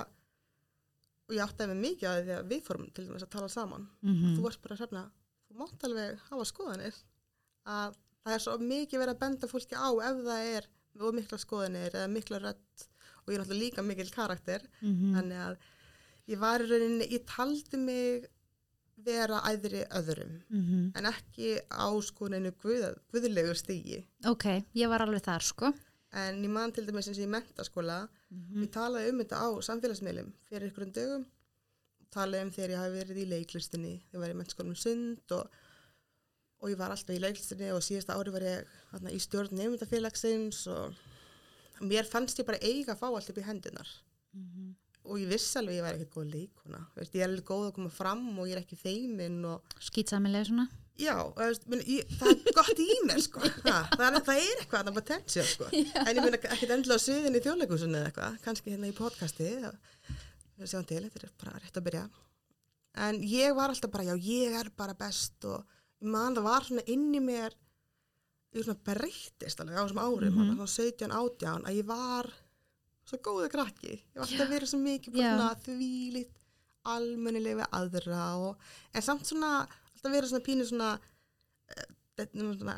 og 1.27 1.35
ég 1.35 1.43
áttaði 1.43 1.73
mig 1.73 1.81
mikið 1.83 2.09
að 2.09 2.19
því 2.23 2.35
að 2.37 2.51
við 2.53 2.61
fórum 2.63 2.89
til 2.95 3.05
dæmis 3.07 3.25
að 3.25 3.33
tala 3.35 3.49
saman. 3.51 3.87
Mhm. 4.01 4.35
þú 4.37 4.43
varst 4.45 4.61
bara 4.63 4.75
að 4.75 4.81
hrefna, 4.81 5.03
þú 5.47 5.57
mátt 5.59 5.83
alveg 5.83 6.19
hafa 6.29 6.45
skoðanir. 6.47 6.99
Að 7.67 7.97
það 8.23 8.33
er 8.33 8.43
svo 8.43 8.57
mikið 8.57 9.01
verið 9.01 9.15
að 9.15 9.19
benda 9.23 9.47
fólki 9.47 9.75
á 9.75 9.89
ef 10.09 10.21
það 10.23 10.51
er 10.55 10.69
mikla 10.97 11.37
skoðanir 11.37 11.93
eða 11.93 12.07
mikla 12.09 12.39
rödd 12.41 12.87
og 13.27 13.33
ég 13.33 13.37
er 13.39 13.43
náttúrulega 13.43 13.63
líka 13.65 13.83
mikil 13.83 14.09
karakter 14.11 14.61
Mhm. 14.81 15.13
þannig 15.15 15.37
að 15.47 15.57
ég 16.29 16.39
var 16.39 16.59
í 16.61 16.67
rauninni, 16.69 17.07
ég 17.11 17.25
taldi 17.25 17.77
mig 17.77 18.25
vera 18.97 19.41
æðri 19.45 19.83
öðrum 19.93 20.41
Mhm. 20.49 20.91
en 20.95 21.05
ekki 21.05 21.59
á 21.69 21.87
sko 22.01 22.27
neinu 22.29 22.51
guð, 22.51 22.95
guðlegu 23.13 23.53
stígi 23.55 24.05
Ok, 24.25 24.45
ég 24.75 24.89
var 24.89 25.01
alveg 25.01 25.21
þar 25.23 25.41
sko 25.43 25.73
en 26.13 26.41
ég 26.43 26.49
man 26.49 26.71
til 26.71 26.85
dæmis 26.85 27.07
eins 27.07 27.19
og 27.19 27.27
í 27.27 27.29
mentaskóla 27.29 28.07
Mhm. 28.31 28.63
ég 28.63 28.69
talaði 28.71 29.09
um 29.11 29.19
þetta 29.19 29.37
á 29.37 29.47
samfélagsmiðlum 29.61 30.33
fyrir 30.49 30.71
ykkurum 30.71 30.91
dögum 30.93 31.25
talaði 32.11 32.41
um 32.43 32.51
þegar 32.51 32.69
ég 32.69 32.77
hafi 32.77 33.03
verið 33.03 33.17
í 33.23 33.29
leiklistinni 33.29 34.01
þegar 34.09 34.13
ég 34.13 34.19
var 34.19 34.29
í 34.29 34.37
mentaskólum 34.41 34.75
sund 34.77 35.31
og, 35.31 35.49
og 36.61 36.69
ég 36.69 36.77
var 36.77 36.89
alltaf 36.89 37.15
í 37.15 37.19
leiklistinni 37.19 37.69
og 37.71 37.81
síðasta 37.81 38.15
ári 38.17 38.31
var 38.31 38.41
ég 38.41 38.65
þarna, 38.91 39.11
í 39.11 39.19
stjórn 39.19 39.51
nefndafélagsins 39.51 40.65
og 40.67 40.93
mér 41.81 42.05
fannst 42.09 42.39
ég 42.39 42.45
bara 42.47 42.59
eiga 42.61 42.93
að 42.95 42.99
fá 43.01 43.07
allt 43.11 43.29
upp 43.29 43.37
í 43.37 43.45
hendunar 43.47 43.87
Mhm. 44.33 44.75
og 45.07 45.17
ég 45.19 45.27
vissi 45.31 45.57
alveg 45.57 45.73
að 45.73 45.77
ég 45.77 45.85
var 45.85 45.93
ekkert 45.95 46.13
góð 46.13 46.31
leikona 46.33 46.81
veist, 46.95 47.13
ég 47.15 47.21
er 47.23 47.29
alveg 47.29 47.45
góð 47.47 47.67
að 47.69 47.73
koma 47.77 47.89
fram 47.89 48.25
og 48.39 48.47
ég 48.47 48.57
er 48.57 48.61
ekki 48.63 48.77
feimin 48.77 49.45
og 49.45 49.61
Skýtsamilega 49.79 50.45
svona? 50.49 50.67
Já, 50.97 51.13
veist, 51.37 51.67
meni, 51.69 51.83
ég, 51.85 52.07
það 52.17 52.31
er 52.33 52.53
gott 52.57 52.79
í 52.81 52.87
mér 53.05 53.21
sko. 53.21 53.39
ha, 53.39 53.83
það, 53.93 54.01
er, 54.07 54.21
það 54.25 54.39
er 54.41 54.61
eitthvað, 54.61 54.83
það 54.83 54.87
er 54.87 54.95
potential 54.97 55.45
sko. 55.45 55.65
en 56.07 56.15
ég 56.15 56.21
meina 56.25 56.37
ekkert 56.41 56.73
endilega 56.73 56.97
á 56.97 57.05
sviðin 57.05 57.37
í 57.37 57.41
þjóðleikusunni 57.45 57.99
eða 58.01 58.09
eitthvað, 58.11 58.39
kannski 58.47 58.73
hérna 58.73 58.89
í 58.89 58.95
podcasti 58.97 59.49
það- 59.61 59.77
sjáum 60.65 60.87
til, 60.89 61.03
þetta 61.05 61.23
er 61.23 61.33
bara 61.37 61.59
rétt 61.61 61.77
að 61.77 61.85
byrja. 61.85 62.03
En 62.97 63.21
ég 63.21 63.53
var 63.55 63.69
alltaf 63.69 63.91
bara, 63.93 64.03
já, 64.09 64.15
ég 64.17 64.55
er 64.59 64.69
bara 64.75 64.93
best 64.97 65.45
og 65.45 65.63
ég 66.01 66.09
man 66.09 66.33
það 66.35 66.47
var 66.49 66.61
svona 66.65 66.83
inn 66.89 67.13
í 67.13 67.21
mér 67.21 67.53
ég 68.55 68.63
svona 68.63 68.79
breyttist 68.87 69.59
alveg 69.61 69.77
á 69.77 69.83
þessum 69.83 70.01
árum, 70.03 70.33
mm. 70.33 70.51
-hmm. 70.57 70.67
17, 70.67 71.11
18 71.11 71.65
að 71.67 71.77
ég 71.81 71.85
var 71.85 72.31
svo 73.07 73.17
góða 73.23 73.49
krakki 73.51 73.93
ég 73.95 74.19
var 74.19 74.27
alltaf 74.27 74.49
verið 74.49 74.69
svo 74.71 74.79
mikið 74.79 75.13
svona 75.13 75.49
þvílít 75.65 76.33
almennileg 76.87 77.57
við 77.59 77.67
aðra 77.71 78.23
og, 78.37 78.57
en 78.93 79.01
samt 79.01 79.25
svona 79.27 79.51
alltaf 79.67 80.11
verið 80.11 80.29
svona 80.31 80.45
pínu 80.47 80.65
svona, 80.67 80.91
uh, 81.77 82.27
svona 82.57 82.77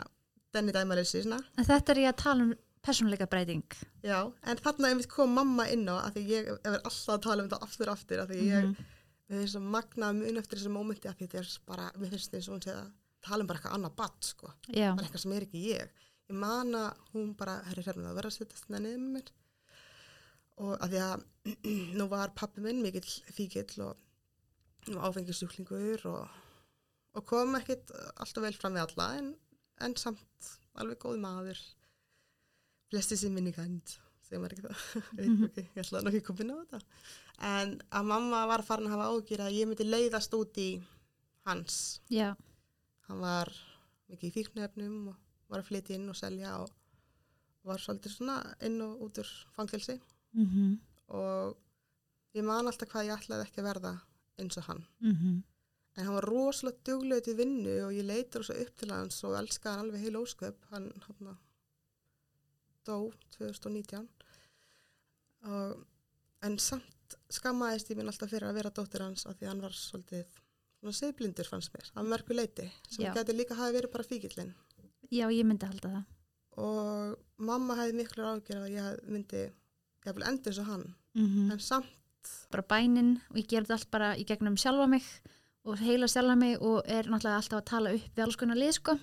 denni 0.53 0.73
dæmarissi 0.73 1.23
svona 1.23 1.39
En 1.57 1.65
þetta 1.65 1.93
er 1.93 2.03
ég 2.05 2.13
að 2.13 2.21
tala 2.23 2.43
um 2.43 2.53
persónuleika 2.81 3.27
breyting 3.29 3.65
Já, 4.03 4.31
en 4.43 4.57
þarna 4.57 4.89
einmitt 4.89 5.09
kom 5.11 5.33
mamma 5.35 5.67
inn 5.69 5.85
á 5.89 5.99
að 6.07 6.15
því 6.15 6.23
ég 6.29 6.47
er 6.63 6.79
alltaf 6.79 7.15
að 7.17 7.21
tala 7.27 7.43
um 7.43 7.49
þetta 7.49 7.67
aftur 7.67 7.91
aftur 7.93 8.23
að 8.23 8.31
því 8.33 8.47
ég, 8.47 8.63
Mhm. 8.63 8.87
við 9.29 9.37
erum 9.37 9.51
svo 9.53 9.61
magnað 9.61 10.15
mun 10.15 10.37
eftir 10.41 10.57
þessu 10.59 10.71
mómenti 10.73 11.09
að 11.09 11.17
því 11.17 11.27
þetta 11.27 11.39
er 11.39 11.59
bara, 11.67 11.91
mér 11.97 12.09
finnst 12.09 12.33
eins 12.33 12.47
og 12.47 12.53
hún 12.55 12.63
segja 12.63 12.81
að 12.81 12.91
tala 13.25 13.43
um 13.43 13.49
bara 13.49 13.59
eitthvað 13.59 13.75
annað 13.77 13.95
batt, 13.99 14.29
sko, 14.31 14.51
Já, 14.69 14.91
bara 14.93 15.05
eitthvað 15.05 15.23
sem 15.23 15.35
er 15.35 15.45
ekki 15.47 15.63
ég. 15.65 16.03
Ég 16.29 16.39
man 16.43 16.75
að 16.77 17.03
hún 17.13 17.31
bara, 17.37 17.59
herri 17.69 17.85
hrefnum 17.85 18.09
að 18.11 18.19
vera 18.19 18.31
að 18.31 18.35
setja 18.37 18.59
þetta 18.59 18.81
niður 18.83 18.99
með 19.03 19.15
mér. 19.15 19.31
Og 20.59 20.73
að 20.75 20.93
því 20.93 21.01
að 21.05 21.25
nú 21.99 22.09
var 22.11 22.35
pappi 22.37 22.63
minn 22.65 22.83
mikill 22.83 23.05
fíkill 23.35 23.85
og, 23.87 24.03
og 24.93 24.99
áfengisjúklingur 25.09 26.05
og, 26.11 26.37
og 27.17 27.27
kom 27.29 27.57
ekkit 27.59 27.93
alltaf 28.19 28.45
vel 28.45 28.55
fram 28.57 28.77
við 28.77 28.85
alla 28.85 29.09
en, 29.21 29.33
en 29.85 29.97
samt 29.99 30.53
alveg 30.79 31.01
góð 31.01 31.19
maður. 31.23 31.63
Flesti 32.89 33.17
sem 33.19 33.33
minni 33.33 33.53
gænd 33.55 33.99
segir 34.29 34.43
maður 34.43 34.55
ekki 34.55 34.67
það? 34.67 34.83
Ég 35.19 35.41
veit 35.41 35.57
ekki, 35.63 35.71
ég 35.73 35.83
ætlaði 35.83 36.05
nú 36.05 36.11
ekki 36.11 36.21
að 36.21 36.27
koma 36.27 36.43
inn 36.45 36.53
á 36.53 36.57
þetta. 36.59 36.79
En 37.49 37.73
að 37.97 38.09
mamma 38.11 38.43
var 38.51 38.63
farin 38.67 38.89
að 38.89 38.95
hafa 38.95 39.09
ágjur 39.15 39.43
að 39.45 39.55
ég 39.57 39.69
myndi 39.69 39.87
leiðast 39.87 40.35
út 40.37 40.59
í 40.61 40.69
hans. 41.47 41.79
Já, 42.13 42.29
hann 43.09 43.23
var 43.23 43.51
mikið 44.09 44.29
í 44.29 44.35
fíknefnum 44.37 45.09
og 45.11 45.49
var 45.49 45.63
að 45.63 45.69
flytja 45.71 45.97
inn 45.97 46.09
og 46.11 46.17
selja 46.17 46.55
og 46.61 46.71
var 47.67 47.81
svolítið 47.81 48.15
svona 48.15 48.37
inn 48.65 48.79
og 48.85 49.03
út 49.05 49.19
úr 49.21 49.31
fangelsi. 49.55 49.99
Mhm, 50.33 50.79
og 51.17 51.57
ég 52.37 52.45
man 52.45 52.69
alltaf 52.69 52.89
hvað 52.89 53.09
ég 53.09 53.17
ætlaði 53.17 53.45
ekki 53.45 53.61
að 53.61 53.69
verða 53.69 53.93
eins 54.39 54.57
og 54.57 54.63
hann. 54.69 54.85
Mhm. 55.01 55.43
En 55.97 56.05
hann 56.05 56.15
var 56.15 56.29
rosalega 56.29 56.83
duglega 56.85 57.23
til 57.25 57.35
vinnu 57.35 57.75
og 57.87 57.91
ég 57.91 58.05
leitur 58.05 58.43
svo 58.45 58.55
upp 58.55 58.75
til 58.77 58.91
hans 58.93 59.23
og 59.23 59.35
elskaði 59.35 59.75
hann 59.75 59.85
alveg 59.85 60.01
heil 60.01 60.21
ósköp. 60.21 60.55
Hann 60.69 60.93
hann 61.07 61.37
dó 62.85 63.11
2019 63.37 64.07
og, 65.49 65.85
en 66.41 66.57
samt 66.57 67.17
skammaðist 67.29 67.89
ég 67.91 67.97
minn 67.97 68.07
alltaf 68.11 68.31
fyrir 68.31 68.49
að 68.49 68.59
vera 68.59 68.71
dóttir 68.71 69.03
hans 69.03 69.25
af 69.25 69.37
því 69.37 69.47
að 69.47 69.51
hann 69.53 69.65
var 69.65 69.75
svolítið 69.77 70.39
svona 70.79 70.95
seðblindur 70.95 71.49
fannst 71.49 71.73
mér, 71.75 71.89
af 71.95 72.07
mörgu 72.07 72.35
leiti 72.35 72.67
sem 72.87 73.13
gæti 73.15 73.35
líka 73.35 73.57
hafi 73.57 73.75
verið 73.75 73.93
bara 73.93 74.07
fíkillinn. 74.07 74.53
Já, 75.09 75.25
ég 75.27 75.45
myndi 75.47 75.67
halda 75.67 75.91
það. 75.95 76.03
Og 76.59 77.15
mamma 77.49 77.77
hefði 77.79 77.97
miklu 77.99 78.27
ágjör 78.27 78.61
að 78.63 78.75
ég 78.75 79.01
myndi 79.09 79.45
jafnvel 80.05 80.27
enda 80.29 80.51
eins 80.51 80.61
og 80.61 80.69
hann. 80.69 80.85
Mhm. 81.15 81.51
En 81.51 81.59
samt 81.59 81.95
bara 82.51 82.63
bænin 82.63 83.21
og 83.29 83.37
ég 83.37 83.47
gerði 83.47 83.75
allt 83.75 83.91
bara 83.91 84.15
í 84.15 84.25
gegnum 84.25 84.57
sjálfa 84.59 84.87
mig 84.89 85.03
og 85.65 85.77
heila 85.77 86.07
sjálfa 86.07 86.37
mig 86.37 86.59
og 86.61 86.83
er 86.85 87.03
náttúrulega 87.03 87.39
alltaf 87.39 87.59
að 87.61 87.65
tala 87.65 87.93
upp 87.93 88.15
við 88.15 88.23
alls 88.23 88.35
konar 88.35 88.59
lið 88.59 88.73
sko. 88.73 88.99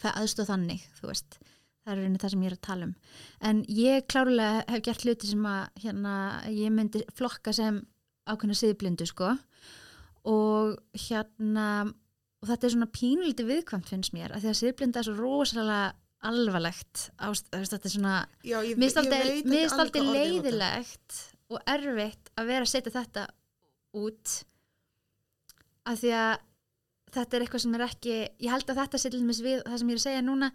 Það 0.00 0.16
aðstöð 0.20 0.50
þannig, 0.50 0.80
þú 1.00 1.08
veist. 1.08 1.38
Það 1.84 1.92
er 1.92 2.00
raunin 2.02 2.18
það 2.18 2.30
sem 2.30 2.42
ég 2.42 2.50
er 2.50 2.56
að 2.56 2.66
tala 2.66 2.84
um. 2.84 2.94
En 3.40 3.64
ég 3.64 4.06
klárlega 4.06 4.64
hef 4.68 4.82
gert 4.82 5.04
hluti 5.06 5.26
sem 5.30 5.44
að 5.46 5.68
hérna, 5.84 6.14
ég 6.50 6.72
myndi 6.74 7.04
flokka 7.14 7.52
sem 7.52 7.86
ákveðna 8.26 8.56
siðblindu 8.58 9.06
sko 9.06 9.36
og 10.26 10.74
hérna 11.06 11.68
og 12.42 12.50
þetta 12.50 12.66
er 12.66 12.74
svona 12.74 12.90
pínulítið 12.94 13.52
viðkvæmt 13.52 13.92
finnst 13.92 14.14
mér 14.14 14.34
að 14.34 14.44
því 14.44 14.50
að 14.52 14.58
siðblinda 14.60 15.00
er 15.00 15.08
svo 15.08 15.16
rosalega 15.18 15.86
alvarlegt 16.26 17.06
ást, 17.22 17.48
þetta 17.52 17.80
er 17.80 17.92
svona 17.92 18.16
notað. 20.02 20.12
leiðilegt 20.16 21.18
og 21.52 21.70
erfitt 21.70 22.30
að 22.34 22.50
vera 22.50 22.66
að 22.66 22.72
setja 22.72 22.94
þetta 22.94 23.26
út 23.96 24.34
af 25.86 26.00
því 26.00 26.12
að 26.18 26.32
þetta 27.16 27.36
er 27.36 27.44
eitthvað 27.44 27.64
sem 27.64 27.76
er 27.76 27.84
ekki 27.86 28.16
ég 28.16 28.50
held 28.52 28.72
að 28.72 28.80
þetta 28.82 29.02
til 29.04 29.20
dæmis 29.20 29.42
við 29.44 29.62
það 29.62 29.78
sem 29.80 29.92
ég 29.92 29.96
er 29.96 30.00
að 30.00 30.06
segja 30.06 30.24
núna 30.26 30.50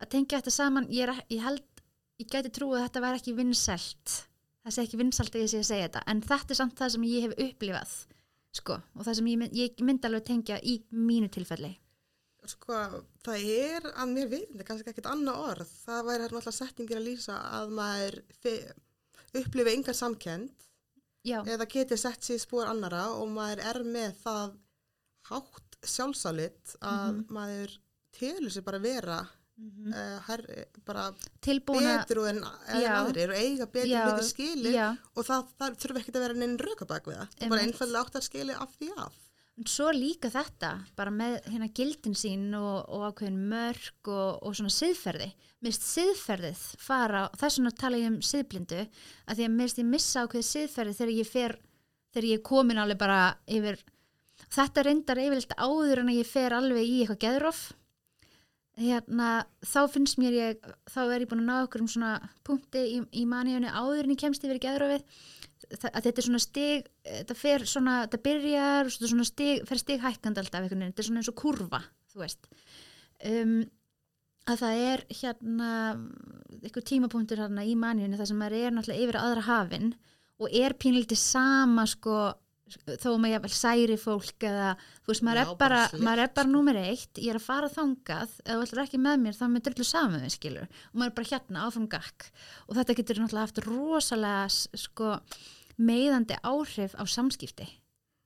að 0.00 0.12
tengja 0.14 0.40
þetta 0.40 0.54
saman 0.54 0.88
ég, 0.90 1.04
er, 1.04 1.24
ég 1.30 1.44
held, 1.44 1.84
ég 2.22 2.30
gæti 2.30 2.52
trú 2.56 2.72
að 2.74 2.86
þetta 2.86 3.04
væri 3.04 3.20
ekki 3.20 3.36
vinsælt 3.36 4.16
það 4.64 4.74
sé 4.74 4.86
ekki 4.86 5.00
vinsælt 5.00 5.36
að 5.36 5.44
ég 5.44 5.52
sé 5.52 5.60
að 5.60 5.68
segja 5.70 5.90
þetta 5.90 6.06
en 6.12 6.24
þetta 6.24 6.54
er 6.54 6.60
samt 6.62 6.80
það 6.80 6.94
sem 6.94 7.06
ég 7.10 7.26
hef 7.26 7.36
upplifað 7.46 7.94
sko, 8.52 8.80
og 8.96 9.04
það 9.06 9.14
sem 9.20 9.26
ég, 9.30 9.38
mynd- 9.38 9.54
ég 9.54 9.80
myndi 9.86 10.06
alveg 10.08 10.24
tengja 10.26 10.60
í 10.62 10.80
mínu 10.92 11.30
tilfelli 11.30 11.76
Sko, 12.48 12.72
það 13.22 13.42
er 13.52 13.82
að 14.00 14.08
mér 14.14 14.28
vitandi 14.32 14.64
kannski 14.64 14.88
ekkert 14.90 15.10
annað 15.10 15.42
orð. 15.50 15.72
Það 15.84 16.06
væri 16.06 16.22
hérna 16.24 16.38
alltaf 16.40 16.54
settingin 16.56 16.96
að 16.96 17.04
lýsa 17.04 17.34
að 17.60 17.74
maður 17.76 18.14
fi- 18.40 18.72
upplifi 19.42 19.74
engar 19.76 19.94
samkend 19.94 20.64
já, 21.22 21.42
eða 21.44 21.66
geti 21.68 21.98
sett 22.00 22.24
sér 22.24 22.40
spór 22.40 22.64
annara 22.66 23.02
og 23.12 23.28
maður 23.28 23.60
er 23.70 23.82
með 23.84 24.14
það 24.24 24.56
hátt 25.28 25.76
sjálfsálit 25.84 26.74
að 26.80 27.12
Mhm. 27.12 27.26
maður 27.28 27.76
telur 28.18 28.50
sér 28.50 28.64
bara 28.64 28.78
vera 28.78 29.20
mm 29.60 29.94
uh, 29.94 30.18
herri, 30.28 30.64
bara 30.86 31.06
tilbúna 31.44 31.96
betur 32.00 32.22
en, 32.30 32.42
en 32.44 32.82
Já. 32.82 32.92
aðrir 33.00 33.32
og 33.32 33.40
eiga 33.40 33.66
betur 33.66 33.90
Já, 33.90 34.04
hluti 34.08 34.28
skili 34.28 34.74
já, 34.74 34.86
og 35.14 35.26
það, 35.26 35.50
það 35.60 35.80
þurfi 35.82 36.02
ekkert 36.02 36.20
að 36.20 36.24
vera 36.26 36.38
neinn 36.42 36.60
röka 36.60 36.88
bak 36.88 37.10
við 37.10 37.18
það. 37.18 37.34
Það 37.34 37.46
er 37.46 37.52
bara 37.54 37.66
einfallega 37.66 38.04
átt 38.04 38.20
að 38.20 38.26
skili 38.28 38.56
af 38.56 38.78
því 38.78 38.90
af. 38.96 39.18
Svo 39.68 39.90
líka 39.92 40.30
þetta, 40.32 40.70
bara 40.96 41.12
með 41.12 41.34
hérna 41.50 41.66
gildin 41.76 42.14
sín 42.16 42.46
og, 42.56 42.86
og 42.88 43.02
ákveðin 43.10 43.40
mörg 43.50 44.08
og, 44.08 44.38
og 44.46 44.54
svona 44.56 44.72
siðferði. 44.72 45.26
Mist 45.66 45.84
siðferðið 45.84 46.62
fara, 46.80 47.26
og 47.28 47.36
þess 47.36 47.58
vegna 47.58 47.72
tala 47.76 48.00
ég 48.00 48.08
um 48.08 48.20
siðblindu, 48.24 48.86
að 49.26 49.40
því 49.40 49.48
að 49.48 49.58
mist 49.58 49.82
ég 49.82 49.90
missa 49.90 50.22
ákveðið 50.24 50.48
siðferði 50.48 50.94
þegar 50.96 51.12
ég 51.18 51.28
fer, 51.28 51.56
þegar 52.14 52.28
ég 52.30 52.40
er 52.40 52.46
komin 52.48 52.80
alveg 52.80 53.02
bara 53.02 53.18
yfir, 53.58 53.82
þetta 54.46 54.86
reyndar 54.86 55.20
yfirleitt 55.26 55.52
áður 55.60 56.04
en 56.04 56.14
að 56.14 56.22
ég 56.22 56.30
fer 56.30 56.56
alveg 56.56 56.88
í 56.88 56.96
eitthvað 57.02 57.22
geðrof. 57.26 57.60
Hérna, 58.80 59.28
þá 59.66 59.80
finnst 59.92 60.16
mér 60.20 60.36
ég, 60.38 60.68
þá 60.88 61.00
er 61.04 61.24
ég 61.24 61.28
búin 61.28 61.42
að 61.42 61.50
ná 61.50 61.56
okkur 61.66 61.82
um 61.84 61.90
svona 61.90 62.14
punkti 62.46 62.80
í, 62.96 63.00
í 63.12 63.26
maníunni 63.28 63.68
áður 63.68 64.06
en 64.06 64.14
ég 64.14 64.20
kemst 64.22 64.46
yfir 64.46 64.60
geðrofið. 64.62 65.04
Þa- 65.70 65.90
að 65.92 66.06
þetta 66.06 66.22
er 66.22 66.26
svona 66.26 66.40
stig 66.42 66.86
þetta 67.04 67.36
fer 67.36 67.66
svona, 67.68 67.96
þetta 68.06 68.22
byrjar 68.24 68.88
svona 68.96 69.26
stig, 69.28 69.66
fer 69.68 69.82
stig 69.82 70.00
hækkandi 70.02 70.40
alltaf 70.42 70.70
þetta 70.70 70.88
er 70.88 71.06
svona 71.06 71.20
eins 71.20 71.28
og 71.30 71.36
kurva 71.38 71.82
þú 72.10 72.22
veist. 72.24 72.48
Um, 73.28 73.58
að 74.48 74.62
það 74.62 74.82
er 74.88 75.02
hérna 75.20 75.70
eitthvað 76.60 76.88
tímapunktur 76.90 77.42
hérna 77.44 77.66
í 77.68 77.76
manjunni 77.78 78.18
þar 78.18 78.30
sem 78.30 78.46
er 78.46 78.56
náttúrulega 78.72 79.04
yfir 79.04 79.20
aðra 79.20 79.44
hafin 79.46 79.92
og 80.40 80.56
er 80.56 80.74
pínlítið 80.80 81.20
sama 81.20 81.84
sko 81.88 82.32
þó 82.78 83.06
að 83.10 83.18
maður 83.22 83.34
jafnvel 83.34 83.52
særi 83.56 83.98
fólk 84.00 84.46
eða 84.50 84.70
þú 84.78 85.12
veist, 85.12 85.24
maður 85.26 85.40
Já, 85.40 85.44
er 85.44 85.60
bara 85.62 85.80
maður 85.98 86.24
er 86.24 86.32
bara 86.38 86.52
númer 86.52 86.80
eitt, 86.80 87.12
ég 87.18 87.32
er 87.32 87.40
að 87.40 87.46
fara 87.46 87.70
þangað 87.72 88.36
eða 88.44 88.58
þú 88.58 88.66
ætlar 88.68 88.84
ekki 88.84 89.02
með 89.06 89.24
mér, 89.24 89.38
þá 89.38 89.44
er 89.46 89.52
mér 89.54 89.66
drullu 89.66 89.88
saman 89.88 90.24
við 90.26 90.34
skilur. 90.36 90.70
Og 90.90 91.00
maður 91.00 91.12
er 91.12 91.18
bara 91.18 91.30
hérna 91.34 91.66
áfram 91.66 91.90
gakk. 91.90 92.30
Og 92.68 92.78
þetta 92.78 92.98
getur 93.00 93.22
náttúrulega 93.22 93.48
haft 93.48 93.62
rosalega 93.66 94.80
sko 94.84 95.12
meiðandi 95.80 96.36
áhrif 96.44 96.96
á 96.98 97.04
samskipti 97.08 97.68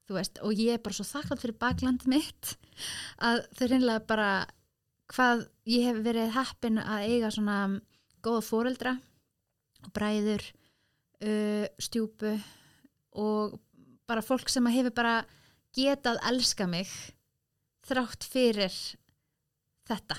þú 0.08 0.18
veist, 0.18 0.40
og 0.44 0.52
ég 0.60 0.76
er 0.76 0.82
bara 0.84 0.96
svo 0.96 1.06
þakklátt 1.08 1.42
fyrir 1.42 1.60
bakland 1.60 2.04
mitt 2.10 2.54
að 3.24 3.44
þau 3.56 3.66
reynilega 3.70 4.04
bara 4.08 4.28
hvað 5.14 5.46
ég 5.70 5.88
hef 5.88 6.00
verið 6.04 6.34
heppin 6.34 6.80
að 6.82 7.06
eiga 7.08 7.30
svona 7.32 7.58
góða 8.24 8.44
fóreldra 8.44 8.94
og 9.84 9.92
bræður 9.96 10.44
uh, 10.44 11.66
stjúpu 11.80 12.34
og 13.20 13.58
bara 14.08 14.24
fólk 14.24 14.50
sem 14.52 14.66
að 14.68 14.78
hefur 14.78 14.94
bara 14.96 15.14
getað 15.74 16.20
elska 16.30 16.66
mig 16.70 16.90
þrátt 17.84 18.26
fyrir 18.28 18.74
þetta. 19.88 20.18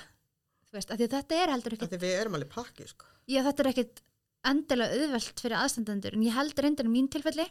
Veist, 0.74 0.90
að 0.92 1.06
þetta 1.06 1.38
er 1.38 1.52
heldur 1.54 1.76
Því 1.80 1.98
við 2.02 2.18
erum 2.18 2.36
alveg 2.36 2.50
pakki, 2.52 2.84
sko. 2.90 3.08
Já, 3.26 3.40
þetta 3.46 3.62
er 3.62 3.70
ekkit 3.70 4.02
endilega 4.46 4.98
auðvelt 4.98 5.40
fyrir 5.42 5.58
aðstandendur 5.62 6.16
en 6.16 6.26
ég 6.26 6.36
held 6.36 6.60
reyndar 6.60 6.86
í 6.86 6.92
mín 6.92 7.08
tilfelli 7.10 7.46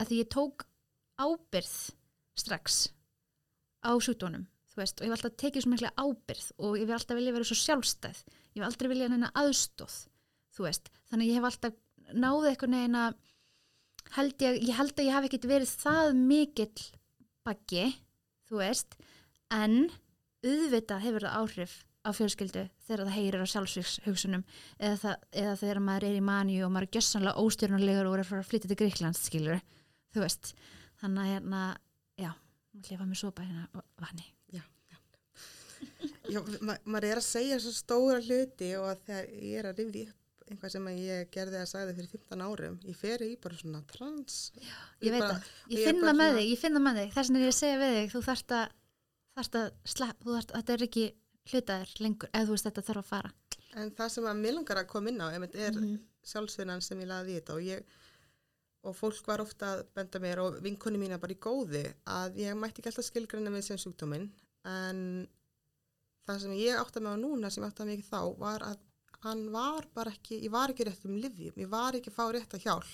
að 0.00 0.08
því 0.08 0.20
ég 0.22 0.30
tók 0.32 0.64
ábyrð 1.20 1.74
strax 2.40 2.78
á 3.84 3.92
sjúkdónum 4.02 4.48
þú 4.72 4.80
veist, 4.80 4.98
og 4.98 5.04
ég 5.04 5.12
hef 5.12 5.18
alltaf 5.18 5.36
tekið 5.38 5.64
svo 5.64 5.74
mikla 5.74 5.92
ábyrð 5.94 6.48
og 6.56 6.78
ég 6.80 6.88
vil 6.88 6.96
alltaf 6.96 7.18
vilja 7.18 7.34
vera 7.36 7.46
svo 7.46 7.58
sjálfstæð. 7.60 8.24
Ég 8.54 8.62
hef 8.62 8.66
aldrei 8.66 8.90
vilja 8.90 9.10
neina 9.12 9.30
aðstóð 9.38 9.98
veist, 10.62 10.90
þannig 11.10 11.26
að 11.26 11.30
ég 11.30 11.38
hef 11.38 11.46
alltaf 11.48 11.78
náði 12.14 12.50
eitthvað 12.50 12.74
neina 12.74 13.04
held 14.14 14.44
ég, 14.44 14.60
ég 14.68 14.76
held 14.78 14.94
að 14.94 15.08
ég 15.08 15.16
hef 15.16 15.28
ekkit 15.28 15.48
verið 15.50 15.74
það 15.82 16.12
mikill 16.18 16.86
baggi 17.44 17.88
þú 18.48 18.60
veist, 18.60 18.96
en 19.52 19.88
auðvitað 20.44 21.04
hefur 21.06 21.26
það 21.26 21.36
áhrif 21.40 21.74
á 22.04 22.10
fjölskyldu 22.12 22.64
þegar 22.84 23.02
það 23.06 23.16
heyrir 23.16 23.44
á 23.44 23.52
sjálfsvíkshugsunum 23.52 24.44
eða, 24.76 24.96
það, 25.00 25.26
eða 25.40 25.54
þegar 25.62 25.80
maður 25.86 26.06
er 26.10 26.18
í 26.18 26.24
manju 26.24 26.66
og 26.66 26.74
maður 26.74 26.88
er 26.88 26.96
gjössanlega 26.98 27.44
óstjórnulegur 27.44 28.10
og 28.10 28.18
er 28.18 28.28
fara 28.28 28.44
að 28.44 28.50
flytja 28.50 28.70
til 28.70 28.78
Gríklands 28.82 29.24
skilur, 29.24 29.62
þú 30.12 30.24
veist. 30.24 30.52
Þannig 31.00 31.22
að 31.24 31.30
hérna, 31.32 31.62
já 32.20 32.30
maður 32.34 32.90
lifa 32.90 33.08
með 33.08 33.20
sopa 33.22 33.46
hérna 33.46 33.66
og 33.72 34.04
vatni. 34.04 34.26
Já, 36.28 36.40
ma 36.64 36.76
maður 36.88 37.08
er 37.10 37.20
að 37.20 37.26
segja 37.26 37.56
svo 37.60 37.72
stóra 37.74 38.20
hluti 38.24 38.70
og 38.78 38.90
að 38.92 39.02
þegar 39.08 39.32
ég 39.44 39.58
er 39.60 39.68
að 39.68 39.80
rifja 39.82 40.06
upp 40.08 40.23
einhvað 40.50 40.70
sem 40.74 40.86
að 40.90 40.98
ég 41.00 41.30
gerði 41.32 41.58
að 41.62 41.68
sagði 41.70 41.94
fyrir 41.98 42.10
15 42.12 42.42
árum, 42.44 42.78
ég 42.84 42.96
fer 43.00 43.22
í 43.24 43.30
bara 43.40 43.56
svona 43.56 43.82
trans. 43.86 44.52
ég 45.00 45.10
veit 45.14 45.20
bara- 45.24 45.34
það, 45.38 45.50
ég 45.70 45.78
ég 45.78 45.84
finn 45.88 46.00
bara 46.00 46.12
það 46.12 46.18
með 46.20 46.30
svona- 46.30 46.40
þig 46.40 46.50
ég 46.52 46.58
með 46.86 46.96
þig, 47.00 47.12
þess 47.14 47.28
vegna 47.30 47.38
er 47.40 47.44
ég 47.44 47.54
að 47.54 47.60
segja 47.60 47.78
við 47.82 47.94
þig 47.98 48.12
þú 48.14 48.22
þarft 48.28 48.50
að, 48.58 48.68
þarft 49.36 49.54
að 49.60 49.70
slepp, 49.94 50.18
þú 50.24 50.30
þarft, 50.36 50.52
þetta 50.58 50.72
er 50.76 50.82
ekki 50.88 51.06
hlutaðir 51.50 51.94
lengur, 52.00 52.28
eða 52.34 52.44
þú 52.46 52.54
veist 52.56 52.64
þetta 52.68 52.82
þarf 52.88 53.02
að 53.04 53.10
fara. 53.14 53.32
En 53.74 53.90
það 53.90 54.10
sem 54.10 54.24
að 54.24 54.40
mér 54.44 54.54
langar 54.54 54.76
að 54.84 54.86
koma 54.88 55.08
inn 55.10 55.18
á, 55.20 55.28
er 55.32 55.72
Mhm. 55.72 56.00
sjálfsvinnan 56.24 56.82
sem 56.82 57.00
ég 57.00 57.06
laði 57.08 57.30
í 57.34 57.40
þetta. 57.40 57.54
Og 57.54 57.62
ég 57.62 57.84
og 58.84 58.94
fólk 58.96 59.26
var 59.26 59.38
ofta 59.40 59.78
að 59.80 59.86
benda 59.94 60.18
mér 60.20 60.38
og 60.38 60.60
vinkonni 60.62 60.98
mína 60.98 61.18
bara 61.18 61.32
í 61.32 61.38
góði 61.38 61.94
að 62.06 62.36
ég 62.36 62.54
mætti 62.56 62.80
ekki 62.82 62.90
alltaf 62.92 63.04
skilgreina 63.10 63.50
með 63.50 63.62
sem 63.64 63.76
sjúkdóminn. 63.78 64.30
En 64.64 65.26
það 66.28 66.40
sem 66.40 66.50
ég 66.52 66.76
átti 66.78 67.00
mig 67.00 67.12
á 67.12 67.16
núna 67.16 67.50
sem 67.50 67.64
ég 67.64 67.70
átti 67.72 67.84
mig 67.86 67.98
ekki 67.98 68.10
þá 68.10 68.38
var 68.38 68.60
að 68.60 68.78
hann 69.24 69.46
var 69.52 69.88
bara 69.96 70.12
ekki, 70.14 70.38
ég 70.44 70.52
var 70.52 70.72
ekki 70.72 70.86
rétt 70.88 71.08
um 71.08 71.16
livjum, 71.18 71.56
ég 71.60 71.70
var 71.72 71.96
ekki 71.96 72.12
að 72.12 72.18
fá 72.18 72.24
rétt 72.32 72.56
að 72.56 72.68
hjálp. 72.68 72.92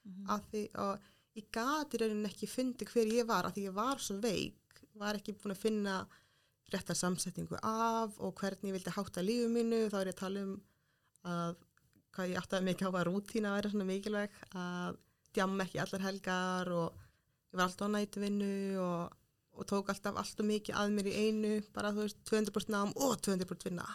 Mhm. 0.00 0.26
að 0.32 0.44
því 0.50 0.62
og 0.80 1.08
ég 1.36 1.46
gati 1.52 1.98
raunin 2.00 2.28
ekki 2.28 2.48
fundi 2.48 2.86
hver 2.88 3.10
ég 3.12 3.26
var 3.28 3.44
að 3.44 3.58
því 3.58 3.66
ég 3.68 3.76
var 3.76 4.00
svo 4.00 4.16
veik, 4.22 4.80
var 4.96 5.18
ekki 5.18 5.36
búin 5.36 5.54
að 5.54 5.60
finna 5.60 5.96
rétta 6.72 6.94
samsetningu 6.94 7.58
af 7.62 8.16
og 8.18 8.34
hvernig 8.40 8.70
ég 8.70 8.76
vildi 8.78 8.94
hátta 8.94 9.24
lífu 9.24 9.50
mínu, 9.52 9.90
þá 9.90 9.98
er 10.00 10.10
ég 10.10 10.16
að 10.16 10.22
tala 10.22 10.42
um 10.46 10.54
að 11.30 11.54
hvað 12.14 12.32
ég 12.32 12.40
átti 12.40 12.58
að 12.58 12.66
mikið 12.66 12.88
á 12.88 12.90
að 12.90 13.06
rútína 13.08 13.50
að 13.50 13.56
vera 13.58 13.70
svona 13.72 13.88
mikilvæg 13.90 14.36
að 14.64 14.98
djamma 15.34 15.66
ekki 15.66 15.82
allar 15.84 16.06
helgar 16.08 16.72
og 16.74 17.02
ég 17.50 17.58
var 17.58 17.66
alltaf 17.66 17.86
á 17.86 17.94
nætuvinnu 17.94 18.54
og, 18.82 19.18
og 19.54 19.68
tók 19.70 19.92
alltaf 19.92 20.18
alltaf 20.18 20.46
mikið 20.46 20.78
að 20.80 20.94
mér 20.96 21.10
í 21.10 21.16
einu, 21.26 21.52
bara 21.74 21.92
þú 21.94 22.06
veist 22.06 22.22
200% 22.30 22.74
nám 22.74 22.94
og 22.96 23.20
200% 23.20 23.68
vinna 23.68 23.86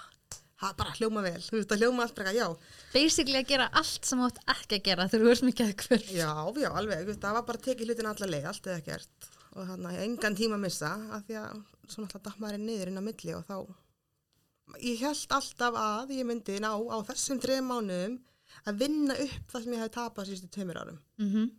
það 0.61 0.75
bara 0.79 0.93
hljóma 0.97 1.21
vel, 1.25 1.41
þú 1.41 1.57
veist 1.59 1.71
að 1.75 1.81
hljóma 1.83 2.03
allt 2.05 2.15
bara 2.15 2.31
já, 2.33 2.45
basically 2.93 3.39
að 3.41 3.47
gera 3.47 3.69
allt 3.81 4.05
sem 4.05 4.19
átt 4.25 4.37
ekki 4.55 4.75
að 4.79 4.83
gera 4.89 5.07
þegar 5.11 5.25
þú 5.25 5.31
ert 5.35 5.47
mikið 5.49 5.65
að 5.67 5.75
hver 5.85 6.03
já, 6.15 6.29
já, 6.63 6.69
alveg. 6.79 7.05
Veist, 7.09 7.21
það 7.21 7.33
var 7.33 7.43
bara 7.49 7.59
að 7.59 7.65
tekið 7.69 7.87
hlutin 7.89 8.11
allar 8.11 8.29
leið, 8.31 8.45
allt 8.51 8.67
eða 8.67 8.77
ekkert. 8.83 9.27
Og 9.55 9.67
þannig 9.69 9.89
að 9.91 10.03
engan 10.05 10.35
tíma 10.35 10.55
að 10.55 10.63
missa 10.65 10.91
af 11.15 11.25
því 11.27 11.35
að 11.41 11.59
svona 11.87 12.07
alltaf 12.07 12.23
datt 12.29 12.39
maður 12.39 12.57
niður 12.63 12.87
inn 12.91 12.99
á 12.99 13.07
milli 13.07 13.33
og 13.35 13.43
þá 13.47 13.57
ég 14.81 15.03
held 15.05 15.35
alltaf 15.37 15.75
að 15.79 16.09
ég 16.17 16.25
myndi 16.27 16.55
ná 16.63 16.71
á 16.73 16.97
þessum 17.11 17.39
þreim 17.43 17.67
mánuðum 17.69 18.15
að 18.65 18.79
vinna 18.81 19.13
upp 19.25 19.51
það 19.51 19.63
sem 19.67 19.75
ég 19.75 19.83
hef 19.83 19.91
tapað 19.93 20.27
sístu 20.31 20.49
tveimur 20.55 20.79
árum. 20.81 20.97
Mm 21.19 21.29
-hmm. 21.33 21.51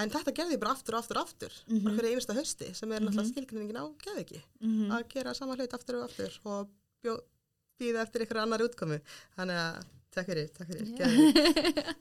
en 0.00 0.10
þetta 0.10 0.32
gerði 0.34 0.52
ég 0.54 0.60
bara 0.60 0.72
aftur 0.72 0.94
og 0.94 1.00
aftur 1.02 1.16
og 1.18 1.22
aftur 1.26 1.52
Mhm. 1.68 1.82
bara 1.84 1.94
fyrir 1.96 2.10
einasta 2.14 2.34
hausti 2.34 2.74
sem 2.74 2.92
er 2.92 3.00
náttúrulega 3.00 3.32
skilgreiningin 3.32 3.76
á 3.82 3.84
geðviki 4.04 4.42
Mhm. 4.60 4.90
að 4.92 5.08
gera 5.08 5.34
sama 5.34 5.56
hlut 5.56 5.72
aftur 5.74 5.96
og 5.96 6.04
aftur 6.10 6.38
og 6.44 6.68
bjó, 7.02 7.18
býða 7.80 8.04
eftir 8.04 8.24
einhverju 8.24 8.44
annar 8.44 8.64
útkomu. 8.66 9.00
Þannig 9.38 9.62
að 9.62 9.80
takk 10.14 10.30
fyrir, 10.32 10.52
takk 10.56 10.70
fyrir. 10.70 10.92
Geðvik, 11.00 11.40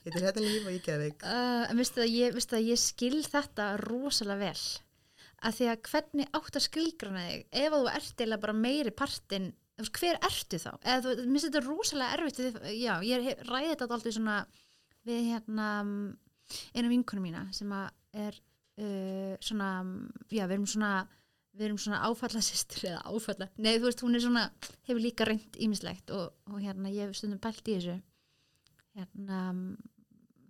ég 0.05 0.11
er 0.13 0.27
hérna 0.27 0.43
líf 0.45 0.67
og 0.67 0.75
ég 0.75 0.85
geðvik 0.85 1.25
Uh, 1.25 1.63
en 1.69 1.81
veistu 1.81 2.03
að, 2.03 2.13
ég, 2.15 2.37
ég 2.67 2.83
skil 2.83 3.23
þetta 3.25 3.71
rosalega 3.85 4.49
vel. 4.49 4.67
Að 5.39 5.55
því 5.55 5.67
að 5.71 5.83
hvernig 5.87 6.31
átt 6.35 6.59
að 6.59 6.65
skilgrana 6.65 7.25
þig 7.29 7.59
ef 7.63 7.75
þú 7.75 7.83
ert 7.93 8.23
eða 8.25 8.39
bara 8.43 8.55
meiri 8.59 8.91
partinn 8.91 9.53
hver 9.87 10.17
ertu 10.27 10.59
þá? 10.59 10.71
Eða 10.83 11.03
þú, 11.05 11.13
mér 11.21 11.29
finnst 11.29 11.47
þetta 11.47 11.61
rosalega 11.63 12.17
erfitt 12.17 12.41
já, 12.75 12.93
ég 13.07 13.29
ræði 13.47 13.69
þetta 13.71 13.87
alltaf 13.87 14.15
svona 14.17 14.39
við 15.07 15.29
hérna 15.29 15.69
eina 16.73 16.91
vinkunum 16.91 17.23
mína 17.23 17.45
sem 17.55 17.71
að 17.71 17.87
er 18.25 18.39
uh, 18.81 19.35
svona, 19.43 19.69
já, 20.27 20.43
við 20.43 20.55
erum 20.57 20.67
svona 20.69 20.93
við 21.57 21.67
erum 21.67 21.79
svona 21.81 22.01
áfallasistur 22.07 22.89
eða 22.91 23.01
áfalla, 23.09 23.49
nei 23.57 23.73
þú 23.77 23.87
veist, 23.87 24.03
hún 24.05 24.15
er 24.15 24.23
svona 24.23 24.43
hefur 24.87 25.01
líka 25.03 25.27
reynd 25.27 25.57
ímislegt 25.59 26.13
og, 26.15 26.35
og 26.49 26.59
hérna 26.63 26.91
ég 26.93 27.09
hef 27.09 27.17
stundum 27.17 27.41
pælt 27.41 27.65
í 27.67 27.77
þessu. 27.79 27.95
Hérna 28.97 29.39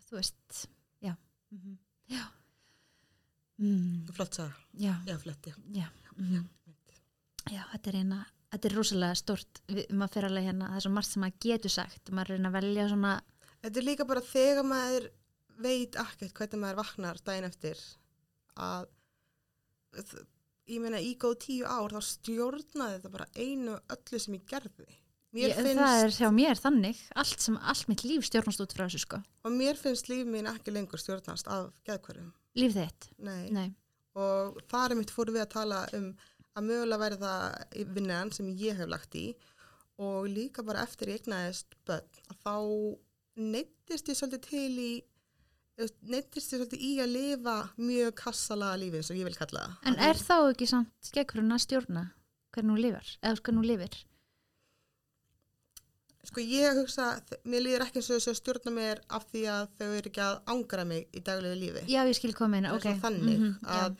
þú 0.07 0.19
veist, 0.19 0.65
já. 1.03 1.15
Mm 1.53 1.77
já. 2.09 2.25
Mm, 3.59 4.07
Flott 4.15 4.37
sagði, 4.39 4.67
já, 4.85 4.93
já, 5.05 5.15
flott, 5.19 5.47
já. 5.49 5.55
já, 5.75 5.87
mm, 6.15 6.45
já, 7.51 7.63
þetta 7.73 7.91
er 7.91 7.97
eina 7.99 8.19
þetta 8.53 8.69
er 8.69 8.75
rosalega 8.77 9.17
stort, 9.19 9.61
maður 9.91 10.13
fer 10.15 10.27
alveg 10.29 10.47
hérna 10.47 10.69
það 10.71 10.79
er 10.79 10.85
svo 10.85 10.91
margt 10.95 11.09
sem 11.11 11.23
maður 11.25 11.41
getur 11.45 11.73
sagt. 11.73 12.11
Maður 12.15 12.37
er 12.37 12.47
að 12.49 12.55
velja 12.57 12.87
svona 12.89 13.13
Þetta 13.59 13.81
er 13.81 13.85
líka 13.85 14.07
bara 14.07 14.23
þegar 14.23 14.65
maður 14.65 15.09
veit 15.59 15.97
ekkert 15.99 16.37
hvernig 16.37 16.61
maður 16.63 16.79
vaknar 16.79 17.19
daginn 17.27 17.49
eftir 17.49 17.81
að 18.55 18.87
ég 20.69 20.81
meina 20.83 20.99
í 21.01 21.11
góð 21.19 21.35
tíu 21.45 21.65
ár 21.67 21.91
þá 21.95 22.01
stjórnaði 22.13 22.97
þetta 22.97 23.11
bara 23.13 23.27
einu 23.35 23.75
öllu 23.95 24.19
sem 24.23 24.37
ég 24.37 24.45
gerði. 24.49 24.87
Ég, 25.37 25.53
finnst, 25.53 25.77
það 25.77 26.03
er 26.07 26.15
hjá 26.15 26.29
mér 26.33 26.57
þannig 26.57 27.01
allt, 27.21 27.43
sem, 27.43 27.57
allt 27.61 27.89
mitt 27.91 28.01
líf 28.07 28.23
stjórnast 28.25 28.63
út 28.63 28.71
frá 28.73 28.87
þessu 28.87 29.03
sko 29.03 29.19
og 29.45 29.53
mér 29.53 29.77
finnst 29.77 30.07
líf 30.09 30.23
mín 30.25 30.47
ekki 30.49 30.73
lengur 30.73 30.97
stjórnast 30.97 31.45
af 31.53 31.67
geðkverjum. 31.85 32.31
líf 32.57 32.73
þitt, 32.73 33.09
Nei. 33.21 33.43
nei, 33.53 33.67
Og 34.17 34.57
þar 34.71 34.95
er 34.95 34.97
mitt 34.97 35.13
fóru 35.13 35.35
við 35.35 35.43
að 35.45 35.51
tala 35.53 35.83
um 35.93 36.07
að 36.57 36.65
mögulega 36.65 37.03
verði 37.03 37.19
það 37.21 37.85
vinnan 37.99 38.31
sem 38.33 38.49
ég 38.57 38.81
hef 38.81 38.89
lagt 38.89 39.13
í 39.15 39.27
og 40.01 40.25
líka 40.33 40.65
bara 40.65 40.81
eftir 40.87 41.13
ég 41.13 41.21
egnaðist 41.21 41.77
börn 41.85 42.25
að 42.33 42.41
þá 42.41 42.55
neittist 43.53 44.09
ég 44.09 44.17
svolítið 44.17 44.43
til 44.49 44.73
í 44.81 44.91
neittist 46.11 46.51
ég 46.53 46.59
svolítið 46.59 46.81
í 46.83 46.91
að 47.03 47.11
lifa 47.13 47.55
mjög 47.79 48.13
kassalaga 48.19 48.79
lífi 48.81 48.99
eins 48.99 49.11
og 49.13 49.17
ég 49.19 49.27
vil 49.29 49.37
kalla 49.39 49.61
það. 49.65 49.75
en 49.91 49.99
er 50.09 50.19
þá 50.19 50.35
ekki 50.51 50.67
samt 50.67 51.09
skekkurinn 51.11 51.55
að 51.55 51.63
stjórna 51.65 52.03
hvernig 52.55 52.73
hún 52.75 52.81
lifar, 52.83 53.11
eða 53.23 53.39
hvernig 53.43 53.61
hún 53.63 53.69
lifir 53.73 53.99
Sko 56.29 56.41
ég 56.43 56.75
hugsa, 56.77 57.05
mér 57.47 57.63
líður 57.63 57.83
ekki 57.85 58.01
eins 58.01 58.09
og 58.11 58.17
þess 58.19 58.29
að 58.33 58.37
stjórna 58.41 58.71
mér 58.75 58.99
af 59.15 59.23
því 59.31 59.43
að 59.49 59.69
þau 59.79 59.85
eru 59.95 60.09
ekki 60.11 60.21
að 60.25 60.35
ángra 60.53 60.83
mig 60.85 61.07
í 61.15 61.21
daglegu 61.25 61.55
lífi. 61.61 61.83
já, 61.89 62.01
ég 62.05 62.17
skil 62.17 62.33
er 62.35 62.73
ok 62.75 62.87
þannig 63.01 63.39
Mhm, 63.39 63.53
að, 63.65 63.95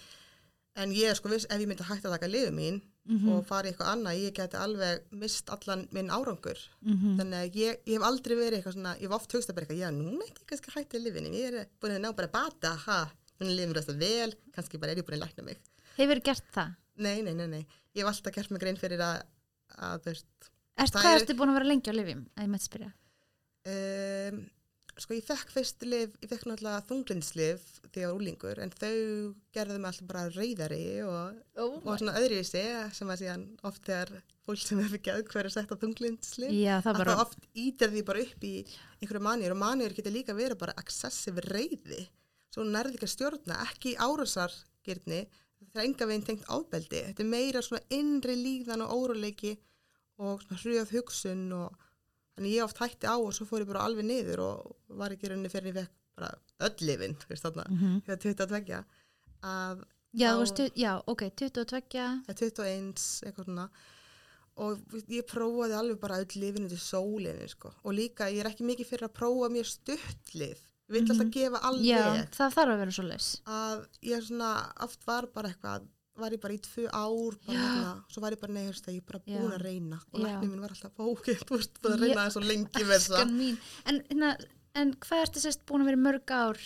en 0.76 0.92
ég 0.92 1.16
sko 1.16 1.30
viss, 1.32 1.46
ef 1.50 1.60
ég 1.64 1.68
myndi 1.72 1.84
hætta 1.88 2.10
að 2.10 2.18
taka 2.20 2.28
liðu 2.28 2.52
mín 2.54 2.82
mhm, 3.06 3.30
og 3.34 3.46
fara 3.48 3.68
í 3.68 3.72
eitthvað 3.72 3.92
annað, 3.94 4.20
ég 4.24 4.34
geti 4.38 4.58
alveg 4.60 5.04
mist 5.12 5.50
allan 5.50 5.88
minn 5.92 6.10
árangur. 6.10 6.60
mhm. 6.82 7.16
Þannig 7.20 7.40
að 7.40 7.56
ég, 7.62 7.80
ég 7.86 7.94
hef 7.98 8.08
aldrei 8.10 8.36
verið 8.38 8.58
eitthvað 8.60 8.76
svona, 8.78 8.96
ég 9.00 9.08
hef 9.08 9.16
oft 9.20 9.32
hugst 9.38 9.50
að 9.50 9.56
bara 9.56 9.66
eitthvað, 9.66 9.82
já, 9.84 9.90
núna 9.96 10.28
ég 10.28 10.44
kannski 10.46 10.76
hætti 10.76 10.98
að 11.00 11.04
lifinu, 11.08 11.34
ég 11.34 11.54
er 11.62 11.68
búin 11.82 11.96
að 11.96 12.04
ná 12.06 12.12
bara 12.16 12.28
að 12.28 12.36
bata, 12.38 12.74
ha, 12.86 13.00
núna 13.40 13.56
lifum 13.56 13.74
við 13.74 13.82
þetta 13.88 13.98
vel, 14.04 14.34
kannski 14.56 14.78
bara 14.82 14.92
er 14.92 14.98
ég 15.02 15.06
búin 15.08 15.20
að 15.22 15.26
lækna 15.28 15.44
mig. 15.50 15.58
hefur 15.98 16.20
gert 16.24 16.52
það 16.54 16.76
Nei, 17.00 17.22
nei, 17.24 17.34
nei, 17.34 17.48
nei, 17.48 17.66
ég 17.96 18.04
hef 18.04 18.10
alltaf 18.12 18.34
gert 18.36 18.52
mig 18.52 18.60
grein 18.60 18.76
fyrir 18.78 19.00
að, 19.00 19.22
að 19.80 20.02
þú 20.04 20.10
veist, 20.12 20.50
Erst, 20.80 20.94
hvað 20.96 21.14
er- 21.16 21.22
ertu 21.24 21.36
búin 21.40 21.50
að 21.54 21.58
vera 21.60 21.70
lengi 21.72 21.90
á 21.92 21.96
lifjum, 21.96 22.26
að 22.36 22.44
ég 22.44 22.50
mætti 22.52 22.68
spyrja 22.68 22.92
um, 23.70 24.40
sko 25.04 25.16
ég 25.16 25.26
fekk 25.26 25.54
fyrst 25.54 25.86
lif, 25.88 26.16
ég 26.24 26.32
fekk 26.32 26.48
náttúrulega 26.50 26.86
þunglinslif 26.90 27.64
þegar 27.90 28.02
ég 28.02 28.10
var 28.10 28.18
úlingur, 28.18 28.62
en 28.64 28.74
þau 28.76 28.96
gerðu 29.56 29.80
mig 29.80 29.90
alltaf 29.92 30.10
bara 30.10 30.26
reyðari 30.34 30.84
og, 31.06 31.40
oh 31.62 31.80
og 31.84 32.02
svona 32.02 32.18
öðru 32.20 32.42
í 32.42 32.48
sig, 32.48 32.70
sem 32.96 33.10
að 33.10 33.24
síðan 33.24 33.46
oft 33.70 33.84
þegar 33.88 34.14
fólk 34.50 34.64
sem 34.66 34.82
hefur 34.82 35.04
geð 35.06 35.26
hverju 35.32 35.54
sett 35.54 35.74
á 35.74 35.82
þunglinslif, 35.82 36.54
já, 36.54 36.78
að 36.82 37.04
það 37.04 37.26
oft 37.26 37.50
ítir 37.54 37.94
því 37.94 38.06
bara 38.08 38.24
upp 38.26 38.48
í 38.50 38.54
einhverju 39.00 39.26
manjur 39.30 39.56
og 39.56 39.62
manjur 39.64 39.98
getur 39.98 40.16
líka 40.16 40.38
verið 40.38 40.62
bara 40.64 40.78
excessive 40.82 41.46
reyði 41.48 42.06
svo 42.54 42.66
nærði 42.66 42.98
ekki 42.98 43.08
að 43.08 43.14
stjórna, 43.14 43.60
ekki 43.70 43.96
árásargirni 44.02 45.24
það 45.70 45.82
er 45.82 45.86
enga 45.86 46.08
veginn 46.10 46.26
tengt 46.28 46.48
ábeldi 46.50 47.04
þetta 47.10 47.24
er 47.24 47.30
meira 47.30 47.62
svona 47.66 47.86
innri 47.94 48.36
líðan 48.40 48.86
og 48.86 48.94
óruleiki 48.96 49.56
og 50.20 50.42
svona 50.44 50.60
hrjöð 50.64 50.94
hugsun 50.98 51.46
og 51.56 51.89
þannig 52.40 52.56
ég 52.56 52.64
oft 52.64 52.80
hætti 52.80 53.06
á 53.12 53.16
og 53.20 53.34
svo 53.36 53.46
fór 53.46 53.62
ég 53.66 53.68
bara 53.70 53.84
alveg 53.86 54.06
niður 54.08 54.40
og 54.48 54.76
var 54.98 55.12
ekki 55.12 55.30
rauninni 55.30 55.52
fyrir 55.52 55.74
fekk 55.76 55.92
bara 56.16 56.34
öll 56.66 56.82
lifin, 56.88 57.14
þú 57.20 57.28
veist 57.30 57.44
þarna, 57.46 57.66
Mhm. 57.70 58.02
þegar 58.08 58.20
22 58.26 58.86
að 59.44 59.84
já, 60.14 60.30
Þá- 60.30 60.36
þú 60.36 60.40
veist, 60.42 60.56
tu- 60.56 60.74
já, 60.82 60.92
ok, 61.08 61.22
22 61.36 62.24
eða 62.28 62.36
21, 62.36 63.22
eitthvað 63.24 63.46
svona. 63.46 63.70
Og 64.60 64.78
ég 65.08 65.24
prófaði 65.24 65.76
alveg 65.78 66.00
bara 66.02 66.18
öll 66.20 66.36
lifinu 66.42 66.68
til 66.68 66.78
sólinni 66.78 67.48
sko. 67.50 67.72
og 67.84 67.94
líka 67.94 68.28
ég 68.28 68.40
er 68.44 68.50
ekki 68.50 68.66
mikið 68.68 68.88
fyrir 68.90 69.08
að 69.08 69.14
prófa 69.16 69.50
mér 69.50 69.66
stutt 69.66 70.34
lif 70.36 70.60
ég 70.90 70.92
vil 70.92 71.02
alltaf 71.08 71.32
gefa 71.32 71.62
alveg 71.62 71.86
já, 71.86 72.26
það 72.36 72.54
þarf 72.58 72.74
að 72.74 72.80
vera 72.80 72.92
svo 72.92 73.08
leis 73.08 73.42
að 73.46 73.88
ég 74.04 74.22
svona 74.28 74.74
oft 74.84 75.06
var 75.08 75.28
bara 75.28 75.50
eitthvað 75.54 75.88
var 76.22 76.36
ég 76.36 76.42
bara 76.44 76.56
í 76.56 76.62
tvö 76.66 76.86
ár 76.90 77.38
bara 77.46 77.64
hérna, 77.64 77.94
svo 78.12 78.24
var 78.24 78.36
ég 78.36 78.42
bara 78.42 78.56
neðurst 78.56 78.90
að 78.90 78.98
ég 79.00 79.06
bara 79.08 79.22
búin 79.26 79.56
að 79.56 79.66
reyna. 79.66 80.00
Og 80.14 80.24
læknir 80.24 80.52
mín 80.52 80.64
var 80.64 80.76
alltaf 80.76 81.02
ok, 81.06 81.32
þú 81.46 81.58
veist, 81.58 81.82
að 81.86 82.06
það 82.08 82.34
svo 82.36 82.44
lengi 82.46 82.86
með 82.90 83.08
það. 83.08 83.34
En, 83.90 84.04
hérna, 84.10 84.34
en 84.82 84.94
hvað 85.06 85.26
ertu 85.26 85.44
sérst 85.44 85.66
búin 85.70 85.86
að 85.86 85.92
vera 85.92 86.04
mörg 86.08 86.36
ár? 86.36 86.62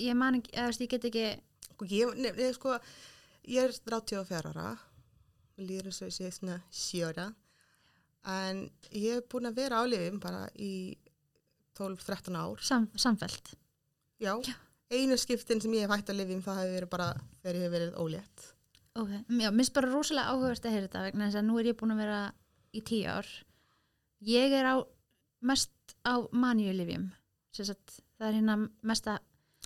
Ég 0.00 0.18
man 0.18 0.38
ekki, 0.38 0.54
eða 0.54 0.66
þú 0.66 0.72
veist, 0.72 0.84
ég 0.84 0.92
get 0.94 1.08
ekki 1.10 1.28
og 1.80 1.92
ég, 1.92 2.16
nef, 2.20 2.36
nef, 2.36 2.56
sko, 2.58 2.76
ég 3.48 3.68
er 3.68 3.76
34 3.88 4.52
ára. 4.52 4.72
Og 5.56 5.64
líður 5.64 5.90
eins 5.90 6.00
og 6.02 6.10
ég 6.10 6.16
sé 6.16 6.32
svona 6.34 6.58
sjöra 6.72 7.30
en 8.30 8.66
ég 8.92 9.16
hef 9.16 9.28
búin 9.32 9.48
að 9.48 9.62
vera 9.62 9.80
á 9.80 9.84
lifum 9.88 10.20
bara 10.20 10.42
í 10.60 10.96
12-13 11.78 12.36
ár. 12.36 12.60
Sam, 12.64 12.88
samfelt 13.00 13.54
já, 14.20 14.34
Já. 14.44 14.54
Einu 14.90 15.16
skiptin 15.20 15.60
sem 15.62 15.74
ég 15.76 15.86
hef 15.86 15.94
hægt 15.94 16.10
að 16.12 16.20
lifum 16.22 16.42
það 16.44 16.60
hefur 16.62 16.74
verið 16.76 16.90
bara 16.94 17.08
þegar 17.42 17.58
ég 17.60 17.66
hef 17.66 17.74
verið 17.76 17.94
ólétt. 18.02 18.46
Ok, 18.98 19.10
já, 19.40 19.50
minnst 19.54 19.72
bara 19.76 19.90
rosalega 19.92 20.32
áhugast 20.34 20.66
að 20.66 20.74
heyra 20.74 20.88
þetta 20.88 21.04
vegna 21.06 21.28
þess 21.28 21.38
að 21.40 21.46
nú 21.46 21.58
er 21.60 21.68
ég 21.70 21.76
búin 21.78 21.94
að 21.94 22.00
vera 22.02 22.20
í 22.74 22.82
tíu 22.90 23.06
ár. 23.10 23.28
Ég 24.26 24.52
er 24.58 24.66
á 24.66 24.76
mest 25.40 25.94
á 26.04 26.14
manjulifjum 26.34 27.08
það 27.56 28.26
er 28.28 28.34
hérna 28.36 28.56
mesta 28.86 29.18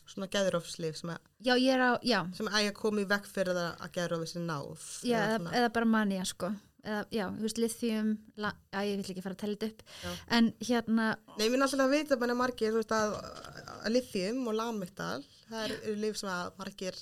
svona 0.05 0.29
geðrófslif 0.29 0.99
sem, 1.01 1.11
að- 1.11 1.25
já, 1.41 1.55
ég 1.57 1.73
er 1.75 1.81
á, 1.81 1.93
já, 2.05 2.21
sem 2.37 2.47
að 2.53 2.67
ég 2.69 2.75
komi 2.77 3.05
vekk 3.09 3.27
fyrir 3.27 3.57
það 3.57 3.81
að 3.81 3.93
geðrófi 3.97 4.29
sér 4.31 4.45
náð. 4.45 4.85
Já 5.09 5.19
eða 5.25 5.53
eða, 5.57 5.73
bara 5.73 5.89
manja 5.89 6.25
sko. 6.29 6.51
Eða, 6.85 7.05
já, 7.17 7.25
þú 7.33 7.41
veist, 7.47 7.59
lithium 7.59 8.11
la, 8.37 8.51
já, 8.73 8.81
ég 8.85 8.99
vil 9.01 9.07
ekki 9.15 9.23
fara 9.25 9.35
að 9.35 9.41
tella 9.41 9.57
þetta 9.57 9.71
upp. 9.73 9.83
Já. 10.05 10.11
en 10.37 10.51
hérna, 10.61 11.07
Nei, 11.39 11.49
mér 11.49 11.57
er 11.57 11.63
alltaf 11.65 11.81
að 11.87 11.95
vita 11.97 12.17
bara 12.21 12.35
margir 12.37 12.75
þú 12.75 12.83
veist, 12.83 12.93
að 12.93 13.17
lithium 13.93 14.47
og 14.49 14.55
lamiktal 14.55 15.25
það 15.49 15.75
eru 15.75 15.95
lif 16.01 16.17
sem 16.21 16.31
að 16.33 16.55
margir 16.59 16.97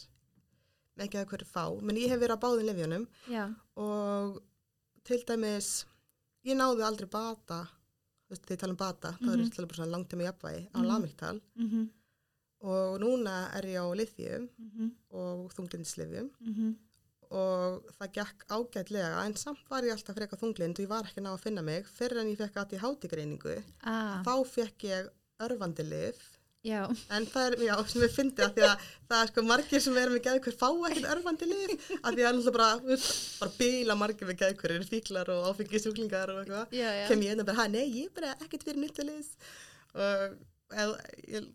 ekki 1.02 1.18
að 1.18 1.28
hverju 1.30 1.48
fá, 1.48 1.64
menn 1.80 1.96
ég 1.96 2.10
hef 2.12 2.20
verið 2.20 2.36
á 2.36 2.42
báðum 2.44 2.66
lifjunum 2.68 3.06
já, 3.30 3.44
og 3.80 4.42
til 5.06 5.22
dæmis 5.28 5.70
ég 6.46 6.58
náði 6.58 6.84
aldrei 6.86 7.08
bata 7.10 7.62
þú 7.66 8.34
veist, 8.34 8.44
þegar 8.46 8.56
ég 8.56 8.60
tala 8.62 8.74
um 8.74 8.80
bata, 8.80 9.16
þá 9.20 9.28
er 9.32 9.42
ég 9.42 9.50
til 9.54 9.66
bara 9.66 9.78
svona 9.80 9.92
langt 9.96 10.12
um 10.14 10.20
jafnvægi 10.26 10.62
á 10.72 10.78
Mhm. 10.78 10.86
lamiktal 10.88 11.40
mhm. 11.56 11.90
Og 12.62 13.00
núna 13.02 13.50
er 13.58 13.64
ég 13.66 13.82
á 13.82 13.90
lithium 13.90 14.48
mhm. 14.58 14.90
og 15.10 15.50
þunglindislifjum 15.50 16.28
mhm. 16.40 16.76
og 17.30 17.82
það 17.98 18.12
gekk 18.12 18.44
ágætlega 18.46 19.24
en 19.24 19.34
samt 19.34 19.64
var 19.68 19.82
ég 19.82 19.90
alltaf 19.90 20.14
frekar 20.14 20.38
þunglind 20.38 20.78
og 20.78 20.84
ég 20.84 20.88
var 20.88 21.02
ekki 21.02 21.24
ná 21.24 21.32
að 21.32 21.40
finna 21.42 21.62
mig. 21.62 21.86
Fyrir 21.86 22.20
en 22.20 22.30
ég 22.30 22.38
fekk 22.38 22.56
að 22.56 22.76
ég 22.76 22.84
háti 22.84 23.08
greiningu 23.10 23.56
ah, 23.82 24.22
þá 24.22 24.46
fekk 24.46 24.84
ég 24.84 25.10
örfandi 25.40 25.82
lif 25.88 26.31
já, 26.66 26.80
en 27.16 27.26
það 27.32 27.46
er, 27.48 27.56
já, 27.66 27.72
sem 27.90 28.04
við 28.04 28.14
fyndið 28.16 28.44
að 28.46 28.54
því 28.56 28.64
að 28.68 28.86
það 29.10 29.18
er 29.22 29.32
sko 29.32 29.44
margir 29.48 29.82
sem 29.84 29.98
erum 30.02 30.16
með 30.16 30.24
geðkvör 30.28 30.56
fá 30.60 30.68
ekkert 30.88 31.10
örfandi 31.16 31.48
lif 31.50 31.88
að 31.98 32.14
því 32.14 32.22
að 32.22 32.30
alltaf 32.30 32.56
bara, 32.56 32.70
þú 32.84 32.98
bara 33.42 33.56
bila 33.58 33.98
margir 33.98 34.30
með 34.30 34.40
geðkvör 34.44 34.76
eru 34.76 34.88
fíklar 34.88 35.32
og 35.34 35.50
áfengisjúklingar 35.50 36.32
og 36.34 36.40
eitthvað. 36.44 36.78
Kem 37.10 37.26
ég 37.26 37.34
inn 37.34 37.42
og 37.44 37.50
bara, 37.50 37.58
ha, 37.62 37.68
nei, 37.72 37.84
ég 37.88 38.08
er 38.08 38.16
bara 38.20 38.32
ekkert 38.38 38.66
fyrir 38.68 38.82
nýttulegis 38.84 39.34
og 39.92 40.38
eða, 40.72 40.98
ég, 41.28 41.48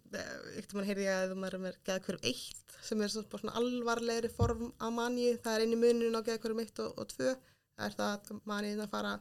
ekkert 0.57 0.75
mann 0.77 0.87
heyrði 0.91 1.07
ég 1.07 1.15
að 1.21 1.31
ef 1.31 1.39
maður 1.41 1.57
er 1.57 1.63
með 1.63 1.79
geðkvörum 1.89 2.27
eitt 2.31 2.77
sem 2.87 3.01
er 3.03 3.11
svona, 3.13 3.55
alvarlegri 3.57 4.29
form 4.31 4.69
af 4.77 4.93
manji, 4.93 5.31
það 5.43 5.55
er 5.55 5.65
einu 5.65 5.79
munin 5.81 6.19
á 6.19 6.21
geðkvörum 6.27 6.61
eitt 6.63 6.83
og, 6.83 6.93
og 6.99 7.09
tvö, 7.15 7.33
það 7.77 7.87
er 7.87 7.97
það 7.97 8.13
að 8.13 8.43
manjiðin 8.51 8.85
að 8.85 8.93
fara 8.93 9.15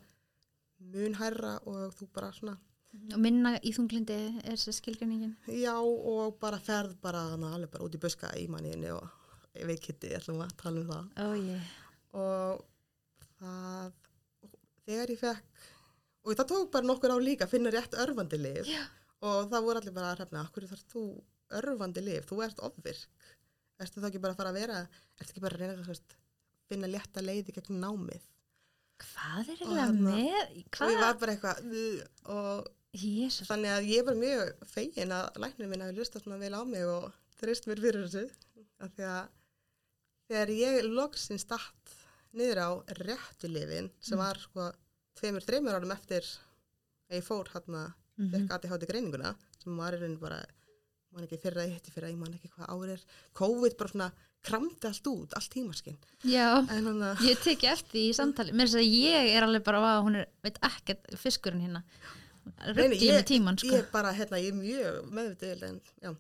munhærra 0.93 1.55
og 1.65 1.95
þú 1.97 2.09
bara 2.15 2.33
svona 2.37 2.59
og 3.15 3.21
minna 3.23 3.55
í 3.63 3.73
þunglindi 3.77 4.17
er 4.45 4.57
skilgjörningin 4.61 5.35
Já, 5.61 5.75
og 5.81 6.39
bara 6.43 6.59
ferð 6.63 6.97
bara 7.03 7.23
hana, 7.33 7.55
alveg 7.57 7.71
bara 7.75 7.85
út 7.87 7.95
í 7.97 8.01
buska 8.03 8.33
í 8.41 8.47
manniðinni 8.53 8.91
og 8.97 9.07
við 9.67 9.81
kitti 9.87 10.11
ætlum 10.17 10.43
að 10.45 10.53
tala 10.61 10.83
um 10.83 10.91
það. 10.91 11.07
ó 11.17 11.27
ég, 11.41 11.71
Og 12.17 12.65
það, 13.39 13.93
þegar 14.87 15.13
ég 15.15 15.21
fekk, 15.23 15.65
og 16.27 16.37
það 16.39 16.51
tók 16.53 16.71
bara 16.75 16.89
nokkur 16.91 17.15
á 17.15 17.19
líka 17.21 17.47
að 17.47 17.55
finna 17.57 17.73
rétt 17.75 17.97
örfandi 18.03 18.39
lif. 18.41 18.69
Já. 18.71 18.83
Og 19.27 19.49
það 19.51 19.65
voru 19.67 19.81
allir 19.81 19.95
bara 19.97 20.13
að 20.13 20.21
hrefna, 20.21 20.45
akkur 20.45 20.67
þarf 20.71 20.85
þú 20.93 21.03
örfandi 21.61 22.05
lif, 22.05 22.27
þú 22.29 22.41
ert 22.47 22.63
ofvirk. 22.69 23.29
Ertu 23.81 24.01
þá 24.01 24.09
ekki 24.11 24.21
bara 24.25 24.33
að 24.37 24.41
fara 24.41 24.53
að 24.55 24.59
vera, 24.61 24.79
ertu 25.21 25.33
ekki 25.35 25.45
bara 25.45 25.57
að 25.57 25.63
reyna 25.65 25.85
að 25.93 26.17
finna 26.71 26.91
létta 26.91 27.23
leiði 27.25 27.55
gegn 27.57 27.81
námið. 27.85 28.25
Hvað 29.07 29.51
er 29.53 29.61
hérna- 29.61 29.87
með? 29.93 30.17
og 30.17 30.57
ég 30.57 30.71
Hvað? 30.73 31.01
var 31.03 31.19
bara 31.21 31.35
eitthvað 31.37 31.59
og 32.33 32.69
Jésus. 33.01 33.47
þannig 33.49 33.73
að 33.77 33.89
ég 33.93 34.05
var 34.07 34.15
mjög 34.21 34.67
fegin 34.73 35.13
að 35.17 35.37
læknir 35.43 35.69
minn 35.71 35.85
hafi 35.85 35.97
lusta 35.99 36.21
svona 36.23 36.39
vel 36.41 36.53
á 36.57 36.63
mig 36.65 36.85
og 36.89 37.13
þreist 37.41 37.67
mér 37.69 37.81
fyrir 37.85 38.07
þessu 38.07 38.25
af 38.81 38.91
því 38.97 39.07
að 39.13 39.29
þegar 40.31 40.53
ég 40.57 40.89
loksins 40.91 41.45
datt 41.49 41.95
niður 42.37 42.61
á 42.63 42.71
réttu 43.01 43.49
lifin 43.49 43.91
sem 44.01 44.19
Mm. 44.19 44.25
var 44.25 44.37
sko 44.43 44.73
tveimur, 45.17 45.45
þreimur 45.47 45.75
árum 45.79 45.93
eftir 45.95 46.23
að 47.11 47.17
ég 47.21 47.25
fór 47.25 47.49
hérna 47.55 47.95
Mhm. 48.19 48.31
fekk 48.33 48.51
ADHD 48.53 48.87
greininguna 48.89 49.35
sem 49.63 49.77
var 49.77 49.93
í 49.93 50.01
rauninu 50.01 50.21
bara 50.21 50.45
man 51.13 51.25
ekki 51.27 51.39
fyrra, 51.41 51.65
ég 51.65 51.73
hitti 51.81 51.91
fyrra, 51.93 52.11
ég 52.11 52.17
man 52.19 52.33
ekki 52.35 52.51
hvað 52.51 52.69
árið 52.69 52.93
er 52.93 53.01
COVID 53.35 53.77
bara 53.79 53.89
svona 53.91 54.13
kramdi 54.43 54.85
allt 54.87 55.07
út, 55.07 55.33
allt 55.35 55.51
tímaskinn 55.51 55.97
Já, 56.25 56.61
að 56.67 57.17
ég 57.25 57.39
teki 57.43 57.67
eftir 57.67 58.11
í 58.11 58.13
samtali. 58.15 58.53
Mér 58.53 58.67
þess 58.69 58.83
að 58.83 58.93
ég 58.93 59.35
er 59.37 59.43
alveg 59.43 59.65
bara, 59.65 59.81
vá, 59.81 60.03
hún 60.05 60.17
er, 60.17 60.27
veit 60.45 60.59
ekkert, 60.63 61.07
fiskurinn 61.19 61.63
hérna. 61.65 61.83
Ruggli 62.77 63.11
með 63.13 63.25
tíman, 63.33 63.59
sko. 63.59 63.73
ég 63.75 63.89
bara, 63.95 64.13
hérna, 64.17 64.39
ég 64.43 64.53
er 64.55 64.61
mjög 64.61 65.11
meðvitið 65.19 65.67
en, 65.71 65.81
já, 66.05 66.15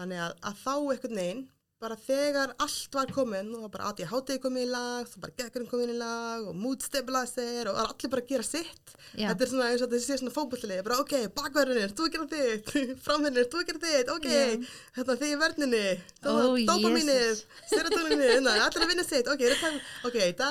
þannig 0.00 0.20
að, 0.26 0.36
að 0.50 0.60
þá 0.66 0.74
einhvern 0.76 1.18
veginn, 1.22 1.48
bara 1.80 1.96
þegar 1.96 2.50
allt 2.60 2.92
var 2.92 3.08
komin 3.16 3.54
og 3.56 3.70
bara 3.72 3.86
ADHD 3.88 4.34
komið 4.42 4.66
í 4.66 4.68
lag, 4.68 5.06
þú 5.08 5.20
bara 5.22 5.32
geggjurinn 5.38 5.68
komið 5.70 5.92
í 5.94 5.96
lag 5.96 6.48
og 6.50 6.58
mood 6.60 6.82
stabilizer 6.84 7.70
og 7.70 7.78
er 7.80 7.86
allir 7.88 8.10
bara 8.12 8.24
gera 8.28 8.44
sitt 8.44 8.92
Já. 9.16 9.30
þetta 9.30 9.46
er 9.46 9.50
svona 9.54 9.68
eins 9.70 9.84
og 9.86 9.88
þetta 9.88 10.00
sé 10.04 10.18
svona 10.20 10.34
fótbollilegi 10.34 10.84
bara 10.84 10.98
ok, 11.00 11.14
bakverðinir, 11.38 11.94
þú 11.96 12.10
gera 12.12 12.26
þitt 12.34 12.74
framhinnir, 13.06 13.48
þú 13.48 13.62
gera 13.70 13.80
þitt, 13.86 14.12
ok 14.12 14.28
Já. 14.28 14.44
hérna 14.98 15.16
þið 15.22 15.32
í 15.32 15.40
verðninni 15.46 15.82
Ó, 16.20 16.36
dopamínið, 16.68 17.22
Jesus. 17.24 17.42
serotoninni 17.72 18.28
hérna, 18.34 18.58
allir 18.66 18.84
að 18.84 18.92
vinna 18.92 19.08
sitt, 19.08 19.32
ok, 19.32 19.46
er 19.48 19.56
það- 19.64 19.80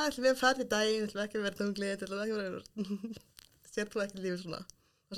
ætlum 0.10 0.26
við 0.26 0.34
að 0.34 0.42
fara 0.42 0.66
í 0.66 0.70
daginn, 0.74 1.06
ætlum 1.06 1.22
við 1.22 1.28
ekki 1.30 1.38
að 1.44 1.46
vera 1.46 1.62
tunglið 1.62 1.94
ætlum 1.94 2.18
við 2.18 2.26
ekki 2.26 2.40
að 2.40 2.44
vera 2.50 3.18
sér 3.78 3.94
þú 3.94 4.06
ekki 4.08 4.26
lífið 4.26 4.44
svona 4.48 4.66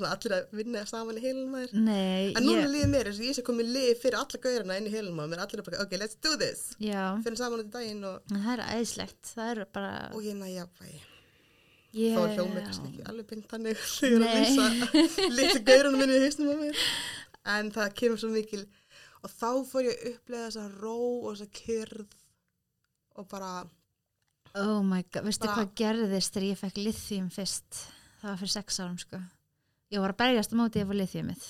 allir 0.00 0.34
að 0.38 0.56
vinna 0.56 0.82
saman 0.88 1.18
í 1.20 1.22
heilunum 1.22 1.52
maður. 1.52 1.76
Nei, 1.76 2.32
en 2.32 2.46
núna 2.46 2.62
ég, 2.62 2.70
líður 2.72 2.92
mér 2.94 3.10
eins 3.10 3.20
og 3.20 3.28
ég 3.28 3.36
sé 3.36 3.44
komið 3.44 3.72
lið 3.76 3.92
fyrir 4.00 4.18
alla 4.22 4.42
gaurina 4.46 4.80
inn 4.80 4.88
í 4.88 4.92
heilunum 4.94 5.20
maður, 5.20 5.32
mér 5.34 5.42
er 5.42 5.46
allir 5.46 5.62
að 5.62 5.68
bara, 5.68 5.84
ok, 5.84 5.96
let's 6.00 6.20
do 6.24 6.34
this. 6.40 6.66
Já, 6.80 7.02
fyrir 7.24 7.40
saman 7.42 7.60
út 7.60 7.68
í 7.68 7.74
daginn 7.76 8.04
og, 8.08 8.28
það 8.32 8.52
er 8.54 8.66
æðislegt. 8.70 9.32
Það 9.34 9.50
er 9.52 9.64
bara, 9.76 9.96
og 10.16 10.24
ég 10.24 10.38
næja 10.40 10.62
jafnvægi 10.62 11.02
ég, 11.92 12.14
þá 12.16 12.22
er 12.22 12.32
hljómið 12.38 12.64
kannski 12.68 12.88
ekki 12.90 13.04
alveg 13.10 13.28
beint 13.32 13.50
þannig 13.50 13.82
þegar 13.98 14.24
að 14.28 14.38
lýsa 14.46 15.28
litlu 15.36 15.62
gaurunum 15.66 16.00
minni 16.00 16.16
í 16.16 16.22
hausnum 16.24 16.52
á 16.52 16.56
mér. 16.62 16.86
En 17.52 17.70
það 17.74 17.94
kemur 17.98 18.22
svo 18.22 18.32
mikil 18.32 18.62
og 19.22 19.30
þá 19.36 19.50
fór 19.68 19.86
ég 19.88 19.94
að 19.98 20.10
upplega 20.14 20.48
þessa 20.48 20.66
ró 20.80 20.96
og 20.96 21.28
þessa 21.34 21.48
kyrð 21.60 22.18
og 23.20 23.28
bara 23.30 23.52
Oh 24.52 24.82
my 24.84 25.00
god, 25.08 25.24
veistu 25.24 25.48
hvað 25.48 25.70
gerðist 25.80 26.34
þegar 26.34 26.48
ég 26.50 26.58
fekk 26.60 26.80
lithium 26.82 27.28
fyrst? 27.32 27.84
Það 28.20 28.28
var 28.28 28.40
fyrir 28.42 28.52
sex 28.52 28.80
árum 28.82 28.98
sko. 29.00 29.20
Ég 29.92 30.00
var 30.00 30.14
að 30.14 30.22
berjast 30.22 30.54
á 30.54 30.56
móti 30.56 30.80
að 30.80 30.88
fá 30.88 30.96
lithiumið. 30.96 31.42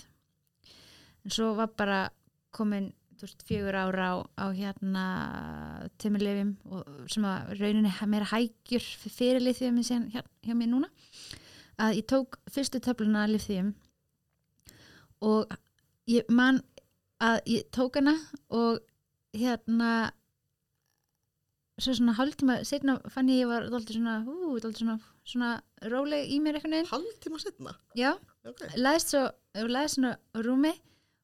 En 1.23 1.35
svo 1.35 1.53
var 1.55 1.71
bara 1.79 2.01
komin 2.51 2.91
veist, 3.23 3.45
fjögur 3.47 3.77
ára 3.79 4.09
á, 4.11 4.15
á 4.35 4.47
hérna 4.51 5.05
tömurlefjum 6.03 6.57
sem 7.07 7.27
að 7.29 7.53
rauninni 7.61 7.93
meira 8.11 8.31
hægjur 8.33 8.83
fyrir 9.15 9.45
lithiumið 9.45 9.87
síðan 9.87 10.09
hjá, 10.11 10.23
hjá 10.43 10.55
mér 10.59 10.73
núna. 10.73 10.91
Að 11.79 12.01
ég 12.01 12.09
tók 12.11 12.41
fyrstu 12.51 12.83
töfluna 12.83 13.25
af 13.25 13.31
lithium 13.31 13.73
og 15.23 15.55
ég 16.11 16.27
man 16.29 16.61
að 17.23 17.39
ég 17.47 17.71
tók 17.75 18.01
hana 18.01 18.17
og 18.51 18.83
hérna 19.39 20.11
svo 21.79 21.95
svona 21.95 22.17
hálftíma 22.19 22.63
setna 22.67 22.99
fann 23.11 23.31
ég 23.31 23.45
ég 23.45 23.51
var 23.51 23.71
dálítið 23.71 24.01
svona, 24.01 24.19
hú, 24.27 24.59
dálítið 24.59 24.83
svona, 24.83 24.99
svona 25.29 25.53
róleg 25.93 26.31
í 26.33 26.39
mér 26.43 26.59
einhvern 26.59 26.77
veginn. 26.79 26.91
hálftíma 26.91 27.41
setna 27.43 27.75
Já, 27.99 28.13
ok, 28.49 28.63
læðist 28.77 29.15
svo, 29.15 29.23
læðist 29.55 29.99
svona 29.99 30.15
rúmi 30.43 30.73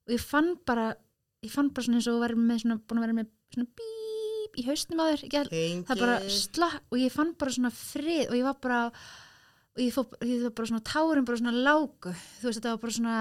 og 0.09 0.15
ég 0.15 0.23
fann 0.23 0.55
bara, 0.69 0.93
ég 1.45 1.53
fann 1.53 1.73
bara 1.75 1.89
svona 1.89 2.01
eins 2.01 2.11
og 2.11 2.21
verið 2.23 2.43
með 2.43 2.63
svona, 2.65 2.79
búin 2.79 3.01
að 3.01 3.07
vera 3.07 3.19
með 3.19 3.33
svona 3.55 3.71
bíp 3.81 4.59
í 4.59 4.67
hausnum 4.69 5.03
á 5.03 5.07
þér, 5.11 5.25
ekki 5.27 5.41
að 5.43 5.51
það 5.89 6.05
bara 6.05 6.19
slakk 6.33 6.95
og 6.95 7.03
ég 7.03 7.15
fann 7.15 7.35
bara 7.41 7.57
svona 7.59 7.73
frið 7.75 8.25
og 8.31 8.39
ég 8.39 8.47
var 8.49 8.57
bara 8.63 8.81
og 8.89 9.83
ég 9.83 9.93
fór, 9.95 10.09
ég 10.27 10.47
fór 10.47 10.55
bara 10.59 10.71
svona 10.73 10.87
tárin 10.89 11.29
bara 11.29 11.41
svona 11.43 11.55
lágu, 11.55 12.15
þú 12.41 12.49
veist 12.49 12.59
þetta 12.61 12.73
var 12.75 12.83
bara 12.87 12.97
svona 12.99 13.19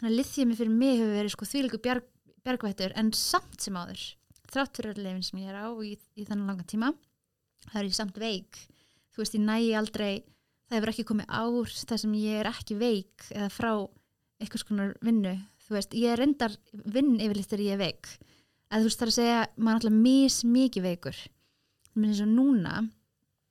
svona 0.00 0.14
lithiumi 0.16 0.56
fyrir 0.56 0.72
mig 0.72 0.96
hefur 0.96 1.12
verið 1.18 1.34
sko 1.34 1.48
þvílíku 1.48 1.80
bjarg, 1.84 2.06
bjargvættur 2.46 2.94
en 2.96 3.12
samt 3.16 3.60
sem 3.60 3.76
áður 3.76 4.04
þrátt 4.50 4.78
fyrir 4.78 4.94
öll 4.94 5.04
lefin 5.04 5.26
sem 5.26 5.42
ég 5.42 5.52
er 5.52 5.60
á 5.60 5.68
í, 5.84 5.92
í 6.16 6.24
þannig 6.28 6.48
langa 6.48 6.64
tíma 6.68 6.92
það 7.68 7.80
er 7.82 7.88
ég 7.90 7.98
samt 7.98 8.20
veik 8.20 8.62
þú 9.20 9.26
veist 9.26 9.36
ég 9.36 9.44
nægi 9.44 9.72
aldrei 9.76 10.12
það 10.70 10.76
hefur 10.78 10.92
ekki 10.94 11.06
komið 11.10 11.32
ár 11.36 11.72
þar 11.90 12.00
sem 12.00 12.12
ég 12.16 12.40
er 12.40 12.48
ekki 12.50 12.76
veik 12.80 13.26
eða 13.34 13.48
frá 13.52 13.72
einhvers 14.40 14.64
konar 14.64 14.94
vinnu. 15.04 15.34
Þú 15.66 15.76
veist, 15.76 15.96
ég 15.98 16.14
er 16.14 16.18
reyndar 16.18 16.54
vinn 16.72 17.18
yfirleitt 17.20 17.50
þegar 17.50 17.64
ég 17.66 17.76
er 17.76 17.82
veik. 17.82 18.08
Að 18.70 18.84
þú 18.84 18.88
veist 18.88 19.00
það 19.00 19.06
er 19.06 19.12
að 19.12 19.18
segja, 19.18 19.40
maður 19.58 19.70
er 19.70 19.80
alltaf 19.80 19.98
mis 20.06 20.38
mikið 20.46 20.86
veikur. 20.86 21.20
Menn 21.98 22.14
eins 22.14 22.22
og 22.24 22.30
núna 22.30 22.74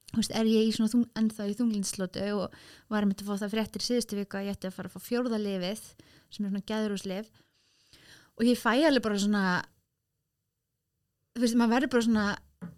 þú 0.10 0.22
veist, 0.24 0.34
er 0.34 0.50
ég 0.50 0.70
í 0.70 0.72
svona 0.74 0.92
þung, 0.94 1.06
ennþá 1.20 1.48
í 1.50 1.58
þunglinslotu 1.60 2.26
og 2.40 2.56
var 2.90 3.04
að 3.04 3.12
mynda 3.12 3.26
að 3.26 3.30
fá 3.30 3.44
það 3.44 3.54
fréttir 3.54 3.86
síðustu 3.86 4.18
viku 4.18 4.40
að 4.40 4.48
ég 4.48 4.58
ætti 4.58 4.70
að 4.70 4.78
fara 4.78 4.90
að 4.90 4.96
fá 4.96 5.06
fjórðalifið 5.06 5.84
sem 5.84 6.46
er 6.46 6.50
svona 6.50 6.66
gæðurúslif 6.72 7.30
og 8.40 8.48
ég 8.48 8.58
fæ 8.58 8.72
alveg 8.88 9.06
bara 9.06 9.20
svona 9.22 9.44
þú 11.36 11.44
veist, 11.44 11.60
maður 11.60 11.76
verður 11.76 11.94
bara 11.94 12.08
svona 12.08 12.26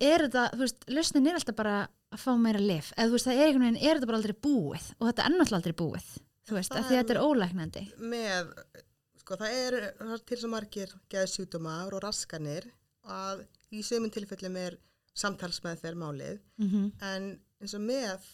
er 0.02 0.26
þetta, 0.26 0.46
þú 0.58 0.66
veist, 0.66 0.86
lausnin 0.92 1.30
er 1.30 1.40
alltaf 1.40 1.60
bara 1.62 1.78
að 2.12 2.24
fá 2.26 2.32
meira 2.38 2.60
lif, 2.60 2.92
eða 2.98 3.08
þú 3.08 3.16
veist, 3.18 3.28
það 3.30 3.40
er 3.40 3.48
einhvern 3.48 3.66
veginn 3.66 3.82
er 3.82 3.96
þetta 3.98 4.10
bara 4.12 4.20
aldrei 4.22 4.38
búið? 4.48 4.86
Og 5.00 5.08
þetta 5.08 5.26
er 5.26 5.34
náttúrulega 5.36 5.60
aldrei 5.62 5.78
búið 5.82 6.12
þú 6.48 6.58
veist, 6.58 6.76
af 6.76 6.88
því 6.88 6.96
að 6.96 7.02
þetta 7.02 7.16
er 7.16 7.24
ólæknandi. 7.26 7.84
með, 8.12 8.54
sko 9.22 9.38
það 9.40 9.58
er, 9.58 9.78
það 10.00 10.14
er 10.18 10.24
til 10.32 10.40
svo 10.42 10.52
margir 10.52 10.96
geðsjúdómar 11.14 11.96
og 11.96 12.04
raskanir 12.04 12.70
að 13.08 13.46
í 13.72 13.84
sömum 13.86 14.12
tilfellum 14.14 14.58
er 14.58 14.78
samtalsmeð 15.14 15.80
þegar 15.82 16.00
málið. 16.00 16.40
Mm 16.58 16.70
-hmm. 16.70 16.92
en 17.12 17.30
eins 17.62 17.74
og 17.78 17.82
með 17.86 18.28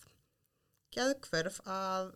geðkverf 0.95 1.59
að 1.65 2.15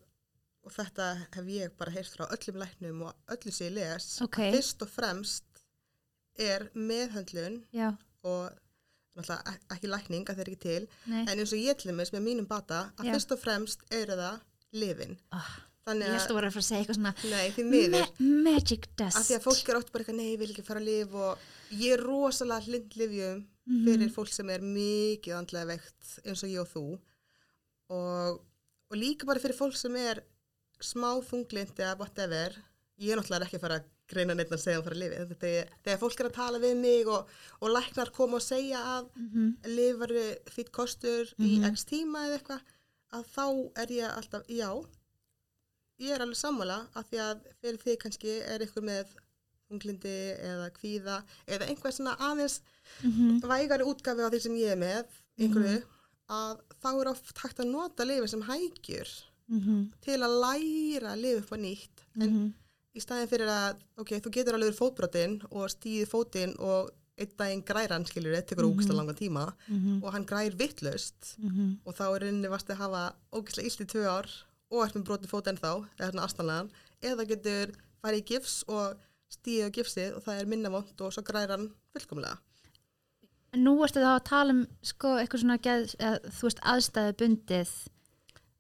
og 0.62 0.74
þetta 0.76 1.06
hef 1.34 1.48
ég 1.50 1.72
bara 1.78 1.94
heyrt 1.96 2.14
frá 2.14 2.28
öllum 2.30 2.60
læknum 2.62 3.02
og 3.08 3.14
öllu 3.34 3.52
sér 3.54 3.74
les 3.74 4.22
Ok. 4.22 4.38
fyrst 4.54 4.82
og 4.86 4.90
fremst 4.90 5.64
er 6.38 6.70
meðhöndlun 6.76 7.64
já, 7.74 7.98
og 8.24 8.52
ekki 9.20 9.90
lækning 9.92 10.30
að 10.30 10.38
þeir 10.40 10.52
ekki 10.54 10.62
til 10.64 10.88
nei. 11.12 11.26
en 11.28 11.36
eins 11.40 11.52
og 11.52 11.60
ég 11.60 11.78
til 11.78 11.92
dæmis 11.92 12.14
með 12.16 12.24
mínum 12.30 12.48
bata 12.48 12.92
að 12.98 13.10
Já. 13.10 13.14
fyrst 13.18 13.32
og 13.36 13.40
fremst 13.42 13.84
eru 13.92 14.16
það 14.16 14.40
lifin 14.72 15.18
oh, 15.36 15.50
þannig 15.86 16.08
ég 16.08 16.14
held 16.16 16.22
að 16.22 16.30
að, 16.32 16.36
voru 16.38 16.48
að 16.48 16.56
fara 16.56 16.64
að 16.64 16.70
segja 16.70 16.82
eitthvað 16.82 17.00
svona 17.00 17.14
nei 17.32 17.52
því 17.52 17.66
miður. 17.68 18.12
ma 18.20 18.52
magic 18.52 18.88
dust. 18.96 19.18
Af 19.20 19.26
því 19.28 19.36
að 19.38 19.46
fólk 19.48 19.70
er 19.74 19.80
oft 19.82 19.92
bara 19.92 20.04
eitthvað 20.06 20.20
nei, 20.22 20.30
ég 20.32 20.40
vil 20.40 20.52
ekki 20.54 20.64
fara 20.68 20.80
að 20.80 20.88
lifa 20.88 21.26
og 21.28 21.50
ég 21.82 21.96
er 21.98 22.06
rosalega 22.08 22.68
hlind 22.70 22.96
livjum 23.02 23.48
Mhm. 23.72 23.84
fyrir 23.86 24.10
fólk 24.10 24.32
sem 24.34 24.50
er 24.50 24.60
mikið 24.66 25.36
andlega 25.38 25.68
veikt 25.70 26.08
eins 26.26 26.42
og 26.44 26.50
ég 26.50 26.62
og 26.64 26.70
þú. 26.72 26.82
Og, 27.94 28.40
og 28.90 28.98
líka 28.98 29.28
bara 29.30 29.40
fyrir 29.40 29.56
fólk 29.56 29.76
sem 29.78 29.96
er 30.02 30.24
smá 30.82 31.12
þunglind 31.28 31.78
eða 31.78 31.94
whatever. 32.00 32.56
Ég 33.00 33.12
er 33.14 33.20
náttúrulega 33.22 33.46
ekki 33.48 33.60
að 33.60 33.66
fara 33.66 33.78
að 33.80 33.86
greina 34.12 34.36
neitt 34.36 34.52
að 34.52 34.62
segja 34.64 34.80
að 34.80 34.84
fara 34.88 34.96
að 34.96 35.02
lifa 35.04 35.40
þegar, 35.42 35.72
þegar 35.86 36.00
fólk 36.04 36.20
er 36.20 36.30
að 36.30 36.36
tala 36.38 36.60
við 36.64 36.76
mig 36.82 37.08
og, 37.08 37.30
og 37.62 37.70
læknar 37.76 38.12
koma 38.16 38.36
og 38.40 38.46
segja 38.46 38.80
að 38.98 39.10
Mhm. 39.16 39.56
lifari 39.78 40.26
fýtt 40.52 40.72
kostur 40.72 41.26
í 41.40 41.60
Mhm. 41.60 41.72
x 41.74 41.86
tíma 41.86 42.26
eða 42.28 42.38
eitthvað 42.40 42.62
að 43.14 43.26
þá 43.36 43.46
er 43.82 43.88
ég 43.88 44.18
alltaf, 44.18 44.44
já 44.48 44.70
ég 46.02 46.12
er 46.16 46.22
alveg 46.24 46.38
sammála 46.40 46.88
af 46.96 47.10
því 47.12 47.18
að 47.22 47.42
fyrir 47.62 47.78
því 47.84 47.98
kannski 48.02 48.38
er 48.48 48.60
ykkur 48.66 48.84
með 48.84 49.06
þunglindi 49.70 50.16
eða 50.44 50.70
kvíða 50.76 51.18
eða 51.48 51.68
einhver 51.70 51.92
svona 51.96 52.16
aðeins 52.20 52.62
Mhm. 53.04 53.42
vægari 53.42 53.84
útgafi 53.88 54.22
á 54.26 54.30
því 54.30 54.40
sem 54.42 54.56
ég 54.56 54.72
er 54.72 54.78
með 54.78 55.06
einhverju, 55.40 55.84
að 56.30 56.60
þá 56.82 57.02
er 57.02 57.08
oft 57.12 57.38
hægt 57.38 57.60
að 57.60 57.72
nota 57.72 58.04
lifi 58.06 58.28
sem 58.30 58.42
hægjur 58.42 59.08
Mhm. 59.50 59.92
til 60.02 60.18
að 60.20 60.40
læra 60.44 61.14
að 61.16 61.22
lifa 61.22 61.40
upp 61.44 61.52
á 61.52 61.58
nýtt 61.58 61.98
en 62.22 62.30
Mhm. 62.30 62.54
Í 62.96 63.00
staðin 63.04 63.30
fyrir 63.32 63.48
að, 63.52 63.78
ok, 63.98 64.10
þú 64.20 64.32
getur 64.36 64.58
alveg 64.58 64.76
fótbrotinn 64.78 65.38
og 65.52 65.70
stíðið 65.72 66.10
fótinn 66.12 66.56
og 66.60 66.90
einn 67.22 67.32
daginn 67.38 67.64
græran, 67.64 68.06
skilur 68.08 68.34
þið, 68.36 68.46
tekur 68.50 68.66
mm 68.66 68.80
Mhm. 68.82 68.96
langan 68.98 69.16
tíma 69.16 69.54
Mhm. 69.70 70.04
og 70.04 70.12
hann 70.14 70.26
grær 70.26 70.56
vittlust 70.58 71.38
Mhm. 71.40 71.80
og 71.86 71.96
þá 71.96 72.02
er 72.16 72.20
rauninni 72.22 72.50
varst 72.50 72.68
að 72.68 72.78
hafa 72.78 73.16
ógislega 73.32 73.66
illt 73.66 73.82
í 73.82 73.86
tvö 73.86 74.06
ár 74.08 74.28
og 74.72 74.86
ert 74.86 74.96
með 74.96 75.04
brotið 75.06 75.28
fót 75.30 75.48
ennþá, 75.48 75.88
eða 76.00 76.12
svona 76.12 76.24
astanlegan, 76.26 76.72
eða 77.02 77.28
getur 77.28 77.76
farið 78.04 78.22
í 78.22 78.26
gifs 78.26 78.64
og 78.68 78.98
stíðið 79.30 79.68
á 79.68 79.72
gifsið 79.72 80.16
og 80.18 80.24
það 80.24 80.40
er 80.42 80.46
minna 80.46 80.70
vond 80.70 81.02
og 81.02 81.12
svo 81.14 81.22
grærar 81.24 81.50
hann 81.58 81.72
fullkomlega. 81.96 82.38
En 83.54 83.64
nú 83.66 83.78
ertu 83.84 84.00
þá 84.00 84.20
að 84.20 84.24
tala 84.24 84.50
um 84.52 84.68
sko 84.82 85.08
eitthvað 85.20 85.42
svona 85.44 85.58
geð, 85.62 85.96
eða, 86.00 86.20
þú 86.32 86.42
veist 86.48 86.62
aðstæðu 86.64 87.14
bundið 87.20 87.70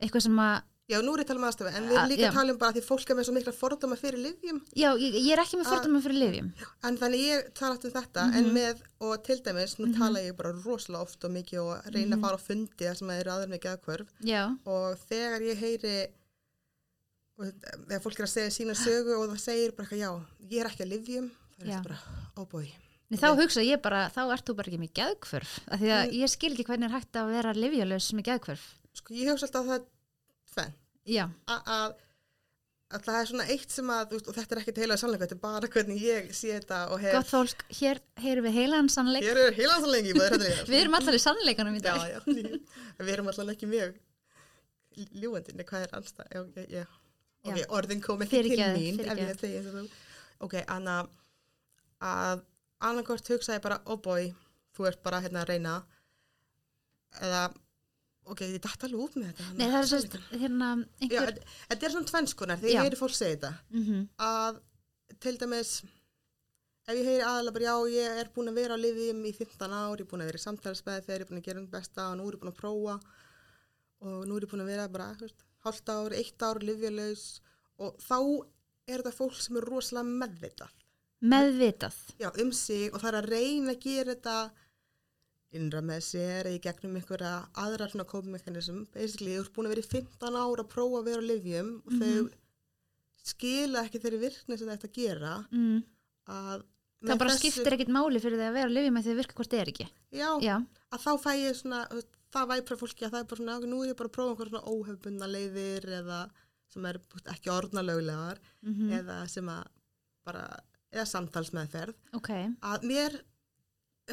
eitthvað 0.01 0.21
sem 0.21 0.35
að 0.39 0.61
Já, 0.91 0.99
nú 1.01 1.13
er 1.15 1.21
ég 1.21 1.25
að 1.25 1.29
tala 1.31 1.39
um 1.41 1.47
aðstöðu, 1.49 1.71
en 1.77 1.85
við 1.87 1.95
Ah, 1.97 2.01
erum 2.03 2.11
líka 2.11 2.21
já. 2.25 2.29
að 2.31 2.37
tala 2.39 2.51
um 2.51 2.57
bara 2.61 2.73
því 2.75 2.83
fólk 2.83 3.09
er 3.09 3.15
með 3.15 3.25
svo 3.27 3.33
mikla 3.37 3.53
fordóma 3.55 3.97
fyrir 3.97 4.19
livjum. 4.25 4.61
Já, 4.75 4.89
ég, 4.99 5.13
ég 5.15 5.31
er 5.31 5.39
ekki 5.45 5.57
með 5.61 5.65
Ah. 5.67 5.71
fordóma 5.75 6.01
fyrir 6.03 6.19
lifjum. 6.21 6.49
En 6.83 6.97
þannig 6.97 7.21
ég 7.31 7.53
tala 7.53 7.77
um 7.79 7.91
þetta, 7.91 8.21
Mhm. 8.27 8.35
en 8.37 8.45
með, 8.53 8.81
og 9.01 9.23
til 9.23 9.37
dæmis, 9.41 9.75
nú 9.79 9.97
tala 9.97 10.19
ég 10.19 10.35
bara 10.35 10.51
rosalega 10.51 11.01
oft 11.01 11.23
og 11.23 11.31
mikið 11.31 11.59
og 11.63 11.85
reyna 11.93 12.15
Mhm. 12.15 12.19
að 12.19 12.21
fara 12.21 12.37
á 12.37 12.41
fundi 12.41 12.83
þar 12.85 12.97
sem 12.97 13.07
það 13.07 13.19
eru 13.21 13.31
aður 13.31 13.49
með 13.49 13.59
geðkvörf. 13.65 14.07
Já, 14.23 14.57
Og 14.67 14.97
þegar 15.09 15.41
ég 15.41 15.57
heyri, 15.57 16.07
og 17.39 17.45
þegar 17.87 18.01
fólk 18.03 18.19
er 18.19 18.25
að 18.27 18.33
segja 18.35 18.51
sína 18.53 18.75
sögu 18.77 19.15
og 19.17 19.29
það 19.33 19.39
segir 19.39 19.75
bara 19.75 19.87
eitthvað, 19.87 20.03
já, 20.03 20.11
ég 20.51 20.61
er 20.61 20.69
ekki 20.69 20.85
að 20.85 20.91
livjum, 20.91 21.31
það 21.59 21.71
er 21.77 21.83
bara, 21.83 21.99
óbúi. 22.37 22.67
Nei, 23.11 23.19
þá 23.19 23.35
hugsa 23.35 23.61
ég 23.65 23.81
bara, 23.81 24.09
þá 24.13 24.21
ert 24.31 24.45
þú 24.45 24.55
bara 24.55 24.69
ekki 24.71 24.79
með 24.79 24.93
geðkvörf. 24.93 25.59
Af 25.67 25.79
því 25.81 25.87
Mm. 25.89 25.97
að 25.99 26.13
ég 26.21 26.29
skil 26.29 26.51
ekki 26.55 26.65
hvernig 26.65 26.85
er 26.85 26.95
hægt 26.99 27.11
að 27.19 27.31
vera 27.33 27.53
lifjalaus 27.53 28.11
með 28.13 28.23
geðkvörf. 28.29 28.63
Sko, 28.93 29.13
ég 29.13 29.27
hugsa 29.31 29.47
alltaf 29.47 29.65
að 29.65 29.79
það 29.79 29.85
Já, 31.11 31.23
að, 31.49 31.61
að, 31.75 31.93
að 32.93 33.05
það 33.07 33.17
er 33.21 33.29
svona 33.31 33.45
eitt 33.55 33.71
sem 33.73 33.87
að, 33.95 34.11
og 34.19 34.35
þetta 34.35 34.55
er 34.55 34.59
ekki 34.61 34.73
heila 34.83 34.97
sannleika, 35.01 35.25
þetta 35.25 35.37
er 35.37 35.41
bara 35.45 35.69
hvernig 35.73 36.03
ég 36.05 36.27
sé 36.37 36.51
þetta 36.53 36.79
og 36.93 37.01
hef, 37.01 37.15
gott 37.15 37.31
fólk, 37.31 37.63
hér 37.79 38.01
heyrum 38.21 38.45
við 38.49 38.57
heilan 38.59 38.89
sannleik. 38.93 39.25
hér 39.25 39.39
er 39.47 39.55
heila 39.57 39.77
sannleiki, 39.81 40.13
maður 40.17 40.35
hérna 40.45 40.67
Við 40.71 40.79
erum 40.83 40.97
allar 40.99 41.17
í 41.17 41.21
sannleikanum 41.23 41.77
í 41.79 41.81
Já, 41.81 41.87
dag. 41.89 42.03
já, 42.11 42.19
við 43.07 43.13
erum 43.15 43.31
alltaf 43.31 43.53
ekki 43.55 43.69
mjög 43.71 43.97
ljúandi, 45.23 45.55
nei, 45.55 45.65
hvað 45.71 45.87
er 45.87 45.95
anstað, 45.97 46.29
já, 46.35 46.43
já, 46.59 46.65
já, 46.75 46.85
ok, 47.47 47.57
Já. 47.63 47.65
orðin 47.79 48.01
kom 48.05 48.21
ekki 48.27 48.43
til 48.45 48.61
mín, 48.75 49.01
ef 49.01 49.21
ég 49.23 49.39
segi 49.39 49.61
þetta, 49.65 49.83
ok, 50.45 50.57
anna, 50.75 50.97
að 52.03 52.43
annarkort 52.83 53.31
hugsa 53.33 53.55
ég 53.57 53.63
bara, 53.63 53.79
oh 53.89 53.97
boy, 54.03 54.27
þú 54.75 54.89
ert 54.91 55.01
bara 55.05 55.23
hérna 55.23 55.41
að 55.45 55.53
reyna, 55.55 55.77
eða, 57.23 57.45
ok, 58.31 58.41
ég 58.47 58.61
dætt 58.63 58.83
alveg 58.87 59.01
út 59.05 59.15
með 59.19 59.31
þetta. 59.31 59.47
Nei, 59.59 59.65
það 59.67 59.79
er 59.81 59.89
sérst, 59.91 60.17
hérna, 60.41 60.67
einhver... 61.03 61.33
þetta- 61.69 61.87
er 61.89 61.93
svona 61.95 62.09
tvennskonar, 62.11 62.59
þegar 62.61 62.73
ég 62.75 62.85
heyri 62.87 62.99
fólk 63.01 63.15
segja 63.17 63.35
þetta, 63.37 63.53
Mm 63.75 64.05
að 64.31 64.61
til 65.21 65.33
dæmis 65.41 65.71
ef 66.87 66.95
ég 66.97 67.05
heyri 67.05 67.23
aðalega 67.27 67.53
bara 67.57 67.65
já 67.67 67.75
ég 67.93 68.19
er 68.21 68.29
búin 68.35 68.49
að 68.49 68.55
vera 68.61 68.73
á 68.79 68.83
liðjum 68.83 69.19
í 69.27 69.33
15 69.37 69.73
ár 69.75 69.99
ég 69.99 70.05
er 70.05 70.09
búin 70.09 70.23
að 70.23 70.29
vera 70.31 70.39
í 70.39 70.45
samtalsbeð 70.45 71.03
þegar 71.05 71.19
ég 71.19 71.25
er 71.25 71.29
búin 71.29 71.41
að 71.41 71.47
gera 71.49 71.61
um 71.61 71.67
besta 71.75 72.05
og 72.09 72.15
nú 72.17 72.25
er 72.29 72.37
ég 72.37 72.41
búin 72.41 72.51
að 72.53 72.59
prófa 72.61 72.95
og 74.01 74.23
nú 74.25 74.37
er 74.39 74.45
ég 74.47 74.51
búin 74.53 74.63
að 74.63 74.71
vera 74.71 74.87
bara 74.95 75.09
veist, 75.19 75.43
hálft 75.65 75.91
ár, 75.93 76.15
eitt 76.17 76.41
ár 76.47 76.59
livjalaus 76.65 77.25
og 77.77 77.99
þá 78.01 78.17
er 78.89 79.03
þetta 79.03 79.13
fólk 79.19 79.37
sem 79.43 79.59
er 79.61 79.67
rosalega 79.69 80.15
meðvitað 80.23 80.77
Meðvitað. 81.21 81.97
já, 82.17 82.29
um 82.41 82.49
sig 82.51 82.87
og 82.95 83.01
það 83.03 83.11
er 83.11 83.19
að 83.19 83.29
reyna 83.35 83.75
að 83.75 83.83
gera 83.85 84.15
þetta 84.15 84.37
innra 85.53 85.81
með 85.83 86.01
sér 86.07 86.47
eða 86.47 86.55
í 86.57 86.61
gegnum 86.63 86.95
einhverja 86.99 87.31
aðra 87.59 87.87
svona 87.91 88.05
kópumekanism 88.07 88.85
basically, 88.93 89.33
þú 89.35 89.41
ert 89.45 89.53
búin 89.55 89.67
að 89.67 89.73
vera 89.75 89.83
í 89.85 89.89
15 89.91 90.37
ár 90.43 90.61
að 90.63 90.69
prófa 90.71 90.99
að 91.01 91.09
vera 91.09 91.21
á 91.21 91.29
livjum 91.31 91.71
og 91.85 91.97
þau 91.99 92.29
skila 93.31 93.83
ekki 93.85 93.99
þeirri 94.01 94.19
virkni 94.25 94.57
sem 94.57 94.69
þetta 94.71 94.91
gera 94.95 95.33
Mm. 95.51 95.83
að 96.27 96.63
Það 97.01 97.17
bara 97.17 97.31
þessu- 97.33 97.51
skiptir 97.51 97.73
ekkit 97.73 97.89
máli 97.89 98.19
fyrir 98.21 98.37
því 98.37 98.47
að 98.47 98.53
vera 98.59 98.69
lifjum 98.69 98.93
með 98.93 99.03
því 99.05 99.11
að 99.11 99.19
virka 99.21 99.33
hvort 99.39 99.49
þið 99.51 99.61
er 99.61 99.69
ekki. 99.71 99.87
já, 100.13 100.29
Já, 100.41 100.55
að 100.93 100.99
þá 101.01 101.11
fæ 101.23 101.31
ég 101.41 101.55
svona 101.57 101.79
það 102.31 102.47
væpra 102.51 102.77
fólki 102.77 103.05
að 103.05 103.11
það 103.11 103.19
er 103.19 103.23
bara 103.31 103.39
svona 103.41 103.57
"Ok, 103.57 103.65
nú 103.65 103.81
er 103.83 103.87
ég 103.91 103.97
bara 103.97 104.09
að 104.09 104.15
prófa 104.17 104.31
einhver 104.31 104.49
svona 104.49 104.69
óhefbundna 104.71 105.27
leiðir 105.27 105.83
eða 105.99 106.29
sem 106.69 106.85
er 106.85 106.99
ekki 107.25 107.49
orðnalöglegar 107.51 108.37
mm 108.63 108.91
eða 108.91 109.27
sem 109.29 109.45
að 109.49 109.65
bara 110.25 110.59
eða 110.93 111.05
samtalsmeðferð 111.07 111.95
ok. 112.13 112.29
að 112.61 112.83
mér 112.83 113.21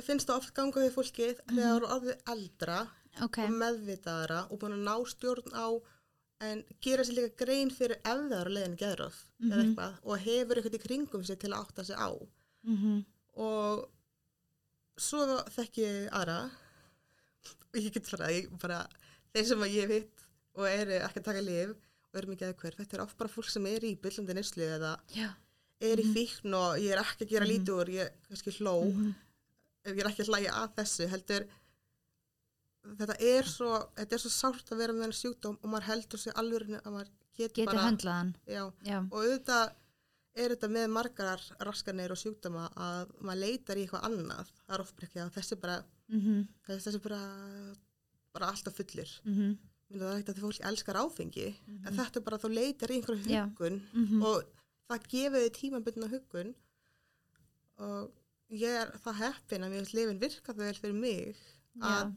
finnst 0.06 0.26
það 0.28 0.36
oft 0.42 0.54
ganga 0.54 0.80
við 0.84 0.94
fólkið 0.94 1.36
þegar 1.48 1.58
það 1.58 1.76
eru 1.76 1.92
orðið 1.96 2.22
eldra 2.34 2.78
Ok, 3.24 3.38
og 3.42 3.50
meðvitaðara 3.50 4.40
og 4.52 4.58
búin 4.60 4.76
að 4.76 4.84
ná 4.86 4.94
stjórn 5.10 5.54
á 5.58 5.66
en 6.48 6.64
gera 6.80 7.02
sér 7.02 7.16
líka 7.18 7.44
grein 7.44 7.70
fyrir 7.74 7.96
ef 7.98 8.20
það 8.30 8.40
eru 8.40 8.50
leiðin 8.54 8.76
geðróf 8.78 9.16
eða 9.42 9.56
Mhm. 9.56 9.62
eitthvað 9.64 9.94
og 10.04 10.18
hefur 10.18 10.56
eitthvað 10.60 10.78
í 10.78 10.82
kringum 10.86 11.24
sig 11.24 11.38
til 11.38 11.50
að 11.50 11.60
átta 11.64 11.84
sig 11.84 11.96
á. 11.98 12.10
Mm 12.64 13.04
og 13.38 13.88
svo 14.98 15.24
þekki 15.54 15.82
ég 15.84 16.08
aðra. 16.10 16.50
Og 17.74 17.76
ég 17.78 17.92
get 17.94 18.08
bara, 18.10 18.30
ég 18.34 18.48
bara 18.58 18.78
þeir 19.34 19.44
sem 19.46 19.60
að 19.62 19.74
ég 19.76 19.88
veit 19.88 20.24
og 20.58 20.66
eru 20.66 20.96
ekki 20.98 21.20
að 21.20 21.24
taka 21.28 21.42
lif 21.44 21.70
og 21.70 22.18
eru 22.18 22.32
mikið 22.32 22.48
að 22.48 22.56
hver 22.62 22.74
þetta 22.80 22.94
er 22.98 23.02
oft 23.04 23.18
bara 23.18 23.30
fólk 23.30 23.50
sem 23.52 23.66
er 23.66 23.80
í 23.86 23.92
byllandi 24.00 24.34
neyslu 24.34 24.64
eða 24.78 24.94
já. 25.14 25.28
er 25.80 25.96
í 26.02 26.06
fíkn 26.14 26.54
og 26.58 26.78
ég 26.82 26.90
er 26.96 27.02
ekki 27.04 27.24
að 27.26 27.30
gera 27.30 27.46
lítið 27.46 27.74
úr 27.78 27.88
ég 27.94 28.10
kannski 28.28 28.54
hló. 28.58 28.74
Mhm. 28.92 29.14
Ef 29.84 29.94
ég 29.94 30.00
er 30.04 30.10
ekki 30.10 30.24
að 30.26 30.30
hlæja 30.32 30.52
að 30.62 30.74
þessu 30.78 31.08
heldur 31.12 31.46
þetta 32.98 33.16
er 33.20 33.44
svo 33.48 33.72
þetta 33.98 34.14
er 34.16 34.22
svo 34.24 34.30
sárt 34.32 34.72
að 34.72 34.80
vera 34.82 34.92
með 34.96 35.04
þennan 35.04 35.18
sjúkdóm 35.20 35.58
og 35.62 35.70
maður 35.72 35.88
heldur 35.90 36.22
sig 36.22 36.32
alveg 36.40 36.72
að 36.78 36.92
maður 36.94 37.10
getur 37.38 37.54
Geti 37.54 37.66
bara 37.68 37.84
já, 38.46 38.62
Já, 38.88 38.98
og 39.04 39.18
auðvitað 39.22 39.74
er 40.38 40.52
þetta 40.54 40.68
með 40.70 40.86
margar 40.94 41.42
raskanir 41.66 42.12
og 42.14 42.18
sjúkdóma 42.20 42.68
að 42.78 43.12
maður 43.26 43.40
leitar 43.42 43.78
í 43.80 43.84
eitthvað 43.84 44.04
annað. 44.06 44.50
Það 44.66 44.74
er 44.78 45.06
ekki 45.08 45.20
að 45.24 45.32
þessi 45.34 45.58
bara 45.62 45.76
mm 46.08 46.44
þessi 46.68 46.92
er 46.94 47.00
bara, 47.02 47.20
bara 48.32 48.50
alltaf 48.52 48.76
fullir. 48.78 49.10
-hmm. 49.24 49.56
Minna, 49.88 50.04
það 50.04 50.12
er 50.14 50.20
ekkert 50.20 50.28
að 50.28 50.38
því 50.38 50.44
fólk 50.46 50.66
elskar 50.70 50.96
áfengi 51.00 51.46
en 51.86 51.96
þetta 51.96 52.16
er 52.20 52.24
bara 52.24 52.36
að 52.36 52.44
þú 52.44 52.50
leitar 52.54 52.90
í 52.90 52.96
einhverju 52.98 53.30
Já. 53.32 53.44
huggun 53.48 53.80
Mhm. 53.92 54.22
og 54.22 54.42
það 54.88 55.08
gefur 55.08 55.40
þið 55.44 55.52
tímabundna 55.58 56.08
huggun 56.12 56.54
og 57.78 58.10
ég 58.50 58.76
er 58.82 58.92
það 59.04 59.20
heppin 59.22 59.64
að 59.64 59.70
mér 59.72 59.82
finnst 59.82 59.96
lifin 59.98 60.20
virka 60.22 60.52
það 60.54 60.64
vel 60.64 60.80
fyrir 60.82 60.98
mig 60.98 61.40
að 61.84 62.12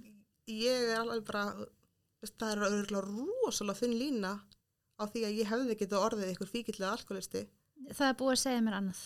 ég 0.52 0.90
er 0.92 1.00
alveg 1.04 1.26
bara 1.28 1.46
veist, 1.60 2.36
það 2.40 2.52
er 2.52 2.66
auðvitað 2.68 3.10
rosalega 3.10 3.80
þunn 3.82 3.98
lína 4.00 4.36
á 5.02 5.04
því 5.10 5.26
að 5.28 5.40
ég 5.42 5.50
hefði 5.52 5.80
getið 5.82 5.98
orðið 6.06 6.36
ykkur 6.36 6.52
fíkillega 6.54 6.94
alkoholisti 6.98 7.48
það 7.90 8.08
er 8.12 8.22
búið 8.22 8.36
að 8.36 8.42
segja 8.46 8.62
mér 8.62 8.78
annað. 8.78 9.02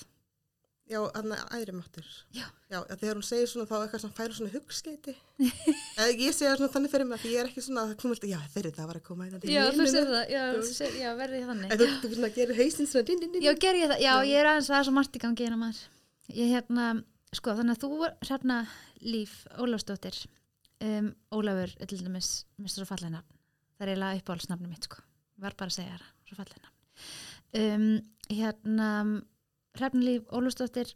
Já, 0.86 1.00
þannig 1.16 1.40
að 1.42 1.54
æðri 1.58 1.74
máttur. 1.74 2.10
Já. 2.36 2.44
Já, 2.70 2.78
að 2.84 3.00
þegar 3.02 3.18
hún 3.18 3.24
segir 3.26 3.48
svona 3.50 3.66
þá 3.66 3.76
eitthvað 3.80 4.02
sem 4.04 4.12
færi 4.14 4.36
svona 4.38 4.52
hugskeiti. 4.54 5.14
Ég 6.26 6.36
segja 6.36 6.52
svona 6.60 6.70
þannig 6.76 6.92
fyrir 6.94 7.08
mig 7.10 7.18
að 7.24 7.32
ég 7.32 7.40
er 7.42 7.50
ekki 7.50 7.64
svona 7.66 7.86
að 7.88 7.96
alltaf, 7.96 8.28
já 8.30 8.38
þeirri 8.54 8.72
það 8.76 8.90
var 8.92 9.00
að 9.00 9.06
koma 9.08 9.26
hérna 9.26 9.50
Já, 9.50 9.64
þú 9.74 9.88
en- 9.88 10.12
það, 10.12 10.20
já, 10.36 10.44
sér, 10.70 11.00
já, 11.02 11.10
verði 11.18 11.40
þannig. 11.48 11.74
En 11.74 11.82
þú, 11.82 11.88
þú 12.14 12.30
gerir 12.38 12.60
hausinn 12.62 12.92
svona 12.92 13.08
din, 13.10 13.24
din, 13.24 13.34
din. 13.34 13.46
Já, 13.48 13.52
ger 13.66 13.80
ég 13.82 13.90
það, 13.96 14.04
já, 14.06 14.12
Já. 14.14 14.30
ég 14.30 14.38
er 14.44 14.50
aðeins, 14.52 14.70
það 14.70 14.78
er 14.78 14.88
svo 14.90 14.96
margt 15.00 15.18
í 15.18 15.24
gangi 15.26 15.48
hérna 15.48 15.60
maður. 15.64 15.82
Ég 16.38 16.54
hérna, 16.54 16.86
sko, 17.38 17.56
þannig 17.58 17.76
að 17.76 17.84
þú 17.84 18.00
er 18.08 18.16
hérna 18.30 18.58
Líf 19.06 19.36
Ólafsdóttir, 19.62 20.18
um, 20.86 21.12
Ólafur, 21.36 21.74
er 21.80 21.90
til 21.92 22.02
dæmis, 22.04 22.32
mér 22.62 22.74
svo 22.74 22.88
fallega 22.90 23.18
nafn. 23.18 23.40
Það 23.76 23.86
er 23.86 23.92
eiginlega 23.94 24.22
uppáhaldsnafni 24.22 24.72
mitt, 24.72 24.88
sko. 24.88 25.04
Var 25.44 25.58
bara 25.60 25.72
að 25.72 25.78
segja 25.78 25.98
það, 26.00 26.12
svo 26.30 26.38
fallega 26.40 26.64
nafn. 26.64 26.76
Um, 27.56 27.88
hérna, 28.32 28.90
Hrefna 29.76 30.08
Líf 30.08 30.32
Ólafsdóttir, 30.32 30.96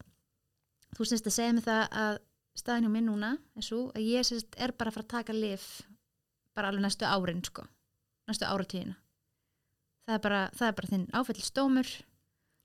þú 0.95 1.07
syns 1.07 1.25
að 1.25 1.35
segja 1.35 1.55
mig 1.57 1.67
það 1.67 1.85
að 2.03 2.19
staðin 2.59 2.87
hjá 2.87 2.93
minn 2.93 3.07
núna 3.07 3.35
er 3.55 3.65
svo 3.65 3.85
að 3.95 4.07
ég 4.07 4.27
syns 4.27 4.47
er 4.57 4.73
bara 4.75 4.91
að 4.91 4.97
fara 4.97 5.07
að 5.07 5.13
taka 5.13 5.35
lif 5.35 5.67
bara 6.57 6.71
alveg 6.71 6.83
næstu 6.83 7.07
árin, 7.07 7.43
sko. 7.45 7.63
Næstu 8.27 8.47
áratíðina. 8.47 8.97
Það 10.09 10.15
er 10.15 10.23
bara, 10.23 10.41
það 10.57 10.67
er 10.67 10.77
bara 10.77 10.91
þinn 10.91 11.07
áfællistómur. 11.19 11.89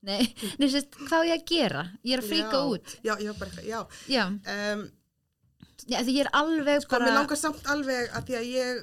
Nei, 0.04 0.20
nei, 0.60 0.68
sérst, 0.68 0.94
hvað 1.08 1.26
ég 1.30 1.38
að 1.40 1.44
gera? 1.50 1.82
Ég 2.04 2.16
er 2.18 2.22
að 2.22 2.28
fríka 2.30 2.58
Já. 2.60 2.68
út. 2.74 2.94
Já, 3.06 3.14
já, 3.24 3.32
bara 3.40 3.50
eitthvað, 3.50 3.66
já. 3.72 3.80
Já, 4.12 4.24
Um, 4.54 4.86
já 5.88 5.98
því 6.04 6.14
ég 6.18 6.22
er 6.26 6.30
alveg 6.40 6.82
sko, 6.84 6.90
bara... 6.98 7.06
mér 7.10 7.18
langar 7.22 7.40
samt 7.40 7.68
alveg 7.74 8.10
að 8.16 8.26
því 8.28 8.36
að 8.40 8.48
ég, 8.52 8.82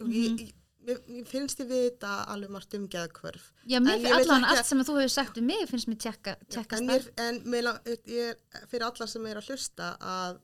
Mhm. 0.00 0.10
ég, 0.12 0.40
ég, 0.40 0.54
mér, 0.88 0.98
mér 1.08 1.26
finnst 1.30 1.60
ég 1.62 1.68
vita 1.70 2.14
alveg 2.32 2.50
margt 2.50 2.74
um 2.74 2.88
geðkvörf. 2.88 3.44
Já, 3.68 3.78
mér 3.80 3.94
en 3.94 4.00
ég 4.02 4.08
finnst 4.10 4.30
allan 4.30 4.44
allt 4.50 4.66
sem 4.66 4.80
þú 4.84 4.96
hefur 4.98 5.12
sagt 5.14 5.38
um 5.38 5.46
mig 5.46 5.68
finnst 5.70 5.88
mér 5.88 6.00
tjekka, 6.02 6.34
tjekka 6.48 6.76
en, 6.80 6.86
mér, 6.90 7.06
en 7.28 7.40
mér, 7.44 7.70
ég 8.08 8.34
er 8.34 8.66
fyrir 8.68 8.88
alla 8.88 9.06
sem 9.06 9.26
er 9.30 9.36
að 9.40 9.48
hlusta 9.52 9.92
að, 10.00 10.40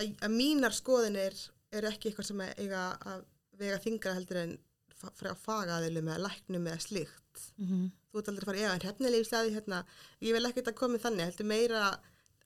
að, 0.00 0.14
að 0.24 0.34
mínar 0.34 0.72
skoðinir 0.74 1.36
eru 1.72 1.86
ekki 1.92 2.10
eitthvað 2.10 2.26
sem 2.30 2.40
eiga 2.56 2.84
að 3.06 3.24
vega 3.60 3.78
þingra 3.84 4.14
heldur 4.16 4.40
en 4.42 4.58
frá 5.00 5.34
fagaðilum 5.36 6.08
eða 6.10 6.24
læknum 6.26 6.66
eða 6.66 6.80
slíkt. 6.80 7.44
mm 7.58 7.66
-hmm. 7.66 7.90
Þú 8.10 8.18
ert 8.18 8.28
aldrei 8.28 8.42
að 8.42 8.48
fara, 8.50 8.58
já, 8.64 8.70
en 8.74 8.80
hérna 8.80 9.06
er 9.06 9.12
lífslega 9.14 9.50
hérna, 9.54 9.84
ég 10.20 10.32
vil 10.34 10.46
ekkert 10.48 10.68
að 10.72 10.78
koma 10.80 10.98
þannig, 10.98 11.28
heldur 11.30 11.46
meira 11.46 11.82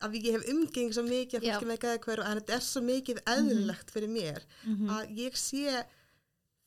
að 0.05 0.17
ég 0.21 0.35
hef 0.37 0.49
umgeng 0.53 0.91
svo 0.93 1.05
mikið 1.07 1.39
að 1.41 1.45
Já. 1.47 1.55
fólki 1.55 1.69
með 1.71 1.79
geðkvörf 1.85 2.25
en 2.29 2.41
þetta 2.41 2.57
er 2.59 2.65
svo 2.67 2.81
mikið 2.85 3.21
eðlilegt 3.33 3.91
fyrir 3.95 4.11
mér 4.13 4.43
Mhm. 4.67 4.91
að 4.91 5.15
ég 5.17 5.33
sé 5.41 5.85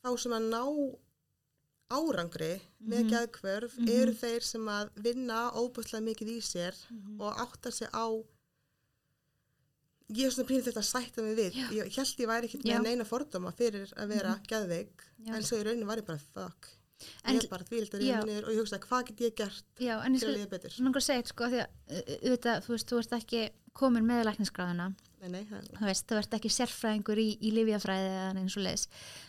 þá 0.03 0.17
sem 0.17 0.31
að 0.31 0.49
ná 0.49 0.63
árangri 1.91 2.61
með 2.83 3.03
Mhm. 3.03 3.09
geðkvörf 3.13 3.77
Mhm. 3.77 3.89
eru 3.89 4.13
þeir 4.13 4.41
sem 4.43 4.65
að 4.65 4.89
vinna 4.95 5.51
óbúslega 5.53 6.03
mikið 6.03 6.27
í 6.37 6.39
sér 6.41 6.73
Mhm. 6.89 7.21
og 7.21 7.35
átta 7.37 7.71
sig 7.71 7.87
á 7.93 8.07
ég 10.09 10.25
er 10.25 10.31
svona 10.31 10.47
pínir 10.47 10.63
þetta 10.63 10.81
að 10.81 10.91
sætta 10.93 11.21
mig 11.21 11.37
við 11.37 11.51
Já. 11.53 11.69
ég 11.69 11.95
held 11.95 12.17
ég 12.17 12.27
væri 12.27 12.47
ekki 12.49 12.61
Já. 12.63 12.77
með 12.79 12.83
neina 12.83 13.03
fordóma 13.05 13.53
fyrir 13.53 13.93
að 13.93 14.07
vera 14.07 14.39
geðveik 14.47 15.03
Já. 15.25 15.35
en 15.35 15.43
svo 15.43 15.57
í 15.59 15.63
rauninu 15.63 15.85
var 15.85 15.97
ég 15.97 16.05
bara 16.05 16.17
fuck 16.33 16.67
ég 16.97 17.39
er 17.43 17.49
bara 17.51 17.67
þvíldur 17.67 18.03
í 18.03 18.09
Já. 18.09 18.17
minnir 18.21 18.47
og 18.47 18.53
ég 18.53 18.61
hugsa 18.63 18.79
hvað 18.81 19.09
get 19.09 19.23
ég 19.27 19.35
gert 19.37 19.81
Já, 19.83 19.95
en 20.01 20.15
ég 20.17 20.23
til 20.23 20.29
að 20.31 20.37
liða 20.37 20.51
betur? 20.53 20.77
langar 20.81 21.03
að 21.03 21.07
segja 21.07 21.25
sko, 21.31 21.49
því 21.51 21.61
að 21.63 21.99
auðvitað, 22.17 22.63
þú 22.65 22.73
veist, 22.73 22.87
þú 22.91 23.01
ert 23.01 23.17
ekki 23.19 23.43
komin 23.77 24.07
með 24.07 24.23
það, 24.31 25.67
þú 25.77 25.85
veist, 25.85 26.07
þú 26.09 26.17
ert 26.21 26.37
ekki 26.37 26.53
sérfræðingur 26.53 27.21
í, 27.21 27.27
í 27.41 27.53
lifjafræði 27.53 28.09
eða 28.13 28.41
eins 28.41 28.57
og 28.57 28.65
leis, 28.65 28.87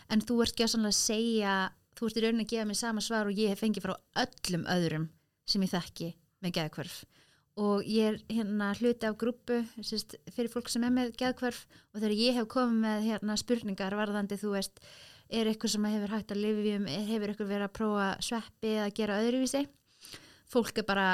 en 0.09 0.25
þú 0.25 0.41
ert 0.45 0.57
gjössanlega 0.57 0.95
að 0.95 0.99
segja, 0.99 1.53
þú 1.97 2.09
ert 2.09 2.19
í 2.19 2.25
rauninni 2.25 2.47
að 2.47 2.51
gefa 2.55 2.67
mér 2.69 2.79
sama 2.79 3.05
svar 3.05 3.29
og 3.29 3.37
ég 3.37 3.53
hef 3.53 3.61
fengið 3.61 3.85
frá 3.85 3.95
öllum 4.23 4.65
öðrum 4.73 5.07
sem 5.49 5.65
ég 5.65 5.73
þekki 5.73 6.11
með 6.43 6.55
geðkvörf 6.57 6.99
og 7.59 7.83
ég 7.89 8.13
er 8.13 8.17
hérna 8.31 8.71
hluti 8.77 9.07
af 9.09 9.17
grúpu 9.19 9.59
fyrir 9.83 10.51
fólk 10.51 10.69
sem 10.71 10.85
er 10.87 10.93
með 10.95 11.11
geðkvörf 11.19 11.65
og 11.91 11.99
þegar 11.99 12.15
ég 12.15 12.37
hef 12.37 12.47
komið 12.53 12.83
með 12.85 13.07
hérna 13.09 13.35
spurningar 13.39 13.97
varðandi 13.99 14.37
þú 14.39 14.53
veist 14.55 14.79
er 15.29 15.49
eitthvað 15.49 15.75
sem 15.75 15.89
hefur 15.89 16.13
hægt 16.15 16.31
að 16.33 16.43
lifjum 16.43 16.87
hefur 16.89 17.31
eitthvað 17.31 17.51
verið 17.53 17.67
að 17.67 17.75
prófa 17.77 18.07
sveppi 18.25 18.75
eða 18.75 18.93
gera 18.97 19.19
öðruvísi. 19.23 19.65
Fólk 20.49 20.81
er 20.81 20.87
bara 20.87 21.09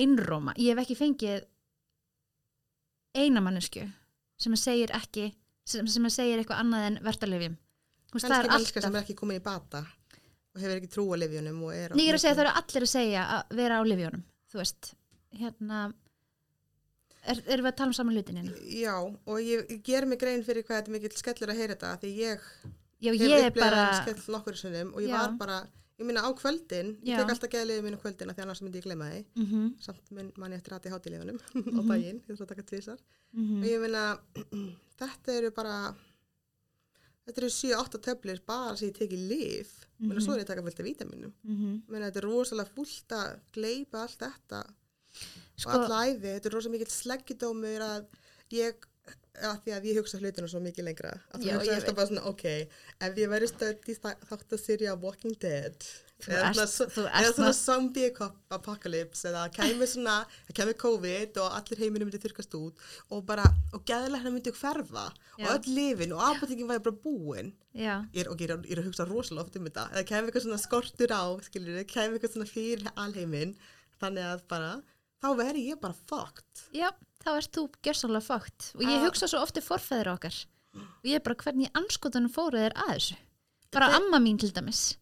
einróma. 0.00 0.54
Ég 0.56 0.72
hef 0.72 0.84
ekki 0.84 0.96
fengið 0.98 1.44
eina 3.14 3.42
mannesku 3.44 3.84
sem 4.40 4.56
segir 4.58 4.92
ekki 4.96 5.28
sem, 5.66 5.86
sem 5.86 6.06
segir 6.12 6.40
eitthvað 6.40 6.64
annað 6.64 6.88
en 6.88 7.02
verðarlifjum 7.04 7.58
kannski 8.14 8.50
mannska 8.50 8.82
sem 8.82 8.94
er 8.94 9.04
ekki 9.04 9.16
komin 9.18 9.40
í 9.40 9.44
bata 9.44 9.82
og 9.84 10.62
hefur 10.62 10.78
ekki 10.78 10.90
trú 10.90 11.06
á 11.14 11.16
lifjunum 11.22 11.62
og 11.66 11.74
er 11.74 11.94
á 11.94 11.96
Nei, 11.98 12.06
ég 12.06 12.12
er 12.12 12.18
að 12.18 12.24
segja 12.24 12.36
það 12.36 12.44
eru 12.44 12.54
allir 12.60 12.86
að 12.86 12.92
segja 12.92 13.26
að 13.36 13.58
vera 13.60 13.78
á 13.78 13.82
lifjónum 13.90 14.24
þú 14.50 14.60
veist, 14.60 14.90
hérna 15.34 15.80
er, 17.24 17.42
erum 17.42 17.66
við 17.66 17.72
að 17.72 17.78
tala 17.80 17.90
um 17.90 17.96
saman 17.98 18.18
hlutin 18.18 18.40
hérna? 18.40 18.62
Já, 18.70 18.96
og 19.02 19.42
ég, 19.42 19.66
ég 19.70 19.82
ger 19.86 20.08
mig 20.10 20.22
grein 20.22 20.46
fyrir 20.46 20.66
hvað 20.66 20.80
þetta 20.80 20.92
er 20.92 20.96
mikill 20.98 21.18
skellur 21.18 21.54
að 21.54 21.60
heyra 21.62 21.76
þetta 21.76 21.94
því 22.02 22.12
ég 22.20 22.48
Já, 23.04 23.12
ég 23.12 23.30
er 23.44 23.50
bara 23.60 23.82
og 24.94 25.00
ég 25.02 25.08
Já. 25.12 25.18
var 25.20 25.34
bara, 25.38 25.58
ég 26.00 26.06
minna 26.08 26.22
á 26.26 26.30
kvöldin 26.34 26.88
ég 27.04 27.16
tek 27.20 27.28
alltaf 27.34 27.50
geðliðið 27.54 27.84
mínu 27.86 27.98
kvöldin 28.02 28.30
af 28.30 28.36
því 28.36 28.42
annars 28.46 28.62
myndi 28.64 28.80
ég 28.80 28.86
glemma 28.88 29.10
því 29.12 29.20
mm 29.36 29.44
samt 29.80 30.10
minn 30.10 30.32
mann 30.36 30.52
ég 30.52 30.58
eftir 30.62 30.74
aðti 30.76 30.90
hátilegunum 30.94 31.38
á 31.78 31.80
Mhm. 31.80 31.88
daginn, 31.88 32.20
ég 32.28 32.34
þarf 32.36 32.40
að 32.46 32.48
taka 32.54 32.62
tvisar 32.70 32.98
-hmm. 33.36 33.60
og 33.62 33.66
ég 33.68 33.80
minna, 33.80 34.18
þetta 35.00 35.28
eru 35.38 35.50
bara 35.50 35.94
þetta 37.26 37.40
eru 37.40 37.48
7-8 37.48 38.00
töflir 38.04 38.40
bara 38.46 38.76
sem 38.76 38.88
ég 38.90 38.96
teki 38.98 39.16
mm 40.00 40.08
Mhm. 40.10 40.20
svo 40.20 40.32
er 40.34 40.38
ég 40.40 40.44
að 40.44 40.46
taka 40.52 40.62
fullt 40.62 40.80
af 40.80 40.86
vítaminum 40.86 41.32
Mm 41.44 41.82
Meina, 41.88 42.10
þetta 42.10 42.16
er 42.22 42.28
rosalega 42.28 42.70
fullt 42.74 43.08
að 43.12 43.38
gleipa 43.52 44.02
allt 44.02 44.18
þetta 44.18 44.64
Sko, 45.56 45.70
og 45.70 45.84
alla 45.84 46.00
æfi, 46.10 46.26
þetta 46.34 46.46
er 46.46 46.52
rosalega 46.52 46.74
mikill 46.74 46.90
sleggjudómur 46.92 47.80
að 47.80 48.06
ég 48.50 48.74
að 49.44 49.56
því 49.64 49.72
að 49.76 49.86
ég 49.90 49.96
hugsa 49.98 50.18
hlutinu 50.22 50.48
svo 50.48 50.60
mikið 50.62 50.84
lengra. 50.88 51.12
Að 51.34 51.42
Já, 51.48 51.56
hugsa 51.58 51.74
alltaf 51.76 51.96
bara 51.98 52.06
svona, 52.10 52.24
ok 52.30 52.44
ef 53.08 53.16
ég 53.18 53.28
væri 53.32 53.48
stödd 53.50 53.88
í 53.90 53.96
þa- 53.98 54.18
þáttaserju 54.30 54.92
af 54.92 55.00
Walking 55.02 55.34
Dead 55.42 55.86
eða 56.24 57.32
svona- 57.34 57.52
zombie 57.58 58.12
ap- 58.20 58.36
apocalypse 58.54 59.26
eða 59.28 59.42
kæmi 59.52 59.88
svona, 59.90 60.14
það 60.46 60.54
kæmi 60.60 60.74
COVID 60.84 61.36
og 61.42 61.50
allir 61.58 61.82
heiminum 61.82 62.08
myndi 62.08 62.20
þurkast 62.22 62.54
út 62.56 62.78
og 63.10 63.26
bara, 63.26 63.44
og 63.74 63.82
gæðilegna 63.84 64.30
myndi 64.32 64.52
hverfa 64.54 65.04
og 65.10 65.50
öll 65.56 65.74
lifin 65.74 66.12
og 66.14 66.22
apotekin 66.30 66.70
væri 66.70 66.84
bara 66.86 67.02
búin 67.04 67.52
ég 68.14 68.22
er, 68.24 68.30
ok, 68.30 68.38
ég 68.46 68.50
er, 68.70 68.80
að 68.80 68.86
hugsa 68.86 69.04
rosalega 69.10 69.44
oft 69.44 69.56
um 69.56 69.66
þetta. 69.66 69.88
Eða 69.92 70.06
kemur 70.06 70.30
eitthvað 70.30 70.46
svona 70.46 70.62
skortur 70.62 71.10
á 71.10 71.24
skilur 71.42 71.74
þið, 71.82 71.86
kemur 71.90 72.18
eitthvað 72.18 72.32
svona 72.38 72.52
fyrir 72.54 72.86
alheiminn 72.96 73.56
þannig 74.00 74.24
að 74.30 74.46
bara, 74.48 74.70
þá 75.20 75.28
veri 75.42 75.66
ég 75.72 75.80
bara 75.80 75.94
fucked. 76.06 76.68
Já, 76.72 76.92
þá 77.24 77.30
ert 77.38 77.52
þú 77.56 77.64
gerðsannlega 77.82 78.26
fókt 78.28 78.70
og 78.74 78.82
ég 78.84 78.98
Ah. 79.00 79.04
hugsa 79.06 79.28
svo 79.30 79.40
ofti 79.42 79.60
forfæðir 79.64 80.12
okkar. 80.14 80.36
Og 80.74 81.04
ég 81.06 81.14
er 81.16 81.20
bara 81.20 81.34
hvernig 81.38 81.70
anskotanum 81.74 82.30
fóru 82.32 82.58
þeir 82.58 82.74
að 82.74 82.94
þessu? 82.94 83.16
Bara 83.72 83.88
Þetta- 83.88 83.96
amma 84.00 84.18
mín 84.18 84.38
til 84.38 84.50
dæmis. 84.52 84.96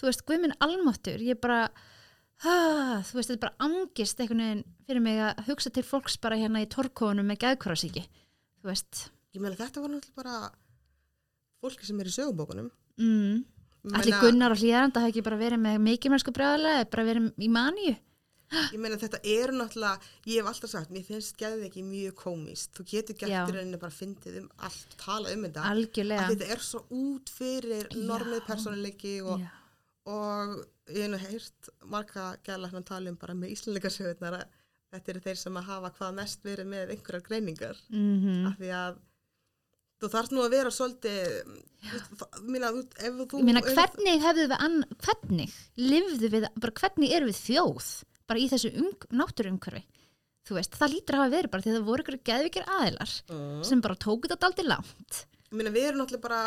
Þú 0.00 0.08
veist, 0.08 0.24
guðminn 0.26 0.56
almáttur 0.60 1.20
ég 1.20 1.40
bara, 1.40 1.68
ha, 2.42 3.02
þú 3.04 3.14
veist, 3.14 3.28
þetta 3.30 3.32
er 3.32 3.44
bara 3.44 3.56
angist 3.60 4.18
einhvern 4.20 4.38
veginn 4.42 4.64
fyrir 4.88 5.02
mig 5.02 5.18
að 5.18 5.44
hugsa 5.46 5.70
til 5.72 5.82
fólks 5.82 6.16
bara 6.20 6.36
hérna 6.36 6.62
í 6.64 6.66
torkónum 6.68 7.24
með 7.26 7.38
geðkvarasíki 7.44 8.02
þú 8.60 8.64
veist. 8.72 9.10
Ég 9.34 9.40
meina 9.40 9.56
þetta 9.56 9.80
var 9.80 9.90
náttúrulega 9.90 10.14
bara 10.16 10.50
fólki 11.62 11.84
sem 11.86 12.00
er 12.00 12.04
í 12.10 12.14
sögubókunum. 12.14 12.70
Mm. 12.98 13.44
Allir 13.92 14.20
Gunnar 14.20 14.50
og 14.54 14.58
Hlýðaranda 14.58 15.00
hafa 15.02 15.10
ekki 15.12 15.22
bara 15.26 15.36
verið 15.36 15.60
með 15.60 15.80
mikilmennsku 15.84 16.32
brjáðlega, 16.32 16.88
bara 16.90 17.04
verið 17.04 17.32
í 17.38 17.48
maníu. 17.52 17.96
Ég 18.72 18.80
meina 18.82 18.96
þetta 19.00 19.20
eru 19.34 19.56
náttúrulega 19.58 20.10
ég 20.30 20.38
hef 20.40 20.50
alltaf 20.52 20.70
sagt, 20.74 20.90
mér 20.94 21.04
finnst 21.08 21.36
geðið 21.40 21.66
ekki 21.68 21.84
mjög 21.88 22.14
komist 22.22 22.72
þú 22.78 22.86
getur 22.92 23.16
í 23.50 23.56
rauninni 23.58 23.80
bara 23.82 23.96
fyndið 23.98 24.38
um 24.42 24.48
allt, 24.68 24.96
tala 25.00 25.32
um 25.34 25.46
þetta. 25.48 25.66
Algjörlega. 25.74 26.26
að 26.26 26.34
þetta 26.34 26.50
er 26.56 26.64
svo 26.70 26.82
út 27.00 27.32
fyrir 27.38 27.88
normið 28.08 28.44
persónuleiki 28.48 29.14
og, 29.24 29.40
og 30.10 30.54
ég 30.92 31.00
hef 31.06 31.10
nú 31.14 31.22
heyrt 31.24 31.72
marga 31.94 32.28
gæðlækna 32.44 32.84
tala 32.84 33.10
um 33.14 33.16
bara 33.20 33.34
með 33.38 33.54
íslendingarsögurnar 33.56 34.38
að 34.42 34.46
þetta 34.94 35.10
eru 35.14 35.24
þeir 35.24 35.38
sem 35.40 35.56
að 35.58 35.68
hafa 35.72 35.90
hvað 35.98 36.14
mest 36.20 36.44
verið 36.46 36.68
með 36.70 36.92
einhverjar 36.94 37.24
greiningar. 37.26 37.80
Mm 37.90 38.46
af 38.50 38.58
því 38.60 38.68
að 38.78 38.98
þú 40.04 40.08
þarfst 40.12 40.32
nú 40.36 40.42
að 40.44 40.52
vera 40.52 40.70
svolítið 40.74 41.60
mína, 42.44 42.68
þú, 42.74 42.82
ef- 43.08 43.20
hvernig 43.78 44.22
hefðu 44.24 44.44
við, 44.50 44.56
ann, 44.66 44.76
hvernig 45.06 45.54
lifðu 45.80 46.30
við, 46.34 46.46
bara 46.60 46.74
hvernig 46.80 47.14
eru 47.16 47.28
við 47.30 47.38
þjóð, 47.40 47.88
bara 48.30 48.40
í 48.40 48.48
þessu 48.52 48.72
um, 48.80 48.90
náttúruumhverfi? 49.20 49.84
Þú 50.44 50.58
veist, 50.58 50.74
það 50.76 50.92
lítur 50.92 51.16
að 51.16 51.22
hafa 51.22 51.32
verið 51.38 51.52
bara 51.54 51.64
því 51.64 51.70
að 51.70 51.76
það 51.78 51.86
voru 51.88 52.04
ykkur 52.04 52.16
geðvikir 52.28 52.66
aðilar 52.68 53.12
Mm. 53.32 53.62
sem 53.64 53.80
bara 53.84 53.96
tóku 53.96 54.28
þetta 54.28 54.48
aldrei 54.50 54.66
langt. 54.68 55.20
Ég 55.48 55.56
meina, 55.56 55.70
við 55.72 55.86
erum 55.88 56.00
náttúrulega 56.02 56.24
bara 56.26 56.40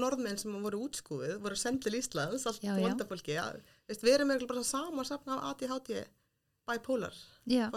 norðmenn 0.00 0.38
sem 0.40 0.54
voru 0.64 0.80
útskúið, 0.88 1.34
voru 1.44 1.58
sendið 1.60 1.84
til 1.84 1.98
Íslands, 2.00 2.46
allt 2.48 2.62
vandafólki. 2.64 3.34
Ja. 3.36 3.50
Við 3.86 4.10
erum 4.14 4.32
bara 4.48 4.64
sama 4.64 5.04
safna 5.04 5.36
af 5.38 5.60
ADHD, 5.62 6.06
bipolar, 6.66 7.14
já. 7.46 7.68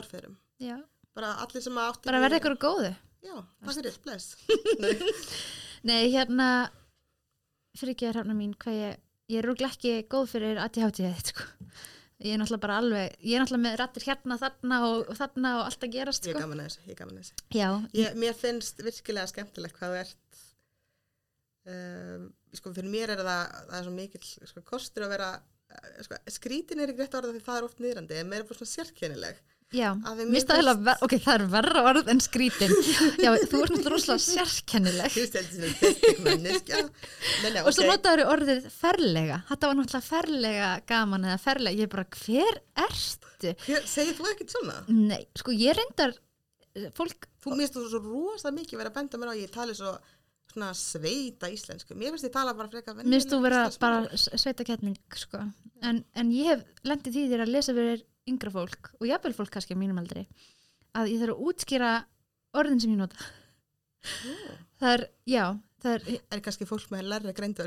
Bara 1.14 1.34
allir 1.44 1.62
sem 1.66 1.78
átti... 1.82 2.06
Bara 2.08 2.22
verða 2.24 2.40
ykkur 2.40 2.56
góðu. 2.62 2.94
Já, 3.26 3.36
takk 3.66 3.76
fyrir, 3.76 3.96
bless. 4.06 4.36
Nei. 4.80 4.94
Nei, 5.90 6.02
hérna, 6.14 6.70
fyrir 7.78 7.94
ekki 7.96 8.08
að 8.10 8.16
hrafna 8.18 8.36
mín, 8.38 8.54
hvað 8.62 8.78
ég, 8.80 9.00
ég 9.34 9.44
er 9.44 9.66
ekki 9.68 9.94
góð 10.10 10.30
fyrir 10.36 10.62
ADHD, 10.62 11.10
sko. 11.26 11.48
Ég 12.18 12.34
er 12.34 12.40
náttúrulega 12.42 12.64
bara 12.64 12.78
alveg, 12.82 13.18
ég 13.22 13.36
er 13.38 13.44
náttúrulega 13.44 13.64
með 13.68 13.76
rattir 13.78 14.06
hérna, 14.08 14.38
þarna 14.42 14.78
og, 14.88 15.02
og 15.12 15.18
þarna 15.20 15.50
og 15.60 15.66
allt 15.68 15.84
að 15.86 15.92
gerast, 15.94 16.26
Ég 16.26 16.34
er 16.34 16.40
sko. 16.40 16.46
gaman 16.48 16.62
að 16.64 16.70
þessu, 16.72 16.86
ég 16.90 16.98
gaman 16.98 17.20
að 17.20 17.28
þessu. 17.28 17.44
Já, 17.54 17.68
Ég, 18.00 18.16
mér 18.24 18.38
finnst 18.40 18.82
virkilega 18.88 19.30
skemmtilegt 19.30 19.78
hvað 19.78 19.94
þú 19.94 20.00
ert, 20.00 20.40
um, 21.74 22.24
sko, 22.58 22.74
fyrir 22.74 22.90
mér 22.96 23.14
er 23.14 23.22
það, 23.22 23.54
það 23.70 23.78
er 23.80 23.86
svo 23.86 23.94
mikill 24.00 24.26
sko, 24.54 24.64
kostur 24.72 25.06
að 25.06 25.14
vera, 25.14 25.30
eh, 25.78 26.02
sko, 26.08 26.20
skrítin 26.40 26.82
er 26.82 26.94
ekki 26.94 27.06
rétt 27.06 27.20
orða 27.20 27.36
því 27.36 27.44
það 27.52 27.60
er 27.62 27.70
oft 27.70 27.84
niðrandi, 27.86 28.18
en 28.24 28.32
mér 28.34 28.42
er 28.42 28.50
bara 28.50 28.62
svona 28.64 28.74
sérkennileg. 28.74 29.44
Já, 29.76 29.90
staðilega, 30.40 30.80
ver, 30.80 31.02
ok, 31.04 31.14
það 31.20 31.34
er 31.34 31.44
verra 31.52 31.82
orð 31.90 32.12
en 32.14 32.22
skrítin. 32.24 32.72
Já, 33.24 33.34
þú 33.52 33.64
ert 33.66 33.74
náttúrulega 33.74 33.92
rosalega 33.92 34.24
sérkennileg. 34.24 35.12
Þú 35.12 35.24
er 35.26 35.50
svona 35.50 35.72
fyrstik 35.82 36.22
manneskja. 36.24 36.80
Og 37.66 37.76
svo 37.76 37.88
notaður 37.90 38.32
orðið 38.32 38.70
ferlega. 38.72 39.42
Þetta 39.50 39.72
var 39.72 39.80
náttúrulega 39.82 40.08
ferlega 40.08 40.72
gaman 40.88 41.28
eða 41.28 41.42
ferlega. 41.44 41.82
Ég 41.82 41.90
er 41.90 41.94
bara, 41.98 42.08
hver? 42.24 42.62
Hver, 43.44 43.84
segir 43.92 44.16
þú 44.16 44.32
ekkert 44.32 44.56
svona? 44.56 44.80
Nei, 44.88 45.22
sko, 45.36 45.52
ég 45.60 45.76
reyndar, 45.76 46.16
fólk, 46.96 47.28
Þú 47.44 47.56
minnst 47.56 47.76
þú 47.76 47.88
svo 47.88 48.04
rosa 48.04 48.52
mikið 48.52 48.80
verið 48.82 48.92
að 48.92 48.98
benda 49.02 49.20
mér 49.20 49.30
á 49.32 49.36
ég 49.40 49.52
tali 49.54 49.76
svo 49.76 49.94
svona 50.52 50.74
sveita 50.76 51.52
íslensku. 51.52 51.96
Mér 51.96 52.16
finnst 52.16 52.28
ég 52.28 52.34
tala 52.34 52.56
bara 52.58 52.72
finnst 52.72 53.32
þú 53.32 53.40
vera 53.44 53.66
bara 53.82 54.06
sveita 54.16 54.66
kettning, 54.68 54.98
sko. 55.16 55.44
En, 55.86 56.02
en 56.18 56.32
ég 56.36 56.50
hef 56.52 56.88
lendið 56.88 57.20
því 57.20 57.26
þér 57.34 57.44
að 57.46 57.54
lesa 57.54 57.76
fyrir 57.78 58.04
yngra 58.28 58.52
fólk 58.54 58.92
og 59.00 59.08
jafnvel 59.10 59.36
fólk 59.38 59.54
kannski 59.56 59.78
á 59.78 59.80
mínum 59.80 60.00
aldri 60.02 60.26
að 60.98 61.12
ég 61.14 61.22
þarf 61.22 61.36
að 61.38 61.48
útskýra 61.52 61.92
orðin 62.58 62.82
sem 62.82 62.94
ég 62.94 63.00
nota. 63.00 63.30
Það 64.78 64.92
er, 64.94 65.04
já, 65.28 65.44
það 65.84 65.94
er, 65.98 66.04
Er 66.34 66.42
kannski 66.46 66.68
fólk 66.70 66.92
með 66.94 67.08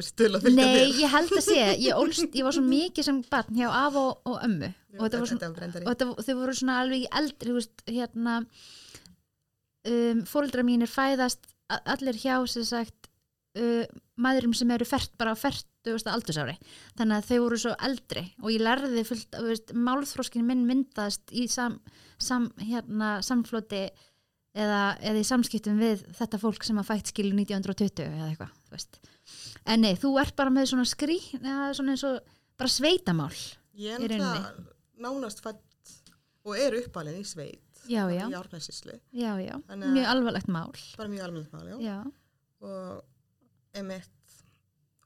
stula 0.06 0.40
fylgja 0.40 0.66
Nei, 0.66 0.90
ég 1.02 1.10
held 1.12 1.32
að 1.36 1.44
sé, 1.44 1.58
ég, 1.82 1.94
ólst, 2.00 2.28
ég 2.38 2.46
var 2.46 2.56
svo 2.56 2.62
mikið 2.64 3.06
sem 3.06 3.22
barn 3.30 3.58
hjá 3.58 3.68
af 3.68 3.98
og, 4.00 4.12
og 4.30 4.38
ömmu. 4.46 4.70
Og 4.98 5.02
þetta 5.04 5.20
var 5.20 5.30
svona, 5.30 5.50
var 5.54 5.84
og 5.84 5.90
þetta, 5.92 6.08
þau 6.26 6.36
voru 6.40 6.54
svona 6.58 6.78
alveg 6.82 7.06
eldri, 7.20 7.54
veist, 7.58 7.84
hérna 7.90 8.38
um, 9.90 10.22
fóreldra 10.28 10.64
mínir 10.66 10.90
fæðast 10.90 11.52
a- 11.70 11.82
allir 11.94 12.18
hjá 12.18 12.36
sem 12.50 12.66
sagt 12.66 13.10
uh, 13.58 13.84
maðurum 14.20 14.54
sem 14.56 14.70
eru 14.74 14.88
fært 14.88 15.12
bara 15.20 15.34
á 15.34 15.38
fært 15.38 15.66
aldursári, 15.88 16.56
þannig 16.98 17.16
að 17.16 17.28
þau 17.30 17.38
voru 17.40 17.58
svo 17.58 17.72
eldri 17.80 18.22
og 18.42 18.50
ég 18.52 18.60
lærði 18.60 19.04
fullt, 19.08 19.30
þú 19.32 19.46
veist, 19.48 19.72
málþróskin 19.72 20.44
minn 20.46 20.66
myndaðist 20.68 21.32
í 21.32 21.46
sam, 21.48 21.78
sam, 22.20 22.50
hérna, 22.60 23.22
samfloti 23.24 23.86
eða, 24.54 24.98
eða 25.00 25.22
í 25.22 25.24
samskiptum 25.24 25.78
við 25.80 26.04
þetta 26.18 26.38
fólk 26.42 26.64
sem 26.66 26.76
að 26.82 26.90
fætt 26.90 27.12
skilu 27.14 27.32
1920 27.32 28.04
eða 28.10 28.28
eitthvað, 28.28 28.52
en 29.66 29.80
nei, 29.86 29.94
þú 29.96 30.12
ert 30.20 30.36
bara 30.36 30.50
með 30.52 30.68
svona 30.74 30.84
skrí 30.84 31.16
eða 31.40 31.72
svona 31.78 31.96
eins 31.96 32.04
og 32.04 32.20
bara 32.60 32.68
sveitamál 32.76 33.32
Ég 33.80 33.96
er 33.96 34.02
náttúrulega 34.04 34.68
nánast 35.00 35.40
fætt 35.40 35.62
og 36.44 36.56
er 36.60 36.74
uppalinn 36.82 37.20
í 37.22 37.24
sveit. 37.24 37.62
já, 37.88 38.04
já, 38.12 38.26
Í 38.28 38.34
árnæsislu. 38.36 38.98
að- 39.80 39.94
mjög 39.96 40.06
alvarlegt 40.12 40.48
mál. 40.48 40.72
Bara 40.98 41.08
mjög 41.08 41.22
almennt 41.24 41.52
mál, 41.52 41.64
já. 41.68 41.76
já, 41.80 42.12
Og 42.60 43.02
emitt 43.74 44.10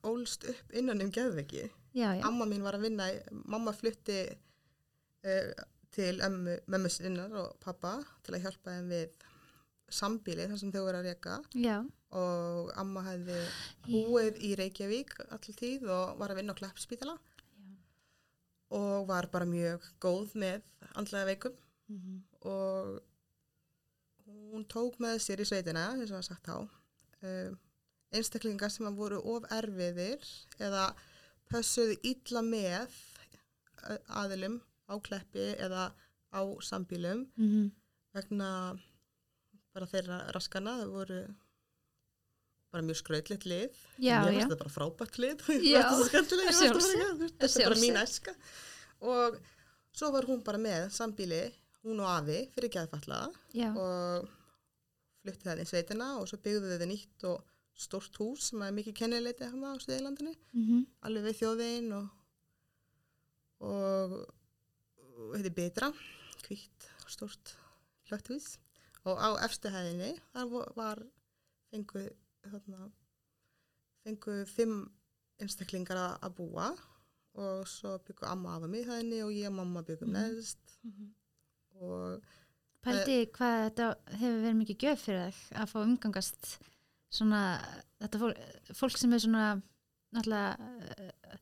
ólst 0.04 0.46
upp 0.50 0.72
innan 0.76 1.02
um 1.02 1.10
já, 1.94 2.08
Amma 2.26 2.46
mín 2.46 2.62
var 2.62 2.74
að 2.74 2.88
vinna, 2.88 3.06
mamma 3.44 3.72
flutti 3.72 4.18
uh, 5.24 5.52
til 5.94 6.20
ömmu, 6.20 6.58
mömmu 6.66 6.90
sinnar 6.90 7.32
og 7.38 7.54
pappa 7.62 8.00
til 8.26 8.34
að 8.34 8.46
hjálpa 8.46 8.74
þeim 8.74 8.88
við 8.90 9.14
sambíli 9.94 10.48
þar 10.48 10.58
sem 10.58 10.72
þau 10.74 10.82
voru 10.86 10.98
að 10.98 11.08
reka. 11.10 11.38
Já, 11.54 11.76
og 12.14 12.72
amma 12.80 13.04
hefði 13.06 13.38
búið 13.86 14.40
í 14.42 14.54
Reykjavík 14.58 15.14
allir 15.28 15.58
tíð 15.58 15.88
og 15.90 16.18
var 16.18 16.32
að 16.32 16.40
vinna 16.40 16.54
á 16.54 16.58
Kleppspítala. 16.58 17.16
Og 18.74 19.06
var 19.06 19.28
bara 19.30 19.46
mjög 19.46 19.84
góð 20.02 20.34
með 20.40 20.62
andlega 20.94 21.30
veikum. 21.30 21.60
Mhm. 21.84 22.22
og 22.48 23.02
hún 24.52 24.64
tók 24.70 24.98
með 25.02 25.18
sér 25.20 25.42
í 25.42 25.46
sveitina, 25.48 25.90
eins 25.94 26.12
og 26.12 26.18
var 26.18 26.26
sagt 26.26 26.48
á, 26.48 26.58
um, 26.60 27.58
einstaklingar 28.14 28.70
sem 28.72 28.86
að 28.88 28.96
voru 29.00 29.18
of 29.34 29.42
erfiðir 29.52 30.22
eða 30.62 30.84
pössuðu 31.50 31.94
illa 32.12 32.40
með 32.46 32.88
aðilum 34.22 34.56
á 34.88 34.94
kleppi 35.04 35.46
eða 35.60 35.82
á 36.34 36.40
sambílum 36.64 37.26
Mhm. 37.36 37.70
vegna 38.14 38.50
bara 39.74 39.86
þeirra 39.90 40.18
raskana, 40.34 40.72
það 40.82 40.90
voru 40.94 41.20
bara 42.72 42.82
mjög 42.82 42.96
skrautleitt 43.02 43.44
lið. 43.46 43.70
Já, 44.02 44.16
Mér 44.24 44.32
já. 44.32 44.34
finnst 44.34 44.48
þetta 44.50 44.62
bara 44.62 44.76
frábært 44.76 45.16
lið. 45.22 45.36
Þetta 45.46 45.52
er 45.52 45.60
ég 45.62 45.74
bara 47.64 47.74
veist, 47.74 47.82
mín 47.82 47.96
æska. 48.00 48.32
Og 49.00 49.30
svo 49.94 50.06
var 50.14 50.22
hún 50.26 50.42
bara 50.44 50.58
með 50.58 50.90
sambíli, 50.90 51.42
hún 51.84 52.00
og 52.02 52.08
afi, 52.10 52.40
fyrir 52.54 52.70
geðfallaða 52.74 53.28
og 53.78 54.28
flutti 55.22 55.44
það 55.46 55.60
í 55.62 55.66
sveitina 55.70 56.08
og 56.20 56.24
svo 56.30 56.36
byggðu 56.42 56.66
þau 56.80 56.88
nýtt 56.90 57.20
og 57.30 57.38
stórt 57.74 58.14
hús 58.20 58.50
sem 58.50 58.62
er 58.62 58.72
mikið 58.76 58.94
kennileiti 59.00 59.44
hann 59.50 59.64
á 59.66 59.74
Suðeilandinu, 59.82 60.34
Mhm. 60.54 60.86
alveg 61.02 61.24
við 61.28 61.38
þjóðvegin 61.40 61.92
og, 61.98 62.08
og, 63.64 64.14
þetta 65.34 65.50
er 65.50 65.56
betra, 65.58 65.88
hvitt, 66.46 66.88
stórt 67.10 67.54
hlötthús 68.10 68.56
og 69.04 69.18
á 69.20 69.28
efstu 69.44 69.70
hæðinni 69.72 70.12
þar 70.32 70.74
var 70.76 71.02
fengu, 71.70 72.04
þarna, 72.44 72.90
fengu 74.04 74.38
fimm 74.48 74.78
einstaklingar 75.42 75.98
að, 75.98 76.14
að 76.28 76.34
búa 76.38 76.68
og 77.34 77.64
svo 77.66 77.96
byggu 78.06 78.28
amma 78.30 78.54
af 78.56 78.62
að 78.68 78.70
miðhæðinni 78.76 79.22
og 79.24 79.32
ég 79.34 79.48
og 79.50 79.56
mamma 79.58 79.82
byggum 79.82 80.12
Mhm. 80.12 80.16
neðst 80.20 80.76
Mhm. 80.84 81.14
og 81.80 82.22
Pældi 82.84 83.26
hvað 83.32 83.54
þetta 83.64 83.86
hefur 84.20 84.42
verið 84.44 84.56
mikið 84.60 84.76
gjöf 84.84 84.98
fyrir 85.06 85.32
þig 85.32 85.56
að 85.56 85.70
fá 85.72 85.78
umgangast 85.82 86.58
svona, 87.14 87.40
þetta 88.02 88.20
fólk, 88.22 88.42
fólk 88.80 88.98
sem 89.00 89.12
er 89.16 89.22
svona, 89.24 89.44
náttúrulega, 90.14 90.52
uh, 90.58 91.38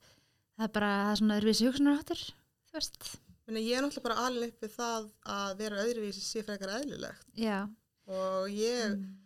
það 0.59 0.66
er 0.69 0.73
bara, 0.77 0.90
það 1.07 1.12
er 1.15 1.20
svona 1.23 1.39
öðruvísi 1.40 1.66
hugsunarháttur, 1.69 2.23
þú 2.70 2.78
veist? 2.78 3.11
Meni, 3.49 3.65
ég 3.66 3.78
er 3.78 3.82
náttúrulega 3.86 4.07
bara 4.09 4.27
alveg 4.28 4.53
upp 4.53 4.66
við 4.66 4.77
það 4.77 5.09
að 5.39 5.57
vera 5.62 5.82
öðruvísi 5.86 6.23
sé 6.23 6.44
frekar 6.47 6.77
eðlilegt 6.78 7.27
Já. 7.40 7.59
og 8.07 8.49
ég, 8.53 8.97
Mm. 8.97 9.19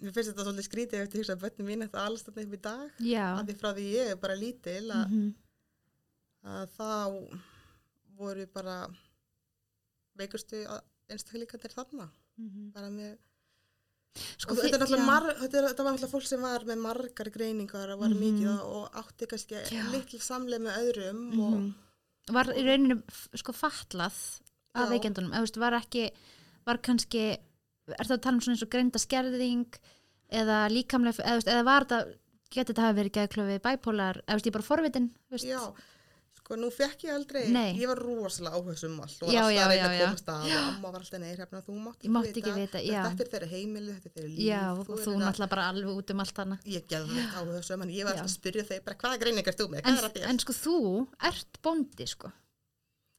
mér 0.00 0.12
finnst 0.14 0.30
þetta 0.30 0.44
svolítið 0.46 0.66
skrítið 0.68 1.02
eftir 1.02 1.18
að 1.18 1.22
hugsa 1.22 1.34
að 1.36 1.42
börnum 1.44 1.66
mín 1.68 1.82
þetta 1.84 2.04
alls 2.06 2.22
þarna 2.24 2.44
upp 2.46 2.54
í 2.56 2.60
dag 2.64 3.00
Já. 3.04 3.24
að 3.36 3.48
því 3.50 3.56
frá 3.60 3.68
því 3.76 3.84
ég 3.92 4.10
er 4.12 4.16
bara 4.22 4.36
lítil 4.40 4.84
að, 4.94 5.10
Mhm. 5.10 5.34
að 6.44 6.70
þá 6.76 7.40
voru 8.16 8.46
bara 8.54 8.76
veikustu 10.16 10.62
einstaklingarnir 11.10 11.74
þarna 11.76 12.08
Mhm. 12.38 12.72
bara 12.72 12.88
með 12.88 13.18
Sko, 14.38 14.54
þetta, 14.54 14.86
já. 14.88 14.98
mar, 15.04 15.22
þetta, 15.40 15.58
er, 15.60 15.68
þetta 15.70 15.84
var 15.84 15.92
náttúrulega 15.96 16.12
fólk 16.14 16.26
sem 16.26 16.40
var 16.40 16.64
með 16.68 16.78
margar 16.84 17.30
greiningar 17.34 17.90
og 17.94 18.00
var 18.00 18.08
Mhm. 18.08 18.20
mikið 18.20 18.60
og, 18.64 18.90
átti 19.02 19.26
kannski 19.30 19.56
Já. 19.70 19.82
litl 19.92 20.18
samleið 20.18 20.60
með 20.66 20.78
öðrum 20.84 21.26
og 21.40 21.58
Mhm. 21.60 21.74
Var 22.28 22.44
í 22.58 22.62
rauninu 22.66 23.02
sko 23.38 23.52
fatlað 23.52 24.40
af 24.74 24.88
veikendunum, 24.90 25.30
eða 25.30 25.38
þú 25.38 25.46
veist, 25.46 25.56
var 25.62 25.72
ekki, 25.78 26.10
var 26.66 26.78
kannski, 26.78 27.38
er 27.86 28.04
það 28.04 28.16
að 28.18 28.22
tala 28.22 28.34
um 28.34 28.40
svona 28.40 28.54
eins 28.56 28.62
og 28.62 28.70
greinda 28.70 28.98
skerðing 28.98 29.66
eða 30.32 30.56
líkamlega, 30.74 31.22
eða, 31.22 31.62
var 31.64 31.84
þetta, 31.84 32.00
geti 32.50 32.72
þetta 32.72 32.82
hafa 32.82 32.98
verið 32.98 33.12
geðklöfi 33.14 33.60
bæpólar, 33.62 34.20
eða 34.26 34.42
ég 34.42 34.52
bara 34.52 34.64
forvitin, 34.64 35.10
veist? 35.30 35.44
Já, 35.46 35.72
sko 36.46 36.56
nú 36.60 36.68
fekk 36.70 37.04
ég 37.08 37.12
aldrei, 37.16 37.44
Nei. 37.50 37.72
ég 37.74 37.88
var 37.90 37.98
rosalega 37.98 38.54
áhersum 38.60 38.92
um 38.94 39.00
allt 39.02 39.22
og 39.24 39.26
var 39.28 39.34
Já, 39.34 39.42
alltaf 39.42 39.64
að 39.66 39.72
reyna 39.72 39.88
að 39.88 40.02
komast 40.04 40.28
að 40.30 40.44
og 40.46 40.56
amma 40.62 40.92
var 40.94 41.00
alltaf 41.02 41.20
neir 41.22 41.40
hérna, 41.42 41.62
þú 41.66 41.78
mátt 41.82 42.06
Ég 42.06 42.12
mátti 42.14 42.42
ekki 42.42 42.54
vita, 42.54 42.82
já. 42.86 43.00
Þetta 43.08 43.24
er 43.26 43.30
þeirra 43.32 43.48
heimili, 43.50 43.96
þetta 43.96 44.10
er 44.10 44.14
þeirra 44.16 44.30
líf. 44.30 44.44
Já, 44.46 44.60
og 44.70 44.86
þú 44.86 45.14
er 45.16 45.22
náttúrulega 45.24 45.52
bara 45.56 45.66
alveg 45.72 45.98
út 46.00 46.12
um 46.14 46.22
allt 46.22 46.40
hana. 46.42 46.58
Ég 46.70 46.86
gerði 46.92 47.18
þetta 47.18 47.42
áhersum, 47.42 47.82
en 47.82 47.94
ég 47.96 48.06
var 48.06 48.14
alltaf 48.14 48.30
að 48.30 48.36
spyrja 48.36 48.66
þeir 48.70 48.84
bara 48.86 49.00
hvaða 49.02 49.20
greiningar 49.24 49.58
þú 49.58 49.68
með, 49.74 49.82
hvað 49.86 49.98
er 49.98 50.08
að 50.08 50.16
þér? 50.16 50.28
en 50.30 50.42
sko 50.44 50.56
þú 50.62 50.76
ert 51.30 51.60
bóndi 51.66 52.06
sko. 52.14 52.32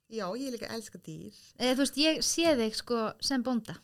Já, 0.07 0.25
ég 0.39 0.53
líka 0.55 0.71
elska 0.71 1.01
dýr. 1.03 1.35
Eða 1.59 1.73
þú 1.75 1.83
veist, 1.83 1.97
ég 1.99 2.21
sé 2.23 2.55
þig 2.55 2.79
sko 2.79 3.01
sem 3.19 3.43
bónda. 3.43 3.75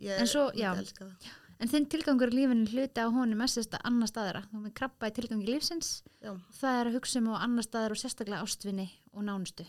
Ég 0.00 0.22
En 0.24 0.28
svo, 0.30 0.48
já. 0.56 0.72
elska 0.72 1.04
það. 1.04 1.34
En 1.62 1.70
þinn 1.72 1.86
tilgangur 1.88 2.32
í 2.32 2.36
lífinu 2.36 2.66
hluti 2.68 3.00
á 3.00 3.08
honum 3.08 3.38
mestast 3.40 3.72
að 3.76 3.86
annar 3.88 4.10
staðara. 4.10 4.42
Þú 4.50 4.60
með 4.66 4.74
krabba 4.76 5.08
í 5.08 5.14
tilgangi 5.16 5.46
lífsins. 5.48 6.02
Já, 6.20 6.34
Það 6.58 6.80
er 6.80 6.90
að 6.90 6.98
hugsa 6.98 7.22
um 7.22 7.30
á 7.32 7.34
annar 7.40 7.64
staðar 7.64 7.94
og 7.94 8.00
sérstaklega 8.02 8.42
ástvinni 8.44 8.90
og 9.12 9.24
nánustu. 9.24 9.64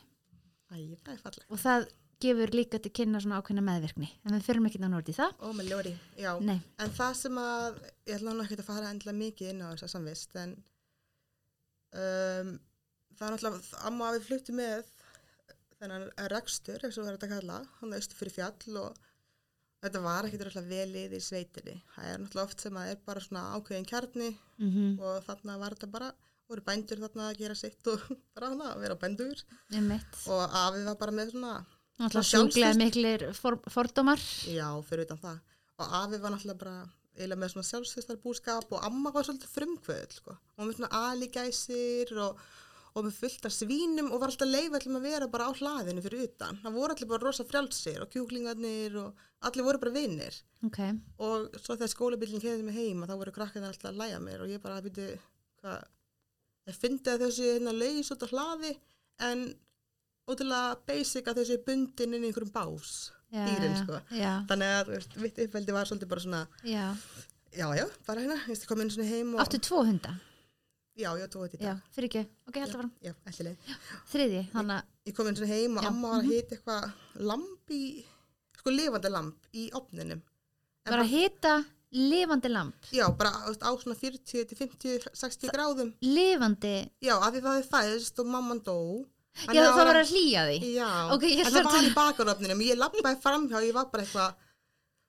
æ, 0.68 0.76
það 1.06 1.30
er. 1.32 1.40
Og 1.48 1.62
það 1.64 1.88
gefur 2.20 2.52
líka 2.58 2.80
til 2.82 2.92
kynna 2.92 3.22
svona 3.24 3.40
ákveðna 3.40 3.64
meðvirkni. 3.64 4.10
En 4.26 4.36
við 4.36 4.46
fyrir 4.50 4.68
ekki 4.68 4.82
nánu 4.84 5.00
út 5.00 5.12
í 5.12 5.16
það. 5.16 5.36
Ó, 5.40 5.48
með 5.56 5.70
ljóri, 5.72 5.94
já. 6.18 6.32
Nei. 6.44 6.58
En 6.82 6.94
það 6.98 7.14
sem 7.22 7.40
að, 7.40 7.80
ég 8.10 8.18
ætla 8.18 8.34
nú 8.34 8.44
ekki 8.44 8.58
að 8.60 8.68
fara 8.68 8.92
endilega 8.92 9.22
mikið 9.22 9.52
inn 9.54 9.62
á 9.64 9.68
þessa 9.72 9.92
samvist, 9.94 10.36
en 10.42 10.56
um, 11.94 12.54
það 13.18 13.28
er 13.28 13.36
náttúrulega, 13.36 13.82
amma 13.90 14.12
við 14.18 14.26
fluttu 14.28 14.56
með 14.58 14.90
þennan 15.78 16.08
rekstur, 16.34 16.82
eins 16.82 16.98
og 16.98 17.06
það 17.06 17.12
er 17.12 17.20
þetta 17.20 17.30
að 17.30 17.36
kalla, 17.36 17.60
hann 17.80 17.94
er 17.94 18.02
austur 18.02 18.20
fyrir 18.22 18.36
fjall 18.40 18.82
og 18.82 19.04
þetta 19.84 20.04
var 20.04 20.28
ekkit 20.28 20.44
náttúrulega 20.44 20.72
velið 20.72 21.18
í 21.18 21.22
sveitinni. 21.24 21.76
Það 21.96 22.12
er 22.12 22.22
náttúrulega 22.24 22.48
oft 22.50 22.64
sem 22.66 22.80
að 22.82 22.92
er 22.92 23.02
bara 23.06 23.26
svona 23.28 23.44
ákveðin 23.56 23.90
kjarni 23.94 24.38
Mm 24.58 24.70
-hmm. 24.74 25.00
og 25.06 25.24
þarna 25.26 25.58
var 25.62 25.74
þetta 25.76 25.88
bara, 25.92 26.12
voru 26.50 26.62
bændur 26.66 26.98
þarna 26.98 27.30
að 27.30 27.38
gera 27.38 27.56
sitt 27.56 27.88
og 27.88 28.00
bara 28.36 28.50
hana 28.50 28.74
að 28.74 28.80
vera 28.82 28.96
bændur 28.96 29.44
og 30.34 30.42
afið 30.50 30.84
var 30.86 30.96
bara 30.98 31.12
með 31.12 31.32
svona, 31.32 31.66
Náttúrulega 31.98 32.30
sjúklega 32.30 32.78
miklir 32.78 33.24
for, 33.34 33.58
fordómar. 33.74 34.22
Já, 34.46 34.68
fyrir 34.86 35.08
utan 35.08 35.18
það. 35.18 35.40
Og 35.82 35.94
afi 36.00 36.20
var 36.22 36.34
náttúrulega 36.34 36.60
bara 36.62 36.78
eiginlega 37.18 37.42
með 37.42 37.52
svona 37.54 37.70
sjálfsveistar 37.72 38.20
búskap 38.22 38.72
og 38.72 38.84
amma 38.86 39.12
var 39.14 39.26
svolítið 39.26 39.54
frumkvöð, 39.56 40.12
sko. 40.20 40.36
Og 40.58 40.68
með 40.68 40.76
svona 40.78 41.02
aligæsir 41.10 42.14
og, 42.22 42.44
og 42.98 43.06
með 43.06 43.18
fullt 43.22 43.46
af 43.46 43.54
svínum 43.54 44.08
og 44.10 44.22
var 44.24 44.32
alltaf 44.32 44.50
leif 44.50 44.74
allum 44.74 44.98
að 44.98 45.06
vera 45.06 45.28
bara 45.30 45.48
á 45.50 45.52
hlaðinu 45.54 46.02
fyrir 46.02 46.24
utan. 46.26 46.58
Það 46.64 46.78
voru 46.80 46.96
allir 46.96 47.10
bara 47.12 47.28
rosa 47.28 47.46
frjálsir 47.46 48.00
og 48.02 48.10
kjúklingarnir 48.14 48.96
og 49.04 49.22
allir 49.46 49.68
voru 49.68 49.82
bara 49.84 49.94
vinnir. 49.94 50.40
Ok. 50.66 50.80
Og 51.22 51.52
svo 51.62 51.76
þegar 51.78 51.92
skólabillin 51.94 52.42
keðið 52.42 52.66
mig 52.66 52.80
heima 52.80 53.06
þá 53.10 53.14
voru 53.22 53.36
krakkarnir 53.36 53.70
alltaf 53.70 53.92
að 53.92 54.02
læja 54.02 54.18
mér 54.24 54.42
og 54.48 54.50
ég 54.56 54.64
bara 54.64 54.82
byrju, 54.82 55.12
hvað, 55.62 55.86
ég 56.72 56.80
fyndi 56.82 57.14
að 57.14 57.26
þessi 57.28 57.52
hérna 57.52 57.76
laus 57.78 58.10
út 58.16 58.26
á 58.26 58.28
hlaði 58.34 58.74
en 59.30 59.46
ótrúlega 60.28 60.74
basic 60.90 61.30
að 61.30 61.44
þessi 61.44 61.60
bundin 61.68 62.18
inn 62.18 62.26
í 62.26 62.32
einhverjum 62.32 62.52
bás, 62.56 62.96
Já, 63.32 63.44
dýrin, 63.48 63.78
sko. 63.84 64.02
Já, 64.16 64.32
Þannig 64.50 64.74
að 64.80 64.90
veist, 64.96 65.16
mitt 65.24 65.40
uppveldi 65.46 65.76
var 65.76 65.88
svolítið 65.90 66.10
bara 66.12 66.24
svona, 66.26 66.42
já. 66.68 66.86
já, 67.56 67.68
já, 67.78 67.86
bara 68.08 68.24
hérna, 68.26 68.38
ég 68.52 68.66
kom 68.68 68.82
inn 68.84 68.92
svona 68.92 69.08
heim 69.12 69.34
og, 69.36 69.42
Áttu 69.46 69.60
tvo 69.64 69.84
hunda? 69.88 70.14
Já, 70.98 71.10
já, 71.20 71.26
tók 71.30 71.46
þetta 71.46 71.58
í 71.58 71.62
Já, 71.62 71.72
dag. 71.72 71.90
fyrir 71.96 72.10
ekki. 72.10 72.24
Ok, 72.50 72.60
held 72.62 72.74
að 72.74 72.80
fara. 72.80 72.90
Já, 73.06 73.14
ætlileg. 73.30 73.72
Þriði, 74.12 74.44
þannig 74.54 74.78
að, 74.78 74.94
Ég 75.08 75.16
kom 75.16 75.30
inn 75.30 75.38
svona 75.40 75.54
heim 75.54 75.78
og 75.80 75.86
Já, 75.86 75.90
amma 75.92 76.12
var 76.12 76.18
að 76.18 76.26
mhm. 76.26 76.34
hita 76.36 76.56
eitthvað 76.58 77.26
lamp 77.32 77.74
í, 77.78 77.82
sko 78.60 78.74
lifandi 78.74 79.12
lamp 79.14 79.52
í 79.56 79.66
opninum. 79.80 80.24
En 80.88 80.96
bara 80.96 81.06
hita 81.08 81.54
lifandi 81.96 82.52
lamp. 82.52 82.90
Já, 82.92 83.06
bara 83.16 83.32
á 83.48 83.72
svona 83.80 83.96
40 83.96 84.48
til 84.50 84.58
50, 84.58 85.08
60 85.14 85.54
gráðum. 85.54 85.94
Lifandi, 86.04 86.76
Já, 87.04 87.16
af 87.20 87.30
því 87.32 87.46
það 87.46 87.62
er 87.62 87.70
fæðist 87.72 88.20
og 88.24 88.34
mamman 88.34 88.64
dó. 88.66 88.78
já 89.54 89.62
það 89.62 89.80
var 89.86 90.02
að 90.02 90.12
hlýja 90.12 90.46
því. 90.50 90.60
Já, 90.76 90.90
Ok, 91.14 91.24
ég 91.30 91.46
en 91.46 91.54
það 91.54 91.62
að 91.62 91.72
var 91.72 91.88
í 91.88 91.96
bakarofninum. 91.96 92.66
Ég 92.68 92.80
lappaði 92.82 93.22
framhjá, 93.24 93.62
ég 93.64 93.74
var 93.78 93.90
bara 93.94 94.04
eitthvað, 94.04 94.48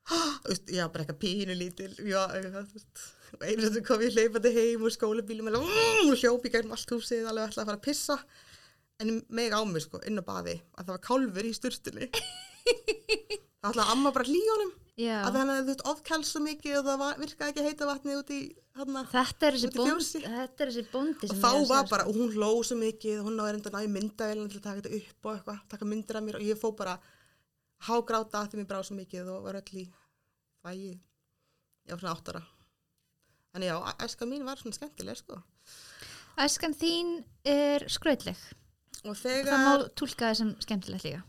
veist, 0.49 0.69
já, 0.71 0.85
bara 0.87 1.05
eitthvað 1.05 1.23
pínu 1.25 1.57
lítil. 1.59 1.95
Já, 2.05 2.23
eitthvað. 2.37 3.07
Og 3.37 3.45
einu 3.45 3.69
sem 3.69 3.85
kom 3.87 4.03
ég 4.07 4.17
hlaupandi 4.17 4.53
heim 4.57 4.85
úr 4.87 4.95
skólabílum 4.95 5.51
og 5.53 5.67
mm, 5.69 6.13
hljópi 6.21 6.53
gegnum 6.55 6.75
allt 6.77 6.95
húsið, 6.95 7.27
alveg 7.29 7.51
ætlaði 7.51 7.65
að 7.65 7.71
fara 7.71 7.81
að 7.81 7.87
pissa. 7.89 8.19
En 8.99 9.15
meg 9.31 9.55
á 9.55 9.61
mig, 9.69 9.85
sko, 9.85 10.01
inn 10.09 10.19
á 10.19 10.25
baði, 10.27 10.57
að 10.75 10.89
það 10.89 10.95
var 10.97 11.05
kálfur 11.09 11.47
í 11.49 11.55
sturtunni. 11.55 12.09
Það 13.59 13.73
ætlaði 13.73 13.93
amma 13.95 14.11
bara 14.15 14.27
að 14.27 14.33
hlýja 14.33 14.55
honum. 14.57 14.77
Já, 14.99 15.15
Að 15.23 15.37
þannig 15.37 15.53
að 15.53 15.61
þú 15.61 15.69
veist, 15.71 15.83
ofkæls 15.93 16.31
svo 16.33 16.41
mikið 16.43 16.77
og 16.81 16.87
það 16.89 16.97
var, 16.99 17.19
virkaði 17.23 17.53
ekki 17.53 17.65
heita 17.69 17.87
vatni 17.87 18.15
út 18.19 18.31
í, 18.35 18.39
þarna. 18.75 19.03
þetta 20.25 20.65
er 20.65 20.73
þessi 20.73 20.83
bóndi 20.91 21.29
Og 21.29 21.35
þá 21.39 21.47
ég 21.47 21.61
að 21.61 21.69
var 21.71 21.87
bara, 21.93 22.07
og 22.11 22.19
hún 22.19 22.33
hló 22.35 22.49
svo 22.67 22.79
mikið, 22.81 23.21
hún 23.23 23.39
náði 23.39 23.53
reynda 23.55 23.71
að 23.71 23.77
ná 23.77 23.87
í 23.87 23.93
myndavélina 23.95 24.51
til 24.51 24.59
að 24.59 24.65
taka 24.67 24.81
þetta 24.83 24.99
upp 24.99 25.29
og 25.31 25.37
eitthvað, 25.37 25.61
taka 25.71 25.89
myndir 25.93 26.19
af 26.19 26.27
mér 26.27 26.39
og 26.41 26.47
ég 26.49 26.59
fó 26.59 26.67
bara 26.83 26.97
hágráta 27.87 28.43
því 28.51 28.59
mér 28.59 28.69
brá 28.73 28.81
svo 28.83 28.99
mikið 28.99 29.31
og 29.37 29.47
var 29.47 29.61
öll 29.61 29.79
í 29.79 29.87
fægi, 30.67 30.93
já 31.87 31.95
svona 31.95 32.17
áttara. 32.17 32.43
Þannig 33.59 33.73
já, 33.73 33.79
æska 34.07 34.27
mín 34.31 34.45
var 34.47 34.61
svona 34.61 34.77
skemmtileg 34.77 35.17
sko. 35.19 35.37
Æskan 36.39 36.77
þín 36.79 37.09
er 37.43 37.83
skrautleg. 37.91 38.39
Og 39.03 39.17
Það 39.19 39.49
má 39.51 39.73
þegar, 39.73 39.83
tólka 39.99 40.29
það 40.29 40.37
sem 40.39 40.53
skemmtilegt 40.63 41.07
líka. 41.09 41.23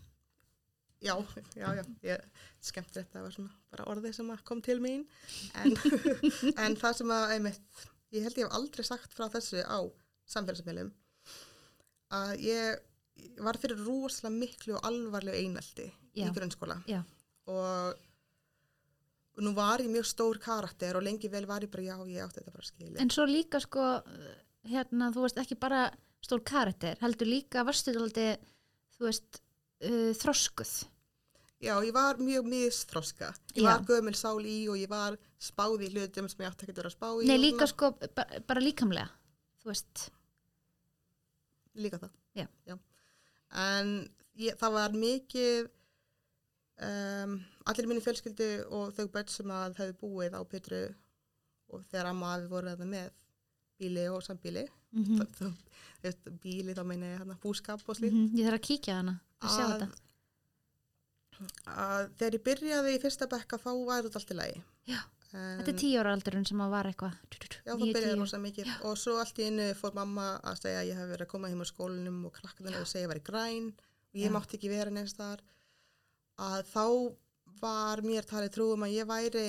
Já, 1.01 1.15
já, 1.57 1.71
já, 1.73 1.81
ég 2.05 2.43
skemmt 2.61 2.91
þetta 2.93 3.23
var 3.23 3.33
svona 3.33 3.55
bara 3.71 3.87
orðið 3.89 4.13
sem 4.19 4.29
kom 4.45 4.61
til 4.61 4.75
mín 4.83 5.07
en, 5.57 5.73
en 6.65 6.77
það 6.77 6.97
sem 6.99 7.13
að 7.15 7.33
einmitt, 7.37 7.85
ég 8.13 8.27
held 8.27 8.37
ég 8.37 8.45
hef 8.45 8.57
aldrei 8.59 8.85
sagt 8.85 9.15
frá 9.15 9.25
þessu 9.33 9.63
á 9.63 9.79
samfélagsmiðlum 10.29 10.91
að 12.19 12.43
ég 12.43 13.39
var 13.41 13.57
fyrir 13.63 13.79
rosalega 13.87 14.35
miklu 14.35 14.75
og 14.75 14.85
alvarlegu 14.91 15.39
einelti 15.39 15.87
Já. 15.87 16.27
í 16.27 16.29
grunnskóla 16.35 16.81
Já. 16.91 16.99
og 17.47 18.08
nú 19.43 19.53
var 19.57 19.81
ég 19.83 19.91
mjög 19.91 20.07
stór 20.09 20.39
karakter 20.43 20.97
og 20.99 21.05
lengi 21.05 21.29
vel 21.31 21.45
var 21.49 21.63
ég 21.65 21.71
bara 21.71 21.83
já, 21.85 21.95
ég 22.09 22.23
átti 22.25 22.41
þetta 22.41 22.55
bara 22.55 22.69
skilið. 22.69 23.01
En 23.03 23.11
svo 23.13 23.25
líka 23.29 23.61
sko, 23.63 23.87
hérna, 24.69 25.11
þú 25.15 25.25
veist 25.25 25.41
ekki 25.41 25.57
bara 25.59 25.89
stór 26.25 26.43
karakter, 26.45 26.99
heldur 27.03 27.29
líka 27.29 27.63
varstu 27.67 27.93
þaldi, 27.95 28.29
þú 28.97 29.07
veist, 29.07 29.41
uh, 29.87 30.11
þroskuð. 30.19 30.73
Já, 31.59 31.73
ég 31.83 31.91
var 31.91 32.19
mjög 32.23 32.45
misþroska. 32.47 33.33
Ég 33.55 33.65
Já. 33.65 33.73
var 33.73 33.81
gömul 33.87 34.15
sál 34.15 34.39
í 34.47 34.69
og 34.71 34.77
ég 34.79 34.87
var 34.91 35.17
spáð 35.43 35.83
í 35.83 35.89
hlutum 35.91 36.29
sem 36.31 36.45
ég 36.45 36.51
átti 36.51 36.63
ekki 36.63 36.71
að 36.71 36.79
vera 36.79 36.91
að 36.91 36.95
spá 36.95 37.09
í. 37.11 37.27
Nei, 37.27 37.35
og 37.35 37.43
líka 37.43 37.67
svona. 37.67 37.73
sko, 37.73 37.89
bara, 38.15 38.39
bara 38.47 38.63
líkamlega, 38.63 39.09
þú 39.59 39.71
veist. 39.73 40.05
Líka 41.75 41.99
það. 41.99 42.15
Já. 42.39 42.77
En 43.59 43.91
ég, 44.39 44.55
það 44.55 44.71
var 44.77 44.95
mikið, 44.95 45.69
um, 46.87 47.35
allir 47.67 47.85
í 47.85 47.89
minni 47.91 48.01
fjölskyldu 48.05 48.49
og 48.71 48.93
þau 48.95 49.07
börn 49.13 49.27
sem 49.33 49.51
að 49.51 49.75
hefðu 49.81 49.97
búið 50.01 50.37
á 50.37 50.41
Petru 50.49 50.81
og 51.69 51.83
þegar 51.91 52.11
amma 52.13 52.35
við 52.39 52.47
voru 52.53 52.71
þarna 52.71 52.85
með 52.93 53.09
bíli 53.79 54.05
og 54.11 54.23
sambíli, 54.25 54.65
Mm 54.91 55.03
mm. 55.05 55.19
þá, 55.37 55.51
þá, 56.01 56.31
bíli 56.41 56.73
þá 56.73 56.83
meina 56.89 57.05
ég 57.11 57.19
hérna 57.21 57.35
búskap 57.43 57.83
og 57.85 57.95
slíkt, 57.99 58.15
Ég 58.33 58.47
þarf 58.47 58.57
að 58.57 58.65
kíkja 58.65 58.95
hana, 59.01 59.19
að 59.43 59.49
sjá 59.53 59.65
Að- 59.65 59.73
þetta. 59.75 59.89
að 61.69 62.09
þegar 62.19 62.35
ég 62.35 62.43
byrjaði 62.47 62.93
í 62.95 62.99
fyrsta 63.03 63.27
bekka 63.31 63.59
þá 63.61 63.69
var 63.87 64.03
þetta 64.07 64.19
allt 64.19 64.33
í 64.33 64.37
lagi. 64.39 64.61
Já, 64.89 64.99
En, 65.29 65.59
Þetta 65.61 65.69
er 65.69 65.77
tíu 65.77 65.97
ára 66.01 66.11
aldurinn 66.17 66.45
sem 66.49 66.57
að 66.65 66.71
var 66.73 66.87
eitthvað. 66.89 67.17
Já, 67.61 67.75
það 67.77 67.83
byrjaði 67.93 68.15
rosa 68.17 68.37
mikið 68.41 68.69
og 68.89 68.95
svo 68.97 69.13
allt 69.21 69.37
í 69.37 69.45
einu 69.45 69.67
fór 69.77 69.93
mamma 69.93 70.23
að 70.41 70.55
segja 70.63 70.79
að 70.81 70.87
ég 70.89 70.97
hef 70.97 71.09
verið 71.11 71.25
að 71.27 71.29
koma 71.35 71.51
heim 71.51 71.61
á 71.61 71.67
skólinum 71.69 72.15
og 72.25 72.33
krakkarnir 72.33 72.79
að 72.79 72.87
segja 72.89 73.03
að 73.03 73.05
ég 73.05 73.11
væri 73.13 73.23
græn 73.27 73.67
og 73.77 74.17
ég 74.17 74.25
Já. 74.25 74.33
mátti 74.33 74.57
ekki 74.57 74.71
vera 74.73 74.89
neins 74.95 75.13
þar 75.19 75.43
að 76.41 76.63
þá 76.73 76.85
var 77.61 78.01
mér 78.05 78.25
talið 78.29 78.51
trúum 78.55 78.83
að 78.85 78.95
ég 78.95 79.07
væri 79.09 79.45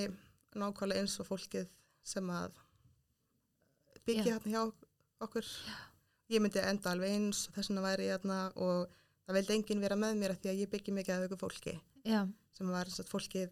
nákvæmlega 0.56 1.00
eins 1.00 1.20
og 1.20 1.26
fólkið 1.28 1.68
sem 2.02 2.30
að 2.30 2.52
byggja 4.06 4.24
Já. 4.24 4.32
hérna 4.38 4.50
hjá 4.54 4.62
okkur 5.26 5.46
ég 6.30 6.40
myndi 6.42 6.62
enda 6.62 6.90
alveg 6.94 7.10
eins 7.16 7.48
og 7.48 7.54
þess 7.54 7.68
vegna 7.70 7.84
væri 7.86 8.06
ég 8.08 8.14
hérna 8.16 8.38
og 8.56 8.88
það 9.26 9.34
vildi 9.38 9.54
enginn 9.58 9.80
vera 9.84 9.96
með 9.96 10.14
mér 10.20 10.34
af 10.34 10.40
því 10.42 10.50
að 10.52 10.60
ég 10.64 10.70
byggi 10.72 10.92
mikið 10.96 11.14
af 11.16 11.26
ykkur 11.28 11.42
fólki 11.44 11.74
Já, 12.04 12.22
sem 12.56 12.70
var 12.72 12.86
þess 12.90 13.00
að 13.04 13.10
fólkið 13.14 13.50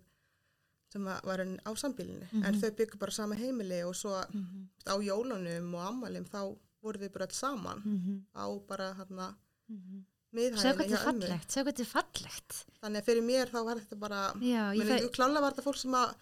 sem 0.89 1.05
var 1.05 1.21
var 1.29 1.43
á 1.45 1.71
sambílinu 1.77 2.27
Mhm. 2.33 2.45
en 2.49 2.55
þau 2.61 2.71
byggu 2.79 2.99
bara 2.99 3.13
sama 3.13 3.35
heimili 3.37 3.83
og 3.85 3.95
svo 3.95 4.15
mm 4.33 4.69
á 4.89 4.95
jólunum 5.05 5.75
og 5.75 5.83
ammalum 5.87 6.25
þá 6.25 6.57
voru 6.83 6.99
við 6.99 7.13
bara 7.13 7.25
alls 7.27 7.37
saman 7.37 7.83
-hmm. 7.85 8.23
á 8.35 8.45
bara 8.67 8.95
hérna 8.95 9.35
Þetta 10.59 10.85
hjá 10.93 10.99
ömmu. 10.99 11.23
fallegt, 11.29 11.53
sjá 11.55 11.61
hvað 11.63 11.71
þetta 11.73 11.85
er 11.85 11.93
fallegt. 11.93 12.57
Þannig 12.83 13.01
að 13.03 13.07
fyrir 13.09 13.25
mér 13.25 13.53
þá 13.53 13.59
var 13.65 13.79
þetta 13.81 13.99
bara, 13.99 14.23
fæ, 14.91 14.97
klálega 15.17 15.41
var 15.45 15.55
þetta 15.55 15.65
fólk 15.69 15.79
sem 15.81 15.95
að, 15.99 16.15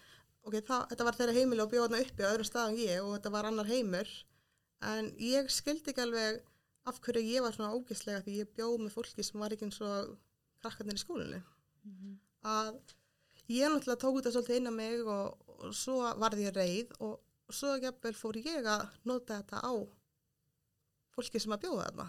ok, 0.47 0.53
það, 0.69 0.83
þetta 0.91 1.07
var 1.07 1.17
þeirra 1.17 1.35
heimili 1.37 1.61
og 1.65 1.71
bjóða 1.73 1.87
þarna 1.89 2.03
uppi 2.05 2.23
á 2.23 2.31
öðrum 2.31 2.47
staðum 2.47 2.77
ég 2.79 3.01
og 3.03 3.11
þetta 3.17 3.33
var 3.35 3.45
annar 3.49 3.65
heimur. 3.71 4.13
En 4.87 5.11
ég 5.19 5.49
skildi 5.51 5.91
ekki 5.91 6.05
alveg 6.05 6.39
af 6.87 7.01
hverju 7.03 7.23
ég 7.27 7.43
var 7.43 7.51
svona 7.55 7.73
ógeðslega 7.75 8.23
því 8.23 8.37
ég 8.39 8.51
bjóð 8.55 8.77
með 8.85 8.93
fólki 8.95 9.25
sem 9.25 9.39
var 9.43 9.51
ekki 9.51 9.67
eins 9.67 9.81
og 9.83 10.13
krakkarnir 10.63 10.95
í 10.95 11.03
skólinu. 11.03 11.41
Mhm. 11.83 12.15
Að 12.47 12.79
ég 13.51 13.67
náttúrulega 13.71 13.99
tók 13.99 14.19
þetta 14.21 14.31
svolítið 14.35 14.59
inn 14.61 14.71
á 14.71 14.73
mig 14.77 15.03
og, 15.03 15.37
og 15.59 15.73
svo 15.75 15.99
varði 16.15 16.47
ég 16.47 16.55
reið 16.55 16.95
og, 16.99 17.19
og 17.47 17.53
svo 17.55 17.75
jafnvel 17.75 18.13
fór 18.15 18.39
ég 18.39 18.63
að 18.65 18.87
nota 19.03 19.41
þetta 19.41 19.59
á 19.67 19.73
fólki 21.15 21.41
sem 21.41 21.51
að 21.51 21.65
bjóða 21.65 21.89
þarna. 21.89 22.07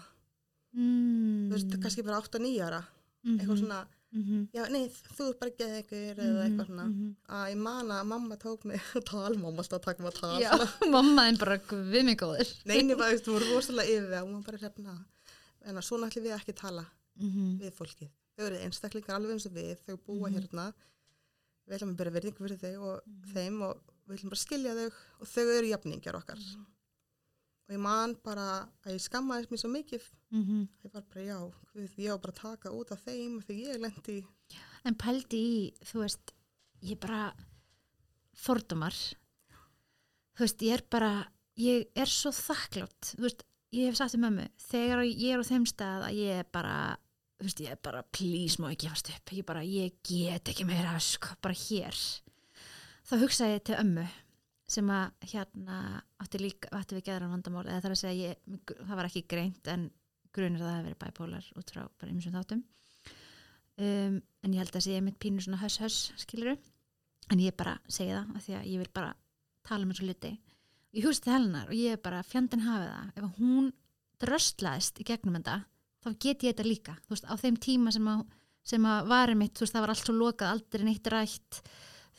Mm, 0.73 1.47
þú 1.49 1.55
veist, 1.55 1.77
kannski 1.83 2.03
bara 2.05 2.21
8-9 2.21 2.59
ára, 2.65 2.81
eitthvað 3.25 3.57
svona, 3.61 3.79
-hmm. 4.13 4.47
já, 4.53 4.63
nei, 4.69 4.89
þú 5.17 5.29
ert 5.29 5.39
bara 5.39 5.51
geð 5.59 5.73
ykkur 5.81 6.21
eða 6.25 6.43
eitthvað 6.45 6.65
svona, 6.69 6.85
-hmm. 6.89 7.15
að 7.29 7.49
ég 7.51 7.57
man 7.57 7.91
að 7.91 8.03
mamma 8.05 8.35
tók 8.37 8.65
mig 8.65 8.81
að 8.95 9.03
tala, 9.05 9.37
mamma 9.37 9.63
stað 9.63 9.79
að 9.79 9.85
taka 9.85 10.03
mig 10.03 10.13
að 10.13 10.19
tala, 10.19 10.39
Já, 10.39 10.51
mamma 10.95 11.27
en 11.27 11.37
bara 11.37 11.57
við 11.93 12.03
mig 12.05 12.17
góður. 12.21 12.49
neini 12.65 12.93
þú 12.93 12.97
veist, 12.99 13.25
þú 13.25 13.31
voru 13.37 13.45
rosalega 13.55 13.89
yfir 13.89 14.09
það 14.13 14.23
og 14.23 14.29
hún 14.33 14.43
bara 14.45 14.57
hrefna, 14.57 15.05
en 15.65 15.75
að 15.77 15.81
svona 15.83 16.07
ætlum 16.07 16.23
við 16.23 16.35
ekki 16.39 16.51
að 16.53 16.61
tala 16.61 16.85
Mm 17.19 17.29
-hmm. 17.29 17.59
við 17.59 17.71
fólkið, 17.75 18.09
þau 18.37 18.45
eru 18.45 18.55
einstaklingar 18.63 19.15
alveg 19.15 19.31
eins 19.33 19.45
og 19.45 19.51
við, 19.51 19.77
þau 19.85 19.97
búa 20.07 20.29
Mhm. 20.29 20.35
hérna, 20.35 20.73
við 21.67 21.75
ætlum 21.75 21.91
að 21.91 21.97
byrja 21.99 22.13
verðingu 22.15 22.39
fyrir 22.47 22.59
þau 22.63 22.75
og 22.87 23.01
þeim 23.33 23.61
og 23.61 23.75
við 24.07 24.15
ætlum 24.15 24.29
bara 24.29 24.39
að 24.39 24.45
skilja 24.47 24.73
þau 24.73 24.91
og 25.21 25.27
þau 25.27 25.45
eru 25.57 25.67
jafningjar 25.67 26.15
okkar. 26.15 26.39
Og 27.69 27.75
ég 27.75 27.81
man 27.83 28.15
bara 28.25 28.45
að 28.81 28.95
ég 28.95 29.03
skammaðist 29.03 29.51
mér 29.53 29.61
svo 29.61 29.69
mikið, 29.69 30.07
Mm 30.31 30.43
-hmm. 30.45 30.67
ég 30.85 30.93
var 30.93 31.03
bara, 31.13 31.25
já, 31.25 31.53
við, 31.75 31.89
ég 31.97 32.09
var 32.09 32.19
bara 32.19 32.33
að 32.33 32.41
taka 32.41 32.69
út 32.71 32.91
af 32.91 33.05
þeim 33.05 33.41
þegar 33.41 33.73
ég 33.73 33.79
lendi 33.81 34.25
En 34.85 34.95
pældi 34.95 35.37
í, 35.37 35.73
þú 35.83 35.99
veist, 35.99 36.31
ég 36.81 36.99
bara 36.99 37.33
fordumar. 38.33 38.93
Þú 40.37 40.45
veist, 40.45 40.61
ég 40.61 40.73
er 40.73 40.83
bara, 40.89 41.27
ég 41.57 41.89
er 41.95 42.05
svo 42.05 42.31
þakklátt. 42.31 43.15
Þú 43.17 43.21
veist, 43.21 43.43
ég 43.75 43.89
hef 43.89 43.95
sagt 43.95 44.11
til 44.11 44.21
mömmu, 44.23 44.47
þegar 44.69 45.03
ég 45.03 45.33
er 45.33 45.43
á 45.43 45.49
þeim 45.49 45.65
stað 45.65 46.07
að 46.07 46.13
ég 46.13 46.39
er 46.39 46.47
bara, 46.51 46.97
þú 47.39 47.43
veist, 47.43 47.59
ég 47.59 47.71
er 47.71 47.81
bara, 47.83 48.03
please 48.03 48.61
má 48.61 48.71
ég 48.71 48.79
gefast 48.85 49.09
upp. 49.09 49.33
Ég 49.35 49.45
bara, 49.45 49.61
ég 49.63 49.93
get 50.03 50.47
ekki 50.47 50.65
meira, 50.65 50.99
sko, 50.99 51.35
bara 51.41 51.53
hér. 51.53 51.95
Þá 53.09 53.13
hugsaði 53.19 53.53
ég 53.57 53.63
til 53.63 53.75
ömmu 53.75 54.07
sem 54.69 54.89
að 54.93 55.29
hérna 55.31 55.77
átti 56.21 56.41
líka, 56.41 56.69
átti 56.77 56.97
við 56.97 57.07
geðran 57.09 57.33
vandamál 57.33 57.65
eða 57.65 57.81
þar 57.85 57.95
að 57.95 58.01
segja, 58.03 58.33
ég, 58.33 58.73
það 58.77 58.99
var 58.99 59.09
ekki 59.09 59.23
greint 59.31 59.71
en 59.73 59.87
grunir 60.35 60.61
að 60.61 60.67
það 60.67 60.75
hefði 60.75 60.89
verið 60.89 60.99
bæpólar 61.03 61.47
út 61.57 61.73
frá 61.73 61.81
bara 61.87 62.13
ymsum 62.13 62.35
þáttum. 62.35 62.61
Um, 63.79 64.19
en 64.43 64.53
ég 64.53 64.61
held 64.61 64.75
að 64.75 64.85
segja 64.85 65.01
mitt 65.05 65.17
pínu 65.23 65.41
svona 65.41 65.61
höss 65.61 65.79
höss 65.79 66.11
skiluru 66.19 66.57
en 67.31 67.41
ég 67.41 67.55
bara 67.57 67.77
segi 67.87 68.11
það 68.11 68.35
af 68.35 68.45
því 68.45 68.55
að 68.59 68.69
ég 68.69 68.81
vil 68.83 68.93
bara 68.99 69.11
tala 69.65 69.85
um 69.85 69.93
þessu 69.93 70.07
hluti. 70.07 70.33
Ég 70.97 71.05
hugst 71.05 71.23
til 71.25 71.33
hennar 71.33 71.69
og 71.69 71.77
ég 71.77 71.95
er 71.95 72.01
bara 72.03 72.25
fjandinn 72.25 72.65
hafið 72.65 72.91
það. 72.91 73.11
Ef 73.15 73.39
hún 73.39 73.69
dröstlaðist 74.19 74.99
í 74.99 75.07
gegnum 75.07 75.37
þetta 75.39 75.61
þá 76.03 76.09
get 76.11 76.43
ég 76.43 76.53
þetta 76.53 76.67
líka. 76.67 76.95
Þú 77.05 77.15
veist, 77.15 77.29
á 77.29 77.35
þeim 77.39 77.59
tíma 77.61 77.93
sem 77.95 78.09
að, 78.09 78.25
sem 78.67 78.87
að 78.89 79.11
varum 79.11 79.41
mitt, 79.43 79.55
þú 79.55 79.65
veist, 79.65 79.75
það 79.75 79.85
var 79.85 79.93
allt 79.93 80.05
svo 80.05 80.15
lokað 80.17 80.53
aldrei 80.53 80.85
neitt 80.87 81.11
rætt 81.13 81.61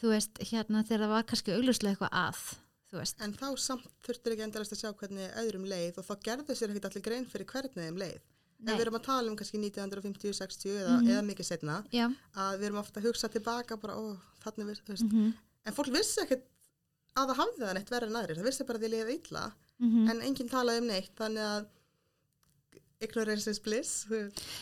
þú 0.01 0.11
veist, 0.15 0.41
hérna 0.51 0.83
þegar 0.87 1.05
það 1.07 1.15
var 1.15 1.23
kannski 1.31 1.55
augljóslega 1.57 1.95
eitthvað 1.95 2.13
að 2.25 2.43
þú 2.91 2.99
veist, 3.01 3.21
En 3.23 3.33
þá 3.39 3.47
samt 3.59 3.87
þurftur 4.07 4.33
ekki 4.35 4.43
endalast 4.49 4.73
að 4.75 4.81
sjá 4.83 4.93
hvernig 4.93 5.35
öðrum 5.45 5.65
leið 5.71 5.99
og 6.01 6.05
þá 6.09 6.15
gerðu 6.29 6.57
sér 6.59 6.71
ekkert 6.73 6.89
allir 6.91 7.03
grein 7.07 7.27
fyrir 7.27 7.47
hvernig 7.47 7.75
þeim 7.87 7.99
leið. 8.03 8.21
En 8.61 8.75
við 8.77 8.81
erum 8.85 8.95
að 8.99 9.05
tala 9.07 9.31
um 9.31 9.37
kannski 9.37 9.57
1950, 9.59 10.33
60 10.37 10.71
eða, 10.83 10.97
Mhm. 11.01 11.09
eða 11.09 11.23
mikið 11.31 11.47
setna 11.49 11.77
já, 11.93 12.07
að 12.37 12.59
við 12.61 12.65
erum 12.69 12.81
ofta 12.83 13.01
að 13.01 13.07
hugsa 13.09 13.29
tilbaka 13.33 13.77
bara, 13.81 13.95
ó, 13.97 14.17
þannig 14.45 14.67
við, 14.69 14.81
þú 14.85 14.93
veist. 14.97 15.13
mm 15.13 15.35
En 15.67 15.73
fólk 15.75 15.93
vissi 15.93 16.21
ekkert 16.25 16.45
að 17.17 17.29
það 17.31 17.37
hafði 17.37 17.65
það 17.65 17.75
neitt 17.75 17.91
verið 17.91 18.17
aðrir. 18.21 18.37
Það 18.37 18.49
vissi 18.49 18.65
bara 18.67 18.79
að 18.79 18.83
því 18.83 18.91
liðið 18.91 19.11
illa. 19.17 19.53
-hmm. 19.81 20.11
En 20.11 20.21
enginn 20.23 20.49
talaði 20.49 20.79
um 20.81 20.87
neitt, 20.87 21.15
þannig 21.17 21.45
að 21.45 21.67
ignorance 23.05 23.49
is 23.51 23.61
bliss. 23.63 24.05
þú 24.09 24.21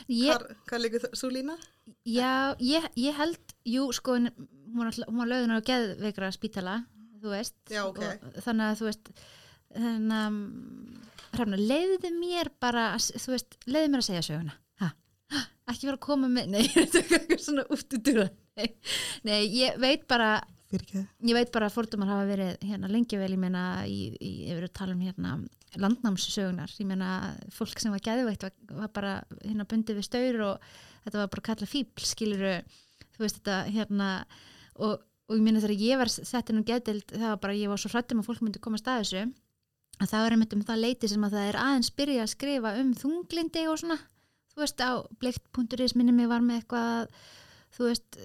Hvar, 0.08 0.44
hvað 0.68 0.84
líka 0.84 1.10
svo 1.18 1.30
lína? 1.32 1.56
Já, 2.06 2.54
ég, 2.62 2.86
ég 3.00 3.16
held, 3.18 3.54
jú, 3.66 3.88
sko, 3.96 4.18
hún 4.18 4.30
var, 4.78 4.94
var 4.94 5.30
lögðunar 5.32 5.62
á 5.62 5.68
geðveikra 5.68 6.30
spítala, 6.34 6.78
þú 7.18 7.34
veist. 7.34 7.56
Já, 7.72 7.82
ok. 7.88 8.02
Og, 8.04 8.40
þannig 8.46 8.66
að, 8.66 8.80
þú 8.80 8.88
veist, 8.88 9.12
þannig 9.74 10.18
að, 10.18 10.40
hrafna, 11.34 11.62
leiðu 11.72 12.12
mér 12.18 12.52
bara, 12.62 12.90
þú 12.98 13.34
veist, 13.34 13.58
leiðu 13.66 13.92
mér 13.92 14.04
að 14.04 14.10
segja 14.10 14.26
söguna. 14.28 14.58
Ha? 14.82 14.92
Ha? 15.34 15.42
Ekki 15.72 15.90
vera 15.90 15.98
að 15.98 16.06
koma 16.06 16.30
með, 16.32 16.54
nei, 16.54 16.62
þetta 16.76 17.02
er 17.02 17.18
eitthvað 17.18 17.44
svona 17.48 17.66
út 17.74 17.98
í 17.98 18.02
dura. 18.10 18.28
Nei, 18.58 18.70
nei, 19.26 19.40
ég 19.54 19.82
veit 19.82 20.06
bara, 20.10 20.36
ég 20.70 21.34
veit 21.34 21.50
bara 21.54 21.70
að 21.70 21.78
fordumar 21.78 22.10
hafa 22.12 22.28
verið 22.28 22.66
hérna 22.68 22.90
lengi 22.92 23.18
vel, 23.18 23.32
ég 23.34 23.40
meina, 23.40 23.64
ég 23.88 24.54
verið 24.54 24.70
að 24.70 24.78
tala 24.78 24.94
um 24.94 25.04
hérna 25.06 25.38
landnámssögunar, 25.76 26.72
ég 26.80 26.88
meina, 26.88 27.34
fólk 27.52 27.80
sem 27.80 27.92
var 27.92 28.02
geðveitt 28.04 28.46
var, 28.46 28.54
var 28.80 28.92
bara 28.94 29.14
hérna 29.42 29.66
bundið 29.68 30.00
við 30.00 30.06
staur 30.06 30.38
og 30.46 30.70
þetta 31.04 31.20
var 31.20 31.32
bara 31.34 31.46
kallað 31.50 31.72
fíbl, 31.72 32.06
skiluru, 32.08 32.54
þú 33.16 33.24
veist 33.24 33.40
þetta 33.40 33.58
hérna 33.74 34.08
og, 34.78 35.02
og 35.28 35.36
ég 35.36 35.44
meina 35.44 35.62
þegar 35.64 35.84
ég 35.84 36.00
var 36.00 36.12
sett 36.12 36.52
inn 36.52 36.62
á 36.64 36.68
geðdild 36.70 37.12
það 37.12 37.28
var 37.34 37.42
bara, 37.42 37.58
ég 37.58 37.72
var 37.72 37.82
svo 37.82 37.92
hrættum 37.92 38.22
að 38.22 38.30
fólk 38.30 38.44
myndi 38.44 38.62
koma 38.64 38.80
að 38.80 39.02
þessu. 39.02 39.26
Að 39.98 40.12
það 40.12 40.24
var 40.24 40.36
einmitt 40.36 40.54
um 40.54 40.62
það 40.62 40.84
leiti 40.84 41.10
sem 41.10 41.26
að 41.26 41.34
það 41.34 41.48
er 41.48 41.58
aðeins 41.58 41.90
byrja 41.98 42.22
að 42.22 42.32
skrifa 42.32 42.74
um 42.78 42.94
þunglindi 42.94 43.64
og 43.66 43.80
svona, 43.80 43.98
þú 44.52 44.62
veist 44.62 44.80
á 44.84 44.90
bleikt.is 45.18 45.96
minni 45.98 46.14
mig 46.14 46.30
var 46.30 46.44
með 46.44 46.60
eitthvað 46.62 47.10
þú 47.74 47.88
veist, 47.90 48.18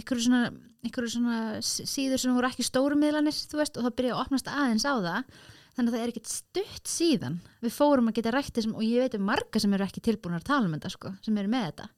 ykkur 0.00 0.22
svona, 0.24 0.50
ykkur 0.88 1.08
svona 1.12 1.40
síður 1.62 2.22
sem 2.22 2.34
voru 2.34 2.48
ekki 2.48 2.66
stórumiðlanir, 2.66 3.36
þú 3.52 3.60
veist, 3.60 3.76
og 3.78 3.86
það 3.86 3.96
byrjaði 4.00 4.16
að 4.16 4.22
opnast 4.24 4.50
aðeins 4.50 4.86
á 4.88 4.94
það, 4.96 5.42
þannig 5.76 5.90
að 5.90 5.96
það 5.96 6.02
er 6.02 6.12
ekkert 6.12 6.30
stutt 6.30 6.90
síðan, 6.90 7.40
við 7.62 7.74
fórum 7.74 8.10
að 8.10 8.18
geta 8.18 8.34
rætt 8.34 8.54
þessum 8.56 8.76
og 8.78 8.86
ég 8.86 9.04
veit 9.04 9.16
um 9.18 9.26
marga 9.28 9.62
sem 9.62 9.74
eru 9.76 9.86
ekki 9.86 10.02
tilbúin 10.04 10.38
að 10.38 10.48
tala 10.50 10.68
um 10.68 10.76
þetta, 10.76 10.92
sko, 10.94 11.12
sem 11.24 11.40
eru 11.40 11.52
með 11.52 11.66
þetta, 11.68 11.88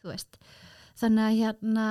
þú 0.00 0.12
veist 0.12 0.40
þannig 1.00 1.26
að 1.26 1.38
hérna 1.40 1.86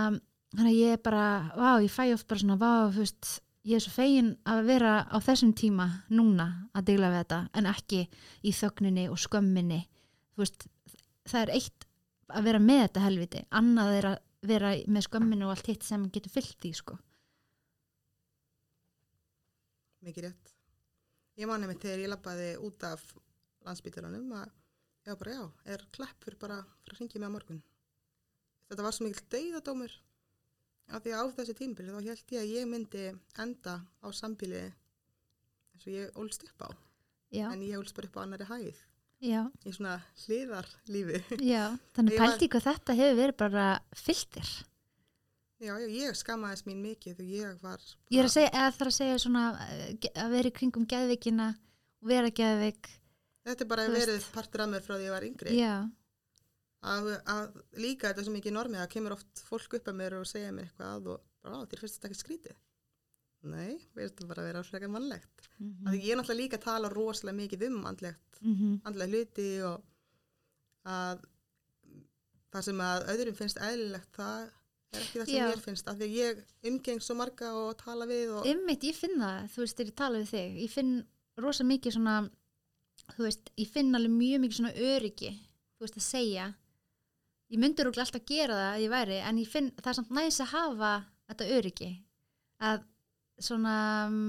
þannig 0.55 0.71
að 0.71 0.79
ég 0.79 1.03
bara, 1.05 1.25
vá, 1.53 1.69
ég 1.83 1.93
fæ 1.93 2.03
oft 2.13 2.27
bara 2.29 2.41
svona, 2.41 2.57
vá, 2.59 2.73
þú 2.93 3.03
veist, 3.03 3.33
ég 3.69 3.77
er 3.77 3.83
svo 3.83 3.93
fegin 3.93 4.31
að 4.49 4.63
vera 4.69 4.93
á 5.05 5.17
þessum 5.21 5.53
tíma 5.57 5.87
núna 6.09 6.47
að 6.73 6.89
deila 6.89 7.11
við 7.13 7.21
þetta, 7.23 7.41
en 7.59 7.69
ekki 7.69 8.01
í 8.41 8.55
þögninni 8.55 9.05
og 9.11 9.21
skömminni 9.21 9.83
þú 10.33 10.43
veist, 10.43 10.65
það 11.29 11.43
er 11.43 11.53
eitt 11.59 11.87
að 12.29 12.49
vera 12.49 12.63
með 12.63 12.81
þetta 12.85 13.05
helviti, 13.05 13.45
annað 13.59 13.93
er 13.99 14.09
að 14.13 14.17
vera 14.49 14.73
með 14.87 15.05
skömminu 15.09 15.47
og 15.47 15.55
allt 15.55 15.69
hitt 15.69 15.85
sem 15.85 16.05
getur 16.13 16.33
fyllt 16.33 16.57
því, 16.61 16.73
sko. 16.77 16.99
mikið 20.05 20.29
rétt. 20.29 20.58
Ég 21.39 21.47
man 21.47 21.61
nefnir 21.63 21.79
þegar 21.83 22.01
ég 22.03 22.11
labbaði 22.11 22.47
út 22.67 22.83
af 22.89 23.03
landsbítalunum 23.67 24.31
að 24.41 24.49
ég 25.07 25.13
var 25.13 25.19
bara, 25.21 25.35
já, 25.37 25.43
er 25.73 25.85
kleppur 25.95 26.35
bara 26.41 26.57
fyrir 26.83 26.95
að 26.97 26.99
ringja 27.03 27.21
mig 27.23 27.31
á 27.31 27.35
morgun. 27.37 27.61
Þetta 28.69 28.85
var 28.85 28.95
svo 28.95 29.07
mikil 29.07 29.25
dauðadómur 29.33 29.93
af 30.89 31.03
því 31.05 31.13
að 31.15 31.21
á 31.23 31.25
þessi 31.39 31.55
tímbili 31.57 31.93
þá 31.93 31.99
held 32.09 32.33
ég 32.35 32.41
að 32.43 32.51
ég 32.57 32.67
myndi 32.69 33.05
enda 33.45 33.75
á 34.03 34.07
sambíli 34.13 34.61
eins 34.67 35.85
og 35.87 35.93
ég 35.95 36.19
ólst 36.19 36.43
upp 36.49 36.65
á. 36.67 36.69
Já, 37.31 37.45
En 37.53 37.61
ég 37.61 37.77
ólst 37.77 37.93
bara 37.95 38.09
upp 38.09 38.17
á 38.19 38.21
annari 38.25 38.47
hæð 38.49 38.77
já, 39.21 39.41
í 39.67 39.71
svona 39.75 39.95
hliðarlífi. 40.25 41.19
já, 41.45 41.77
þannig 41.95 42.15
Ég 42.15 42.19
var- 42.19 42.33
pælti 42.33 42.49
hvað 42.49 42.67
þetta 42.67 42.95
hefur 42.99 43.19
verið 43.21 43.37
bara 43.37 43.65
fyllt 43.95 44.31
þér. 44.39 44.51
Já, 45.59 45.73
já, 45.75 45.87
ég 45.91 46.15
skammaðist 46.15 46.67
mín 46.69 46.79
mikið 46.83 47.17
og 47.19 47.31
ég 47.35 47.57
var... 47.63 47.81
Ég 48.13 48.21
er 48.21 48.27
að 48.29 48.31
segja, 48.37 48.51
eða 48.55 48.71
þarf 48.77 48.91
að 48.91 48.95
segja 48.95 49.17
svona 49.19 49.41
eh, 49.65 50.09
að 50.23 50.29
vera 50.37 50.47
í 50.51 50.55
kringum 50.55 50.85
geðvikina 50.87 51.47
og 51.99 52.07
vera 52.13 52.29
geðvik, 52.31 52.87
Þetta 53.49 53.65
er 53.65 53.69
bara 53.71 53.87
veist. 53.89 54.05
verið 54.07 54.27
partur 54.35 54.61
af 54.63 54.69
mér 54.71 54.83
frá 54.85 54.93
því 54.95 55.05
ég 55.09 55.13
var 55.15 55.25
yngri. 55.27 55.55
já, 55.57 55.73
að, 56.93 57.09
að 57.33 57.59
líka 57.81 58.07
þetta 58.11 58.21
er 58.23 58.27
svo 58.29 58.35
mikið 58.37 58.55
normið 58.55 58.83
að 58.85 58.91
kemur 58.93 59.15
oft 59.17 59.41
fólk 59.49 59.75
upp 59.79 59.87
að 59.91 59.97
mér 59.99 60.15
og 60.19 60.27
segja 60.29 60.51
mér 60.55 60.69
eitthvað 60.69 61.09
og 61.15 61.23
bara, 61.43 61.61
þér 61.71 61.81
finnst 61.83 61.97
þetta 61.99 62.09
ekki 62.11 62.19
skrítið 62.21 62.57
nei, 63.49 63.73
við 63.95 64.05
erum 64.05 64.29
bara 64.31 64.43
að 64.43 64.47
vera 64.51 64.63
frekar 64.67 64.91
mannlegt 64.95 65.49
mm 65.59 65.67
Mhm. 65.69 65.87
að 65.91 65.95
ég 65.99 66.11
er 66.13 66.17
náttúrulega 66.21 66.39
líka 66.39 66.57
að 66.59 66.63
tala 66.69 66.89
rosalega 66.93 67.35
mikið 67.41 67.65
um 67.67 67.81
andlegt, 67.89 68.39
mhm, 68.47 68.77
andlega 68.87 69.11
hluti 69.11 69.47
og 69.67 69.83
að 70.87 71.25
það 72.53 72.63
sem 72.69 72.79
að 72.85 73.07
öðrum 73.15 73.35
finnst 73.41 73.59
eðlilegt 73.59 74.13
það 74.15 74.45
er 74.93 75.03
ekki 75.03 75.19
það 75.21 75.29
sem 75.29 75.37
Já. 75.37 75.45
mér 75.49 75.63
finnst 75.63 75.89
af 75.91 75.97
því 75.99 76.07
að 76.07 76.17
ég 76.17 76.43
umgeng 76.71 77.03
svo 77.05 77.15
marga 77.19 77.53
og 77.59 77.71
tala 77.79 78.07
við 78.09 78.33
og 78.39 78.49
Einmitt, 78.49 78.85
ég 78.89 78.97
finn 78.97 79.17
það, 79.21 79.39
þú 79.53 79.63
veist, 79.63 79.77
þegar 79.77 79.91
ég 79.91 79.97
tala 80.01 80.21
við 80.21 80.31
þig. 80.33 80.59
Ég 80.63 80.73
finn 80.73 80.93
rosa 81.39 81.65
mikið 81.67 81.95
svona 81.95 82.15
þú 83.15 83.25
veist, 83.25 83.51
ég 83.59 83.69
finn 83.71 83.95
alveg 83.97 84.13
mjög 84.13 84.43
mikið 84.43 84.59
svona 84.59 84.89
öryggi, 84.89 85.31
þú 85.77 85.85
veist, 85.85 85.99
að 85.99 86.05
segja. 86.05 86.47
Ég 87.49 87.61
myndur 87.61 87.89
okkur 87.89 88.03
alltaf 88.03 88.25
gera 88.29 88.57
það 88.57 88.69
að 88.73 88.83
ég 88.83 88.93
væri, 88.93 89.17
en 89.25 89.41
ég 89.41 89.49
finn, 89.49 89.71
það 89.79 89.91
er 89.91 89.97
samt 89.99 90.13
næs 90.13 90.39
að 90.43 90.51
hafa 90.53 90.91
þetta 91.31 91.49
öryggi. 91.57 91.89
Að 92.69 92.85
svona 93.39 93.75
um, 94.09 94.21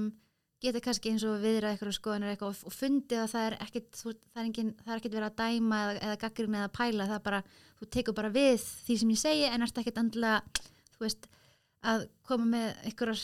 geta 0.61 0.81
kannski 0.83 1.11
eins 1.11 1.25
og 1.27 1.41
viðra 1.41 1.71
eitthvað 1.73 1.95
skoðanir 1.97 2.33
eitthvað 2.33 2.63
og, 2.67 2.73
fundið 2.75 3.23
að 3.23 3.31
það 3.33 3.45
er 3.47 3.55
þú, 3.97 4.13
það, 4.33 4.41
er 4.41 4.49
er 4.69 4.97
ekkit 4.97 5.15
verið 5.15 5.27
að 5.27 5.37
dæma 5.41 5.81
eða, 5.83 5.95
eða 6.07 6.17
gaggrinn 6.23 6.57
eða 6.59 6.71
pæla, 6.77 7.07
það 7.09 7.17
er 7.17 7.25
bara 7.27 7.43
þú 7.79 7.89
tekur 7.95 8.17
bara 8.17 8.33
við 8.33 8.65
því 8.85 8.97
sem 9.01 9.13
ég 9.13 9.21
segi 9.21 9.47
en 9.49 9.65
ert 9.65 9.81
ekkit 9.81 10.01
endilega, 10.01 10.65
þú 10.95 11.05
veist 11.05 11.29
að 11.91 12.07
koma 12.29 12.49
með 12.51 12.67
einhverjar 12.85 13.23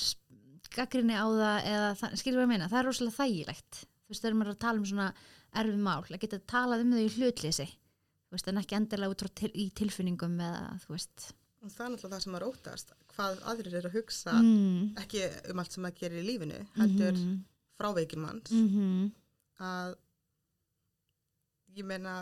gaggrinni 0.73 1.17
á 1.17 1.25
það 1.29 1.71
eða 1.73 1.89
það, 2.01 2.15
skilur 2.21 2.43
ég 2.43 2.51
meina, 2.51 2.69
það 2.71 2.79
er 2.79 2.87
rosalega 2.89 3.17
þægilegt. 3.21 3.81
Þú 4.07 4.13
veist, 4.13 4.23
þegar 4.23 4.37
maður 4.37 4.49
er 4.49 4.55
að 4.55 4.63
tala 4.63 4.81
um 4.81 4.87
svona 4.87 5.09
erfið 5.57 5.83
mál 5.85 5.99
að 6.01 6.21
geta 6.23 6.39
talað 6.49 6.83
um 6.83 6.95
þau 6.95 7.03
í 7.03 7.11
hlutleysi 7.15 7.67
þú 8.27 8.35
veist, 8.35 8.49
en 8.51 8.61
ekki 8.61 8.77
endilega 8.77 9.13
út 9.13 9.25
til, 9.39 9.51
í 9.55 9.69
tilfinningum 9.77 10.39
eða 10.43 10.63
þú 10.83 10.95
veist. 10.95 11.29
Og 11.63 11.71
það 11.71 11.85
er 11.85 11.93
náttúrulega 11.93 12.15
það 12.15 12.23
sem 12.25 12.35
maður 12.35 12.49
óttast 12.51 12.93
hvað 13.17 13.39
aðrir 13.51 13.77
eru 13.81 13.89
að 13.91 13.97
hugsa 13.99 14.33
mm. 14.37 14.81
ekki 15.03 15.23
um 15.51 15.59
allt 15.63 15.73
sem 15.75 15.83
maður 15.83 15.99
gerir 16.03 16.21
í 16.23 16.27
lífinu 16.31 16.59
heldur 16.77 17.15
Mhm. 17.17 17.37
fráveikin 17.77 18.21
manns 18.23 18.51
Mhm. 18.53 19.11
að 19.59 19.95
ég 21.77 21.85
meina 21.85 22.13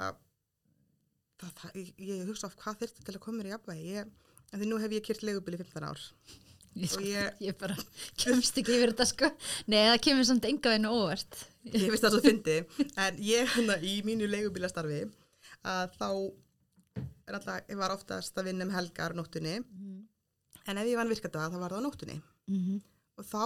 það, 1.39 1.51
það, 1.59 1.75
ég, 1.81 1.91
ég 2.09 2.25
hugsa 2.29 2.47
of 2.49 2.55
hvað 2.59 2.79
þyrfti 2.81 3.05
til 3.05 3.15
að 3.17 3.21
koma 3.25 3.39
mér 3.41 3.49
í 3.51 3.53
jafnvægi 3.53 3.93
ég, 3.97 4.09
en 4.51 4.59
því 4.61 4.69
nú 4.71 4.79
hef 4.81 4.95
ég 4.95 5.05
kyrt 5.05 5.23
legubíl 5.27 5.55
í 5.57 5.61
15 5.63 5.87
ár 5.91 6.01
Ég, 6.75 6.89
sko, 6.91 7.03
ég, 7.07 7.35
ég- 7.47 7.57
bara 7.59 7.75
kemst 8.19 8.57
ekki 8.59 8.73
yfir 8.75 8.91
þetta 8.91 9.05
sko 9.07 9.29
Nei, 9.71 9.85
það 9.87 10.01
kemur 10.07 10.27
samt 10.27 10.47
enga 10.49 10.73
veinu 10.73 10.91
óvart 10.91 11.37
ég 11.71 11.85
finnst 11.87 12.03
það 12.03 12.15
svo 12.17 12.23
fyndi 12.25 12.57
en 13.05 13.21
ég 13.23 13.53
hérna 13.55 13.77
í 13.79 13.93
mínu 14.07 14.27
legubílastarfi 14.31 15.05
að 15.65 15.95
þá 15.95 16.09
er 17.25 17.37
alltaf, 17.39 17.61
ég 17.71 17.79
var 17.79 17.93
oftast 17.95 18.35
að 18.37 18.49
vinna 18.51 18.67
um 18.67 18.73
helgar 18.75 19.15
nóttunni 19.17 19.55
mm. 19.63 20.01
En 20.67 20.77
ef 20.81 20.87
ég 20.89 20.97
vann 20.99 21.09
virkadaga 21.11 21.49
þá 21.53 21.59
var 21.63 21.75
það 21.75 21.81
á 21.81 21.85
nóttunni. 21.87 22.21
Mm 22.51 22.81
og 23.15 23.23
þá 23.31 23.41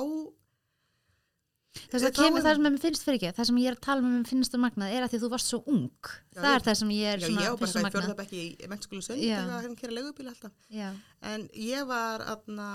Þess 1.90 2.02
Þá 2.02 2.08
að 2.10 2.16
kemur 2.18 2.42
það 2.42 2.56
sem 2.58 2.64
mér 2.66 2.78
finnst 2.82 3.04
fyrir 3.06 3.18
ekki 3.20 3.30
Það 3.38 3.46
sem 3.48 3.58
ég 3.62 3.68
er 3.70 3.76
að 3.78 3.82
tala 3.86 4.02
um 4.02 4.24
finnst 4.26 4.54
það 4.56 4.62
magnað 4.64 4.94
er 4.96 5.04
að 5.06 5.12
því 5.12 5.18
að 5.20 5.24
þú 5.24 5.30
varst 5.30 5.52
svo 5.52 5.60
ung. 5.70 5.84
Já, 6.10 6.40
Það 6.40 6.48
ég- 6.50 6.56
er 6.58 6.64
það 6.66 6.78
sem 6.80 6.90
ég 6.96 7.06
er 7.14 7.20
já, 7.20 7.28
svona 7.28 7.44
ég 7.44 7.50
var 7.50 7.60
bara 7.60 7.60
finnst 7.60 7.74
svo 7.74 7.80
hvað 7.80 7.80
í 7.80 7.86
magnað. 7.86 8.08
fjörðabekki 8.08 8.40
í 8.66 8.70
mennskólu 8.72 9.04
sönd 9.06 9.22
Já. 9.22 9.38
þegar 9.38 9.62
hérna 9.68 9.80
kera 9.84 9.94
legubíl 10.00 10.28
alltaf. 10.32 10.52
Já, 10.74 10.90
en 11.22 11.46
ég 11.54 11.86
var 11.88 12.20
aðna 12.34 12.70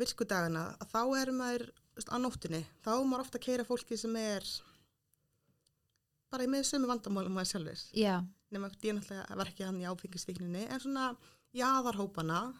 virkudagana 0.00 0.64
að 0.84 0.92
þá 0.92 1.00
er 1.22 1.32
maður 1.40 1.64
á 2.12 2.16
nóttunni, 2.20 2.62
þá 2.84 2.90
er 3.00 3.08
maður 3.08 3.24
ofta 3.24 3.38
að 3.40 3.44
keira 3.48 3.64
fólki 3.68 3.98
sem 3.98 4.14
er 4.20 4.44
bara 6.30 6.46
með 6.46 6.68
sömu 6.68 6.86
vandamálum 6.92 7.34
maður 7.34 7.50
sjálfur 7.54 7.80
já, 7.98 8.14
nema 8.54 8.68
ég 8.70 8.94
náttúrulega 9.00 9.36
var 9.40 9.50
ekki 9.50 9.64
hann 9.66 9.80
í 9.82 9.88
áfengisvíkninni 9.90 10.68
en 10.70 10.80
svona 10.84 11.08
jaðarhópana 11.56 12.52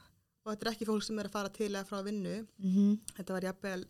og 0.44 0.52
þetta 0.54 0.66
er 0.66 0.72
ekki 0.72 0.86
fólk 0.88 1.02
sem 1.04 1.18
er 1.18 1.28
að 1.28 1.34
fara 1.36 1.48
til 1.52 1.70
eða 1.74 1.86
frá 1.88 2.02
vinnu. 2.06 2.36
Mhm, 2.58 3.00
þetta 3.16 3.32
var 3.36 3.46
jafnvel 3.48 3.84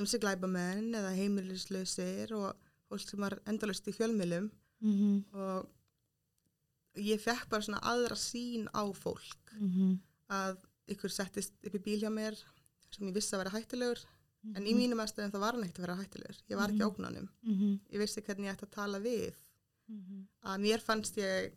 umsig 0.00 0.20
glæbamenn 0.22 0.94
eða 0.96 1.12
heimilislausir 1.16 2.32
og 2.32 2.56
fólk 2.90 3.04
sem 3.08 3.20
var 3.20 3.38
endalust 3.46 3.86
í 3.86 3.92
fjölmilum 3.94 4.50
mhm, 4.80 5.24
og 5.34 5.68
ég 6.96 7.20
fekk 7.22 7.48
bara 7.52 7.62
svona 7.62 7.82
aðra 7.86 8.16
sín 8.18 8.66
á 8.74 8.82
fólk. 8.96 9.52
Mhm. 9.58 9.98
Að 10.30 10.56
ykkur 10.90 11.10
settist 11.14 11.52
upp 11.64 11.74
í 11.74 11.82
bíl 11.84 12.00
hjá 12.02 12.10
mér 12.10 12.34
sem 12.90 13.06
ég 13.06 13.14
vissi 13.14 13.34
að 13.36 13.44
vera 13.44 13.54
hættulegur 13.58 14.00
en 14.56 14.62
Mhm. 14.62 14.66
í 14.66 14.74
mínum 14.74 14.98
aðstöðum 15.04 15.30
það 15.32 15.40
var 15.44 15.52
hann 15.52 15.64
ekkert 15.64 15.78
að 15.78 15.86
vera 15.86 15.96
hættulegur. 16.02 16.38
Ég 16.50 16.56
var 16.56 16.68
ekki 16.68 16.80
Mhm. 16.80 16.90
óknanum, 16.90 17.28
mhm, 17.44 17.80
ég 17.92 17.98
vissi 18.00 18.22
hvernig 18.22 18.46
ég 18.48 18.56
ætti 18.56 18.66
að 18.66 18.70
tala 18.70 18.98
við. 18.98 19.34
Mhm. 19.90 20.26
að 20.44 20.60
mér 20.60 20.80
fannst 20.80 21.16
ég 21.16 21.52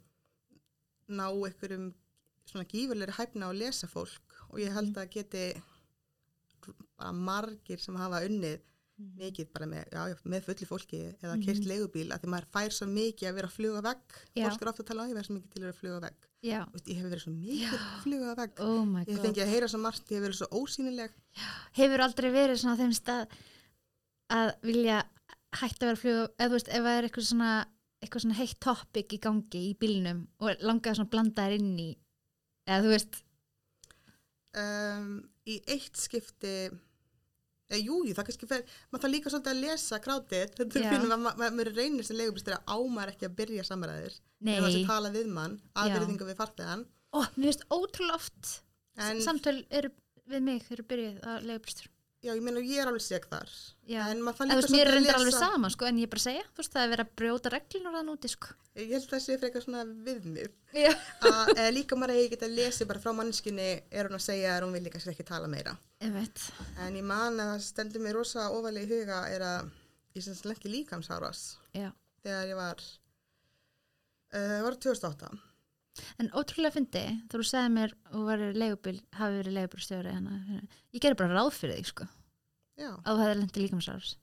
ná 1.07 1.29
einhverjum 1.31 1.93
svona 2.49 2.65
gífurleiri 2.69 3.15
hæfna 3.17 3.47
á 3.47 3.51
að 3.51 3.59
lesa 3.63 3.87
fólk 3.87 4.37
og 4.51 4.59
ég 4.59 4.73
held 4.75 4.95
að 4.97 5.09
geti 5.15 5.45
bara 6.97 7.11
margir 7.11 7.79
sem 7.81 7.95
hafa 7.99 8.23
unnið 8.27 8.61
Mhm. 8.93 9.17
mikið 9.17 9.47
bara 9.51 9.65
með, 9.65 9.85
já, 9.89 10.01
já, 10.11 10.15
með 10.29 10.43
fulli 10.45 10.65
fólki 10.69 10.97
eða 11.23 11.33
Mhm. 11.35 11.43
keirt 11.45 11.65
leigubíl 11.65 12.09
að 12.13 12.19
því 12.21 12.27
maður 12.29 12.45
fær 12.53 12.69
svo 12.71 12.85
mikið 12.87 13.25
að 13.29 13.33
vera 13.33 13.47
að 13.47 13.55
fluga 13.57 13.81
vegg. 13.81 14.03
Já. 14.35 14.49
fólk 14.49 14.61
er 14.61 14.67
ofta 14.69 14.83
að 14.83 14.85
tala 14.85 15.01
á 15.03 15.09
ég 15.09 15.15
verð 15.17 15.25
svo 15.25 15.33
mikið 15.35 15.49
til 15.49 15.57
að 15.59 15.65
vera 15.65 15.73
að 15.73 15.79
fluga 15.81 15.99
vegg. 16.03 16.15
Já, 16.43 16.71
Vist, 16.73 16.85
ég 16.85 16.95
hef 16.97 17.05
verið 17.11 17.23
svo 17.23 17.33
mikið 17.33 17.79
að 17.79 18.03
fluga 18.03 18.35
vegg. 18.37 18.59
Oh 18.59 18.85
ég 18.85 19.17
fengi 19.23 19.41
að 19.41 19.49
heyra 19.49 19.67
svo 19.67 19.79
margt, 19.81 20.05
ég 20.11 20.21
hef 20.21 20.23
verið 20.29 20.37
svo 20.37 20.47
ósýnileg. 20.61 21.11
Hefur 21.73 21.99
aldrei 22.05 22.29
verið 22.31 22.57
svona 22.61 22.77
þeim 22.77 22.93
stað 22.93 23.27
að 24.29 24.61
vilja 24.61 25.03
hætta 25.53 25.81
að 25.81 25.89
vera 25.89 25.97
að 25.97 26.03
fluga 26.03 26.27
eða 26.37 26.49
þú 26.49 26.53
veist, 26.53 26.67
ef 26.69 26.81
það 26.83 26.97
er 26.97 27.09
eitthvað 27.09 27.27
svona 27.33 27.65
eitthvað 28.03 28.21
svona 28.21 28.35
heitt 28.35 28.59
topic 28.59 29.07
í 29.09 29.19
gangi 29.19 29.59
í 29.73 29.75
bílnum 29.79 30.27
og 30.39 30.57
langaði 30.61 30.95
svona 30.97 31.07
að 31.07 31.09
blanda 31.09 31.41
þær 31.47 31.55
inn 31.59 31.77
í 31.79 31.97
eða 32.67 32.81
þú 32.85 32.91
veist 32.93 33.19
um, 34.59 35.13
í 35.49 35.59
eitt 35.73 35.99
skipti 35.99 36.53
eða 37.73 37.79
jú, 37.79 38.01
jú, 38.05 38.13
það 38.13 38.27
kannski 38.27 38.49
fer 38.49 38.63
maður 38.91 39.03
það 39.05 39.13
líka 39.15 39.31
svolítið 39.33 39.53
að 39.53 39.61
lesa 39.63 39.99
krátið 40.03 40.51
þetta 40.59 40.83
Já. 40.83 40.89
finnum 40.93 41.15
að 41.15 41.23
ma- 41.25 41.35
ma- 41.39 41.49
maður 41.55 41.71
reynir 41.79 42.05
sem 42.07 42.19
leigubílstjóri 42.19 42.59
að 42.59 42.75
ámar 42.75 43.13
ekki 43.13 43.29
að 43.29 43.37
byrja 43.39 43.65
samræðir 43.69 44.17
Nei, 44.43 44.53
eða 44.59 44.69
að 44.69 44.85
tala 44.89 45.11
við 45.15 45.31
mann, 45.33 45.55
Já. 45.63 45.71
aðverðingu 45.85 46.27
við 46.29 46.39
farþegan 46.41 46.85
ó, 47.13 47.19
mér 47.37 47.49
finnst 47.49 47.65
ótrúlega 47.73 48.19
oft 48.19 48.51
en 49.07 49.21
samtöl 49.25 49.57
eru 49.73 49.89
við 50.29 50.45
mig 50.45 50.67
eru 50.75 50.85
byrjuð 50.91 51.23
að 51.33 51.47
leigubílstur 51.49 51.89
já, 52.23 52.31
ég 52.31 52.41
meina 52.43 52.63
ég 52.63 52.79
er 52.81 52.89
alveg 52.89 53.03
seg 53.03 53.27
þar. 53.29 53.51
Já. 53.83 53.99
en 54.07 54.21
maður 54.23 54.37
það 54.39 54.49
líka 54.49 54.59
veist, 54.61 54.73
mér 54.73 54.89
er 54.89 54.97
að 54.97 55.09
alveg 55.17 55.35
sama 55.35 55.69
sko, 55.73 55.87
en 55.89 55.99
ég 55.99 56.07
er 56.07 56.11
bara 56.13 56.21
að 56.21 56.27
segja, 56.29 56.43
þú 56.49 56.63
veist, 56.63 56.73
það 56.73 56.85
er 56.85 56.91
verið 56.93 57.05
að 57.05 57.15
brjóta 57.21 57.51
reglunur 57.53 57.97
þann 57.97 58.11
úti 58.13 58.31
sko. 58.31 58.55
ég 58.79 58.93
held 58.95 59.07
það 59.11 59.23
sé 59.25 59.37
frekar 59.41 59.65
svona 59.65 59.83
viðmið. 60.07 60.57
Að 61.29 61.53
eða 61.53 61.69
líka 61.75 61.99
maður 61.99 62.15
eigi 62.15 62.31
geta 62.33 62.49
lesið 62.49 62.89
bara 62.89 63.03
frá 63.03 63.11
mannskinni 63.13 63.69
er 63.91 64.09
hún 64.09 64.17
að 64.17 64.25
segja 64.25 64.55
að 64.55 64.65
hún 64.65 64.73
vil 64.77 64.83
líka 64.87 65.03
sér 65.03 65.13
ekki 65.13 65.27
tala 65.27 65.51
meira. 65.51 65.75
Ég 66.01 66.41
en 66.87 66.97
ég 66.97 67.05
man 67.05 67.37
að 67.37 67.53
það 67.53 67.63
stendur 67.67 68.03
mér 68.03 68.17
rosa 68.17 68.49
ofalega 68.55 68.87
í 68.87 68.91
huga 68.95 69.19
er 69.29 69.45
að 69.45 69.71
ég 70.17 70.25
sem 70.25 70.37
lendi 70.47 70.71
líkamsáras 70.73 71.45
þegar 71.73 72.49
ég 72.49 72.57
var 72.57 72.83
uh, 74.33 74.59
var 74.65 74.77
2008 74.77 75.52
En 76.17 76.31
ótrúlega 76.33 76.73
fyndi, 76.73 77.03
þú 77.29 77.43
segði 77.45 77.69
mér 77.75 77.91
og 78.11 78.23
var 78.25 78.41
leigubíl, 78.57 78.97
hafi 79.13 79.39
verið 79.43 79.57
leigubílstjóri 79.59 80.13
hana, 80.15 80.39
ég 80.95 81.03
gerir 81.03 81.19
bara 81.19 81.35
ráð 81.37 81.51
fyrir 81.59 81.77
þig 81.77 81.89
sko, 81.91 82.07
já, 82.81 82.89
að 82.97 83.11
þú 83.13 83.21
hefði 83.23 83.39
lendið 83.43 83.63
líkamsárs 83.67 84.13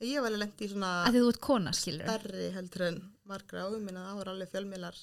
ég 0.00 0.14
hef 0.16 0.24
alveg 0.30 0.40
lendi 0.40 0.64
í 0.64 0.70
svona 0.72 0.90
að 1.04 1.18
þú 1.18 1.24
ert 1.28 1.40
kona, 1.44 1.72
skilur 1.76 2.08
stærri 2.08 2.46
heldur 2.54 2.86
en 2.86 3.00
margra 3.28 3.66
og 3.68 3.74
minna 3.84 4.06
það 4.06 4.20
voru 4.22 4.32
alveg 4.32 4.52
fjölmiðlar 4.54 5.00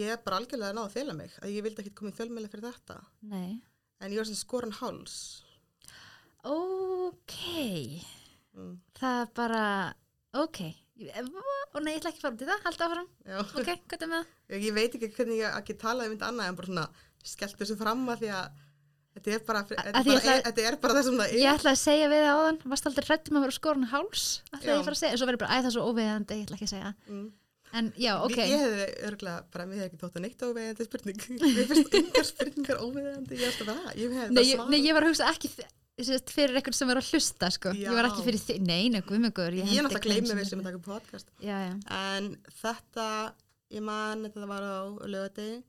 ég 0.00 0.12
er 0.14 0.22
bara 0.24 0.38
algjörlega 0.40 0.70
að 0.72 0.78
ná 0.78 0.82
að 0.86 0.94
fela 0.94 1.16
mig 1.18 1.34
að 1.42 1.52
ég 1.52 1.66
vildi 1.66 1.84
ekki 1.84 1.92
koma 1.98 2.12
í 2.14 2.16
fjölmjöla 2.16 2.48
fyrir 2.48 2.64
þetta 2.70 2.96
Nei. 3.28 3.60
en 4.00 4.14
ég 4.14 4.22
var 4.22 4.30
sem 4.30 4.38
skoran 4.40 4.72
háls 4.80 5.18
Ok. 6.48 7.36
mm. 8.56 8.72
Það 8.98 9.20
er 9.20 9.28
bara, 9.36 9.66
ok. 10.42 10.58
Og 11.72 11.80
nei, 11.84 11.94
ég 11.94 12.00
ætla 12.02 12.10
ekki 12.12 12.20
að 12.20 12.24
fara 12.26 12.34
út 12.36 12.42
í 12.44 12.48
það, 12.50 12.64
halda 12.66 12.86
áfram. 12.88 13.06
Ok, 13.42 13.70
hvað 13.88 14.02
er 14.04 14.10
með 14.10 14.18
það? 14.18 14.34
ég, 14.52 14.64
ég 14.68 14.74
veit 14.76 14.96
ekki 14.98 15.08
hvernig 15.16 15.40
ég 15.40 15.56
ekki 15.62 15.76
talaði 15.80 16.10
um 16.10 16.16
þetta 16.18 16.28
annað 16.32 16.50
en 16.52 16.58
bara 16.60 16.70
svona 16.72 16.86
skellt 17.32 17.58
þessu 17.62 17.76
fram 17.80 18.02
að 18.12 18.22
því 18.24 18.30
að 18.36 18.60
þetta 19.12 19.32
er 19.36 19.44
bara, 19.48 19.62
þetta 19.68 19.82
að 19.82 19.92
er 19.92 19.98
ég 19.98 20.08
bara, 20.08 20.20
ætla- 20.22 20.46
þetta 20.48 20.66
er 20.68 20.76
bara 20.82 20.96
það 20.98 21.06
sem 21.08 21.18
það 21.20 21.26
er 21.32 21.38
Ég 21.42 21.52
ætla 21.52 21.72
að 21.72 21.80
segja 21.82 22.08
við 22.12 22.22
það 22.26 22.40
áðan, 22.42 22.58
varst 22.72 22.88
aldrei 22.90 23.06
hrættum 23.08 23.38
að 23.38 23.46
vera 23.46 23.56
skorun 23.58 23.88
háls, 23.92 24.26
ætla 24.52 24.66
Já. 24.68 24.72
ég 24.72 24.80
að 24.82 24.86
fara 24.88 24.96
að 24.96 25.02
segja, 25.02 25.12
en 25.16 25.20
svo 25.22 25.28
verður 25.30 25.42
bara, 25.44 25.52
æ, 25.52 25.56
það 25.62 25.70
er 25.70 25.76
svo 25.76 25.86
óviðandi, 25.92 26.38
ég 26.40 26.46
ætla 26.48 26.58
ekki 26.58 26.68
að 26.68 26.74
segja. 26.76 26.92
mm. 27.08 27.30
En 27.72 27.86
já, 27.96 28.10
ok. 28.20 28.34
Ég 28.36 28.60
hefði 28.60 28.86
örgulega, 29.08 29.44
bara 29.48 29.64
mér 29.64 29.78
hefði 29.80 29.86
ekki 29.88 30.00
þótt 30.02 30.16
að 30.18 30.24
neitt 30.26 30.42
óvegandi 30.44 30.84
spurning. 30.84 31.22
Mér 31.56 31.70
finnst 31.70 31.94
yngar 31.96 32.26
spurningar 32.28 32.82
óvegandi, 32.84 33.38
ég 33.40 33.62
að 33.62 33.70
það, 33.70 33.86
ég 33.96 34.18
Nei, 34.28 34.42
ég, 34.44 34.74
ég 34.90 34.92
var 34.92 35.06
að 35.06 35.08
hugsa 35.14 35.30
ekki 35.32 35.48
sérst, 36.08 36.32
fyrir 36.34 36.58
eitthvað 36.58 36.76
sem 36.78 36.90
var 36.90 37.00
að 37.00 37.10
hlusta, 37.12 37.50
sko. 37.54 37.72
Ég 37.78 37.96
var 37.96 38.08
ekki 38.08 38.24
fyrir 38.26 38.42
þig, 38.42 38.62
nei, 38.66 38.86
nei, 38.92 39.00
guðmjögur. 39.06 39.56
Ég 39.58 39.68
er 39.68 39.86
náttúrulega 39.86 40.06
gleymið 40.06 40.40
við 40.40 40.48
sem 40.50 40.62
að 40.62 40.68
taka 40.70 40.80
podcast. 40.86 41.32
Já, 41.42 41.56
já. 41.66 41.74
En 41.98 42.30
þetta, 42.60 43.06
ég 43.74 43.84
man, 43.86 44.24
þetta 44.28 44.48
var 44.50 44.66
á 44.66 44.80
lögadegi 45.06 45.60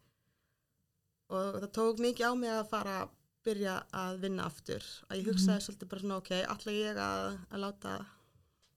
og 1.34 1.60
það 1.64 1.70
tók 1.78 2.02
mikið 2.04 2.30
á 2.30 2.34
mig 2.38 2.54
að 2.54 2.66
fara 2.72 2.98
að 3.04 3.14
byrja 3.44 3.78
að 4.04 4.20
vinna 4.24 4.48
aftur. 4.48 4.90
Að 5.10 5.20
ég 5.20 5.30
hugsaði 5.32 5.66
svolítið 5.66 5.92
bara 5.92 6.04
svona, 6.04 6.20
ok, 6.22 6.34
ætla 6.56 6.76
ég 6.76 7.00
að, 7.04 7.40
að 7.50 7.64
láta, 7.64 7.96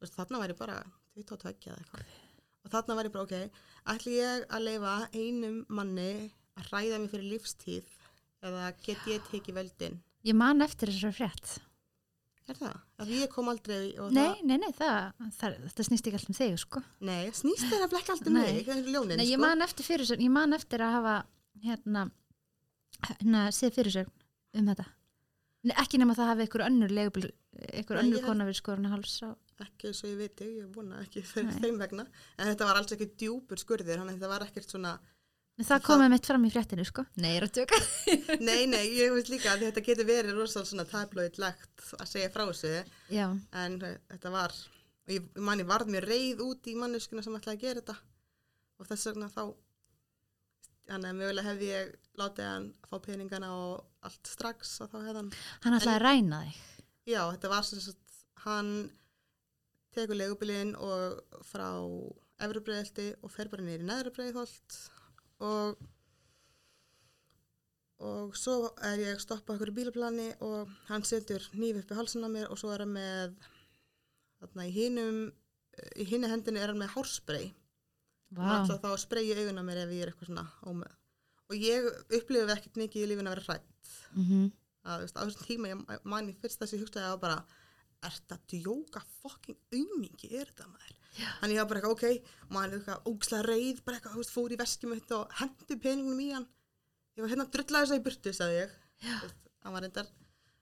veist, 0.03 0.17
þarna 0.17 0.43
væri 0.43 0.57
bara 0.59 0.79
22 1.17 1.71
eða 1.71 1.77
eitthvað. 1.83 2.17
Og 2.67 2.73
þarna 2.73 2.97
væri 2.99 3.13
bara, 3.15 3.27
ok, 3.29 3.63
ætla 3.95 4.17
ég 4.17 4.49
að 4.51 4.67
leifa 4.67 4.97
einum 5.15 5.61
manni 5.71 6.11
að 6.57 6.73
ræða 6.73 7.01
mig 7.03 7.13
fyrir 7.13 7.31
lífstíð 7.35 7.95
eða 8.47 8.71
get 8.83 9.07
ég 9.11 9.31
tekið 9.31 9.59
völdin? 9.61 10.01
Ég 10.27 10.35
man 10.35 10.65
eftir 10.65 10.91
þessari 10.91 11.15
frétt. 11.21 11.55
Er 12.47 12.59
það? 12.61 12.75
Að 13.03 13.09
ég 13.11 13.31
kom 13.33 13.49
aldrei 13.51 13.79
og 13.99 14.13
Nei, 14.15 14.23
það, 14.23 14.43
nei, 14.47 14.57
nei, 14.63 14.69
það, 14.79 14.99
það, 15.39 15.55
þetta 15.67 15.87
snýst 15.89 16.07
ekki 16.11 16.19
allt 16.21 16.29
um 16.31 16.37
þig, 16.39 16.53
sko. 16.63 16.83
nei, 17.09 17.25
snýst 17.35 17.65
þeirra 17.67 17.89
blekka 17.91 18.15
allt 18.15 18.29
um 18.31 18.37
Nei. 18.39 18.45
mig, 18.53 18.61
það 18.69 18.77
er 18.83 18.91
ljónin, 18.95 19.19
Nei, 19.19 19.27
ég 19.27 19.35
sko. 19.35 19.43
man 19.43 19.65
eftir 19.67 19.89
fyrir 19.89 20.13
ég 20.23 20.31
man 20.37 20.55
eftir 20.55 20.85
að 20.87 20.95
hafa 20.95 21.15
hérna, 21.65 22.05
hérna 23.09 23.43
séð 23.55 23.75
fyrir 23.81 23.99
um 24.07 24.71
þetta. 24.71 24.87
Nei, 25.67 25.75
ekki 25.83 25.99
nema 25.99 26.15
það 26.15 26.31
hafi 26.31 26.47
einhver 26.47 26.65
önnur 26.69 26.95
legubil, 26.95 27.27
Nei, 27.57 27.83
önnur 27.83 28.21
ég- 28.21 28.27
kona 28.31 28.47
verið 28.47 28.61
skorun 28.63 28.91
háls 28.95 29.17
á. 29.27 29.31
ekki 29.67 29.91
svo 29.97 30.09
ég 30.13 30.17
veit 30.21 30.41
ég, 30.47 30.67
vona 30.75 31.03
ekki 31.03 31.23
Nei. 31.43 31.59
þeim 31.59 31.79
vegna 31.83 32.07
en 32.39 32.47
þetta 32.53 32.67
var 32.69 32.77
alls 32.79 32.93
ekki 32.95 33.11
djúpur 33.19 33.59
skurðir 33.59 33.99
að 34.03 34.11
þetta 34.15 34.29
var 34.31 34.45
ekkert 34.47 34.71
svona 34.71 34.99
það 35.65 35.69
Það- 35.73 35.85
komið 35.89 36.11
mitt 36.13 36.27
fram 36.29 36.45
í 36.45 36.51
fréttinu, 36.53 36.85
sko. 36.85 37.05
Nei, 37.17 37.31
ég 37.33 37.37
er 37.41 37.47
að 37.47 37.55
tjóka. 37.57 37.79
nei, 38.49 38.67
nei, 38.69 38.83
ég 38.99 39.13
veist 39.15 39.31
líka 39.33 39.55
að 39.55 39.63
þetta 39.69 39.85
getur 39.87 40.09
verið 40.11 40.35
rosalega 40.37 40.69
svona 40.73 40.85
tabloidlegt 40.91 41.87
að 41.97 42.11
segja 42.11 42.33
frá 42.35 42.45
þessu 42.51 42.73
Já, 43.15 43.27
en 43.63 43.79
þetta 43.81 44.33
var 44.35 44.53
og 45.07 45.13
ég 45.15 45.23
ég 45.23 45.41
man 45.47 45.63
ég 45.63 45.69
varð 45.71 45.93
mér 45.95 46.05
reið 46.11 46.43
út 46.45 46.67
í 46.69 46.75
manneskuna 46.77 47.23
sem 47.25 47.37
ætlaði 47.39 47.57
að 47.57 47.63
gera 47.65 47.81
þetta 47.85 47.97
og 48.77 48.89
þess 48.91 49.07
vegna 49.09 49.29
þá 49.33 49.43
þannig 50.87 51.09
að 51.13 51.19
mögulega 51.21 51.49
hefði 51.49 51.69
ég 51.71 51.95
látið 52.21 52.49
hann 52.51 52.67
fá 52.91 52.97
peningana 53.07 53.49
og 53.55 53.87
allt 54.07 54.31
strax 54.31 54.75
og 54.85 54.91
þá 54.93 54.99
hefði 55.01 55.17
hann 55.23 55.31
hann 55.65 55.79
ætlaði 55.79 55.97
að 55.97 56.05
ræna 56.05 56.43
þig. 56.45 56.61
Já, 57.07 57.21
þetta 57.33 57.51
var 57.55 57.67
sem 57.71 57.81
sagt, 57.87 58.21
hann 58.45 58.71
tekur 59.97 60.19
legubilinn 60.21 60.75
og 60.77 61.41
frá 61.49 61.69
Efrubreiðalti 62.45 63.07
og 63.25 63.33
fer 63.33 63.49
bara 63.49 63.65
niður 63.65 63.87
í 63.87 63.89
neðra 63.89 64.13
breiðholt 64.13 64.75
og 65.45 65.77
og 68.07 68.35
svo 68.37 68.71
er 68.85 69.01
ég 69.01 69.21
stoppað 69.23 69.57
okkur 69.57 69.71
í 69.73 69.77
bílaplani 69.79 70.27
og 70.45 70.73
hann 70.91 71.05
setur 71.09 71.45
nýf 71.57 71.79
upp 71.81 71.95
í 71.95 71.97
halsin 71.97 72.27
á 72.27 72.31
mér 72.33 72.51
og 72.53 72.61
svo 72.61 72.75
er 72.75 72.85
hann 72.85 72.93
með 72.93 73.39
þarna 74.43 74.67
í 74.69 74.75
hinum 74.75 75.23
í 75.97 76.05
hinni 76.09 76.29
hendinu 76.29 76.61
er 76.61 76.73
hann 76.73 76.81
með 76.81 76.93
hárspray. 76.93 77.49
Og 78.37 78.43
Vá, 78.43 78.53
ætla 78.59 78.77
þá 78.83 78.89
að 78.91 79.01
spreyja 79.05 79.37
augun 79.41 79.61
á 79.63 79.65
mér 79.65 79.85
ef 79.85 79.93
ég 79.95 80.05
er 80.05 80.13
eitthvað 80.13 80.29
svona 80.33 80.47
ómöð 80.67 80.95
og 81.47 81.63
ég 81.63 81.85
upplifið 82.19 82.53
ekkert 82.57 82.81
mikið 82.81 83.05
í 83.05 83.11
lífinu 83.13 83.31
að 83.31 83.37
vera 83.37 83.47
hrætt 83.47 83.93
mm 84.19 84.47
að 84.87 85.01
þú 85.01 85.05
veist, 85.07 85.17
á 85.19 85.23
þessum 85.27 85.47
tíma 85.49 85.71
ég 85.71 86.05
man 86.07 86.29
í 86.31 86.35
fyrst 86.41 86.61
þess 86.61 86.73
að 86.75 86.77
ég 86.79 86.85
hugsaði 86.85 87.09
að 87.11 87.23
bara 87.25 87.39
er 88.07 88.17
þetta 88.17 88.39
djóka 88.53 89.03
fucking 89.23 89.59
aumingi 89.75 90.33
er 90.33 90.51
þetta 90.51 90.69
maður? 90.71 90.95
Þannig 91.17 91.57
ég 91.57 91.63
var 91.63 91.69
bara 91.71 91.81
eitthvað 91.81 91.97
ok 91.97 92.53
maður 92.53 92.73
er 92.73 92.81
eitthvað 92.81 93.11
ógslega 93.13 93.47
reið 93.51 93.83
bara 93.87 93.99
eitthvað, 93.99 94.17
veist, 94.21 94.35
fór 94.35 94.53
í 94.53 94.61
veskjum 94.61 94.93
mitt 94.93 95.15
og 95.17 95.37
hendi 95.41 95.79
peningunum 95.81 96.25
í 96.25 96.33
hann. 96.35 96.49
Ég 97.17 97.25
var 97.25 97.33
hérna 97.33 97.47
að 97.47 97.55
drulla 97.57 97.83
þess 97.83 97.95
að 97.95 98.01
í 98.01 98.05
burtu, 98.05 98.33
sagði 98.37 98.59
ég. 98.59 98.75
Hann 99.65 99.75
var 99.75 99.87
reyndar, 99.87 100.11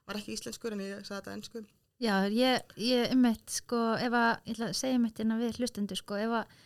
var 0.06 0.20
ekki 0.20 0.36
íslenskur 0.36 0.76
en 0.76 0.84
ég 0.84 1.02
sagði 1.02 1.18
þetta 1.18 1.34
ennsku 1.38 1.64
Já, 2.02 2.26
ég, 2.26 2.62
ég 2.82 3.12
um 3.14 3.26
eitt, 3.28 3.44
sko, 3.54 3.80
ef 4.02 4.14
að, 4.18 4.30
ég 4.48 4.56
ætla 4.56 4.70
að 4.72 4.78
segja 4.80 4.98
um 4.98 5.04
eitt 5.06 5.20
innan 5.22 5.38
við 5.38 5.60
hlustendur, 5.60 5.98
sko, 6.00 6.16
ef 6.18 6.32
að, 6.40 6.56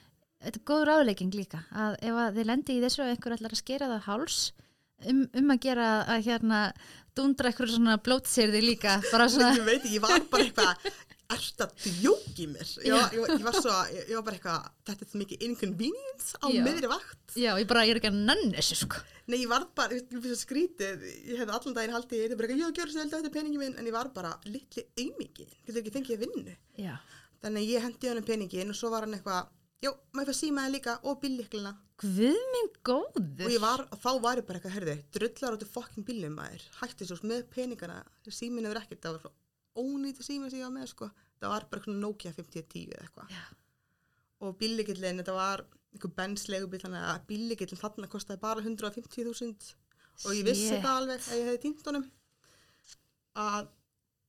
þetta 0.47 0.61
er 0.61 0.65
góð 0.71 0.85
ráðlegging 0.89 1.35
líka, 1.37 1.61
að 1.69 1.97
ef 2.09 2.21
að 2.23 2.39
þið 2.39 2.49
lendi 2.49 2.77
í 2.79 2.81
þessu 2.85 3.03
og 3.05 3.11
einhver 3.13 3.35
ætlar 3.37 3.55
að 3.55 3.61
skera 3.61 3.91
það 3.93 4.07
háls, 4.07 4.39
um, 5.07 5.27
um 5.41 5.53
að 5.55 5.61
gera 5.69 5.91
að 6.07 6.25
hérna 6.31 6.62
dundra 7.19 7.51
eitthvað 7.51 7.75
svona 7.75 7.99
blótsýrði 8.03 8.65
líka, 8.65 8.99
bara 9.11 9.29
svona, 9.33 9.53
ég 9.59 9.66
veit 9.66 9.83
ekki, 9.83 9.95
ég 9.99 10.05
var 10.05 10.25
bara 10.31 10.47
eitthvað 10.49 10.91
er 11.29 11.43
þetta 11.45 11.66
djóki 12.01 12.47
mér 12.49 12.70
ég 12.87 12.95
var, 12.95 13.12
ég, 13.12 13.33
ég 13.35 13.45
var 13.45 13.57
svo, 13.59 13.75
ég, 13.93 14.07
ég 14.09 14.16
var 14.16 14.25
bara 14.25 14.39
eitthvað 14.39 14.69
þetta 14.89 15.09
er 15.09 15.20
mikið 15.23 15.45
inconvenience 15.49 16.41
á 16.41 16.47
Já. 16.49 16.62
miðri 16.65 16.89
vakt 16.89 17.37
já, 17.37 17.51
ég 17.61 17.69
bara, 17.69 17.85
ég 17.85 17.93
er 17.93 18.01
ekki 18.01 18.12
að 18.12 18.20
nann 18.31 18.55
þessu, 18.57 18.79
sko. 18.85 19.03
Nei, 19.29 19.43
ég 19.43 19.51
var 19.51 19.66
bara, 19.77 19.99
ég 19.99 20.09
það 20.25 20.39
skrítið, 20.41 21.05
ég 21.29 21.43
hefði 21.43 21.57
allan 21.59 21.77
daginn 21.77 21.93
haldið, 21.99 22.16
ég 22.23 22.31
hefði 22.31 22.39
bara, 22.41 22.57
já, 22.57 22.69
gjör 22.79 22.93
svo 22.95 23.03
held 23.03 23.16
eftir 23.19 23.35
peningin 23.35 23.61
minn, 23.61 23.77
en 23.77 23.91
ég 23.91 23.93
var 23.99 24.09
bara 24.15 24.33
litli 24.49 24.87
aumingi, 25.03 25.49
getur 25.66 25.83
ekki 25.83 25.93
fengið 25.99 26.16
að 26.16 26.25
vinnu. 26.25 26.55
Já, 26.81 26.95
Þannig 27.39 27.62
að 27.62 27.70
ég 27.70 27.85
hendi 27.85 28.09
hann 28.11 28.25
peningin 28.27 28.73
og 28.73 28.79
svo 28.79 28.89
var 28.91 29.05
hann 29.05 29.15
eitthvað, 29.15 29.51
já, 29.85 29.91
maður 30.17 30.31
fær 30.33 30.39
símaði 30.41 30.73
líka 30.77 30.97
og 31.07 31.21
bílliklina. 31.23 31.73
guð 31.99 32.39
minn 32.55 32.69
Og 32.71 32.81
góður. 32.87 33.51
ég 33.51 33.61
var, 33.63 33.81
og 33.91 33.99
þá 33.99 34.11
var 34.23 34.37
ég 34.41 34.47
bara 34.47 34.59
eitthvað, 34.61 34.75
herðu, 34.77 34.97
drullar 35.17 35.57
áttu 35.57 35.67
fokkin 35.69 36.05
bílum 36.07 36.37
maður, 36.39 36.63
hætti 36.81 37.07
svo 37.09 37.17
með 37.27 37.47
peningana, 37.51 37.97
símin 38.31 38.65
hefur 38.69 38.81
ekkert, 38.83 39.01
það 39.03 39.17
var 39.17 39.25
svo 39.25 39.33
ónýti 39.83 40.23
sími 40.27 40.51
sem 40.51 40.61
ég 40.61 40.67
var 40.69 40.75
með, 40.77 40.87
sko. 40.93 41.09
Það 41.39 41.53
var 41.55 41.67
bara 41.71 41.81
eitthvað 41.83 41.99
Nokia 42.03 42.33
5010 42.35 42.95
eða 42.95 43.03
eitthvað. 43.07 43.35
Já. 43.35 43.43
Og 44.47 44.57
bíllikillin, 44.59 45.19
þetta 45.23 45.35
var 45.35 45.65
einhver 45.95 46.15
benslegubíl, 46.19 46.81
þannig 46.83 47.05
að 47.11 47.21
bíllikillin 47.31 47.81
þarna 47.83 48.09
kostaði 48.11 48.41
bara 48.43 48.63
150.000 48.63 49.75
og 50.27 50.35
ég 50.35 50.45
vissi 50.47 50.69
Shit. 50.69 50.83
það 50.83 50.97
alveg 50.99 51.21
að 51.29 51.39
ég 51.39 51.47
hefði 51.49 51.61
týnt 51.63 51.87
honum 51.91 52.07
að 53.39 53.69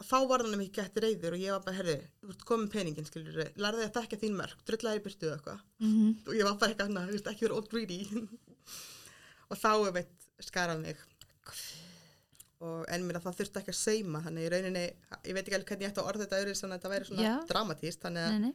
þá 0.08 0.16
var 0.30 0.44
hann 0.46 0.62
ekki 0.64 0.80
gett 0.80 1.02
reyður 1.04 1.36
og 1.36 1.42
ég 1.44 1.52
var 1.56 1.64
bara, 1.66 1.78
herðu, 1.80 1.98
þú 2.22 2.30
ert 2.34 2.46
komið 2.48 2.70
peningin, 2.76 3.08
skilur 3.10 3.36
þau, 3.36 3.50
lærði 3.66 3.84
að 3.88 3.96
þekka 3.98 4.20
þín 4.22 4.38
mörg, 4.38 4.62
drullaði 4.70 5.02
í 5.02 5.04
byrtu 5.08 5.28
eða 5.28 5.36
eitthvað. 5.40 5.66
Mm 5.84 6.14
og 6.30 6.38
ég 6.38 6.48
var 6.48 6.56
bara 6.62 6.74
eitthvað, 6.74 6.94
na, 6.96 7.04
veist, 7.10 7.28
ekki 7.28 7.46
verið 7.48 7.58
old 7.58 7.70
greedy. 7.74 8.00
Og 9.50 9.58
þá 9.58 9.72
er 9.74 9.94
veit 9.98 10.28
skarað 10.46 10.82
mig. 10.86 11.00
Og 12.60 12.84
en 12.92 13.06
mér 13.08 13.18
að 13.18 13.26
það 13.28 13.38
þurfti 13.40 13.62
ekki 13.62 13.74
að 13.74 13.80
sauma 13.80 14.22
þannig 14.26 14.46
í 14.46 14.50
rauninni, 14.54 14.86
ég 15.26 15.36
veit 15.36 15.46
ekki 15.46 15.58
alveg 15.58 15.72
hvernig 15.72 15.86
ég 15.88 15.94
ætti 15.94 16.04
að 16.04 16.10
orða 16.12 16.26
þetta 16.26 16.42
öðru 16.44 16.56
þannig 16.60 16.76
að 16.76 16.80
þetta 16.80 16.92
væri 16.94 17.08
svona 17.10 17.24
Já. 17.26 17.36
dramatíst 17.50 18.04
þannig 18.04 18.26
að 18.28 18.34
Nei, 18.36 18.42
nei, 18.44 18.54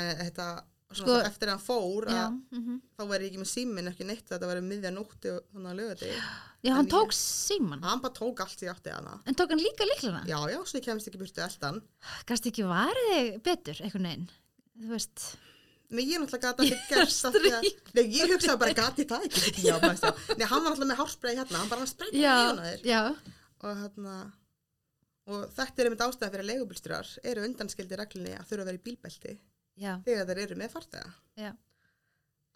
en 0.00 0.08
þetta, 0.24 0.46
Sko- 0.94 1.16
eftir 1.26 1.48
að 1.50 1.56
hann 1.56 1.64
fór 1.66 2.04
já, 2.06 2.20
að, 2.28 2.36
mm 2.54 2.76
þá 2.96 3.02
væri 3.10 3.24
ég 3.26 3.30
ekki 3.32 3.40
með 3.42 3.48
símin 3.50 3.88
ekki 3.90 4.04
neitt 4.06 4.28
þetta 4.30 4.46
væri 4.48 4.60
miðja 4.62 4.92
nótti 4.94 5.32
og 5.34 5.40
þannig 5.52 5.70
að 5.72 5.80
lögða 5.80 6.10
já, 6.12 6.20
En 6.66 6.72
hann 6.76 6.86
ég- 6.86 6.92
tók 6.94 7.12
síman. 7.16 7.82
hann 7.82 8.00
bara 8.04 8.14
tók 8.14 8.40
allt 8.40 8.62
í 8.62 8.68
átti 8.70 8.92
hana 8.94 9.16
En 9.26 9.34
tók 9.34 9.50
hann 9.50 9.58
líka 9.60 9.84
líklana? 9.84 10.22
já, 10.30 10.38
já, 10.52 10.60
svo 10.64 10.78
ég 10.78 10.84
kemst 10.86 11.08
ekki 11.10 11.18
burtu 11.18 11.42
eldan 11.42 11.82
Gast 12.26 12.46
ekki 12.46 12.62
varið 12.70 13.10
þig 13.12 13.42
betur, 13.42 13.82
einhvern 13.82 14.06
veginn? 14.08 14.28
Þú 14.80 14.88
veist, 14.94 15.26
Nei, 15.90 16.02
ég 16.02 16.18
náttúrulega 16.18 16.42
gata 16.50 16.62
ekki 16.66 16.94
gerst 16.94 17.24
af 17.28 17.34
því 17.34 17.50
að, 17.54 17.66
nei, 17.94 18.04
ég 18.10 18.30
hugsaði 18.32 18.58
bara 18.58 18.74
gati 18.74 19.04
það 19.06 19.26
ekki. 19.28 19.52
Nei, 20.38 20.46
hann 20.50 20.62
var 20.64 20.72
náttúrulega 20.72 20.88
með 20.90 20.98
hárspray 20.98 21.36
hérna, 21.38 21.60
hann 21.62 21.68
bara 21.70 21.86
sprayði 21.86 22.22
já, 22.24 22.32
í 22.34 22.46
hana 22.48 22.64
þér. 22.66 23.20
og 23.62 23.76
hérna 23.82 24.16
og 25.26 25.44
þetta 25.54 25.78
er 25.82 25.86
einmitt 25.90 26.02
ástæðan 26.06 26.32
fyrir 26.34 26.42
að 26.44 26.50
leigubilstjórar 26.50 27.12
eru 27.30 27.44
undanskildi 27.46 27.98
reglunni 28.00 28.34
að 28.34 28.48
þurfa 28.50 28.62
að 28.64 28.70
vera 28.72 28.80
í 28.80 28.84
bílbelti 28.88 29.36
já, 29.76 29.92
þegar 30.06 30.28
þeir 30.32 30.42
eru 30.46 30.58
með 30.60 30.74
fartega 30.74 31.14
já, 31.36 31.52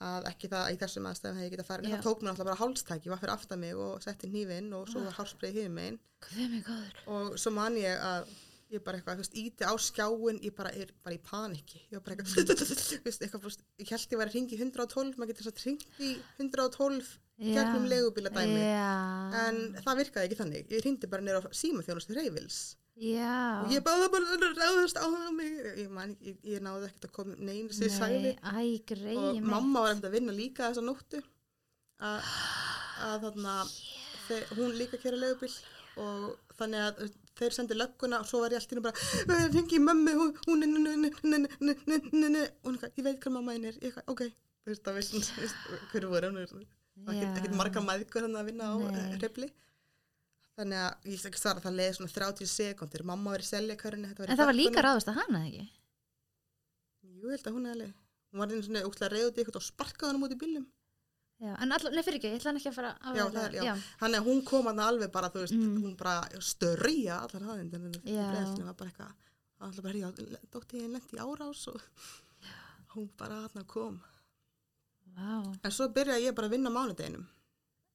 að 0.01 0.29
ekki 0.31 0.51
það 0.51 0.69
í 0.73 0.79
þessum 0.81 1.09
aðstæðum 1.11 1.41
hefði 1.41 1.49
ég 1.49 1.55
getað 1.55 1.71
farið. 1.71 1.89
Já. 1.91 1.95
það 1.97 2.07
tók 2.07 2.23
mér 2.23 2.33
alltaf 2.33 2.47
bara 2.49 2.61
hálstæki, 2.61 3.11
var 3.13 3.21
fyrir 3.21 3.35
aftan 3.35 3.61
mig 3.61 3.81
og 3.87 4.05
setti 4.05 4.31
hnífinn 4.31 4.71
og 4.77 4.87
svo 4.89 5.03
var 5.05 5.19
hálsbreið 5.19 5.59
hinn 5.61 5.75
megin. 5.77 5.99
Guð 6.25 6.47
mig 6.55 6.63
góður. 6.65 7.03
og 7.17 7.35
svo 7.41 7.53
man 7.57 7.77
ég 7.81 8.07
að 8.11 8.31
ég 8.71 8.85
bara 8.87 9.01
eitthvað, 9.01 9.19
þú 9.19 9.25
veist, 9.25 9.39
íti 9.41 9.67
á 9.67 9.75
skjáin 9.83 10.39
ég 10.47 10.55
bara 10.55 10.71
er 10.79 10.93
bara 11.03 11.17
í 11.17 11.21
paniki 11.27 11.81
ég 11.91 12.05
bara 12.05 12.15
eitthvað, 12.15 12.31
þú 12.39 13.01
veist, 13.05 13.25
eitthvað, 13.25 13.47
veist, 13.49 13.65
ég 13.83 13.91
held 13.91 14.15
ég 14.15 14.21
var 14.21 14.31
að 14.31 14.37
ringi 14.39 14.61
112, 14.61 15.19
maður 15.19 15.33
getur 15.33 15.49
svo 15.49 15.55
ringt 15.67 15.87
í 15.99 16.13
112 16.39 17.11
gegnum 17.41 17.87
leigubíladæmi. 17.89 18.61
Já, 18.61 18.91
en 19.47 19.61
það 19.81 20.01
virkaði 20.05 20.29
ekki 20.29 20.39
þannig, 20.39 20.73
ég 20.75 20.85
ringdi 20.85 21.09
bara 21.11 21.25
nýra 21.25 21.41
á 21.41 21.49
símaþjónustu 21.57 22.17
Reyfils 22.17 22.61
Já. 23.01 23.65
og 23.65 23.71
ég 23.73 23.81
báði 23.81 24.09
bara 24.13 24.35
að 24.37 24.43
ráðast 24.59 24.99
á 25.01 25.09
mig 25.33 25.55
ég, 25.81 25.87
man, 25.89 26.11
ég, 26.21 26.35
ég 26.45 26.61
náði 26.61 26.91
ekkert 26.91 27.07
að 27.09 27.13
koma 27.17 27.37
neyn 27.39 27.71
sem 27.73 27.87
ég 27.87 27.95
sagði 27.95 28.33
Nei, 28.45 29.15
og 29.17 29.39
mamma 29.41 29.87
var 29.87 29.95
eftir 29.95 30.11
að 30.11 30.17
vinna 30.19 30.35
líka 30.37 30.67
þessa 30.67 30.85
nóttu 30.85 31.23
að 32.05 33.23
þarna 33.25 33.55
yeah. 33.65 34.53
hún 34.59 34.77
líka 34.77 35.01
kera 35.01 35.17
lögubill 35.17 35.55
og 36.01 36.27
þannig 36.59 36.85
að 36.91 37.01
þeir 37.41 37.57
sendi 37.57 37.79
lögguna 37.79 38.21
og 38.21 38.29
svo 38.29 38.43
var 38.45 38.53
ég 38.53 38.61
alltaf 38.61 38.85
bara 38.85 39.49
hengi 39.57 39.81
mammi, 39.81 40.13
hún 40.45 40.67
er 40.67 40.77
og 40.77 41.17
hún 42.69 42.77
er 42.77 42.93
ég 42.99 43.07
veit 43.07 43.17
hvað 43.17 43.37
mamma 43.39 43.57
henn 43.57 43.71
er 43.71 43.81
ok, 44.13 44.27
þú 44.29 44.75
veist 44.75 44.93
að 44.93 45.01
hverju 45.95 46.13
voru 46.13 46.29
henn 46.29 46.45
er 46.45 46.53
ekkert 47.17 47.57
marga 47.57 47.81
maður 47.81 48.29
að 48.29 48.53
vinna 48.53 48.71
á 48.71 48.77
repli 49.25 49.49
þannig 50.61 50.81
að 50.85 51.09
ég 51.15 51.25
ekki 51.31 51.41
svara 51.43 51.63
það 51.65 51.79
leiði 51.81 51.97
svona 51.99 52.15
30 52.17 52.51
sekundir 52.55 53.05
mamma 53.11 53.35
var 53.35 53.45
í 53.45 53.49
seljakörunni 53.51 54.11
En 54.15 54.37
það 54.37 54.47
var 54.51 54.59
líka 54.59 54.85
ráðast 54.87 55.11
að 55.13 55.19
hana 55.23 55.41
ekki? 55.49 55.65
Jú, 57.11 57.31
held 57.33 57.47
að 57.51 57.57
hún 57.57 57.67
er 57.71 57.75
alveg 57.77 57.97
hún 58.31 58.39
var 58.45 58.53
einu 58.53 58.63
svona 58.67 58.85
úkslega 58.87 59.11
reyðið 59.17 59.41
ykkur 59.45 59.59
og 59.61 59.65
sparkaði 59.67 60.13
hann 60.13 60.23
út 60.29 60.35
í 60.37 60.39
bílum 60.45 60.69
Já, 61.41 61.55
en 61.65 61.73
allavega, 61.73 61.97
nei 61.97 62.05
fyrir 62.05 62.19
ekki, 62.21 62.29
ég 62.31 62.37
ætla 62.37 62.51
hann 62.51 62.59
ekki 62.61 62.69
að 62.69 62.75
fara 62.77 62.89
að 63.01 63.17
Já, 63.17 63.23
það 63.33 63.45
er, 63.47 63.55
já. 63.65 63.71
Þannig 64.03 64.19
að 64.21 64.27
hún 64.29 64.41
kom 64.51 64.67
hann 64.69 64.81
alveg 64.85 65.11
bara, 65.15 65.31
þú 65.33 65.41
veist, 65.41 65.55
Mm. 65.57 65.79
hún 65.87 65.95
bara 65.97 66.43
störja 66.45 67.15
allar 67.25 67.47
hafðin, 67.49 67.71
en 67.79 67.95
Já. 68.05 68.27
breyðslinn 68.29 68.67
var 68.69 68.75
bara 68.77 68.91
eitthvað, 68.91 69.15
það 69.57 69.79
var 69.79 69.87
bara, 69.87 70.03
já, 70.03 70.11
dótti 70.53 70.83
ég 70.83 70.91
lendi 70.93 71.23
árás 71.25 71.63
og 71.73 71.81
hún 72.93 73.09
bara 73.17 73.39
hann 73.55 73.65
kom. 73.65 73.97
Vá. 75.17 75.41
En 75.65 75.73
svo 75.73 75.89
byrjaði 75.97 76.29
ég 76.29 76.37
bara 76.37 76.51
að 76.51 76.55
vinna 76.59 76.75
mánudeginum, 76.77 77.25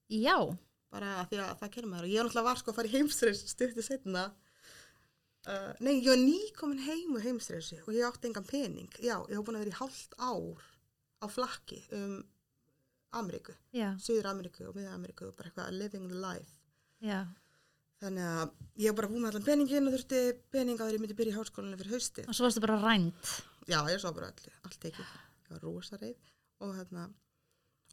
Já, 0.09 0.35
bara 0.95 1.11
af 1.22 1.30
því 1.31 1.41
að 1.43 1.53
það 1.61 1.73
kerði 1.76 1.91
maður 1.91 2.07
og 2.07 2.13
ég 2.13 2.19
var 2.22 2.27
náttúrulega 2.30 2.49
var 2.49 2.61
sko 2.63 2.72
að 2.73 2.77
fara 2.80 2.89
í 2.91 2.95
heimstreys 2.95 3.43
styrti 3.51 3.84
setna. 3.85 4.26
Uh, 5.45 5.73
nei, 5.85 5.99
ég 6.01 6.07
var 6.09 6.17
nýkomin 6.23 6.80
heim 6.88 7.11
úr 7.19 7.22
heimstreysi 7.27 7.77
og 7.84 7.91
ég 7.93 8.07
átti 8.07 8.31
engan 8.31 8.47
pening. 8.49 8.89
Já, 8.97 9.19
ég 9.30 9.35
var 9.38 9.43
búin 9.45 9.59
að 9.59 9.65
vera 9.67 9.76
í 9.76 9.80
hálft 9.81 10.15
ár 10.17 10.63
á 11.22 11.26
flakki 11.30 11.84
um 11.93 12.15
Ameríku, 13.15 13.53
Suður 14.01 14.26
Ameríku 14.34 14.65
og 14.67 14.76
Miða 14.76 14.95
Ameríku 14.97 15.30
og 15.30 15.35
bara 15.38 15.47
eitthvað 15.51 15.76
living 15.77 16.07
the 16.11 16.17
life. 16.19 16.57
já, 17.05 17.22
Þannig 18.01 18.26
að 18.27 18.49
ég 18.84 18.89
var 18.91 18.97
bara 18.97 19.07
búin 19.11 19.22
með 19.23 19.30
allan 19.31 19.45
peningin 19.45 19.88
og 19.88 19.93
þurfti 19.95 20.19
pening 20.51 20.81
að 20.84 20.95
ég 20.97 20.99
myndi 21.03 21.15
byrja 21.15 21.31
í 21.31 21.38
háskólanum 21.38 21.80
fyrir 21.80 21.93
haustið. 21.95 22.27
og 22.27 22.35
svo 22.35 22.43
varstu 22.49 22.63
bara 22.65 22.76
rænt. 22.81 23.30
Já, 23.72 23.77
ég 23.88 24.01
svo 24.03 24.11
bara 24.17 24.27
allt, 24.34 24.49
allt 24.67 24.89
ekki. 24.89 25.05
Ég 25.45 25.53
var 25.53 25.63
rosa 25.63 25.95
reið 26.01 26.17
og 26.65 26.73
hérna, 26.76 27.05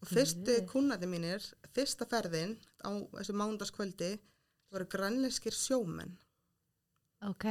og 0.02 0.10
fyrstu 0.10 0.56
kunnandi 0.70 1.06
mínir, 1.06 1.44
fyrsta 1.74 2.06
ferðin 2.10 2.56
á 2.82 2.90
þessu 3.16 3.34
mándaskvöldi 3.38 4.12
voru 4.72 4.86
grannleskir 4.90 5.54
sjómenn 5.54 6.16
Ok, 7.22 7.44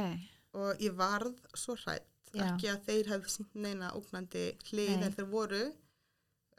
og 0.60 0.82
ég 0.84 0.92
varð 0.98 1.38
svo 1.56 1.72
hrætt, 1.80 2.04
Já. 2.36 2.44
ekki 2.50 2.68
að 2.68 2.82
þeir 2.88 3.08
hefði 3.14 3.30
sínt 3.32 3.54
neina 3.56 3.88
ógnandi 3.96 4.42
hlið 4.68 4.90
Nei. 4.98 5.06
en 5.06 5.14
þeir 5.16 5.28
voru, 5.32 5.62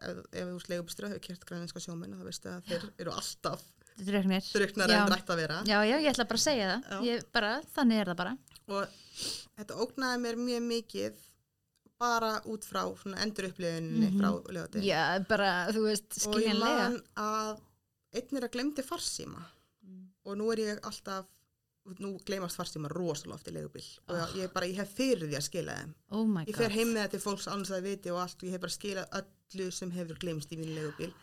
ef, 0.02 0.22
ef 0.34 0.48
þú 0.49 0.57
slegubistur 0.65 1.07
hefur 1.11 1.22
kert 1.28 1.45
grannleska 1.45 1.84
sjómenn, 1.84 2.15
þá 2.18 2.26
veistu 2.26 2.49
að 2.49 2.72
þeir 2.72 2.88
eru 3.06 3.14
alltaf 3.14 3.61
druknir. 4.02 4.41
druknar 4.49 4.90
Já. 4.90 4.98
en 5.03 5.11
drætt 5.14 5.30
að 5.30 5.41
vera. 5.44 5.60
Já, 5.70 5.78
já, 5.86 5.94
ég 6.02 6.10
ætla 6.10 6.26
bara 6.26 6.41
að 6.41 6.45
segja 6.48 6.72
það. 6.72 7.06
Já. 7.06 7.20
Bara, 7.38 7.52
þannig 7.76 8.02
er 8.02 8.10
það 8.10 8.20
bara. 8.24 8.34
og 8.74 8.98
þetta 9.60 9.78
ógnaði 9.86 10.24
mér 10.26 10.41
mjög 10.41 10.65
mikið 10.72 11.22
bara 11.99 12.41
út 12.45 12.64
frá 12.65 12.84
svona 12.98 13.22
endurupplifuninni 13.24 14.10
Mhm. 14.11 14.20
frá 14.20 14.30
lögati 14.53 14.82
Já, 14.84 15.20
bara, 15.28 15.68
þú 15.72 15.84
veist, 15.88 16.28
og 16.28 16.36
ég 16.36 16.49
skiljanlega. 16.52 16.90
man 16.90 17.02
að 17.18 17.61
einn 18.14 18.38
er 18.38 18.48
að 18.48 18.52
glemdi 18.52 18.84
farsíma 18.84 19.44
Mm. 19.86 20.07
og 20.26 20.38
nú 20.38 20.52
er 20.53 20.57
ég 20.57 20.80
alltaf 20.82 21.26
nú 21.99 22.18
gleymast 22.26 22.56
farsíma 22.57 22.88
rosalega 22.90 23.34
oft 23.36 23.48
í 23.48 23.52
leigubíl 23.52 23.84
og 24.07 24.15
Oh. 24.15 24.36
ég, 24.38 24.53
bara, 24.53 24.65
ég 24.68 24.76
hef 24.76 24.94
fyrir 24.95 25.28
því 25.28 25.36
að 25.36 25.44
skila 25.49 25.74
þeim 25.76 25.94
Oh 26.11 26.26
my 26.26 26.45
ég 26.45 26.56
fer 26.56 26.70
heim 26.70 26.88
með 26.94 27.03
þetta 27.07 27.11
til 27.11 27.20
fólks 27.20 27.48
annars 27.48 27.72
að 27.72 27.84
viti 27.84 28.10
og 28.10 28.20
allt 28.20 28.36
og 28.44 28.48
ég 28.48 28.52
hef 28.52 28.61
bara 28.61 28.72
skilað 28.72 29.10
öllu 29.53 29.72
sem 29.74 29.91
hefur 29.91 30.18
glemst 30.20 30.49
í 30.52 30.57
mínu 30.57 30.76
leigubíl 30.76 31.14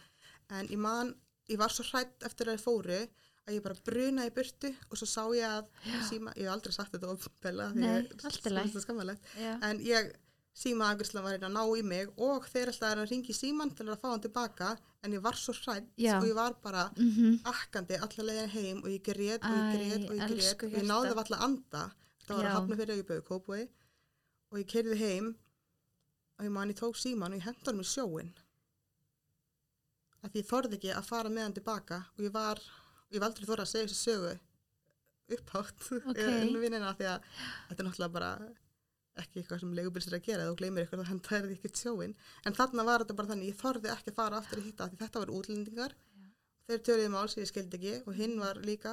en 0.51 0.68
ég 0.68 0.78
man, 0.78 1.14
ég 1.48 1.56
var 1.59 1.68
svo 1.70 1.84
hrætt 1.84 2.18
eftir 2.22 2.47
að 2.47 2.59
þeir 2.59 2.64
fóru 2.64 3.09
að 3.48 3.55
ég 3.55 3.62
bara 3.62 3.74
brunaði 3.74 4.30
í 4.30 4.34
burtu 4.34 4.74
og 4.90 4.98
svo 4.98 5.06
sá 5.06 5.22
ég 5.34 5.48
að 5.48 5.66
síma, 6.10 6.34
ég 6.36 6.44
hef 6.44 6.52
aldrei 6.52 6.72
sagt 6.72 6.92
þetta 6.92 7.09
of 7.09 7.28
Bella 7.40 7.72
því 7.72 7.80
lagi. 7.80 8.09
það 8.20 8.74
er 8.76 8.80
skammalegt 8.80 9.22
en 9.62 9.78
ég 9.80 10.12
síma 10.55 10.90
afgjörslan 10.93 11.22
var 11.24 11.32
hérna 11.36 11.48
að 11.48 11.56
ná 11.56 11.78
í 11.78 11.82
mig 11.86 12.09
og 12.18 12.47
þeir 12.51 12.68
alltaf 12.72 12.90
er 12.93 12.98
að 13.05 13.10
ringi 13.12 13.32
síman 13.36 13.70
til 13.77 13.86
að 13.89 14.01
fá 14.02 14.09
hann 14.10 14.20
tilbaka 14.24 14.70
en 15.02 15.12
ég 15.14 15.22
var 15.22 15.36
svo 15.39 15.55
hrætt 15.56 15.86
og 16.18 16.27
ég 16.28 16.35
var 16.35 16.55
bara 16.62 16.90
Mhm. 16.97 17.40
akkandi 17.44 17.97
allar 17.97 18.27
leiðin 18.28 18.51
heim 18.56 18.78
og 18.82 18.89
ég 18.90 19.02
grét 19.02 19.44
og 19.44 19.55
ég 19.56 19.70
grét 19.77 20.10
og 20.10 20.16
ég 20.16 20.24
elsku 20.31 20.66
og 20.66 20.72
ég 20.72 20.86
náði 20.90 21.12
það 21.14 21.22
alltaf 21.22 21.40
anda 21.47 21.85
það 22.27 22.36
var 22.36 22.44
Já. 22.44 22.48
að 22.51 22.56
hafna 22.59 22.77
fyrir 22.77 22.94
að 22.94 23.01
ég 23.02 23.09
bauði 23.09 23.27
kópui 23.31 23.68
og 24.52 24.59
ég 24.59 24.66
kerði 24.66 24.97
heim 24.98 25.35
og 26.39 26.44
ég 26.44 26.51
man 26.52 26.68
ég 26.70 26.78
tók 26.82 26.97
síman 26.97 27.32
og 27.32 27.39
ég 27.39 27.47
hendur 27.47 27.72
hann 27.72 27.81
í 27.81 27.89
sjóin 27.94 28.32
að 30.24 30.31
því 30.35 30.43
ég 30.43 30.48
þorði 30.51 30.77
ekki 30.78 30.93
að 30.98 31.05
fara 31.09 31.28
með 31.32 31.43
hann 31.47 31.56
tilbaka 31.56 31.98
og 32.18 32.24
ég 32.27 32.32
var, 32.35 32.59
ég 33.10 33.20
var 33.22 33.31
aldrei 33.31 33.47
þorði 33.48 33.64
að 33.64 33.72
segja 33.72 33.86
þessu 33.86 34.02
sögu 34.05 34.32
upphátt 35.31 35.86
Ok. 35.94 36.09
okay. 36.10 36.52
vinnina 36.60 36.93
því 36.98 37.06
að 37.14 37.22
þetta 37.70 37.78
er 37.78 37.86
náttúrulega 37.89 38.12
bara 38.18 38.31
ekki 39.19 39.41
eitthvað 39.41 39.62
sem 39.62 39.73
leigubils 39.74 40.07
er 40.09 40.16
að 40.19 40.27
gera 40.28 40.47
þú 40.49 40.57
gleymir 40.61 40.85
eitthvað 40.85 41.03
þá 41.03 41.11
henda 41.11 41.41
því 41.47 41.57
ekki 41.57 41.70
sjóin 41.81 42.15
en 42.47 42.57
þarna 42.57 42.87
var 42.89 43.05
þetta 43.05 43.16
bara 43.19 43.31
þannig, 43.32 43.51
ég 43.51 43.61
þorði 43.61 43.93
ekki 43.95 44.12
að 44.12 44.19
fara 44.20 44.41
aftur 44.41 44.61
í 44.61 44.66
hitta 44.69 44.89
því 44.91 45.01
þetta 45.03 45.23
var 45.24 45.32
útlendingar. 45.37 45.97
Þeir 46.70 46.82
töluði 46.87 47.11
mál 47.11 47.28
sem 47.31 47.43
ég 47.43 47.51
skildi 47.51 47.81
ekki 47.81 47.95
og 48.07 48.12
hinn 48.15 48.37
var 48.39 48.61
líka 48.62 48.93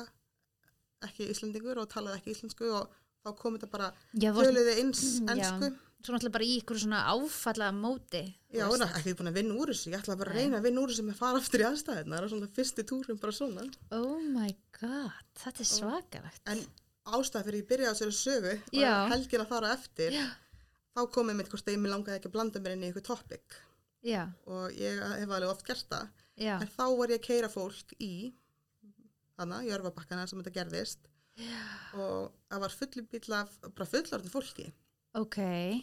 ekki 1.06 1.28
íslendingur 1.32 1.78
og 1.82 1.92
talaði 1.92 2.18
ekki 2.22 2.34
íslensku 2.34 2.72
og 2.74 2.96
þá 3.22 3.30
kom 3.38 3.58
þetta 3.58 3.70
bara 3.74 3.92
Já, 4.18 4.32
töluði 4.34 4.74
eins 4.82 5.04
Já. 5.20 5.30
ensku. 5.36 5.70
Svo 5.98 6.14
náttúrulega 6.14 6.36
bara 6.38 6.46
í 6.46 6.58
ykkur 6.62 6.78
svona 6.80 7.00
áfalla 7.10 7.68
móti. 7.74 8.22
Já, 8.54 8.66
og 8.70 8.82
ekki 8.86 9.16
búin 9.18 9.32
að 9.32 9.40
vinna 9.40 9.54
úr 9.58 9.72
þessu, 9.74 9.90
ég 9.92 9.98
ætla 9.98 10.16
bara 10.20 10.32
að 10.32 10.38
reyna 10.38 10.60
að 10.60 10.68
vinna 10.68 10.84
úr 10.84 10.90
þessu 10.94 11.06
með 11.08 11.18
fara 11.18 11.42
aftur 11.42 11.64
í 11.64 11.66
aðstæðina, 11.68 12.20
er 17.08 17.14
er 17.14 17.22
ástæð 17.22 17.48
fyrir 17.48 17.62
ég 17.62 17.68
byrjaði 17.72 17.94
á 17.94 18.00
sér 18.00 18.12
sögu, 18.14 18.54
Já. 18.72 18.82
bara 18.82 19.10
helgina 19.16 19.46
þar 19.48 19.68
á 19.68 19.70
eftir, 19.74 20.18
þá 20.96 21.02
komið 21.14 21.38
mitt 21.40 21.50
hvort 21.52 21.68
að 21.68 21.74
ég 21.74 21.82
mig 21.82 21.92
langaði 21.92 22.20
ekki 22.20 22.30
að 22.30 22.36
blanda 22.36 22.60
mér 22.60 22.76
inn 22.76 22.84
í 22.84 22.90
eitthvað 22.90 23.08
topic. 23.08 23.58
Já, 24.04 24.24
og 24.46 24.72
ég 24.78 25.00
hef 25.02 25.30
alveg 25.30 25.50
oft 25.50 25.66
gert 25.66 25.88
það. 25.90 26.10
já, 26.38 26.62
En 26.62 26.68
þá 26.68 26.86
var 26.98 27.10
ég 27.10 27.20
að 27.22 27.28
keira 27.28 27.50
fólk 27.50 27.94
í, 28.00 28.34
þannig, 29.38 29.70
jörfabakkana 29.72 30.28
sem 30.28 30.40
þetta 30.44 30.58
gerðist. 30.60 31.08
Og 31.94 32.32
það 32.50 32.62
var 32.62 32.74
fullu 32.74 33.04
bíl 33.12 33.34
af, 33.38 33.58
bara 33.68 33.86
fullorðin 33.86 34.34
fólki, 34.34 34.72
ok, 35.14 35.38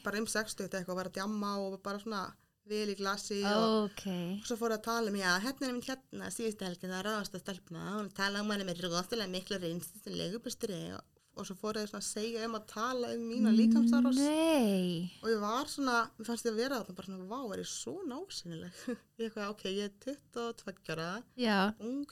bara 0.05 0.19
um 0.19 0.27
60 0.27 0.67
eitthvað, 0.67 0.97
var 0.99 1.11
að 1.11 1.21
djamma 1.21 1.59
og 1.63 1.77
bara 1.83 2.01
svona 2.03 2.25
vel 2.71 2.89
í 2.91 2.97
glasi 2.99 3.43
og 3.45 3.91
ok. 3.91 4.05
Og 4.41 4.49
svo 4.49 4.57
fór 4.59 4.75
að 4.75 4.85
tala 4.87 5.13
um, 5.13 5.19
já, 5.19 5.31
hérna 5.45 5.69
er 5.69 5.75
minn 5.77 5.85
hérna, 5.85 6.31
síðustu 6.33 6.67
helgi, 6.67 6.89
það 6.89 6.99
er 6.99 7.09
ráðast 7.11 7.37
að 7.37 7.45
stelpna, 7.45 7.83
hún 7.99 8.11
tala 8.17 8.41
um 8.43 8.51
hann 8.51 8.65
með 8.67 8.83
rosalega 8.87 9.31
miklu 9.31 9.61
reynslu 9.61 10.01
sem 10.01 10.17
legubustri 10.17 10.81
og, 10.97 11.14
og 11.35 11.47
svo 11.49 11.57
fór 11.59 11.79
þau 11.81 11.89
svona 11.91 12.01
að 12.01 12.07
segja 12.07 12.45
um 12.47 12.57
að 12.59 12.67
tala 12.71 13.11
um 13.17 13.23
mína 13.27 13.53
líkamsáros 13.55 14.19
Nei, 14.21 15.11
og 15.23 15.31
ég 15.33 15.41
var 15.43 15.71
svona, 15.71 15.97
mér 16.15 16.29
fannst 16.29 16.47
ég 16.47 16.55
að 16.55 16.61
vera 16.63 16.79
þarna 16.81 16.97
bara 16.99 17.09
svona, 17.09 17.27
vá, 17.31 17.41
er 17.55 17.63
ég 17.63 17.71
svona 17.71 18.19
ásynnileg? 18.23 18.83
ég 19.19 19.25
eitthvað, 19.27 19.51
ok, 19.55 19.65
ég 19.75 19.89
er 19.89 20.19
22 20.39 20.95
ára, 20.95 21.09
já, 21.41 21.57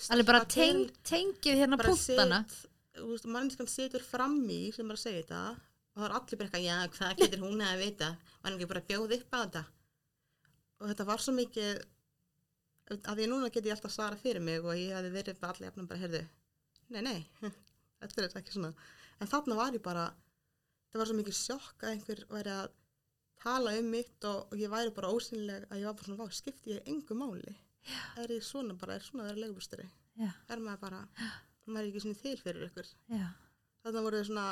alveg 0.09 0.31
bara 0.33 0.43
teng, 0.51 0.91
tengið 1.07 1.63
hérna 1.63 1.79
bara 1.79 1.95
veist, 1.95 3.29
mannskan 3.31 3.71
situr 3.71 4.03
fram 4.05 4.41
í 4.51 4.63
sem 4.75 4.91
er 4.91 4.99
að 4.99 5.05
segja 5.05 5.23
þetta 5.23 5.43
og 5.93 6.01
það 6.01 6.09
er 6.09 6.17
allir 6.19 6.41
bara 6.41 6.49
eitthvað, 6.49 6.67
já, 6.67 6.77
hvað 6.97 7.17
getur 7.23 7.45
hún 7.45 7.65
að 7.67 7.83
vita? 7.85 8.13
Hann 8.43 8.57
ekki 8.57 8.71
bara 8.71 8.83
að 8.83 8.91
bjóða 8.91 9.19
upp 9.19 9.37
á 9.37 9.39
þetta? 9.43 9.65
Og 10.83 10.91
þetta 10.91 11.07
var 11.13 11.23
svo 11.23 11.35
mikið 11.37 11.83
að 12.97 13.21
því 13.21 13.29
núna 13.31 13.51
get 13.53 13.69
ég 13.69 13.77
alltaf 13.77 13.93
svara 13.95 14.19
fyrir 14.19 14.43
mig 14.43 14.65
og 14.65 14.75
ég 14.75 14.97
hefði 14.97 15.13
verið 15.15 15.39
bara 15.41 15.55
allir 15.55 15.69
jafnum 15.69 15.89
bara, 15.91 16.03
heyrðu, 16.03 16.23
nei, 16.91 17.03
nei. 17.07 17.21
Þetta 18.03 18.25
er 18.25 18.41
ekki 18.41 18.57
svona 18.57 18.73
en 19.23 19.31
þarna 19.33 19.59
var 19.59 19.77
ég 19.79 19.83
bara, 19.85 20.07
það 20.93 21.03
var 21.03 21.11
svo 21.11 21.19
mikið 21.21 21.39
sjokk 21.39 21.85
að 21.87 21.95
einhver 21.97 22.25
væri 22.33 22.55
að 22.59 22.71
tala 23.43 23.73
um 23.79 23.89
mitt 23.91 24.25
og, 24.31 24.45
og 24.53 24.59
ég 24.61 24.71
væri 24.71 24.93
bara 24.95 25.11
ósynleg 25.15 25.65
að 25.71 25.81
ég 25.81 25.89
var 25.89 25.97
bara 25.99 26.09
svona, 26.09 26.21
vá, 26.23 26.37
skipti 26.43 26.75
ég 26.77 26.91
engu 26.93 27.17
máli 27.19 27.55
er 28.23 28.31
ég 28.37 28.45
svona 28.47 28.75
bara, 28.79 28.95
er 28.95 29.03
svona 29.07 29.25
að 29.25 29.33
vera 29.33 29.43
leigubustari 29.47 29.89
Já, 30.21 30.29
er 30.53 30.61
maður 30.61 30.83
bara, 30.85 31.01
maður 31.67 31.87
er 31.87 31.89
ekki 31.89 32.03
svona 32.05 32.21
til 32.21 32.37
fyrir 32.43 32.67
ykkur. 32.69 32.91
já, 33.17 33.25
Þannig 33.83 34.05
voru 34.05 34.19
þau 34.21 34.27
svona 34.29 34.43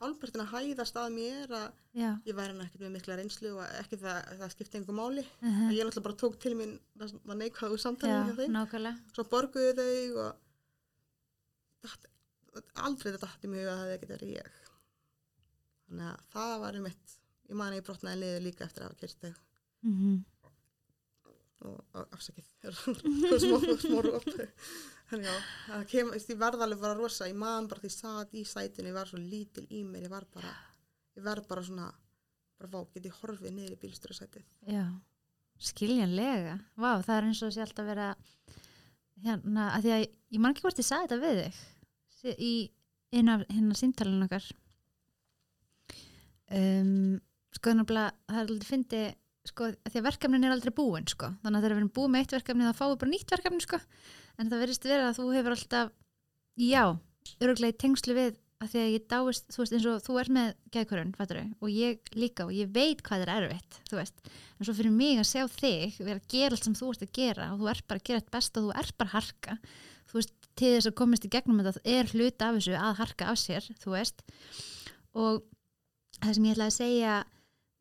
hálfpartin 0.00 0.42
að 0.42 0.50
hæðast 0.50 0.96
að 1.00 1.12
mér 1.14 1.52
að 1.56 1.68
já. 1.96 2.08
ég 2.26 2.34
væri 2.36 2.52
hann 2.52 2.64
ekkert 2.66 2.82
með 2.84 2.90
mikla 2.98 3.16
reynslu 3.16 3.52
og 3.54 3.62
ekki 3.78 3.96
það, 4.02 4.18
það 4.42 4.50
skipti 4.52 4.76
einhver 4.80 4.98
máli. 4.98 5.24
Uh 5.40 5.48
-huh. 5.48 5.70
Ég 5.72 5.86
náttúrulega 5.86 6.04
bara 6.08 6.20
tók 6.20 6.36
til 6.42 6.52
mín 6.58 6.74
það 6.98 7.38
neikvæðu 7.40 7.78
samtalið 7.80 8.12
Já, 8.12 8.26
hjá 8.28 8.36
þeim. 8.40 8.52
nákvæmlega. 8.58 8.98
Svo 9.14 9.24
borguðu 9.24 9.72
þau 9.78 10.18
og 10.26 10.36
aldrei 12.86 13.10
þetta 13.12 13.26
dætti 13.26 13.50
mjög 13.50 13.66
að 13.66 13.72
það 13.72 13.82
hefði 13.84 13.96
ekkert 13.98 14.14
verið 14.14 14.34
ég. 14.34 14.60
Þannig 15.88 16.10
að 16.10 16.28
það 16.34 16.54
var 16.64 16.78
um 16.78 16.86
eitt, 16.90 17.16
ég 17.48 17.58
man 17.60 17.72
að 17.72 17.80
ég 17.80 17.88
brotnaði 17.88 18.22
liður 18.22 18.46
líka 18.48 18.68
eftir 18.68 18.86
að 18.86 19.02
þau 19.02 19.34
Mm 19.84 20.22
og, 21.64 21.80
og 21.96 22.14
afsakið, 22.14 22.46
smá, 23.42 23.56
smá 23.80 23.98
róp. 24.04 24.28
Þannig 25.10 25.28
já, 25.28 25.34
það 25.68 25.84
kem, 25.90 26.12
ég 26.16 26.38
varð 26.40 26.64
alveg 26.64 26.80
bara 26.82 26.98
rosa, 26.98 27.28
ég 27.28 27.38
man 27.38 27.68
bara 27.70 27.84
því 27.84 27.90
satt 27.92 28.36
í 28.36 28.44
sætinu, 28.48 28.90
ég 28.90 28.96
var 28.96 29.10
svo 29.10 29.20
lítil 29.20 29.66
í 29.68 29.82
mér, 29.86 30.06
ég 30.06 30.12
var 30.12 30.26
bara, 30.32 30.52
ég 31.16 31.24
verð 31.24 31.48
bara 31.50 31.64
svona, 31.66 31.90
bara 32.60 32.72
vá, 32.72 32.80
get 32.94 33.08
ég 33.10 33.18
horfið 33.20 33.56
niður 33.56 33.76
í 33.76 33.80
bílstjóra 33.84 34.16
sætið. 34.18 34.46
Já, 34.70 34.86
skiljanlega. 35.70 36.58
Vá, 36.80 36.90
það 37.04 37.16
er 37.16 37.28
eins 37.30 37.42
og 37.42 37.52
þessi 37.52 37.64
alltaf 37.66 37.90
verið 37.90 38.10
að 38.10 38.58
hérna, 39.24 39.68
að 39.70 39.86
því 39.86 39.94
að 39.94 40.02
ég 40.04 40.42
man 40.42 40.54
ekki 40.54 40.66
hvort 40.66 40.82
ég 40.82 40.88
sagði 40.88 41.08
þetta 41.08 41.22
við 41.24 41.42
þig 41.42 41.62
í 42.32 42.54
einu 43.14 43.34
af 43.36 43.44
hérna 43.50 43.78
síntalinu 43.78 44.26
okkar. 44.26 44.46
Um, 46.54 47.20
sko 47.54 47.72
að 47.72 47.86
það 47.88 48.08
er 48.34 48.40
aldrei 48.42 48.68
fyndi 48.68 49.02
sko, 49.48 49.70
því 49.88 50.00
að 50.00 50.06
verkefnin 50.08 50.46
er 50.46 50.54
aldrei 50.54 50.74
búin 50.74 51.08
sko, 51.10 51.30
þannig 51.42 51.58
að 51.58 51.64
þegar 51.64 51.74
við 51.74 51.82
erum 51.82 51.94
búin 51.98 52.14
með 52.14 52.24
eitt 52.24 52.36
verkefni 52.38 52.68
þá 52.68 52.78
fáum 52.78 52.94
við 52.94 53.00
bara 53.02 53.12
nýtt 53.12 53.34
verkefni 53.34 53.64
sko, 53.64 53.80
en 54.38 54.50
það 54.50 54.64
verðist 54.64 54.88
vera 54.88 55.10
að 55.10 55.18
þú 55.18 55.26
hefur 55.34 55.56
alltaf 55.56 55.92
já, 56.60 56.84
öruglega 57.40 57.74
í 57.74 57.78
tengslu 57.84 58.16
við 58.16 58.40
að 58.62 58.70
því 58.72 58.80
að 58.80 58.92
ég 58.94 59.06
dáist, 59.10 59.48
þú 59.52 59.60
veist 59.60 59.74
eins 59.76 59.86
og 59.90 60.04
þú 60.04 60.16
ert 60.20 60.32
með 60.34 60.50
geðkvörun, 60.74 61.14
fattur 61.18 61.40
og 61.44 61.72
ég 61.72 62.12
líka 62.16 62.46
og 62.46 62.52
ég 62.54 62.70
veit 62.72 63.02
hvað 63.04 63.24
er 63.24 63.32
erfitt, 63.34 63.80
þú 63.90 63.98
veist. 63.98 64.30
En 64.56 64.68
svo 64.68 64.76
fyrir 64.78 64.94
mig 64.94 65.20
að 65.20 65.28
sjá 65.28 65.42
þig 65.50 65.98
vera 65.98 66.20
að 66.20 66.28
gera 66.32 66.56
allt 66.56 66.68
sem 66.68 66.76
þú 66.78 66.92
ert 66.92 67.04
að 67.04 67.12
gera 67.18 67.50
og 67.52 67.60
þú 67.60 67.70
ert 67.74 67.88
bara 67.90 68.00
að 68.00 68.06
gera 68.08 68.22
þetta 68.22 68.36
best 68.38 68.60
og 68.60 68.68
þú 68.68 68.76
ert 68.80 68.96
bara 69.00 69.10
að 69.10 69.16
harka 69.18 69.58
þú 70.14 70.20
veist, 70.20 70.34
til 70.54 70.70
þess 70.76 70.90
að 70.90 70.96
komast 71.00 71.26
í 71.26 71.30
gegnum 71.34 71.62
þetta 71.66 71.82
er 71.90 72.10
hluti 72.14 72.46
af 72.46 72.58
þessu 72.60 72.74
að 72.78 72.98
harka 73.00 73.30
af 73.32 73.38
sér 73.42 73.68
þú 73.82 73.94
veist. 73.96 74.22
Og 75.18 75.40
það 76.20 76.36
sem 76.36 76.46
ég 76.46 76.54
ætlaði 76.54 76.70
að 76.70 76.76
segja 76.76 77.14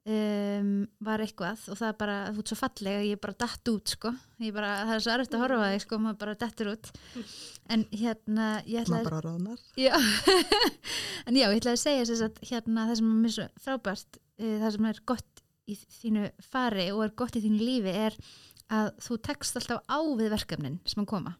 um, 0.10 0.72
var 1.05 1.23
eitthvað 1.23 1.68
og 1.69 1.80
það 1.80 1.89
er 1.91 1.97
bara, 2.01 2.15
þú 2.34 2.43
ert 2.43 2.51
svo 2.51 2.57
fallega 2.60 3.03
ég 3.07 3.22
bara 3.23 3.38
datt 3.45 3.72
út 3.72 3.93
sko. 3.93 4.14
Ég 4.43 4.55
bara, 4.55 4.72
það 4.88 4.95
er 4.95 5.05
svo 5.05 5.14
erfitt 5.15 5.38
að 5.38 5.43
horfa 5.45 5.69
þig 5.73 5.85
sko, 5.85 5.99
maður 6.01 6.19
bara 6.23 6.39
dettur 6.43 6.72
út. 6.73 6.89
En 7.73 7.85
hérna 7.93 8.47
maður 8.65 9.07
bara 9.11 9.22
ráðnar 9.27 9.61
Já, 9.80 9.93
en 11.27 11.38
já, 11.39 11.45
ég 11.47 11.61
ætlaði 11.61 11.77
að 11.77 11.84
segja 11.85 12.10
þess 12.10 12.26
að 12.27 12.41
hérna 12.49 12.88
það 12.89 12.99
sem 12.99 13.11
er 13.14 13.22
mjög 13.27 13.61
frábært 13.68 14.19
uh, 14.19 14.57
það 14.65 14.76
sem 14.77 14.89
er 14.89 15.05
gott 15.14 15.45
í 15.64 15.77
þínu 16.01 16.26
fari 16.43 16.89
og 16.91 17.05
er 17.05 17.15
gott 17.23 17.38
í 17.39 17.43
þínu 17.45 17.61
lífi 17.61 17.93
er 18.10 18.18
að 18.73 18.91
þú 19.05 19.19
tekst 19.30 19.57
alltaf 19.60 19.84
á 19.88 19.99
við 20.18 20.34
verkefnin 20.34 20.81
sem 20.89 21.03
að 21.03 21.11
koma 21.14 21.38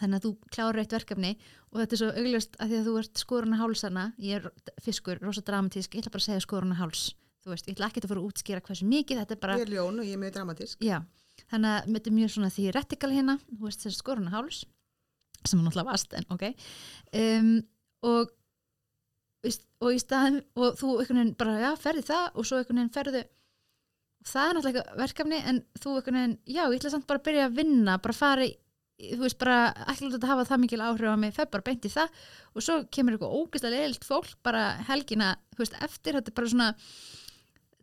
þannig 0.00 0.18
að 0.18 0.26
þú 0.26 0.32
klárar 0.54 0.80
eitt 0.82 0.94
verkefni 0.96 1.32
og 1.72 1.80
þetta 1.80 1.96
er 1.96 2.00
svo 2.02 2.10
augljóst 2.22 2.58
að 2.60 2.72
því 2.72 2.78
að 2.78 2.88
þú 2.88 2.96
ert 3.02 3.22
skoruna 3.22 3.60
hálsana 3.60 4.04
ég 4.22 4.40
er 4.40 4.72
fiskur, 4.84 5.20
rosa 5.22 5.44
dramatísk. 5.46 5.94
Ég 5.94 6.04
ætla 6.04 6.14
bara 6.14 6.24
að 6.24 6.28
segja 6.30 6.44
skoruna 6.44 6.78
háls. 6.80 7.04
Veist, 7.46 7.68
ég 7.68 7.76
ætla 7.76 7.90
ekki 7.90 8.02
að 8.02 8.10
fara 8.10 8.22
að 8.22 8.30
útskýra 8.30 8.62
hversu 8.66 8.88
mikið 8.90 9.20
þetta 9.22 9.36
er 9.36 9.42
bara 9.42 9.58
ég 9.60 9.68
er 9.68 9.74
ljón 9.76 10.00
og 10.02 10.08
ég 10.08 10.16
er 10.16 10.22
mjög 10.22 10.32
dramatísk. 10.34 10.80
Já, 10.82 10.96
þannig 11.52 11.74
að 11.76 11.92
þetta 11.92 12.10
er 12.10 12.16
mjög 12.16 12.32
svona 12.34 12.50
því 12.56 12.64
retikal 12.74 13.12
hérna, 13.12 13.36
þú 13.52 13.68
veist 13.68 13.86
skoruna 13.94 14.32
háls 14.34 14.64
sem 15.46 15.60
hann 15.60 15.68
náttúrulega 15.68 15.92
vast, 15.92 16.16
en 16.18 16.26
ok. 16.34 16.48
Um, 17.14 17.52
og 18.02 18.34
og 19.46 19.94
í 19.94 20.00
staðin 20.00 20.40
og 20.58 20.74
þú 20.80 20.92
einhvern 20.96 21.20
veginn 21.20 21.34
bara, 21.38 21.58
já, 21.60 21.70
ferði 21.78 22.04
það 22.08 22.24
og 22.32 22.48
svo 22.48 22.58
einhvern 22.58 22.80
veginn 22.80 22.94
ferðu 22.96 23.22
það 24.26 24.48
er 24.48 24.56
náttúrulega 24.56 24.96
verkefni 24.98 25.40
en 25.52 25.60
þú 25.78 25.92
einhvern 26.00 26.18
veginn, 26.18 26.36
já, 26.50 26.64
að 28.96 29.12
að 29.12 29.18
þú 29.18 29.22
veist, 29.26 29.38
bara 29.38 29.58
láta 29.76 30.16
þetta 30.16 30.30
hafa 30.30 30.48
það 30.48 30.62
mikil 30.62 30.80
áhrif 30.80 31.12
á 31.12 31.16
mig, 31.20 31.34
fer 31.36 31.48
bara 31.52 31.66
beint 31.66 31.84
í 31.84 31.92
það 31.92 32.08
og 32.54 32.64
svo 32.64 32.76
kemur 32.90 33.16
eitthvað 33.16 33.36
ógeðslega 33.36 33.84
leilt 33.84 34.04
fólk 34.08 34.34
bara 34.46 34.64
helgina, 34.88 35.34
þú 35.54 35.64
veist, 35.64 35.78
eftir 35.84 36.18
þetta 36.18 36.32
er 36.32 36.36
bara 36.40 36.52
svona 36.54 36.74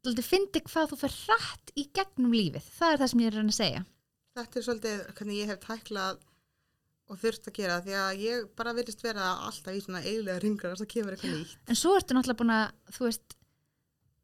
Þú 0.03 0.19
fyndi 0.19 0.59
hvað 0.67 0.89
þú 0.91 0.97
fer 0.99 1.13
hratt 1.15 1.69
í 1.79 1.85
gegnum 1.95 2.33
lífið. 2.35 2.65
Það 2.75 2.89
er 2.91 2.97
það 2.99 3.09
sem 3.11 3.19
ég 3.21 3.29
er 3.29 3.35
að 3.35 3.37
reyna 3.39 3.53
að 3.53 3.55
segja. 3.55 3.83
þetta 4.35 4.59
er 4.59 4.65
svolítið 4.65 5.03
hvernig 5.15 5.37
ég 5.37 5.51
hef 5.53 5.59
tæklað 5.63 6.17
og 7.07 7.19
þurft 7.21 7.47
að 7.47 7.55
gera 7.59 7.77
því 7.85 7.95
að 7.99 8.23
ég 8.23 8.49
bara 8.57 8.73
virðist 8.75 9.05
vera 9.05 9.29
alltaf 9.47 9.77
í 9.77 9.79
svona 9.83 10.01
eiginlega 10.03 10.41
ringar 10.43 10.73
þess 10.73 10.83
að 10.83 10.91
kemur 10.91 11.15
eitthvað 11.15 11.37
nýtt 11.37 11.71
En 11.71 11.79
svo 11.79 11.93
ertu 11.95 12.17
náttúrulega 12.17 12.39
búin 12.41 12.53
að, 12.57 12.65
þú 12.97 13.05
veist, 13.07 13.35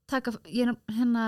taka, 0.09 0.33
ég 0.49 0.67
er 0.67 0.97
hérna, 0.97 1.25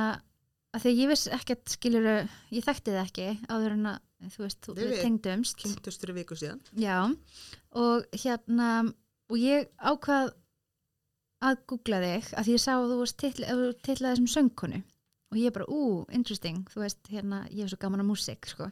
að 3.96 4.02
þú 4.30 4.44
veist, 4.46 4.62
þú, 4.66 4.76
tengdumst. 5.02 5.58
kynntustur 5.64 6.14
í 6.14 6.18
viku 6.20 6.38
síðan 6.38 6.62
Já, 6.78 6.98
og 7.74 8.06
hérna, 8.14 8.70
og 9.32 9.42
ég 9.42 9.72
ákvað 9.82 10.34
að 11.42 11.62
googla 11.72 12.02
þig, 12.04 12.32
að 12.38 12.52
ég 12.54 12.62
sá 12.62 12.74
að 12.76 12.92
þú 12.92 12.98
varst 13.02 13.22
titlaði 13.22 14.20
sem 14.20 14.30
söngkonu 14.30 14.84
og 15.32 15.40
ég 15.40 15.54
bara, 15.56 15.66
ú, 15.72 16.04
interesting, 16.12 16.66
þú 16.74 16.84
veist, 16.84 17.00
hérna, 17.08 17.46
ég 17.50 17.64
hef 17.64 17.72
svo 17.72 17.80
gaman 17.80 18.04
að 18.04 18.10
músík, 18.10 18.50
sko. 18.52 18.68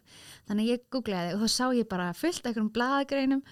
Þannig 0.50 0.74
ég 0.74 0.82
googlaði 0.92 1.30
þig 1.30 1.38
og 1.38 1.44
þá 1.46 1.54
sá 1.54 1.66
ég 1.78 1.88
bara 1.88 2.08
fullt 2.20 2.42
af 2.42 2.50
einhverjum 2.50 2.74
blaðgreinum 2.76 3.44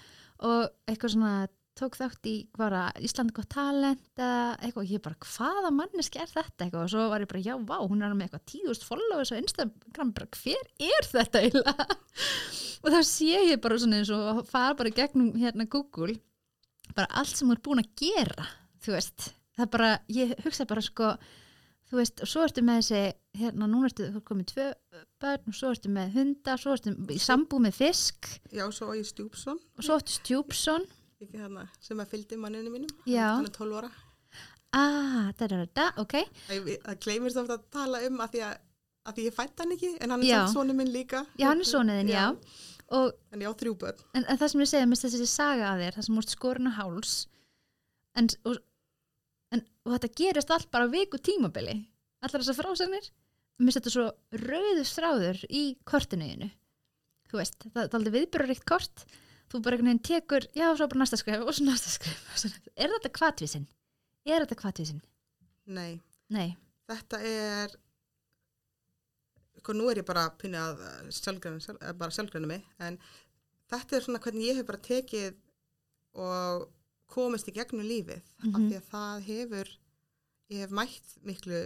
og 0.48 0.66
eitthvað 0.92 1.14
svona 1.14 1.32
tók 1.78 1.98
þátt 2.00 2.30
í 2.30 2.36
bara 2.58 2.88
Íslandi 3.04 3.36
gott 3.38 3.50
talent 3.54 4.20
eða 4.20 4.58
eitthvað 4.58 4.84
og 4.84 4.94
ég 4.94 5.04
bara, 5.06 5.20
hvaða 5.24 5.72
manneski 5.78 6.22
er 6.22 6.32
þetta 6.32 6.66
eitthvað? 6.66 6.84
Og 6.84 6.94
svo 6.94 7.08
var 7.12 7.24
ég 7.24 7.32
bara, 7.32 7.44
já, 7.46 7.56
vá, 7.70 7.76
hún 7.84 8.04
er 8.06 8.16
með 8.18 8.28
eitthvað 8.28 8.46
tíðust 8.54 8.88
followers 8.88 9.34
á 9.34 9.40
Instagram, 9.40 10.14
bara, 10.18 10.30
hver 10.42 10.72
er 10.90 11.10
þetta 11.12 11.44
eiginlega? 11.46 11.98
og 12.84 12.94
þá 12.94 13.02
sé 13.10 13.44
ég 13.52 13.62
bara 13.64 13.82
svona 13.82 14.02
eins 14.02 14.14
og 14.14 14.44
fara 14.50 14.78
bara 14.80 14.96
gegnum 15.02 15.34
hérna 15.38 15.68
Google 15.70 16.18
bara 16.96 17.10
allt 17.20 17.36
sem 17.36 17.50
þú 17.50 17.58
er 17.58 17.66
búin 17.68 17.84
að 17.84 17.92
gera 18.00 18.48
þú 18.84 18.96
veist, 18.96 19.32
það 19.58 19.66
er 19.66 19.72
bara, 19.74 19.92
ég 20.14 20.34
hugsa 20.46 20.68
bara 20.70 20.84
sko, 20.86 21.14
þú 21.90 22.00
veist, 22.00 22.22
og 22.24 22.32
svo 22.32 22.46
ertu 22.48 22.64
með 22.66 22.82
þessi, 22.82 23.02
hérna, 23.42 23.70
núna 23.70 23.90
ertu 23.90 24.10
komið 24.28 24.52
tvö 24.54 24.68
börn 25.22 25.52
og 25.52 25.58
svo 25.58 25.74
ertu 25.74 25.92
með 25.94 26.14
hunda 26.18 26.56
svo 26.62 26.76
ertu 26.78 26.94
í 27.14 27.20
sambúð 27.22 27.66
með 27.68 27.80
fisk. 27.82 28.30
Já, 28.54 28.66
svo 28.76 28.92
á 28.92 28.98
ég 28.98 29.10
Stjúpsson 29.10 29.60
og 29.60 29.86
svo 29.86 30.00
ertu 30.00 30.16
stjúpson 30.18 30.88
ekki 31.26 31.40
þarna, 31.42 31.66
sem 31.82 32.00
að 32.04 32.12
fylgdi 32.14 32.38
manninu 32.42 32.72
mínum. 32.74 32.94
Já. 33.10 33.26
hann 33.38 33.48
er 33.50 33.56
12 33.56 33.80
ára. 33.82 33.90
Ah, 34.78 35.32
da, 35.40 35.48
da, 35.48 35.58
da, 35.64 35.68
da, 35.80 35.86
ok. 36.04 36.16
Æ, 36.52 36.56
það 36.84 36.98
gleymir 37.06 37.34
svo 37.34 37.44
oft 37.46 37.54
að 37.56 37.68
tala 37.74 38.02
um 38.06 38.20
að 38.22 38.34
því 38.36 38.42
að, 38.46 38.56
að 39.08 39.18
því 39.18 39.28
ég 39.28 39.36
fætt 39.38 39.64
hann 39.64 39.76
ekki 39.78 39.92
en 39.96 40.14
hann 40.14 40.26
er 40.26 40.30
Já. 40.30 40.38
samt 40.42 40.58
sonu 40.60 40.76
minn 40.78 40.92
líka. 40.94 41.24
Já, 41.40 41.48
hann 41.50 41.64
er 41.64 41.70
sonuðin, 41.72 42.12
já, 42.14 42.26
Og, 42.88 43.12
en 43.36 43.42
ég 43.44 43.52
á 43.52 43.60
þrjú 43.60 43.74
börn. 43.82 44.04
En, 44.16 44.24
en 44.24 44.38
það 44.40 44.52
sem 44.54 44.62
ég 44.64 44.70
segja, 44.72 44.88
mér 44.88 45.00
þessi 45.02 45.26
saga 45.28 45.74
að 45.74 45.82
þér, 45.84 45.96
það 45.98 46.06
sem 46.08 46.20
úr 46.22 46.28
skorinn 46.32 46.70
á 46.72 46.78
háls 46.78 47.16
en 48.16 48.30
og, 48.48 48.62
en 49.52 49.64
og 49.84 49.96
þetta 49.96 50.10
gerist 50.22 50.54
allt 50.56 50.70
bara 50.72 50.88
viku 50.88 51.20
tímabili. 51.20 51.82
Allar 52.24 52.46
þessar 52.46 52.56
frásagnir 52.62 53.10
mér 53.64 53.78
þetta 53.78 53.94
svo 53.94 54.06
rauður 54.46 54.88
stráður 54.88 55.40
í 55.50 55.64
kortinuðinu 55.88 56.50
þú 57.28 57.40
veist, 57.42 57.58
það, 57.64 57.72
það 57.74 57.88
er 57.88 57.98
aldrei 58.00 58.14
viðbjörurikt 58.18 58.68
kort 58.70 59.06
þú 59.52 59.62
bara 59.64 59.78
einhvern 59.78 59.88
veginn 59.94 60.04
tekur, 60.04 60.48
já, 60.56 60.68
svo 60.76 60.88
bara 60.92 61.00
næsta 61.04 61.18
skrif 61.20 61.44
og 61.46 61.54
svo 61.56 61.66
næsta 61.66 61.90
skrif 61.90 62.20
er 62.76 62.90
þetta 62.96 63.12
kvatvísin? 63.20 63.68
er 64.28 64.44
þetta 64.46 64.60
kvatvísin? 64.62 65.02
nei, 65.68 66.00
Nei, 66.30 66.58
þetta 66.90 67.20
er 67.24 67.72
sko 69.62 69.74
nú 69.76 69.88
er 69.92 70.02
ég 70.02 70.08
bara 70.08 70.28
pinna 70.40 70.66
að 70.74 70.82
eh, 70.88 71.94
bara 71.98 72.12
sjálfgræna 72.14 72.48
mig 72.50 72.64
en 72.84 72.98
þetta 73.72 73.98
er 73.98 74.06
svona 74.06 74.22
hvernig 74.24 74.50
ég 74.50 74.60
hef 74.60 74.68
bara 74.70 74.84
tekið 74.84 75.36
og 76.18 76.68
komist 77.12 77.48
í 77.48 77.54
gegnum 77.56 77.88
lífið 77.88 78.22
af 78.22 78.48
Mhm. 78.60 78.70
því 78.70 78.78
að 78.80 78.90
það 78.92 79.26
hefur 79.30 79.68
ég 80.52 80.60
hef 80.64 80.72
mætt 80.72 81.14
miklu 81.24 81.62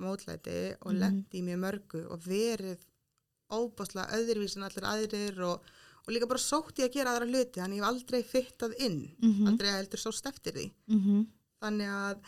mótlæti 0.00 0.76
og 0.80 0.92
Mhm. 0.92 1.00
lent 1.00 1.30
í 1.36 1.42
mjög 1.44 1.60
mörgu 1.64 2.02
og 2.10 2.20
verið 2.24 2.78
óbáslega 3.50 4.12
öðruvís 4.16 4.56
en 4.56 4.62
allir 4.62 4.84
aðrir 4.92 5.40
og, 5.44 5.62
og 6.06 6.12
líka 6.14 6.26
bara 6.28 6.38
sótt 6.38 6.78
í 6.78 6.84
að 6.86 6.92
gera 6.92 7.10
aðra 7.16 7.26
hluti 7.30 7.60
þannig 7.60 7.78
ég 7.78 7.84
hef 7.84 7.90
aldrei 7.92 8.22
fyttað 8.22 8.74
inn 8.80 9.00
Mhm. 9.22 9.46
aldrei 9.48 9.70
heldur 9.70 9.98
svo 9.98 10.10
eftir 10.26 10.52
því. 10.52 10.70
Mm 10.88 11.00
-hmm. 11.00 11.26
þannig 11.62 11.88
að 11.88 12.18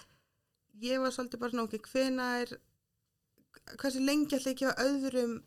ég 0.82 1.00
var 1.00 1.10
svolítið 1.10 1.38
bara 1.40 1.50
svona 1.50 1.62
okkur 1.68 1.88
hvenær 1.92 2.56
hversu 3.78 4.00
lengi 4.04 4.36
ætla 4.36 4.50
ég 4.52 4.56
að 4.56 4.60
gefa 4.60 4.82
öðrum 4.86 5.42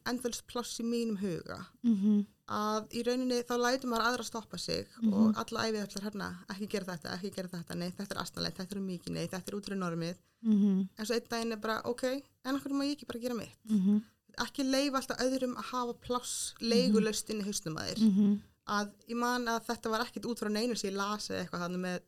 pláss 0.47 0.79
í 0.79 0.83
mínum 0.83 1.17
huga? 1.19 1.57
Mhm, 1.83 2.25
að 2.47 2.87
í 2.93 3.01
rauninni 3.03 3.41
þá 3.43 3.55
lætur 3.57 3.89
maður 3.89 4.05
aðra 4.09 4.23
stoppa 4.23 4.57
sig 4.57 4.87
Mhm. 5.01 5.13
og 5.13 5.35
alla 5.37 5.65
æfið 5.67 5.83
ætlar 5.87 6.03
hérna 6.03 6.37
ekki 6.49 6.67
gera 6.69 6.85
þetta, 6.85 7.13
ekki 7.17 7.35
gera 7.35 7.47
þetta, 7.49 7.75
nei 7.75 7.89
þetta 7.91 8.11
er 8.15 8.21
astanlegt 8.21 8.57
þetta 8.57 8.71
er 8.71 8.77
um 8.77 8.87
mikið, 8.87 9.09
nei 9.09 9.27
þetta 9.27 9.47
er 9.51 9.55
út 9.57 9.65
fyrir 9.65 9.77
normið. 9.79 10.15
Mhm, 10.43 10.89
en 10.97 11.05
svo 11.05 11.13
einn 11.15 11.27
daginn 11.29 11.51
er 11.51 11.57
bara 11.57 11.81
ok 11.85 12.03
en 12.45 12.55
okkur 12.55 12.71
má 12.71 12.83
ég 12.85 12.95
ekki 12.97 13.05
bara 13.07 13.19
gera 13.19 13.33
mitt? 13.35 13.57
Mhm, 13.69 14.03
ekki 14.43 14.65
leifa 14.67 14.99
alltaf 14.99 15.23
öðrum 15.23 15.55
að 15.57 15.69
hafa 15.71 15.95
pláss 16.05 16.53
leigulöst 16.59 17.29
inn 17.29 17.41
í 17.41 17.47
hausnum 17.47 17.79
að 17.79 17.89
þér. 17.91 18.03
Mhm, 18.09 18.35
að 18.75 18.91
ég 19.07 19.17
man 19.21 19.47
að 19.47 19.65
þetta 19.67 19.89
var 19.93 20.05
ekkit 20.05 20.25
út 20.25 20.39
frá 20.41 20.49
neinu 20.49 20.75
sem 20.75 20.89
ég 20.89 20.97
las 20.97 21.29
eða 21.29 21.43
eitthvað 21.43 21.65
þannig 21.65 21.83
með 21.85 21.99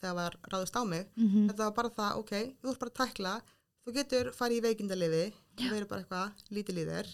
þegar 0.00 0.14
var 0.20 0.38
ráðust 0.52 0.76
á 0.76 0.82
mig. 0.84 1.06
Mhm, 1.16 1.48
þetta 1.50 1.64
var 1.64 1.76
bara 1.78 1.90
það, 1.90 2.16
ok, 2.22 2.32
þú 2.62 2.70
ert 2.70 2.82
bara 2.82 2.90
að 2.90 3.00
tækla 3.02 3.34
þú 3.84 3.92
getur 3.98 4.30
farið 4.32 4.58
í 4.58 4.64
veikindaliði 4.64 5.24
og 5.28 5.70
verið 5.70 5.88
bara 5.88 6.02
eitthvað 6.04 6.44
lítið 6.56 6.78
líðir 6.78 7.10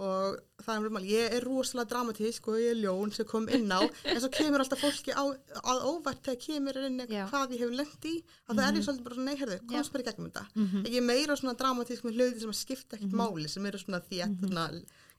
og 0.00 0.38
það 0.64 0.72
er 0.86 0.92
mjög 0.94 1.04
ég 1.10 1.34
er 1.36 1.44
rosalega 1.44 1.90
dramatísk 1.90 2.46
og 2.48 2.56
ég 2.58 2.70
er 2.72 2.78
ljón 2.80 3.10
sem 3.12 3.26
kom 3.28 3.44
inn 3.52 3.68
á, 3.68 3.80
en 4.08 4.20
svo 4.22 4.30
kemur 4.32 4.62
alltaf 4.64 4.80
fólki 4.80 5.12
á, 5.12 5.20
að 5.60 5.82
óvart 5.90 6.22
þegar 6.24 6.40
kemur 6.46 6.78
inn 6.86 7.02
hvað 7.04 7.52
ég 7.52 7.60
hef 7.60 7.74
lent 7.76 8.06
í, 8.08 8.14
að 8.48 8.56
það 8.56 8.64
er 8.70 8.78
ég 8.80 8.86
svolítið 8.86 9.04
bara 9.04 9.18
svona, 9.18 9.28
nei, 9.28 9.40
herðu, 9.42 9.58
Já. 9.60 9.66
komst 9.74 9.92
bara 9.92 10.02
í 10.02 10.06
gegnum 10.08 10.30
þetta. 10.30 10.44
Mhm, 10.56 10.86
ég 10.88 10.96
er 11.02 11.06
meira 11.06 11.36
svona 11.36 11.56
dramatísk 11.60 12.06
með 12.08 12.16
hluti 12.18 12.40
sem 12.40 12.54
að 12.54 12.60
skipta 12.62 12.96
ekkert 12.96 13.16
máli, 13.20 13.48
sem 13.52 13.66
eru 13.68 13.78
svona 13.82 14.00
því 14.08 14.22
svona, 14.40 14.64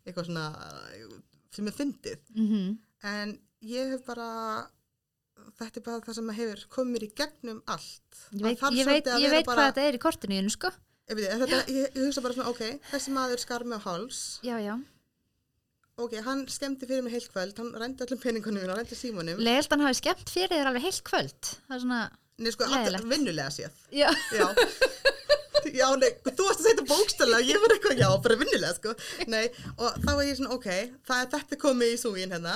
eitthvað 0.08 0.30
svona 0.32 0.46
sem 1.54 1.68
er 1.70 1.78
fyndið, 1.78 2.24
mhm, 2.34 2.78
en 3.14 3.36
ég 3.62 3.94
hef 3.94 4.06
bara 4.10 4.30
þetta 5.60 5.78
er 5.78 5.86
bara 5.86 6.02
það 6.08 6.16
sem 6.18 6.30
hefur 6.34 6.66
komið 6.74 7.06
í 7.06 7.12
gegnum 7.14 7.62
allt. 7.68 8.18
Ég 8.34 8.42
veit, 8.48 8.60
ég 8.74 8.86
veit, 8.90 9.06
að 9.06 9.22
ég 9.22 9.30
veit 9.38 9.46
bara- 9.46 9.56
hvað 9.60 9.70
þetta 9.74 9.88
er 9.88 9.94
í 9.94 10.02
kortinu 10.02 10.50
sko. 10.50 10.72
Þetta, 11.10 11.60
ég, 11.68 11.90
ég 11.94 12.00
hugsa 12.08 12.22
bara 12.24 12.34
svona, 12.38 12.50
ok, 12.54 12.62
þessi 12.94 13.12
maður 13.14 13.42
skar 13.42 13.66
á 13.68 13.80
háls 13.84 14.20
Já, 14.46 14.56
já. 14.64 14.78
ok, 16.00 16.14
hann 16.26 16.46
skemmti 16.48 16.88
fyrir 16.90 17.04
mig 17.04 17.14
heilt 17.18 17.28
kvöld, 17.34 17.58
hann 17.60 17.74
rændi 17.76 18.06
öllum 18.08 18.22
peningunum 18.24 18.64
hann 18.64 18.78
rændi 18.80 18.96
símanum. 18.98 19.42
Legilt 19.44 19.70
hann 19.76 19.84
hafi 19.84 20.00
skemmt 20.00 20.32
fyrir 20.32 20.56
þér 20.56 20.72
alveg 20.72 20.86
heilt 20.88 21.04
kvöld 21.10 21.50
það 21.68 21.76
er 21.76 21.84
svona, 21.84 22.02
Nei, 22.40 22.52
sko, 22.56 22.70
leiðilegt. 22.72 23.10
vinnulega 23.12 23.52
séð. 23.54 23.84
já, 23.92 24.10
Já. 24.34 24.48
Já, 25.74 25.88
nei, 25.96 26.10
þú 26.28 26.44
varst 26.44 26.60
að 26.60 26.66
segja 26.66 26.76
þetta 26.76 26.84
bókstæðlega, 26.90 27.46
ég 27.48 27.62
var 27.64 27.74
eitthvað, 27.76 28.00
já, 28.02 28.08
bara 28.26 28.36
vinnulega, 28.42 28.74
sko. 28.76 28.92
Nei, 29.32 29.46
og 29.78 29.96
þá 30.04 30.10
var 30.10 30.26
ég 30.28 30.36
svona, 30.36 30.56
ok, 30.58 30.66
það 31.08 31.22
er 31.24 31.30
þetta 31.32 31.60
komið 31.62 31.94
í 31.94 32.00
súgin 32.02 32.34
hérna, 32.36 32.56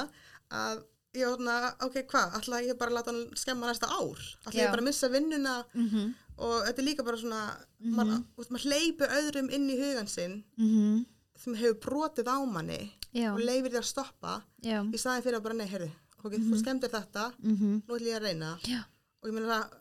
að 0.51 0.81
ég 1.15 1.23
var 1.29 1.37
svona, 1.39 1.55
ok, 1.87 1.95
hvað, 2.11 2.35
ætla 2.41 2.59
ég 2.65 2.79
bara 2.81 2.95
láta 2.97 3.13
hann 3.13 3.21
skemma 3.39 3.69
næsta 3.71 3.87
ár? 3.95 4.19
Já. 4.51 4.57
ég 4.59 4.73
bara 4.75 4.83
missa 4.89 5.07
vinnuna 5.13 5.55
mhm, 5.71 6.09
og 6.38 6.65
þetta 6.68 6.81
er 6.81 6.88
líka 6.88 7.05
bara 7.07 7.19
svona, 7.22 7.43
þú 7.81 8.41
veist, 8.41 8.51
maður 8.53 8.65
hleypur 8.72 9.14
öðrum 9.19 9.51
inn 9.57 9.69
í 9.73 9.77
hugan 9.80 10.09
sinn 10.11 10.41
mhm, 10.57 11.05
sem 11.38 11.57
hefur 11.57 11.80
brotið 11.85 12.30
á 12.30 12.38
manni 12.45 12.81
já, 13.14 13.31
og 13.34 13.41
leifir 13.41 13.73
því 13.73 13.81
að 13.81 13.89
stoppa 13.91 14.35
já, 14.65 14.80
í 14.85 15.01
staðin 15.01 15.26
fyrir 15.26 15.39
að 15.39 15.47
bara, 15.47 15.57
nei, 15.57 15.68
heyrðu, 15.72 15.89
ok, 16.22 16.38
þú 16.38 16.61
skemmtir 16.61 16.93
þetta, 16.93 17.30
mhm, 17.43 17.77
nú 17.84 17.97
ætlum 17.97 18.11
ég 18.11 18.19
að 18.19 18.27
reyna. 18.27 18.51
Já, 18.68 18.81
og 19.22 19.30
ég 19.30 19.38
meina 19.38 19.61
að 19.61 19.77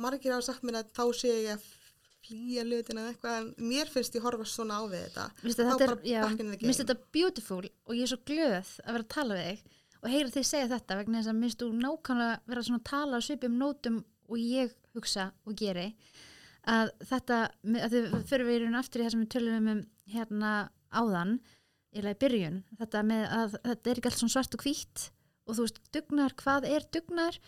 margir 0.00 0.34
hafa 0.34 0.46
sagt 0.48 0.66
mér 0.66 0.80
að 0.80 0.92
þá 0.96 1.04
sé 1.20 1.34
ég 1.34 1.52
að 1.56 1.68
flýja 2.20 2.64
hlutina 2.66 3.02
eða 3.02 3.12
eitthvað 3.14 3.36
en 3.40 3.68
mér 3.70 3.90
finnst 3.90 4.16
ég 4.16 4.24
horfa 4.24 4.46
svona 4.48 4.78
á 4.78 4.84
við 4.90 5.04
þetta. 5.06 5.26
Vistu, 5.42 5.66
þá 5.66 5.74
bara 5.80 5.96
in 6.30 6.36
the 6.38 6.58
mér 6.60 6.66
finnst 6.68 6.82
þetta 6.84 6.98
beautiful 7.14 7.62
og 7.64 7.94
ég 7.96 8.04
er 8.04 8.12
svo 8.12 8.20
glöð 8.28 8.74
að 8.84 8.92
vera 8.92 9.04
að 9.04 9.12
tala 9.14 9.38
við 9.38 9.48
þig 9.50 9.78
og 10.00 10.12
heyra 10.14 10.32
þig 10.34 10.46
segja 10.48 10.70
þetta 10.70 10.98
vegna 11.00 11.20
þess 11.20 11.32
að 11.32 11.40
minnst 11.40 11.62
þú 11.62 11.70
nákvæmlega 11.80 12.36
vera 12.52 12.64
svona 12.66 12.80
að 12.80 12.88
tala 12.90 13.20
á 13.20 13.26
svipum 13.26 13.56
nótum 13.60 13.98
og 14.30 14.38
ég 14.40 14.76
hugsa 14.96 15.30
og 15.46 15.56
geri 15.58 15.88
að 16.68 16.90
þetta, 17.08 17.38
að 17.80 17.94
þið 17.94 18.18
fyrir 18.28 18.48
við 18.48 18.58
í 18.58 18.60
raun 18.64 18.80
aftur 18.80 19.00
í 19.00 19.06
það 19.06 19.14
sem 19.14 19.24
við 19.24 19.32
tölum 19.34 19.70
um 19.72 19.82
hérna 20.10 20.52
áðan, 20.90 21.38
eða 21.96 22.12
í 22.12 22.20
byrjun 22.20 22.60
þetta 22.78 23.02
með 23.06 23.24
að 23.38 23.56
þetta 23.64 23.90
er 23.90 24.00
ekki 24.00 24.14
svona 24.14 24.34
svart 24.36 24.56
og 24.56 24.64
hvítt 24.66 25.06
og 25.46 25.56
þú 25.56 25.66
veist, 25.66 25.80
dugnar, 25.94 26.36
hvað 26.38 26.68
er 26.70 26.86
dugnar 26.94 27.40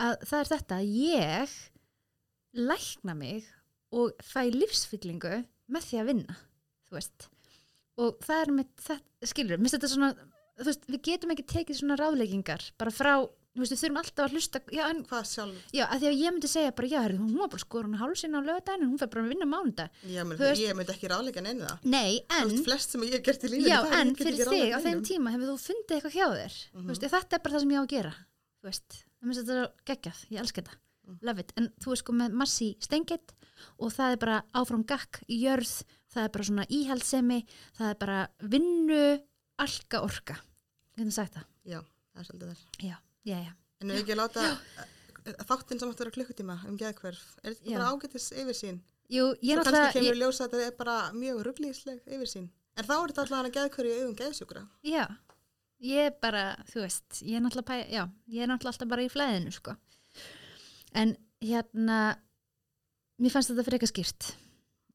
að 0.00 0.26
það 0.28 0.40
er 0.40 0.50
þetta 0.50 0.80
ég 0.84 1.56
lækna 2.58 3.16
mig 3.16 3.48
og 3.94 4.12
fæ 4.24 4.50
lífsfyllingu 4.52 5.42
með 5.70 5.86
því 5.86 6.00
að 6.00 6.10
vinna 6.10 6.36
þú 6.90 6.98
veist. 6.98 7.28
Og 8.00 8.20
það 8.24 8.42
er 8.42 8.52
með 8.56 8.68
þetta, 8.86 9.30
skilur 9.30 9.60
mér 9.60 9.66
finnst 9.66 9.76
þetta 9.78 9.92
svona, 9.92 10.28
þú 10.58 10.68
veist, 10.70 10.86
við 10.90 11.02
getum 11.08 11.34
ekki 11.34 11.46
tekið 11.54 11.80
svona 11.80 11.98
ráðleggingar 12.00 12.66
bara 12.80 12.94
frá, 12.94 13.14
þú 13.54 13.60
veist, 13.64 13.72
við 13.74 13.80
þurfum 13.82 13.98
alltaf 14.00 14.24
að 14.26 14.34
hlusta, 14.36 14.60
já, 14.70 14.82
en, 14.90 15.00
hvað 15.10 15.24
sjálf, 15.30 15.62
já, 15.74 15.84
að 15.90 15.98
því 16.04 16.08
að 16.10 16.20
ég 16.20 16.34
myndi 16.36 16.50
segja 16.50 16.74
bara, 16.78 16.90
já, 16.92 16.98
herrðu, 17.04 17.18
hún 17.24 17.38
var 17.40 17.48
bara 17.50 17.64
skor 17.64 17.86
hún 17.88 17.96
hálsinn 18.00 18.36
á 18.38 18.40
lögadaginn, 18.46 18.86
hún 18.90 19.00
fer 19.00 19.10
bara 19.10 19.24
að 19.24 19.30
vinna 19.34 19.46
á 19.48 19.52
mánudag. 19.54 19.90
Ég, 20.06 20.20
Þú 20.22 20.26
myndi, 20.30 20.44
veist- 20.44 20.62
ég 20.62 20.76
myndi 20.78 20.94
ekki 20.94 21.10
ráðleika 21.10 21.42
neina 21.42 21.66
það. 21.66 21.88
Nei, 21.90 22.12
en, 22.30 22.48
veist, 22.52 22.64
flest 22.68 22.90
sem 22.94 23.02
ég 23.08 23.12
hef 23.18 23.24
gert 23.26 23.42
í 23.44 23.50
lífinu 23.50 23.68
já, 23.72 23.78
það 23.82 24.00
en 24.00 24.14
fyrir 24.20 24.52
þig 24.54 24.70
á 24.70 24.78
þeim 24.86 25.02
tíma 25.10 25.32
hefur 25.34 25.50
þú 25.50 25.56
fundið 25.66 25.96
eitthvað 25.98 26.14
hjá 26.20 26.26
þér? 26.36 26.54
Þú 26.78 26.86
veist, 26.92 27.08
þetta 27.10 27.36
er 27.36 27.42
bara 27.42 27.54
það 27.56 27.60
sem 27.66 27.74
ég 27.74 27.80
á 27.80 27.84
að 27.84 27.90
gera 27.96 28.12
þú 28.60 28.70
veist, 28.70 28.88
það 29.18 29.26
minnst 29.30 29.40
þetta 29.42 29.58
er 29.58 29.74
geggjað, 29.90 30.22
ég 30.30 30.40
elska 30.44 30.62
þetta. 30.62 30.78
Love 31.26 31.40
it, 31.42 31.52
en 31.58 31.68
þú 31.82 31.90
veist 31.90 32.04
sko 32.04 32.12
með 32.14 32.34
massi 32.38 32.68
stengið 32.78 33.32
og 33.82 33.90
það 33.90 34.12
er 34.14 34.18
bara 34.22 34.36
áfram 34.54 34.84
gakk 34.86 35.24
í 35.26 35.40
jörð, 35.42 35.72
það 36.14 36.22
er 36.22 36.28
bara 36.36 36.44
svona 36.46 36.66
íhaldsemi, 36.70 37.40
það 37.80 37.88
er 37.90 37.98
bara 37.98 38.18
vinnu 38.46 39.00
alga 39.58 40.02
orka. 40.06 40.36
Hvernig 40.94 41.12
sagt 41.16 41.34
það? 41.34 41.46
já, 41.66 41.80
það 42.14 42.20
er 42.22 42.28
svolítið 42.30 42.52
þar. 42.52 42.62
Já, 42.86 42.96
já, 43.28 43.36
já, 43.36 43.52
en 43.82 43.92
ekki 43.96 44.14
að 44.14 44.20
láta 44.22 44.46
eh, 44.50 45.34
þáttinn 45.48 45.80
sem 45.80 45.90
átti 45.90 46.00
að 46.00 46.04
vera 46.04 46.14
klukkutíma 46.16 46.56
um 46.68 46.78
geðhverf 46.80 47.24
er 47.42 47.56
þetta 47.56 47.76
bara 47.76 47.90
ágætis 47.92 48.30
yfirsýn? 48.32 48.80
Jú, 49.10 49.26
er 49.42 49.62
kannski 49.64 49.98
kemur 49.98 50.14
ég, 50.14 50.20
ljósa 50.20 50.46
að 50.46 50.54
þetta 50.54 50.68
er 50.68 50.76
bara 50.78 50.96
mjög 51.16 51.40
rugglísleg 51.48 52.02
yfirsýn. 52.06 52.50
En 52.78 52.86
þá 52.86 52.94
er 52.96 53.10
þetta 53.10 53.24
alltaf 53.24 53.54
geðhverju 53.56 53.92
í 53.92 54.02
augum 54.04 54.18
geðsjúkra. 54.20 54.62
Já, 54.86 55.04
ég 55.82 56.10
er 56.10 56.14
bara 56.22 56.44
þú 56.70 56.84
veist, 56.84 57.08
ég 57.24 57.38
er 57.38 57.42
náttúrulega 57.42 57.80
já, 57.90 58.04
ég 58.30 58.44
er 58.44 58.52
náttúrulega 58.52 58.76
alltaf 58.76 58.92
bara 58.92 59.06
í 59.06 59.10
flæðinu 59.10 59.54
sko. 59.56 59.74
En 60.94 61.16
hérna 61.42 61.98
mér 63.20 63.34
fannst 63.34 63.50
þetta 63.52 63.66
fyrir 63.66 63.80
eitthvað 63.80 63.94
skýrt 63.94 64.30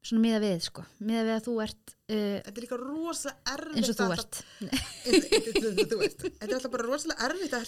svona 0.05 0.21
miða 0.23 0.39
við 0.43 0.59
sko, 0.67 0.83
miða 1.01 1.23
við 1.27 1.33
að 1.35 1.43
þú 1.47 1.53
ert 1.65 1.93
uh, 1.95 2.37
þetta 2.45 2.51
er 2.53 2.63
líka 2.65 2.77
rosalega 2.81 3.53
erfitt 3.55 3.77
eins 3.79 3.89
og 3.89 3.95
þú 3.97 4.05
að- 4.05 4.15
ert. 4.15 4.35
Þetta 5.05 6.45
er 6.45 6.53
alltaf 6.57 6.71
bara 6.75 6.85
rosalega 6.89 7.27
erfitt 7.29 7.55
að 7.57 7.65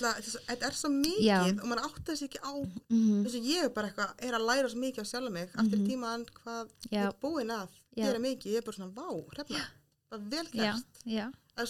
þetta 0.47 0.67
er 0.69 0.77
svo 0.77 0.91
mikið 0.93 1.25
Já. 1.25 1.39
og 1.47 1.65
mann 1.71 1.81
átti 1.83 2.05
þessi 2.11 2.27
ekki 2.29 2.41
á 2.45 2.51
mm 2.53 3.25
eins 3.25 3.35
og 3.39 3.47
ég 3.51 3.65
er 3.65 3.73
bara 3.75 3.89
eitthvað, 3.89 4.13
er 4.27 4.37
að 4.37 4.45
læra 4.49 4.71
svo 4.71 4.79
mikið 4.83 5.01
á 5.03 5.05
sjálf 5.11 5.33
mig 5.33 5.49
eftir 5.63 5.83
tímaðan 5.87 6.25
hvað. 6.37 6.71
Já. 6.91 7.01
ég 7.01 7.09
er 7.09 7.17
búin 7.25 7.53
að 7.57 7.75
gera 7.97 8.21
mikið, 8.27 8.51
ég 8.53 8.61
er 8.61 8.65
bara 8.67 8.77
svona 8.77 8.93
vá, 8.93 9.07
hrefna, 9.33 9.63
það 10.11 10.17
er 10.17 10.25
vel 10.33 10.47
Já, 10.53 10.63
gert. 10.67 11.01
já, 11.09 11.25
að, 11.57 11.65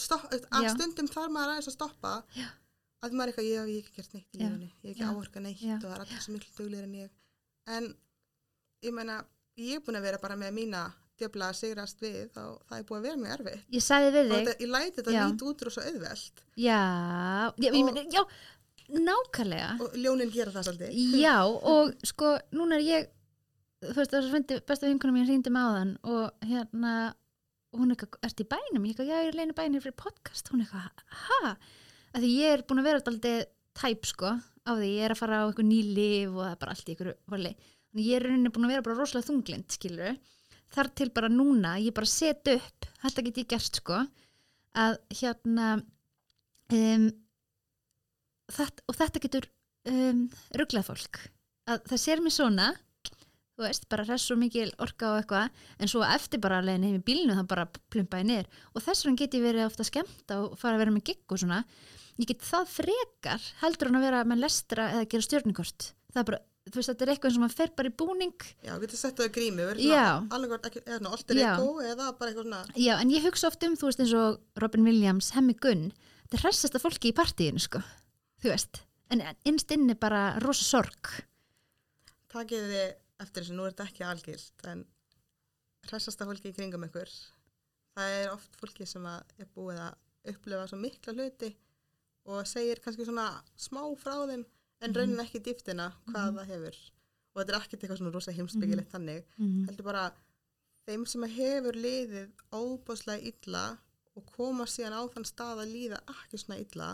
að 0.52 0.70
stundum 0.76 1.08
þarf 1.14 1.32
maður 1.38 1.54
aðeins 1.54 1.70
að 1.72 1.78
stoppa 1.78 2.14
að 2.18 3.14
maður 3.14 3.24
er 3.24 3.32
eitthvað, 3.32 3.48
ég 3.48 3.56
hef 3.58 3.68
ekki 3.78 3.96
gert 4.02 4.14
neitt 4.18 4.36
í 4.36 4.42
lífinu. 4.42 4.68
Ég 4.68 4.74
hef 4.84 4.92
ekki 4.92 5.06
Já. 5.06 5.12
áorka 5.14 5.40
neitt 5.46 5.64
og 5.64 5.86
það 5.86 5.96
er 5.96 6.04
allir 6.04 6.22
svo 6.26 6.34
miklu 6.36 6.52
duglir 6.58 6.84
en 6.88 6.96
ég 8.84 8.94
ég 9.58 9.72
ég 9.74 9.80
er 9.80 9.84
búin 9.86 10.00
að 10.00 10.08
vera 10.08 10.22
bara 10.22 10.38
með 10.40 10.56
mína 10.58 10.84
djöfla 11.18 11.50
að 11.52 11.60
sigrast 11.62 12.02
við 12.04 12.38
og 12.42 12.60
það 12.70 12.78
er 12.78 12.86
búin 12.88 13.00
að 13.00 13.08
vera 13.08 13.22
mjög 13.24 13.36
erfitt 13.38 13.78
ég 13.78 13.86
sagði 13.86 14.14
við 14.14 14.30
þig 14.32 14.38
þetta, 14.38 14.56
ég 14.64 14.72
læti 14.76 14.96
þetta 15.00 15.16
Já. 15.16 15.24
lít 15.26 15.46
út 15.50 15.66
úr 15.66 15.74
svo 15.74 15.86
auðvelt 15.90 16.44
Já, 16.56 16.82
já, 17.58 17.68
ég 17.68 17.78
Og- 17.78 17.90
meni, 17.90 18.06
já 18.14 18.24
nákvæmlega 18.88 19.70
og 19.84 19.96
ljónin 20.00 20.32
gera 20.32 20.54
það 20.56 20.68
svolítið 20.70 21.00
Já, 21.26 21.38
og 21.44 21.96
sko, 22.08 22.36
núna 22.56 22.78
er 22.78 22.86
ég 22.86 23.10
þú 23.84 23.96
veist, 23.98 24.14
þess 24.14 24.28
að 24.28 24.36
fyndi 24.36 24.60
besta 24.70 24.90
vinkunum 24.90 25.18
hringdi 25.24 25.54
með 25.54 25.72
áðan 25.72 25.96
og 26.08 26.48
hérna 26.48 26.94
hún 27.78 27.92
er 27.92 27.98
eitthvað, 27.98 28.22
ert 28.26 28.42
í 28.42 28.48
bænum? 28.50 28.86
Ég 28.88 28.94
eitthvað, 28.94 29.10
já, 29.12 29.18
ég 29.22 29.32
er 29.32 29.38
leinu 29.38 29.56
bænum 29.58 29.84
fyrir 29.84 29.98
podcast, 30.00 30.50
hún 30.52 30.64
er 30.64 30.70
eitthvað, 30.70 31.04
ha? 31.24 31.54
Af 32.16 32.24
því 32.24 32.32
ég 32.40 32.54
er 32.56 32.64
búin 32.68 32.82
að 32.82 32.88
vera 32.90 33.02
alltaf 33.04 33.48
tæp, 33.78 34.08
sko, 34.10 34.32
á 34.40 34.72
því 34.74 34.92
ég 34.96 35.06
er 35.06 35.14
að 35.14 35.20
fara 35.20 35.42
á 35.44 35.48
eitthvað 35.48 35.70
ný 35.70 35.80
líf 35.94 36.32
og 36.34 36.42
það 36.42 36.54
er 36.54 36.62
bara 36.64 36.74
allt 36.74 36.90
í 36.90 36.96
holi. 37.34 37.52
Þannig 37.92 38.10
ég 38.10 38.20
er 38.20 38.28
rauninni 38.28 38.52
búin 38.54 38.68
að 38.68 38.74
vera 38.76 38.86
bara 38.86 39.00
rosalega 39.00 39.30
þunglind, 39.30 39.70
skilur 39.74 40.18
þar 40.74 40.90
til 41.00 41.10
bara 41.16 41.30
núna, 41.32 41.78
ég 41.80 41.96
bara 41.96 42.10
set 42.10 42.50
upp 42.52 42.88
þetta 43.04 43.24
get 43.28 43.40
ég 43.42 43.52
gert, 43.54 43.80
sko 43.80 44.02
að 44.78 44.98
hérna 45.22 45.68
um, 46.76 47.08
þetta, 48.52 48.84
og 48.86 48.98
þetta 48.98 49.24
getur 49.24 49.48
um, 49.90 50.28
rugglað 50.60 50.90
fólk. 50.92 51.22
Að 51.68 51.88
það 51.92 52.04
sér 52.04 52.24
mér 52.24 52.36
svona 52.36 52.68
þú 53.58 53.66
veist, 53.66 53.88
bara 53.90 54.06
hress 54.06 54.30
og 54.34 54.38
mikil 54.38 54.70
orka 54.84 55.14
og 55.14 55.22
eitthvað 55.24 55.62
en 55.82 55.90
svo 55.90 56.04
eftir 56.06 56.42
bara 56.44 56.62
leiðin 56.62 56.86
heim 56.86 57.00
í 57.00 57.06
bílnu 57.08 57.38
það 57.40 57.52
bara 57.56 57.68
plumpaði 57.90 58.28
niður. 58.30 58.52
Og 58.76 58.84
þess 58.86 59.08
vegna 59.08 59.22
get 59.24 59.38
ég 59.40 59.46
verið 59.48 59.66
ofta 59.66 59.88
skemmt 59.88 60.36
og 60.36 60.60
fara 60.62 60.78
að 60.78 60.84
vera 60.84 60.94
með 60.94 61.08
gigg 61.10 61.34
og 61.34 61.42
svona. 61.42 61.64
Ég 62.18 62.30
get 62.30 62.46
það 62.46 62.70
frekar 62.76 63.48
heldur 63.64 63.90
en 63.90 63.98
að 63.98 64.06
vera 64.08 64.22
með 64.30 64.44
lestra 64.44 64.92
eða 64.94 65.10
gera 65.10 65.26
stjórnikort 65.26 65.92
það 66.14 66.22
er 66.22 66.30
bara, 66.32 66.40
þú 66.72 66.80
veist, 66.80 66.92
þetta 66.92 67.06
er 67.06 67.12
eitthvað 67.14 67.34
sem 67.36 67.44
maður 67.44 67.58
fer 67.60 67.72
bara 67.78 67.92
í 67.92 67.96
búning. 68.02 68.46
Já, 68.66 68.74
getur 68.84 69.00
sett 69.00 69.20
það 69.20 69.30
í 69.30 69.34
grími, 69.38 69.68
alveg 70.38 70.68
ekki, 70.70 70.84
eða 70.86 71.00
svona 71.00 71.14
alter 71.18 71.40
Já. 71.40 71.48
ego 71.54 71.86
eða 71.86 72.10
bara 72.20 72.32
eitthvað 72.32 72.50
svona 72.50 72.82
já, 72.88 72.94
en 72.98 73.14
ég 73.14 73.26
hugsa 73.28 73.50
oft 73.52 73.64
um, 73.68 73.78
þú 73.80 73.90
veist, 73.90 74.04
eins 74.04 74.16
og 74.18 74.62
Robin 74.64 74.88
Williams, 74.88 75.32
Hemmi 75.38 75.56
Gunn 75.64 75.88
þetta 75.94 76.40
er 76.40 76.46
hressasta 76.46 76.84
fólki 76.84 77.14
í 77.14 77.18
partíinu, 77.18 77.64
sko 77.64 77.82
þú 78.44 78.52
veist, 78.52 78.84
en 79.14 79.24
innst 79.48 79.72
inni 79.76 79.96
bara 79.98 80.28
rosa 80.44 80.68
sorg. 80.68 81.14
Takið 82.34 82.70
þið 82.74 82.86
eftir 83.24 83.44
þessu, 83.44 83.58
nú 83.58 83.66
er 83.66 83.74
þetta 83.74 83.90
ekki 83.90 84.06
algilt 84.06 84.68
en 84.70 84.86
hressasta 85.88 86.28
fólki 86.28 86.52
í 86.52 86.56
kringum 86.58 86.86
ykkur 86.88 87.12
það 87.98 88.18
er 88.20 88.34
oft 88.34 88.60
fólki 88.60 88.86
sem 88.90 89.06
að 89.10 89.40
er 89.42 89.50
búið 89.56 89.80
að 89.82 90.34
upplifa 90.34 90.68
svo 90.70 90.80
mikla 90.82 91.16
hluti 91.16 91.50
og 92.28 92.44
segir 92.50 92.82
kannski 92.84 93.08
svona 93.08 93.30
smá 93.58 93.82
frá 94.00 94.18
þeim 94.30 94.44
en 94.82 94.94
raunin 94.96 95.20
ekki 95.24 95.40
dýftina 95.46 95.90
hvað 96.12 96.38
það 96.40 96.52
hefur. 96.54 96.78
Og 97.34 97.42
þetta 97.42 97.54
er 97.54 97.60
ekkert 97.62 97.84
eitthvað 97.84 98.00
svona 98.02 98.14
rosa 98.16 98.32
heimsbyggilegt 98.38 98.92
þannig. 98.94 99.24
Heldur 99.68 99.86
bara 99.86 100.06
þeim 100.88 101.06
sem 101.06 101.24
hefur 101.38 101.76
liðið 101.76 102.30
óbáslega 102.52 103.22
illa 103.32 103.66
og 104.18 104.26
koma 104.34 104.66
síðan 104.66 104.98
á 104.98 105.02
þann 105.14 105.26
stað 105.26 105.60
að 105.62 105.74
líða 105.76 106.00
ekki 106.10 106.38
svona 106.42 106.60
illa 106.64 106.88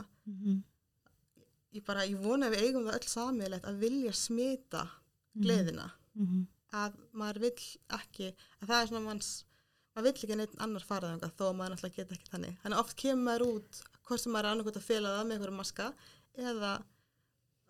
ég 1.73 1.83
bara, 1.85 2.03
ég 2.05 2.19
vona 2.21 2.49
við 2.51 2.67
eigum 2.67 2.85
það 2.85 2.97
öll 2.99 3.07
samilegt 3.09 3.65
að 3.65 3.79
vilja 3.81 4.11
smita 4.13 4.83
gleðina. 5.41 5.87
Að 6.73 6.93
maður 7.13 7.39
vill 7.39 7.63
ekki 7.97 8.27
að 8.61 8.67
það 8.67 8.81
er 8.81 8.87
svona 8.87 9.05
manns 9.07 9.45
maður 9.93 10.03
vill 10.07 10.13
ekki 10.23 10.35
neitt 10.37 10.55
annar 10.61 10.83
fara 10.85 11.09
þangað 11.13 11.33
þó 11.37 11.43
að 11.47 11.55
maður 11.57 11.71
náttúrulega 11.73 11.95
geta 11.95 12.15
ekki 12.17 12.31
þannig. 12.33 12.55
Þannig 12.63 12.79
oft 12.79 12.95
kemur 12.97 13.23
maður 13.23 13.45
út 13.47 13.81
hvort 14.07 14.21
sem 14.21 14.31
maður 14.33 14.45
er 14.45 14.51
annarkvæmt 14.51 14.79
að 14.81 14.87
fela 14.89 15.15
það 15.15 15.25
með 15.27 15.35
einhverjum 15.37 15.59
maska 15.61 15.87
eða 16.33 16.71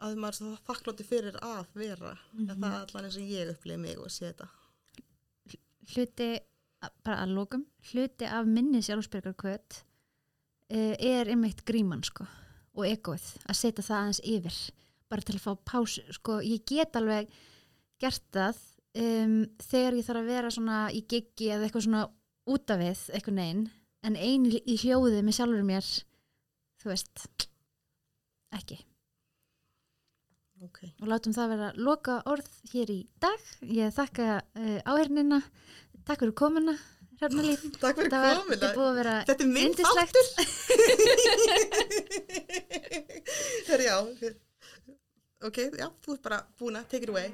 að 0.03 0.17
maður 0.19 0.37
svo 0.39 0.51
þakklóti 0.67 1.05
fyrir 1.07 1.37
að 1.41 1.65
vera. 1.79 2.17
Mm 2.33 2.43
Mhm. 2.49 2.59
það 2.61 2.73
er 2.73 2.85
allan 2.87 3.05
eins 3.09 3.17
og 3.17 3.29
ég 3.33 3.53
upplifið 3.53 3.79
mig 3.79 3.97
og 3.97 4.11
sé 4.11 4.29
þetta. 4.33 4.47
Hluti, 5.93 6.29
bara 7.03 7.23
að 7.25 7.33
lókum 7.37 7.65
hluti 7.91 8.25
af 8.25 8.45
minni 8.47 8.81
sjálfsbyrgarkvöt 8.83 9.81
uh, 10.73 10.95
er 10.99 11.27
einmitt 11.31 11.63
gríman 11.67 12.03
sko 12.03 12.25
og 12.73 12.85
egoið 12.87 13.25
að 13.47 13.59
setja 13.59 13.83
það 13.83 13.97
aðeins 13.99 14.21
yfir 14.23 14.59
bara 15.11 15.21
til 15.21 15.35
að 15.37 15.43
fá 15.43 15.51
pásu 15.69 16.03
sko. 16.15 16.39
Ég 16.41 16.63
get 16.65 16.95
alveg 16.95 17.29
gert 18.01 18.23
það 18.33 18.57
um, 18.97 19.35
þegar 19.61 19.99
ég 19.99 20.07
þarf 20.07 20.23
að 20.23 20.31
vera 20.31 20.51
svona 20.55 20.79
í 20.91 21.03
giggi 21.07 21.51
eða 21.53 21.67
eitthvað 21.67 21.85
svona 21.87 22.05
út 22.49 22.73
af 22.73 22.79
við 22.81 23.03
eitthvað 23.13 23.37
neginn 23.37 23.63
en 24.03 24.17
ein 24.19 24.47
í 24.49 24.59
í 24.65 24.79
hljóði 24.81 25.21
með 25.23 25.37
sjálfur 25.37 25.67
mér 25.67 25.91
þú 26.81 26.89
veist 26.91 27.47
ekki 28.57 28.79
ok. 30.63 30.79
og 31.01 31.07
látum 31.11 31.33
það 31.35 31.51
vera 31.53 31.69
loka 31.77 32.15
orð 32.31 32.49
hér 32.73 32.89
í 32.93 32.99
dag 33.23 33.39
ég 33.67 33.93
þakka 33.95 34.27
uh, 34.41 34.79
áhernina 34.93 35.39
takk 36.07 36.23
fyrir 36.23 36.35
komuna 36.43 36.75
Hrafnalíf 37.21 37.61
Takk 37.83 37.99
fyrir 37.99 38.11
var 38.11 38.39
komin. 38.41 38.51
þetta 38.57 38.67
er 38.69 38.75
búið 38.77 38.89
að 38.89 38.97
vera 38.99 39.15
Þetta 39.27 39.43
er 39.45 39.51
minn 39.53 39.69
yndislegt. 39.69 40.15
Herri, 43.69 43.85
já. 43.89 43.97
Ok, 45.43 45.57
já, 45.77 45.87
þú 46.03 46.15
ert 46.17 46.23
bara 46.25 46.39
búin 46.59 46.79
að 46.79 46.87
take 46.91 47.05
it 47.07 47.11
away. 47.13 47.29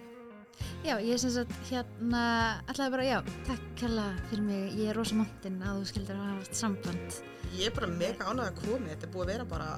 já, 0.83 0.95
ég 0.99 1.13
er 1.15 1.21
sem 1.21 1.31
sagt 1.31 1.53
hérna 1.69 2.21
ætlaði 2.69 2.91
bara, 2.97 3.05
já, 3.07 3.17
takk 3.47 3.63
kella 3.79 4.05
fyrir 4.29 4.43
mig 4.45 4.75
ég 4.75 4.91
er 4.91 4.97
rosa 4.99 5.15
montin 5.17 5.61
að 5.63 5.79
þú 5.79 5.89
skildir 5.93 6.17
að 6.17 6.25
hafa 6.27 6.41
haft 6.43 6.59
samband 6.59 7.19
Ég 7.55 7.69
er 7.71 7.73
bara 7.73 7.87
mega 7.89 8.27
ánægð 8.29 8.45
að 8.51 8.59
komi. 8.61 8.91
Þetta 8.91 9.07
er 9.07 9.13
búið 9.15 9.23
að 9.25 9.31
vera 9.33 9.45
bara 9.49 9.69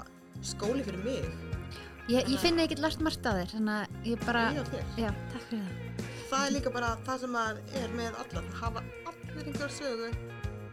skóli 0.43 0.83
fyrir 0.83 1.03
mig. 1.05 1.23
Ég, 2.11 2.27
ég 2.27 2.39
finn 2.41 2.59
ekki 2.61 2.75
lært 2.81 3.01
margt 3.03 3.25
á 3.25 3.31
þér 3.39 3.49
þannig 3.55 3.75
að 3.77 3.85
ég 4.11 4.17
bara, 4.27 4.43
já, 4.99 5.09
takk 5.31 5.45
fyrir 5.49 5.63
það 5.63 5.71
Það 6.31 6.43
er 6.47 6.51
líka 6.55 6.69
bara 6.71 6.89
það 7.03 7.17
sem 7.25 7.33
að 7.35 7.57
er 7.75 7.89
með 7.97 8.11
alla. 8.21 8.41
Það 8.45 8.59
hafa 8.61 8.79
allir 9.11 9.45
einhver 9.51 9.71
sögu 9.75 10.09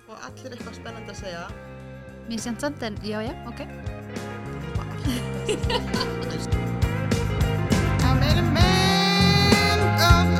og 0.08 0.16
allir 0.28 0.50
eitthvað 0.54 0.76
spennandi 0.78 1.12
að 1.14 1.20
segja. 1.24 1.44
mér 2.28 2.40
semt 2.44 2.60
samt 2.62 2.80
en, 2.86 2.94
já, 3.02 3.18
já, 3.24 3.32
ok 3.48 3.60
I 5.08 5.10
made 8.54 9.82
a 10.00 10.37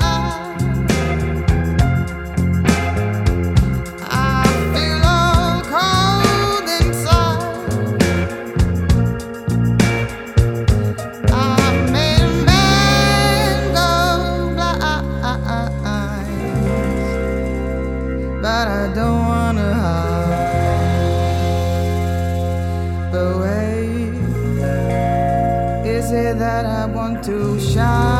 to 27.29 27.61
shine? 27.61 28.18